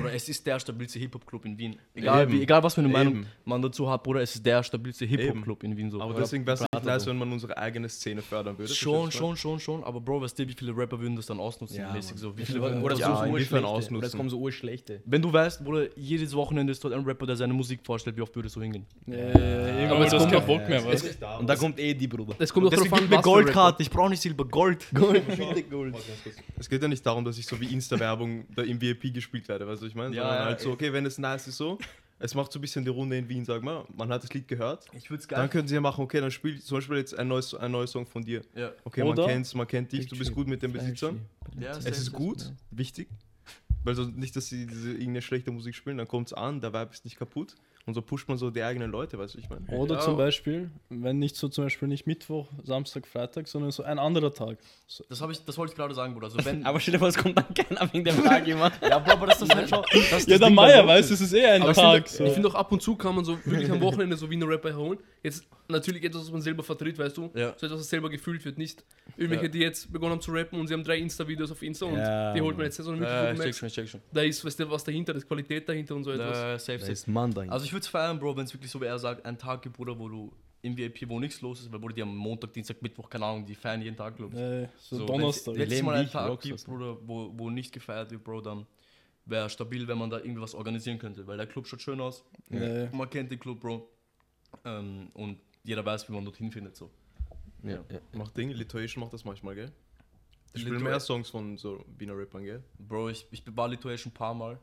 Oder 0.00 0.12
es 0.12 0.28
ist 0.28 0.44
der 0.44 0.58
stabilste 0.58 0.98
Hip-Hop-Club 0.98 1.44
in 1.44 1.56
Wien. 1.56 1.76
Egal, 1.94 2.30
wie, 2.30 2.42
egal 2.42 2.60
was 2.64 2.74
für 2.74 2.80
eine 2.80 2.88
Meinung 2.88 3.14
Eben. 3.14 3.26
man 3.44 3.62
dazu 3.62 3.88
hat, 3.88 4.02
Bruder, 4.02 4.22
es 4.22 4.34
ist 4.34 4.44
der 4.44 4.60
stabilste 4.64 5.04
Hip-Hop-Club 5.04 5.62
in 5.62 5.76
Wien. 5.76 5.88
So. 5.88 6.00
Aber 6.00 6.14
deswegen 6.14 6.44
wäre 6.44 6.54
es 6.54 6.60
nicht 6.62 6.84
nice, 6.84 7.06
wenn 7.06 7.16
man 7.16 7.30
unsere 7.32 7.56
eigene 7.56 7.88
Szene 7.88 8.20
fördern 8.20 8.58
würde. 8.58 8.74
Schon, 8.74 9.06
du? 9.06 9.10
schon, 9.12 9.36
schon, 9.36 9.60
schon. 9.60 9.84
Aber 9.84 10.00
Bro, 10.00 10.20
weißt 10.22 10.36
du, 10.36 10.48
wie 10.48 10.52
viele 10.52 10.76
Rapper 10.76 10.98
würden 10.98 11.14
das 11.14 11.26
dann 11.26 11.38
ausnutzen? 11.38 11.76
Ja, 11.78 11.92
mäßig 11.92 12.16
so. 12.18 12.36
Wie 12.36 12.40
Oder, 12.42 12.46
viele 12.46 12.60
oder, 12.60 12.82
würden 12.82 12.98
ja, 12.98 13.08
das 13.08 13.18
so 13.20 13.24
so- 13.24 13.30
inwiefern 13.30 13.64
ausnutzen? 13.64 13.96
Oder 13.98 14.06
es 14.08 14.16
kommen 14.16 14.28
so 14.30 14.38
urschlechte. 14.40 15.00
Wenn 15.06 15.22
du 15.22 15.32
weißt, 15.32 15.64
Bruder, 15.64 15.86
jedes 15.96 16.34
Wochenende 16.34 16.72
ist 16.72 16.82
dort 16.82 16.92
ein 16.94 17.04
Rapper, 17.04 17.26
der 17.26 17.36
seine 17.36 17.52
Musik 17.54 17.78
vorstellt, 17.84 18.16
wie 18.16 18.22
oft 18.22 18.34
würdest 18.34 18.56
du 18.56 18.62
hingehen? 18.62 18.86
Ja, 19.06 19.16
ja, 19.16 19.78
ja, 19.82 19.90
Aber 19.92 20.04
es 20.06 20.10
das 20.10 20.22
kommt 20.22 20.32
kein 20.32 20.42
auch- 20.42 20.46
Bock 20.46 20.68
mehr, 20.68 20.82
du? 20.82 21.38
Und 21.38 21.46
da 21.48 21.54
kommt 21.54 21.78
eh 21.78 21.94
die, 21.94 22.08
Bruder. 22.08 22.34
Es 22.40 22.52
kommt 22.52 22.68
gib 22.68 22.80
mir 22.90 22.92
an, 22.98 23.10
was. 23.10 23.22
Goldkarte, 23.22 23.82
ich 23.82 23.90
brauche 23.90 24.10
nicht 24.10 24.20
Silber, 24.20 24.44
Gold. 24.44 24.84
Es 26.58 26.68
geht 26.68 26.82
ja 26.82 26.88
nicht 26.88 27.06
darum, 27.06 27.24
dass 27.24 27.38
ich 27.38 27.46
so 27.46 27.60
wie 27.60 27.66
Insta-Werbung 27.72 28.44
da 28.56 28.62
im 28.62 28.80
VIP 28.80 29.14
gespielt 29.14 29.46
werde, 29.48 29.66
weißt 29.68 29.82
du, 29.82 29.83
was 29.84 29.90
ich 29.90 29.94
meine? 29.94 30.14
Ja, 30.14 30.22
Sondern 30.22 30.38
ja, 30.38 30.44
halt 30.46 30.60
so, 30.60 30.70
okay, 30.72 30.92
wenn 30.92 31.06
es 31.06 31.18
nice 31.18 31.46
ist 31.48 31.56
so, 31.56 31.78
es 32.18 32.34
macht 32.34 32.52
so 32.52 32.58
ein 32.58 32.62
bisschen 32.62 32.84
die 32.84 32.90
Runde 32.90 33.18
in 33.18 33.28
Wien, 33.28 33.44
sag 33.44 33.62
mal, 33.62 33.84
man 33.96 34.08
hat 34.10 34.22
das 34.22 34.32
Lied 34.32 34.48
gehört, 34.48 34.86
Ich 34.92 35.10
würde 35.10 35.20
es 35.20 35.28
dann 35.28 35.50
können 35.50 35.68
sie 35.68 35.74
ja 35.74 35.80
machen, 35.80 36.02
okay, 36.02 36.20
dann 36.20 36.30
spiel 36.30 36.60
zum 36.60 36.78
Beispiel 36.78 36.96
jetzt 36.96 37.18
ein 37.18 37.28
neues, 37.28 37.54
ein 37.54 37.70
neues 37.70 37.90
Song 37.90 38.06
von 38.06 38.24
dir. 38.24 38.42
Ja. 38.54 38.72
Okay, 38.84 39.02
Oder- 39.02 39.22
man 39.22 39.30
kennt's, 39.30 39.54
man 39.54 39.66
kennt 39.66 39.92
dich, 39.92 40.06
du 40.06 40.16
bist 40.16 40.32
gut 40.32 40.46
mit 40.48 40.62
den 40.62 40.72
Besitzern. 40.72 41.20
Ja, 41.58 41.70
Es 41.72 41.86
ist 41.86 42.12
gut, 42.12 42.52
wichtig, 42.70 43.08
weil 43.84 43.94
so 43.94 44.04
nicht, 44.04 44.34
dass 44.36 44.48
sie 44.48 44.66
diese 44.66 44.90
irgendeine 44.92 45.22
schlechte 45.22 45.50
Musik 45.50 45.74
spielen, 45.74 45.98
dann 45.98 46.08
kommt's 46.08 46.32
an, 46.32 46.60
der 46.60 46.72
Vibe 46.72 46.90
ist 46.92 47.04
nicht 47.04 47.18
kaputt 47.18 47.54
und 47.86 47.94
so 47.94 48.00
pusht 48.02 48.28
man 48.28 48.38
so 48.38 48.50
die 48.50 48.62
eigenen 48.62 48.90
Leute, 48.90 49.18
weißt 49.18 49.34
du, 49.34 49.38
ich 49.38 49.50
meine. 49.50 49.66
Oder 49.68 49.96
Ja. 49.96 50.00
zum 50.00 50.16
Beispiel, 50.16 50.70
wenn 50.88 51.18
nicht 51.18 51.36
so 51.36 51.48
zum 51.48 51.64
Beispiel 51.64 51.86
nicht 51.88 52.06
Mittwoch, 52.06 52.48
Samstag, 52.62 53.06
Freitag, 53.06 53.46
sondern 53.46 53.70
so 53.72 53.82
ein 53.82 53.98
anderer 53.98 54.32
Tag. 54.32 54.58
So, 54.86 55.04
Das, 55.08 55.20
ich, 55.20 55.44
das 55.44 55.58
wollte 55.58 55.72
ich 55.72 55.76
gerade 55.76 55.94
sagen, 55.94 56.14
Bruder. 56.14 56.26
Also 56.28 56.42
wenn, 56.44 56.64
Aber 56.66 56.80
stell 56.80 56.92
dir 56.92 56.98
vor, 56.98 57.08
es 57.08 57.16
kommt 57.18 57.36
dann 57.36 57.52
keiner 57.52 57.92
wegen 57.92 58.04
dem 58.04 58.22
Tag 58.24 58.46
immer. 58.48 58.72
ja, 58.82 58.98
Bro, 58.98 59.12
aber 59.12 59.26
das 59.26 59.42
ist 59.42 59.54
halt 59.54 59.68
schon. 59.68 59.82
Das 59.92 60.00
ist 60.00 60.28
ja, 60.28 60.38
das 60.38 60.40
der 60.40 60.50
Meier 60.50 60.82
Vocal. 60.82 60.86
weiß, 60.96 61.10
es 61.10 61.20
ist 61.20 61.32
eh 61.34 61.44
ein 61.46 61.62
Aber 61.62 61.70
ich 61.72 61.76
Tag. 61.76 62.08
finde, 62.08 62.16
so. 62.16 62.24
ich 62.24 62.32
finde 62.32 62.48
auch 62.48 62.54
ab 62.54 62.72
und 62.72 62.80
zu 62.82 62.96
kann 62.96 63.14
man 63.14 63.24
so 63.24 63.36
wirklich 63.44 63.70
am 63.70 63.80
Wochenende 63.80 64.16
so 64.16 64.30
Wiener 64.30 64.48
Rapper 64.48 64.74
holen. 64.74 64.98
Jetzt 65.24 65.44
natürlich 65.68 66.04
etwas, 66.04 66.20
was 66.22 66.30
man 66.30 66.42
selber 66.42 66.62
vertritt, 66.62 66.98
weißt 66.98 67.16
du? 67.16 67.30
Ja. 67.34 67.54
So 67.56 67.66
etwas, 67.66 67.80
was 67.80 67.88
selber 67.88 68.10
gefühlt 68.10 68.44
wird. 68.44 68.58
Nicht 68.58 68.84
irgendwelche, 69.16 69.44
Ja. 69.46 69.48
die 69.50 69.58
jetzt 69.60 69.90
begonnen 69.92 70.12
haben 70.12 70.20
zu 70.20 70.30
rappen 70.32 70.60
und 70.60 70.66
sie 70.68 70.74
haben 70.74 70.84
drei 70.84 70.98
Insta-Videos 70.98 71.50
auf 71.50 71.62
Insta 71.62 71.86
und 71.86 71.94
die 71.96 72.40
holt 72.42 72.56
man 72.56 72.66
jetzt, 72.66 72.76
sondern 72.76 73.00
wirklich, 73.00 73.38
Ja, 73.38 73.44
check 73.44 73.54
schon, 73.56 73.66
ich 73.68 73.74
check 73.74 73.88
schon. 73.88 74.00
da 74.12 74.20
ist 74.22 74.44
weißt 74.44 74.60
du, 74.60 74.70
was 74.70 74.84
dahinter, 74.84 75.14
da 75.14 75.18
ist 75.18 75.26
Qualität 75.26 75.66
dahinter 75.68 75.94
und 75.96 76.04
so 76.04 76.10
etwas. 76.12 76.36
Ja, 76.36 76.58
safe, 76.58 76.78
safe. 76.80 76.92
ist 76.92 77.08
Mann 77.08 77.32
dahinter. 77.32 77.54
Also 77.54 77.64
ich 77.64 77.72
würde 77.72 77.80
es 77.82 77.88
feiern, 77.88 78.18
Bro, 78.20 78.36
wenn 78.36 78.44
es 78.44 78.52
wirklich 78.52 78.70
so 78.70 78.80
wie 78.80 78.84
er 78.84 78.98
sagt, 78.98 79.24
ein 79.24 79.38
Tag 79.38 79.62
gibt, 79.62 79.76
Bruder, 79.76 79.98
wo 79.98 80.08
du 80.08 80.30
im 80.60 80.76
VIP, 80.76 81.08
wo 81.08 81.18
nichts 81.20 81.40
los 81.40 81.60
ist, 81.60 81.72
weil 81.72 81.78
Bruder, 81.78 81.94
die 81.94 82.02
am 82.02 82.14
Montag, 82.16 82.52
Dienstag, 82.52 82.80
Mittwoch, 82.82 83.08
keine 83.08 83.24
Ahnung, 83.24 83.46
die 83.46 83.54
feiern 83.54 83.80
jeden 83.82 83.96
Tag, 83.96 84.16
glaube 84.16 84.34
ich. 84.34 84.40
äh, 84.40 84.68
so, 84.78 84.98
So, 84.98 85.06
Donnerstag. 85.06 85.54
Wenn 85.56 85.62
es 85.62 85.68
leben 85.70 85.86
mal 85.86 86.04
ich, 86.04 86.10
Tag 86.10 86.40
gibt, 86.42 86.64
Bruder, 86.64 86.96
wo, 87.06 87.32
wo 87.34 87.48
nicht 87.50 87.72
gefeiert 87.72 88.10
wird, 88.10 88.22
Bro, 88.24 88.42
dann 88.42 88.66
wäre 89.26 89.48
stabil, 89.48 89.88
wenn 89.88 89.96
man 89.96 90.10
da 90.10 90.18
irgendwie 90.18 90.42
was 90.42 90.54
organisieren 90.54 90.98
könnte, 90.98 91.26
weil 91.26 91.38
der 91.38 91.46
Club 91.46 91.66
schaut 91.66 91.80
schön 91.80 91.98
aus. 92.00 92.24
Ja. 92.50 92.90
Man 92.92 93.08
kennt 93.08 93.30
den 93.30 93.38
Club, 93.40 93.60
Bro. 93.60 93.88
Ähm, 94.64 95.08
und 95.14 95.38
jeder 95.64 95.84
weiß, 95.84 96.08
wie 96.08 96.12
man 96.12 96.24
dorthin 96.24 96.50
findet, 96.50 96.76
so. 96.76 96.90
ja, 97.62 97.82
ja. 97.90 98.00
Macht 98.12 98.36
Ding, 98.36 98.50
Lituation 98.50 99.02
macht 99.02 99.12
das 99.12 99.24
manchmal, 99.24 99.54
gell? 99.54 99.72
Die 100.54 100.60
spielen 100.60 100.76
Litu- 100.78 100.84
mehr 100.84 101.00
Songs 101.00 101.30
von 101.30 101.56
so 101.56 101.84
Wiener 101.98 102.16
Rappern, 102.16 102.44
gell? 102.44 102.62
Bro, 102.78 103.08
ich, 103.10 103.26
ich 103.30 103.42
war 103.56 103.68
Lituation 103.68 104.10
ein 104.12 104.14
paar 104.14 104.34
Mal. 104.34 104.58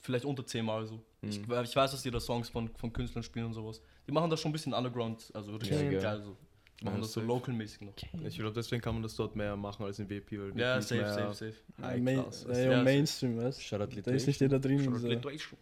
Vielleicht 0.00 0.24
unter 0.24 0.44
zehn 0.46 0.64
Mal 0.64 0.86
so. 0.86 1.02
Ich, 1.22 1.40
ich 1.40 1.48
weiß, 1.76 1.90
dass 1.90 2.02
die 2.02 2.10
da 2.10 2.20
Songs 2.20 2.48
von, 2.48 2.68
von 2.76 2.92
Künstlern 2.92 3.22
spielen 3.22 3.46
und 3.46 3.54
sowas. 3.54 3.80
Die 4.06 4.12
machen 4.12 4.30
das 4.30 4.40
schon 4.40 4.50
ein 4.50 4.52
bisschen 4.52 4.72
underground, 4.74 5.30
also 5.34 5.56
richtig 5.56 5.72
Ja, 5.80 5.90
geil. 5.90 6.00
geil 6.00 6.22
so. 6.22 6.36
Die 6.80 6.84
machen 6.84 6.96
Ja, 6.96 7.00
das 7.00 7.12
so 7.12 7.20
safe. 7.20 7.26
local-mäßig 7.26 7.80
noch. 7.80 7.94
Ich 8.24 8.36
glaube, 8.38 8.52
deswegen 8.54 8.80
kann 8.80 8.94
man 8.94 9.02
das 9.02 9.16
dort 9.16 9.34
mehr 9.34 9.56
machen 9.56 9.84
als 9.84 9.98
in 9.98 10.08
WP, 10.08 10.38
weil 10.38 10.50
WP 10.54 10.58
Ja, 10.60 10.76
ist 10.78 10.88
safe, 10.88 11.00
mehr 11.00 11.12
safe, 11.12 11.34
safe. 11.34 11.54
High 11.82 12.00
Main, 12.02 12.14
class, 12.22 12.42
ja, 12.44 12.48
weißt 12.50 12.66
du. 12.66 12.84
Mainstream, 12.84 13.36
weißt 13.38 13.62
Shoutout 13.64 13.96
du? 13.96 14.02
Da 14.02 14.10
ist 14.12 14.26
nicht 14.28 14.40
jeder 14.40 14.58
drin 14.60 14.78
Lituation. 15.02 15.58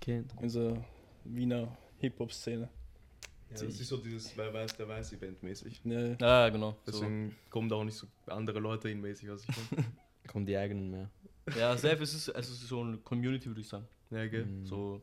Okay. 0.00 0.18
in 0.40 0.42
dieser 0.42 0.84
Wiener 1.24 1.76
Hip-Hop-Szene. 1.98 2.68
Ja, 3.50 3.64
das 3.64 3.80
ist 3.80 3.88
so 3.88 3.96
dieses 3.98 4.36
Wer 4.36 4.52
weiß, 4.52 4.76
der 4.76 4.88
weiß 4.88 5.12
Event 5.12 5.42
mäßig. 5.42 5.80
Ja, 5.84 6.16
Ja, 6.20 6.48
genau. 6.48 6.72
So. 6.84 6.92
Deswegen 6.92 7.36
kommen 7.50 7.68
da 7.68 7.76
auch 7.76 7.84
nicht 7.84 7.96
so 7.96 8.06
andere 8.26 8.58
Leute 8.58 8.88
hin 8.88 9.00
mäßig, 9.00 9.28
was 9.30 9.42
ich 9.42 9.48
meine. 9.70 9.86
Kommen 10.26 10.44
die 10.46 10.56
eigenen 10.56 10.90
mehr. 10.90 11.10
Ja, 11.56 11.76
safe, 11.76 12.02
es 12.02 12.12
ist, 12.12 12.28
es 12.28 12.50
ist 12.50 12.66
so 12.66 12.80
eine 12.82 12.96
Community, 12.98 13.46
würde 13.46 13.60
ich 13.60 13.68
sagen. 13.68 13.86
Ja, 14.10 14.26
gell? 14.26 14.46
Mhm. 14.46 14.66
So, 14.66 15.00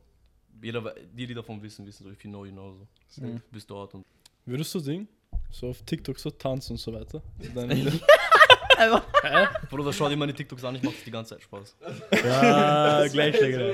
jeder, 0.62 0.84
we- 0.84 0.94
die, 1.16 1.26
die 1.26 1.34
davon 1.34 1.62
wissen, 1.62 1.86
wissen 1.86 2.04
so, 2.04 2.10
if 2.10 2.22
you 2.22 2.30
know, 2.30 2.44
you 2.44 2.52
know, 2.52 2.86
so. 3.08 3.22
Mhm. 3.22 3.40
Bis 3.50 3.66
dort 3.66 3.94
und. 3.94 4.04
Würdest 4.44 4.74
du 4.74 4.80
Ding? 4.80 5.08
So 5.50 5.68
auf 5.68 5.82
TikTok 5.82 6.18
so 6.18 6.30
tanzen 6.30 6.72
und 6.72 6.78
so 6.78 6.92
weiter? 6.92 7.22
Deine 8.76 9.48
Bruder, 9.70 9.92
schau 9.92 10.08
dir 10.08 10.16
meine 10.16 10.32
TikToks 10.34 10.64
an, 10.64 10.74
ich 10.76 10.82
mach 10.82 10.92
das 10.92 11.04
die 11.04 11.10
ganze 11.10 11.34
Zeit 11.34 11.42
Spaß. 11.42 11.76
Ja, 12.24 13.06
gleich 13.08 13.38
genau. 13.38 13.72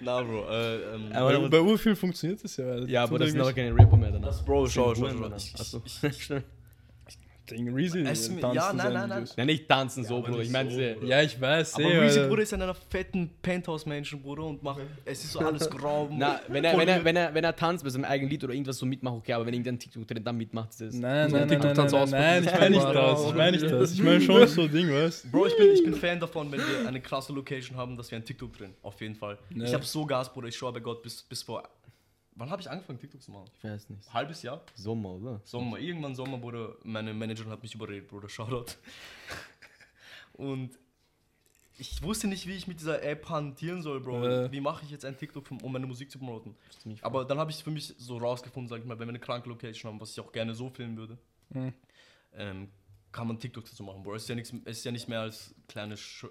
Na, 0.00 0.22
Bro, 0.22 0.48
äh, 0.50 0.76
ähm. 0.94 1.12
Aber- 1.12 1.40
bei, 1.40 1.48
bei 1.48 1.60
Urfilm 1.60 1.96
funktioniert 1.96 2.42
das 2.44 2.56
ja. 2.56 2.66
weil 2.66 2.88
Ja, 2.90 3.02
aber 3.04 3.18
das 3.18 3.30
sind 3.30 3.40
aber 3.40 3.52
keine 3.52 3.74
Rapper 3.76 3.96
mehr 3.96 4.10
danach. 4.12 4.28
das, 4.28 4.44
Bro, 4.44 4.66
schau, 4.68 4.94
schau, 4.94 5.08
schau. 5.08 5.20
danach. 5.22 5.36
Ich, 5.36 5.54
Achso. 5.58 5.82
ich, 5.84 6.30
Ding, 7.50 7.74
Reezy 7.74 8.00
Es- 8.00 8.28
tanzt 8.40 8.54
ja, 8.54 8.70
in 8.70 8.76
nein, 8.76 8.92
nein, 8.92 9.08
nein. 9.08 9.28
Nein, 9.36 9.46
nicht 9.46 9.68
tanzen 9.68 10.04
so, 10.04 10.18
aber 10.18 10.28
Bruder. 10.28 10.42
Ich 10.42 10.50
meine, 10.50 10.70
so. 10.70 10.76
Bruder. 10.76 11.06
Ja, 11.06 11.22
ich 11.22 11.40
weiß. 11.40 11.74
aber 11.74 11.84
eh, 11.84 11.98
Reezy, 11.98 12.18
Alter. 12.18 12.28
Bruder, 12.28 12.42
ist 12.42 12.52
in 12.52 12.62
einer 12.62 12.74
fetten 12.74 13.30
Penthouse-Mansion, 13.42 14.22
Bruder, 14.22 14.44
und 14.44 14.62
macht. 14.62 14.80
Es 15.04 15.24
ist 15.24 15.32
so 15.32 15.40
alles 15.40 15.68
grau. 15.70 16.08
Na, 16.12 16.40
wenn 16.48 16.64
er, 16.64 16.76
wenn, 16.78 16.88
er, 16.88 17.04
wenn, 17.04 17.16
er, 17.16 17.34
wenn 17.34 17.44
er 17.44 17.54
tanzt 17.56 17.84
bei 17.84 17.90
seinem 17.90 18.04
eigenen 18.04 18.30
Lied 18.30 18.44
oder 18.44 18.52
irgendwas 18.52 18.78
so 18.78 18.86
mitmacht, 18.86 19.16
okay, 19.16 19.32
aber 19.32 19.46
wenn 19.46 19.54
irgendein 19.54 19.78
TikTok-Trend 19.78 20.26
dann 20.26 20.36
mitmacht, 20.36 20.70
ist 20.70 20.80
das. 20.80 20.94
Nein, 20.94 21.30
So 21.30 21.36
ein 21.36 21.40
nein, 21.46 21.48
nein, 21.48 21.58
nein, 21.58 21.74
TikTok-Tanz 21.74 22.10
nein, 22.10 22.44
nein, 22.44 22.44
ich 22.44 22.60
meine 22.60 22.70
nicht 22.70 22.84
das, 22.84 23.24
ich 23.26 23.34
meine 23.34 23.52
nicht 23.52 23.70
das. 23.70 23.92
Ich 23.92 24.02
meine 24.02 24.20
schon 24.20 24.46
so 24.48 24.68
Ding, 24.68 24.90
weißt 24.90 25.30
Bro, 25.32 25.46
ich 25.46 25.56
bin, 25.56 25.70
ich 25.72 25.84
bin 25.84 25.94
Fan 25.94 26.20
davon, 26.20 26.50
wenn 26.52 26.60
wir 26.60 26.86
eine 26.88 27.00
krasse 27.00 27.32
Location 27.32 27.76
haben, 27.76 27.96
dass 27.96 28.10
wir 28.10 28.18
ein 28.18 28.24
TikTok 28.24 28.52
drin. 28.56 28.74
Auf 28.82 29.00
jeden 29.00 29.14
Fall. 29.14 29.38
Ja. 29.54 29.64
Ich 29.64 29.74
habe 29.74 29.84
so 29.84 30.04
Gas, 30.06 30.32
Bruder. 30.32 30.48
Ich 30.48 30.56
schwöre 30.56 30.72
bei 30.74 30.80
Gott, 30.80 31.02
bis, 31.02 31.22
bis 31.22 31.42
vor. 31.42 31.62
Wann 32.38 32.50
habe 32.50 32.62
ich 32.62 32.70
angefangen, 32.70 33.00
TikTok 33.00 33.20
zu 33.20 33.32
machen? 33.32 33.50
Ich 33.58 33.64
weiß 33.64 33.90
nicht. 33.90 34.12
Halbes 34.14 34.42
Jahr? 34.42 34.62
Sommer, 34.74 35.10
oder? 35.10 35.40
Sommer. 35.44 35.78
Irgendwann 35.78 36.14
Sommer, 36.14 36.38
Bruder. 36.38 36.76
Meine 36.84 37.12
Managerin 37.12 37.50
hat 37.50 37.62
mich 37.62 37.74
überredet, 37.74 38.08
Bruder. 38.08 38.28
Shoutout. 38.28 38.74
Und 40.34 40.78
ich 41.78 42.00
wusste 42.02 42.28
nicht, 42.28 42.46
wie 42.46 42.52
ich 42.52 42.66
mit 42.68 42.78
dieser 42.80 43.02
App 43.02 43.28
hantieren 43.28 43.82
soll, 43.82 44.00
Bro. 44.00 44.24
Äh. 44.26 44.52
Wie 44.52 44.60
mache 44.60 44.84
ich 44.84 44.90
jetzt 44.90 45.04
ein 45.04 45.16
TikTok, 45.16 45.50
um 45.62 45.72
meine 45.72 45.86
Musik 45.86 46.10
zu 46.10 46.18
promoten? 46.18 46.54
Aber 47.02 47.24
dann 47.24 47.38
habe 47.38 47.50
ich 47.50 47.62
für 47.62 47.70
mich 47.70 47.94
so 47.98 48.18
rausgefunden, 48.18 48.68
sag 48.68 48.78
ich 48.80 48.84
mal, 48.84 48.98
wenn 48.98 49.08
wir 49.08 49.10
eine 49.10 49.18
kranke 49.20 49.48
Location 49.48 49.92
haben, 49.92 50.00
was 50.00 50.12
ich 50.12 50.20
auch 50.20 50.30
gerne 50.32 50.54
so 50.54 50.70
filmen 50.70 50.96
würde, 50.96 51.18
Mhm. 51.50 51.72
ähm, 52.34 52.68
kann 53.10 53.26
man 53.26 53.38
TikToks 53.38 53.70
dazu 53.70 53.82
machen, 53.82 54.02
Bro. 54.02 54.16
Es 54.16 54.22
ist 54.24 54.28
ja, 54.28 54.34
nichts, 54.34 54.52
es 54.64 54.78
ist 54.78 54.84
ja 54.84 54.92
nicht 54.92 55.08
mehr 55.08 55.20
als 55.22 55.54
kleine 55.66 55.96
Sch 55.96 56.24
äh, 56.24 56.28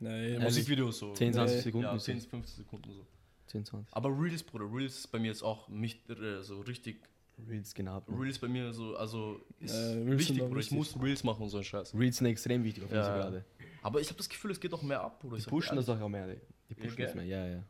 Nee, 0.00 0.38
Musikvideos 0.38 0.98
so. 0.98 1.12
10, 1.12 1.32
20 1.32 1.56
Nee. 1.56 1.62
Sekunden. 1.62 1.86
Ja, 1.86 1.94
ist 1.94 2.04
10, 2.04 2.16
das. 2.16 2.26
15 2.26 2.56
Sekunden 2.64 2.92
so. 2.92 3.06
10, 3.46 3.64
20. 3.64 3.94
Aber 3.94 4.08
Reels, 4.10 4.42
Bruder, 4.42 4.66
Reels 4.72 4.96
ist 4.98 5.06
bei 5.08 5.18
mir 5.18 5.28
jetzt 5.28 5.42
auch 5.42 5.68
mich, 5.68 6.00
äh, 6.08 6.42
so 6.42 6.60
richtig. 6.62 7.00
Reels 7.48 7.74
genau. 7.74 7.98
Reels 8.08 8.38
bei 8.38 8.46
mir 8.48 8.72
so, 8.72 8.96
also 8.96 9.40
ist 9.58 9.74
Äh, 9.74 10.06
wichtig, 10.18 10.38
Bruder. 10.38 10.60
Ich 10.60 10.70
muss 10.70 10.96
Reels 11.02 11.24
machen 11.24 11.42
und 11.42 11.48
so 11.48 11.58
ein 11.58 11.64
Scheiß. 11.64 11.92
Reels 11.94 12.18
sind 12.18 12.26
extrem 12.26 12.62
wichtig 12.62 12.84
auf 12.84 12.92
Ja. 12.92 13.02
Gerade. 13.16 13.44
Aber 13.82 14.00
ich 14.00 14.06
habe 14.08 14.16
das 14.18 14.28
Gefühl, 14.28 14.52
es 14.52 14.60
geht 14.60 14.72
auch 14.72 14.82
mehr 14.82 15.00
ab, 15.02 15.20
Bruder. 15.20 15.36
Die 15.36 15.42
Ich 15.42 15.48
pushen 15.48 15.74
das 15.76 15.88
auch 15.88 16.08
mehr. 16.08 16.26
Die 16.28 16.38
die 16.70 16.74
pushen 16.74 16.96
gell? 16.96 17.06
das 17.06 17.14
mehr, 17.16 17.24
ja, 17.24 17.46
ja. 17.46 17.64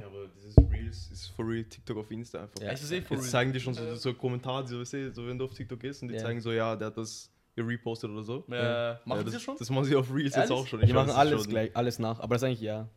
Ja, 0.00 0.06
aber 0.06 0.26
dieses 0.34 0.56
Reels 0.70 1.10
ist 1.12 1.26
for 1.28 1.46
real 1.46 1.62
TikTok 1.62 1.98
auf 1.98 2.10
Insta 2.10 2.42
einfach. 2.42 2.60
Ja. 2.60 2.70
Es 2.72 2.82
ist 2.82 2.90
eh 2.90 3.00
for 3.02 3.16
Jetzt 3.16 3.24
real. 3.26 3.30
zeigen 3.30 3.52
die 3.52 3.60
schon 3.60 3.74
so, 3.74 3.94
so 3.94 4.14
Kommentare, 4.14 4.66
so, 4.66 4.80
weißt 4.80 4.92
du, 4.94 5.12
so 5.12 5.26
wenn 5.26 5.38
du 5.38 5.44
auf 5.44 5.54
TikTok 5.54 5.78
gehst 5.78 6.02
und 6.02 6.08
die 6.08 6.14
Ja. 6.14 6.22
zeigen 6.22 6.40
so, 6.40 6.50
ja, 6.50 6.74
der 6.74 6.88
hat 6.88 6.96
das 6.96 7.30
gerepostet 7.54 8.10
oder 8.10 8.22
so. 8.24 8.38
Äh, 8.48 8.94
machen 9.04 9.04
ja, 9.08 9.24
sie 9.26 9.30
das, 9.32 9.42
schon? 9.42 9.56
Das 9.58 9.70
machen 9.70 9.84
sie 9.84 9.94
auf 9.94 10.10
Reels 10.12 10.34
jetzt 10.34 10.36
Ehrlich? 10.36 10.50
auch 10.52 10.66
schon. 10.66 10.80
Die 10.80 10.86
Ich 10.86 10.92
machen 10.92 11.06
weiß 11.08 11.12
es 11.14 11.18
alles 11.18 11.42
schon. 11.42 11.50
gleich, 11.50 11.76
alles 11.76 11.98
nach. 12.00 12.18
Aber 12.18 12.34
das 12.34 12.42
ist 12.42 12.46
eigentlich 12.46 12.60
ja. 12.62 12.88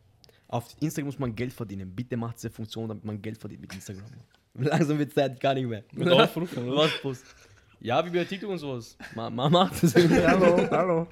Auf 0.52 0.74
Instagram 0.80 1.06
muss 1.06 1.18
man 1.18 1.34
Geld 1.34 1.52
verdienen. 1.52 1.94
Bitte 1.94 2.16
macht 2.16 2.36
diese 2.36 2.50
Funktion, 2.50 2.88
damit 2.88 3.04
man 3.04 3.22
Geld 3.22 3.38
verdient 3.38 3.60
mit 3.62 3.72
Instagram. 3.74 4.04
Langsam 4.54 4.98
wird 4.98 5.12
Zeit 5.12 5.38
gar 5.40 5.54
nicht 5.54 5.66
mehr. 5.68 5.84
Mit 5.92 6.08
Aufrufen, 6.08 6.68
oder? 6.68 6.76
Was 6.82 7.00
Post? 7.00 7.24
Ja, 7.80 8.04
wie 8.04 8.10
bei 8.10 8.24
TikTok 8.24 8.50
und 8.50 8.58
sowas. 8.58 8.96
Ma, 9.14 9.30
ma 9.30 9.48
macht 9.48 9.82
das. 9.82 9.94
hallo, 10.26 10.68
hallo. 10.70 11.06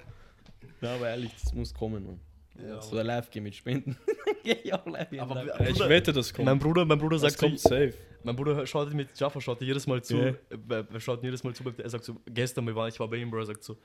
Ja, 0.81 0.95
aber 0.95 1.09
ehrlich, 1.09 1.33
das 1.43 1.53
muss 1.55 1.73
kommen, 1.73 2.05
Mann. 2.05 2.21
Ja, 2.61 2.83
So 2.83 3.01
live 3.01 3.31
gehen 3.31 3.45
mit 3.45 3.55
Spenden. 3.55 3.97
Geh 4.43 4.53
ich 4.65 4.75
auch 4.75 4.85
live. 4.87 5.07
Aber 5.21 5.37
live. 5.37 5.59
wir- 5.61 5.69
Ich 5.71 5.79
wette, 5.79 6.13
das 6.13 6.35
kommt. 6.35 6.47
Mein 6.47 6.59
Bruder, 6.59 6.85
mein 6.85 6.99
Bruder 6.99 7.17
das 7.19 7.33
sagt 7.33 7.39
kommt 7.39 7.61
so, 7.61 7.69
safe. 7.69 7.95
mein 8.25 8.35
Bruder 8.35 8.67
schaut 8.67 8.93
mit 8.93 9.17
Jaffa, 9.19 9.41
schaut 9.41 9.63
jedes 9.63 9.87
Mal 9.87 10.03
zu. 10.03 10.17
Ja. 10.17 10.27
Äh, 10.51 10.85
wir 10.91 11.01
schaut 11.01 11.23
jedes 11.23 11.45
Mal 11.45 11.55
zu. 11.55 11.63
Er 11.79 11.89
sagt 11.89 12.05
so, 12.05 12.17
gestern, 12.27 12.67
wir 12.67 12.75
waren, 12.75 12.89
ich 12.89 12.99
war 12.99 13.09
bei 13.09 13.17
ihm, 13.19 13.31
Bro, 13.31 13.39
er 13.39 13.47
sagt 13.47 13.63
so, 13.63 13.79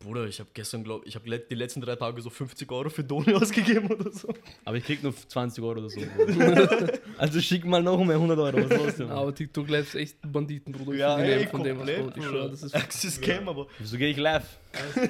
Bruder, 0.00 0.26
ich 0.26 0.38
habe 0.38 0.48
gestern, 0.54 0.84
glaube 0.84 1.04
ich, 1.06 1.16
habe 1.16 1.38
die 1.50 1.54
letzten 1.56 1.80
drei 1.80 1.96
Tage 1.96 2.22
so 2.22 2.30
50 2.30 2.70
Euro 2.70 2.88
für 2.88 3.02
Doni 3.02 3.32
ausgegeben 3.34 3.90
oder 3.90 4.12
so. 4.12 4.32
Aber 4.64 4.76
ich 4.76 4.84
krieg 4.84 5.02
nur 5.02 5.12
20 5.12 5.62
Euro 5.64 5.80
oder 5.80 5.90
so. 5.90 6.00
also 7.18 7.40
schick 7.40 7.64
mal 7.64 7.82
noch 7.82 8.02
mehr 8.04 8.14
100 8.14 8.38
Euro. 8.38 8.70
Was 8.70 8.78
los 8.78 8.96
denn? 8.96 9.10
Aber 9.10 9.34
TikTok 9.34 9.68
Live 9.68 9.88
ist 9.88 10.00
echt 10.00 10.32
Banditen, 10.32 10.72
Bruder. 10.72 10.96
Ja, 10.96 11.18
ey, 11.18 11.48
von 11.48 11.64
dem, 11.64 11.80
was 11.80 11.88
komplett. 11.88 12.16
Ich 12.16 12.24
schwör, 12.24 12.48
das 12.48 12.62
ist 12.62 13.04
ist 13.04 13.16
Scam, 13.16 13.48
aber 13.48 13.66
Wieso 13.80 13.96
gehe 13.96 14.10
ich 14.10 14.16
live? 14.16 14.46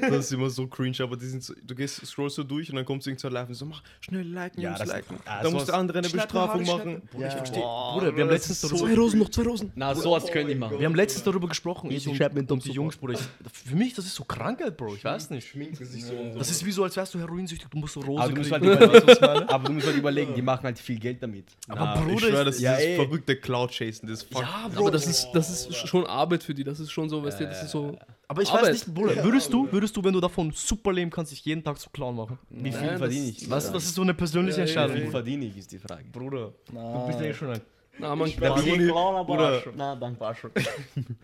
Das 0.00 0.26
ist 0.26 0.32
immer 0.32 0.48
so 0.50 0.66
cringe, 0.66 0.96
aber 1.00 1.16
die 1.16 1.26
sind 1.26 1.42
so, 1.42 1.52
du 1.62 1.74
gehst, 1.74 2.04
scrollst 2.06 2.36
so 2.36 2.44
durch 2.44 2.70
und 2.70 2.76
dann 2.76 2.84
kommst 2.84 3.06
du 3.06 3.10
irgendwann 3.10 3.32
live 3.32 3.48
und 3.48 3.54
so, 3.54 3.64
mach 3.66 3.82
schnell 4.00 4.22
liken, 4.26 4.60
Ja, 4.60 4.68
Jungs, 4.70 4.78
das- 4.80 4.88
liken. 4.88 5.16
ah, 5.24 5.42
dann 5.42 5.52
muss 5.52 5.62
sowas- 5.62 5.66
der 5.66 5.74
andere 5.74 5.98
eine 5.98 6.08
Bestrafung 6.08 6.64
machen. 6.64 7.02
Bruder, 7.10 7.26
ich 7.26 7.32
Ja. 7.32 7.38
verstehe. 7.38 7.60
Boah, 7.62 7.92
Bruder, 7.94 8.16
wir 8.16 8.24
haben 8.24 8.30
letztens 8.30 8.62
ist 8.62 8.64
darüber 8.72 8.78
so- 8.88 8.94
so 8.94 9.00
Rosen, 9.02 9.18
noch 9.18 9.28
zwei 9.30 9.42
Rosen. 9.42 9.72
Na, 9.74 9.94
sowas 9.94 10.26
können 10.30 10.48
die 10.48 10.54
machen. 10.54 10.78
Wir 10.78 10.86
haben 10.86 10.94
letztens 10.94 11.24
darüber 11.24 11.48
gesprochen, 11.48 11.90
Ich 11.90 12.06
ich 12.06 12.06
mir 12.18 12.40
und, 12.52 12.64
die 12.64 12.70
Jungs, 12.72 12.96
Bruder. 12.96 13.14
Ich, 13.14 13.20
für 13.52 13.76
mich, 13.76 13.94
das 13.94 14.06
ist 14.06 14.14
so 14.14 14.24
Krankheit, 14.24 14.76
Bro. 14.76 14.94
Ich 14.94 15.04
weiß 15.04 15.30
nicht. 15.30 15.52
So 15.52 15.84
so. 15.84 16.38
Das 16.38 16.50
ist 16.50 16.64
wie 16.64 16.72
so, 16.72 16.84
als 16.84 16.96
wärst 16.96 17.14
du 17.14 17.18
heroinsüchtig, 17.18 17.68
du 17.68 17.78
musst 17.78 17.94
so 17.94 18.00
Rose 18.00 18.22
Aber 18.22 18.32
du, 18.32 18.38
musst 18.38 18.52
halt 18.52 18.62
überlegen, 18.62 18.92
du, 19.06 19.12
ich 19.12 19.22
aber 19.22 19.64
du 19.68 19.72
musst 19.72 19.86
halt 19.86 19.96
überlegen, 19.96 20.34
die 20.34 20.42
machen 20.42 20.62
halt 20.64 20.78
viel 20.78 20.98
Geld 20.98 21.22
damit. 21.22 21.46
Aber 21.68 21.80
Na, 21.80 22.00
Bruder, 22.00 22.12
ich 22.14 22.20
schwör, 22.20 22.40
ist- 22.40 22.46
das 22.46 22.56
ist 22.56 22.62
ja, 22.62 22.76
dieses 22.76 22.88
ey. 22.90 22.96
verrückte 22.96 23.36
Cloud-Chasen, 23.36 24.08
das. 24.08 24.26
Ja, 24.30 24.68
Bro. 24.72 24.80
aber 24.82 24.90
das 24.92 25.06
ist, 25.06 25.28
das 25.32 25.50
ist 25.50 25.74
schon 25.88 26.06
Arbeit 26.06 26.42
für 26.42 26.54
die. 26.54 26.64
Das 26.64 26.78
ist 26.80 26.90
schon 26.90 27.08
so, 27.08 27.22
weißt 27.22 27.40
du, 27.40 27.44
das 27.44 27.64
ist 27.64 27.70
so. 27.70 27.96
Aber 28.30 28.42
ich 28.42 28.50
Arbeit. 28.50 28.64
weiß 28.64 28.86
nicht, 28.86 28.94
Bruder, 28.94 29.24
würdest 29.24 29.50
du, 29.52 29.72
würdest 29.72 29.96
du, 29.96 30.04
wenn 30.04 30.12
du 30.12 30.20
davon 30.20 30.52
super 30.52 30.92
leben 30.92 31.10
kannst, 31.10 31.32
dich 31.32 31.42
jeden 31.46 31.64
Tag 31.64 31.78
zu 31.78 31.88
Clown 31.88 32.14
machen? 32.14 32.38
Wie 32.50 32.70
viel 32.70 32.86
Nein, 32.86 32.98
verdiene 32.98 33.26
ich? 33.30 33.48
Was, 33.48 33.72
das 33.72 33.84
ist 33.84 33.94
so 33.94 34.02
eine 34.02 34.12
persönliche 34.12 34.58
Ja, 34.60 34.64
ja, 34.64 34.66
Wie 34.66 34.70
Entscheidung. 34.80 34.96
viel 35.02 35.10
verdiene 35.10 35.44
ich, 35.46 35.56
ist 35.56 35.72
die 35.72 35.78
Frage. 35.78 36.04
Bruder, 36.12 36.52
Na, 36.70 37.00
du 37.00 37.06
bist 37.06 37.20
ja 37.20 37.32
schon 37.32 37.50
ein. 37.52 37.60
Na, 37.98 38.14
man, 38.14 38.28
ich 38.28 38.36
Bruder, 38.36 38.54
Clown, 38.62 39.16
aber 39.16 39.24
Bruder. 39.24 39.62
Na, 39.74 39.96
danke. 39.96 40.18
Ich 40.54 40.68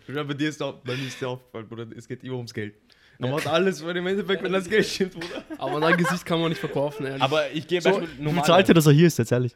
schwör, 0.07 0.23
bei 0.25 0.33
dir 0.33 0.49
ist 0.49 0.61
auch, 0.63 0.73
bei 0.83 0.95
mir 0.95 1.07
ist 1.07 1.21
dir 1.21 1.29
aufgefallen, 1.29 1.67
Bruder, 1.69 1.85
es 1.95 2.07
geht 2.07 2.23
immer 2.23 2.35
ums 2.37 2.53
Geld. 2.53 2.73
Man 3.19 3.31
macht 3.31 3.47
alles, 3.47 3.85
weil 3.85 3.95
im 3.95 4.07
Endeffekt, 4.07 4.43
wenn 4.43 4.51
das 4.51 4.67
Geld 4.67 4.85
stimmt, 4.85 5.13
Bruder. 5.13 5.43
aber 5.59 5.79
dein 5.79 5.95
Gesicht 5.97 6.25
kann 6.25 6.41
man 6.41 6.49
nicht 6.49 6.59
verkaufen, 6.59 7.05
ehrlich. 7.05 7.21
Aber 7.21 7.49
ich 7.51 7.65
gebe 7.67 7.81
So, 7.81 7.91
Beispiel 7.91 8.35
Wie 8.35 8.41
zahlt 8.41 8.67
ihr, 8.67 8.73
dass 8.73 8.87
er 8.87 8.91
hier 8.93 9.07
ist, 9.07 9.17
jetzt 9.19 9.31
ehrlich? 9.31 9.55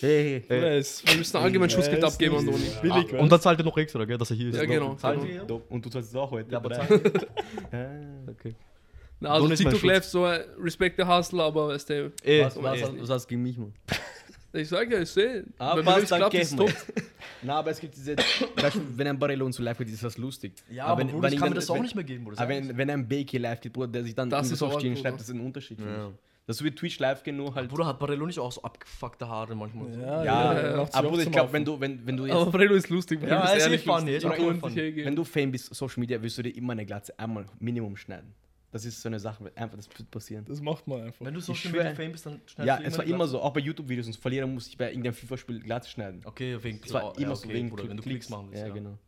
Hey, 0.00 0.42
hey. 0.48 0.58
Bruder, 0.58 0.72
es- 0.76 1.02
wir 1.06 1.16
müssen 1.16 1.36
allgemein 1.36 1.70
Schussgeld 1.70 2.02
Ja, 2.02 2.08
ist 2.08 2.14
abgeben 2.14 2.36
an 2.36 2.44
nicht 2.44 2.82
Doni. 2.82 2.92
Billig, 2.94 3.12
Und 3.20 3.30
dann 3.30 3.40
zahlt 3.40 3.58
er 3.58 3.64
noch 3.64 3.76
extra, 3.78 4.04
gell, 4.04 4.18
dass 4.18 4.30
er 4.30 4.36
hier 4.36 4.48
ist. 4.48 4.56
Ja, 4.56 4.64
genau. 4.64 4.94
Zahlt 4.96 5.20
genau. 5.22 5.62
Und 5.68 5.84
du 5.84 5.90
zahlst 5.90 6.10
es 6.10 6.16
auch 6.16 6.30
heute. 6.30 6.50
Ja, 6.52 6.58
aber 6.58 6.70
zahlt- 6.70 7.26
Ah. 7.72 8.30
Okay. 8.30 8.54
Na, 9.20 9.30
also 9.30 9.48
TikTok. 9.48 9.82
Live, 9.82 10.04
so 10.04 10.26
äh, 10.26 10.44
Respect 10.58 10.96
the 10.98 11.04
Hustle, 11.06 11.42
aber 11.42 11.68
weißt 11.68 11.88
du, 11.88 12.12
Ey, 12.22 12.44
Was, 12.44 12.56
was, 12.62 12.82
was, 12.82 12.90
was 13.00 13.10
hast 13.10 13.24
du 13.24 13.28
gegen 13.28 13.42
mich, 13.42 13.56
Mann? 13.56 13.72
ich 14.52 14.68
sag 14.68 14.90
ja, 14.90 15.00
ich 15.00 15.08
sehe. 15.08 15.44
Ah, 15.56 15.76
Wenn 15.76 15.86
es 16.02 16.08
klappt, 16.10 16.34
ist 16.34 16.56
top. 16.58 16.70
Na, 17.42 17.58
aber 17.60 17.70
es 17.70 17.78
gibt 17.80 17.94
diese, 17.96 18.16
Beispiel, 18.16 18.82
wenn 18.96 19.06
ein 19.06 19.18
Barello 19.18 19.46
und 19.46 19.52
so 19.52 19.62
live 19.62 19.78
geht, 19.78 19.88
ist 19.88 20.02
das 20.02 20.18
lustig. 20.18 20.52
Ja, 20.70 20.86
aber, 20.86 21.00
wenn, 21.00 21.08
Bruder, 21.08 21.22
wenn 21.22 21.32
ich 21.32 21.38
kann 21.38 21.48
mir 21.50 21.54
das 21.54 21.70
auch 21.70 21.76
wenn- 21.76 21.82
nicht 21.82 21.94
mehr 21.94 22.04
geben, 22.04 22.24
Bruder. 22.24 22.40
Aber 22.40 22.48
wenn, 22.48 22.76
wenn 22.76 22.90
ein 22.90 23.06
Bake 23.08 23.38
live 23.38 23.60
geht, 23.60 23.72
Bruder, 23.72 23.88
der 23.88 24.02
sich 24.04 24.14
dann 24.14 24.28
Das 24.28 24.50
ist 24.50 24.62
arg, 24.62 24.78
stehen 24.80 24.96
schreibt, 24.96 25.20
das 25.20 25.28
ist 25.28 25.34
ein 25.34 25.40
Unterschied. 25.40 25.78
Ja. 25.80 26.10
Das 26.46 26.56
ist 26.56 26.64
wie 26.64 26.70
Twitch 26.70 26.98
live 26.98 27.22
gehen, 27.22 27.38
nur 27.38 27.54
halt. 27.54 27.70
Bruder, 27.70 27.86
hat 27.86 27.98
Barello 27.98 28.26
nicht 28.26 28.38
auch 28.38 28.52
so 28.52 28.62
abgefuckte 28.62 29.26
Haare 29.26 29.54
manchmal? 29.54 29.90
Ja, 29.98 30.24
Ja, 30.24 30.52
ja, 30.54 30.76
ja. 30.76 30.88
aber 30.92 31.08
Bruder, 31.08 31.22
ich 31.22 31.32
glaube, 31.32 31.52
wenn 31.54 31.64
du, 31.64 31.80
wenn, 31.80 32.06
wenn 32.06 32.16
du 32.18 32.26
jetzt 32.26 32.34
Aber 32.34 32.52
Fredo 32.52 32.74
ist 32.74 32.90
lustig, 32.90 33.20
Bruder. 33.20 33.32
Ja, 33.32 33.44
ist 33.44 33.56
ist 33.56 33.62
ehrlich 33.64 33.86
eh 33.86 33.90
funny, 33.90 34.12
lustig. 34.18 34.36
funny. 34.36 34.60
sich 34.60 34.76
hergeben. 34.76 35.06
Wenn 35.06 35.16
du 35.16 35.24
Fan 35.24 35.50
bist, 35.50 35.74
Social 35.74 36.00
Media, 36.00 36.22
wirst 36.22 36.36
du 36.36 36.42
dir 36.42 36.54
immer 36.54 36.72
eine 36.74 36.84
Glatze 36.84 37.18
einmal 37.18 37.46
Minimum 37.58 37.96
schneiden. 37.96 38.34
Das 38.72 38.84
ist 38.84 39.00
so 39.00 39.08
eine 39.08 39.20
Sache, 39.20 39.50
einfach, 39.54 39.76
das 39.76 39.88
wird 39.96 40.10
passieren. 40.10 40.44
Das 40.46 40.60
macht 40.60 40.86
man 40.86 41.02
einfach. 41.04 41.24
Wenn 41.24 41.32
du 41.32 41.40
Social 41.40 41.70
Media 41.70 41.94
Fame 41.94 42.12
bist, 42.12 42.26
dann 42.26 42.40
schneidest 42.44 42.66
Ja, 42.66 42.76
du 42.76 42.84
es 42.88 42.98
war 42.98 43.04
immer 43.04 43.26
so, 43.26 43.40
auch 43.40 43.52
bei 43.52 43.60
YouTube-Videos 43.60 44.06
und 44.08 44.16
Verlierer 44.16 44.46
muss 44.46 44.66
ich 44.66 44.76
bei 44.76 44.88
irgendeinem 44.90 45.14
FIFA-Spiel 45.14 45.60
Glatze 45.60 45.88
schneiden. 45.88 46.20
Okay, 46.24 46.58
wegen 46.62 46.80
Es 46.84 46.92
war 46.92 47.04
ja, 47.16 47.24
immer 47.24 47.32
okay, 47.32 47.48
so 47.48 47.48
wegen 47.54 47.70
Bruder, 47.70 47.88
wenn 47.88 47.96
du 47.96 48.02
Klicks 48.02 48.28
machen 48.28 48.48
willst. 48.50 48.62
Ja, 48.62 48.68
Ja, 48.68 48.74
genau. 48.74 48.98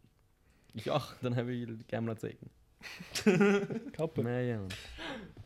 Ich 0.72 0.90
auch, 0.90 1.12
dann 1.20 1.36
habe 1.36 1.52
ich 1.52 1.66
die 1.66 1.84
Kamera 1.84 2.16
zeigen. 2.16 2.48
Kappe. 3.92 4.22
Na 4.22 4.40
ja. 4.40 4.60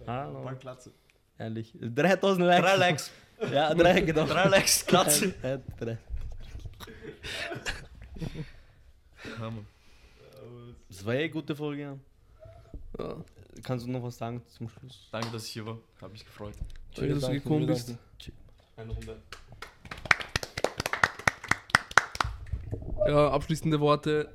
Hallo. 0.07 0.51
Glatze. 0.61 0.93
Ehrlich. 1.41 1.72
3000 1.80 2.47
Likes. 2.47 2.66
Drei 2.66 2.76
Likes. 2.76 3.11
Ja, 3.51 3.72
drei 3.74 4.01
genau. 4.09 4.26
Drei 4.26 4.47
Likes, 4.49 4.84
Glatze. 4.86 5.34
Ja, 5.43 5.57
drei. 5.80 5.97
Ja, 9.24 9.51
Mann. 9.51 9.66
Das 10.88 11.07
war 11.07 11.14
eh 11.14 11.20
eine 11.20 11.30
gute 11.30 11.57
Folge. 11.57 11.82
ja. 11.82 11.97
Ja. 12.99 13.16
Kannst 13.62 13.86
du 13.86 13.91
noch 13.91 14.03
was 14.03 14.18
sagen 14.18 14.43
zum 14.49 14.68
Schluss? 14.68 15.09
Danke, 15.12 15.28
dass 15.32 15.47
ich 15.47 15.53
hier 15.53 15.64
war. 15.64 15.78
Hab 16.03 16.12
mich 16.12 16.24
gefreut. 16.24 16.55
Danke, 16.95 17.14
dass 17.14 17.24
du 17.24 17.32
gekommen 17.32 17.66
bist. 17.66 17.95
Eine 18.76 18.93
Runde. 18.93 19.16
Ja, 23.07 23.30
abschließende 23.30 23.80
Worte. 23.80 24.30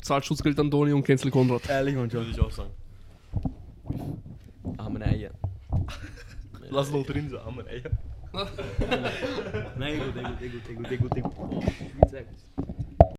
zahlt 0.00 0.24
Schutzgeld 0.24 0.58
an 0.60 0.70
Toni 0.70 0.92
und 0.92 1.02
cancel 1.02 1.30
Konrad. 1.32 1.68
Ehrlich, 1.68 1.96
man. 1.96 2.12
Würde 2.12 2.30
ich 2.30 2.40
auch 2.40 2.50
sagen. 2.52 2.70
Arme 4.84 5.02
Eier. 5.06 5.30
Lass 6.68 6.90
noch 6.90 7.06
drin 7.06 7.30
so, 7.30 7.38
Amen, 7.38 7.66
ey. 7.66 7.82
Nein, 9.78 9.98
gut, 9.98 10.14
gut, 10.14 10.40
gut, 10.40 10.76
gut, 10.76 11.00
gut, 11.00 11.00
gut, 11.00 11.22
gut. 11.22 11.32
Oh, 11.38 12.08
sehr 12.10 12.24
gut. 12.24 12.83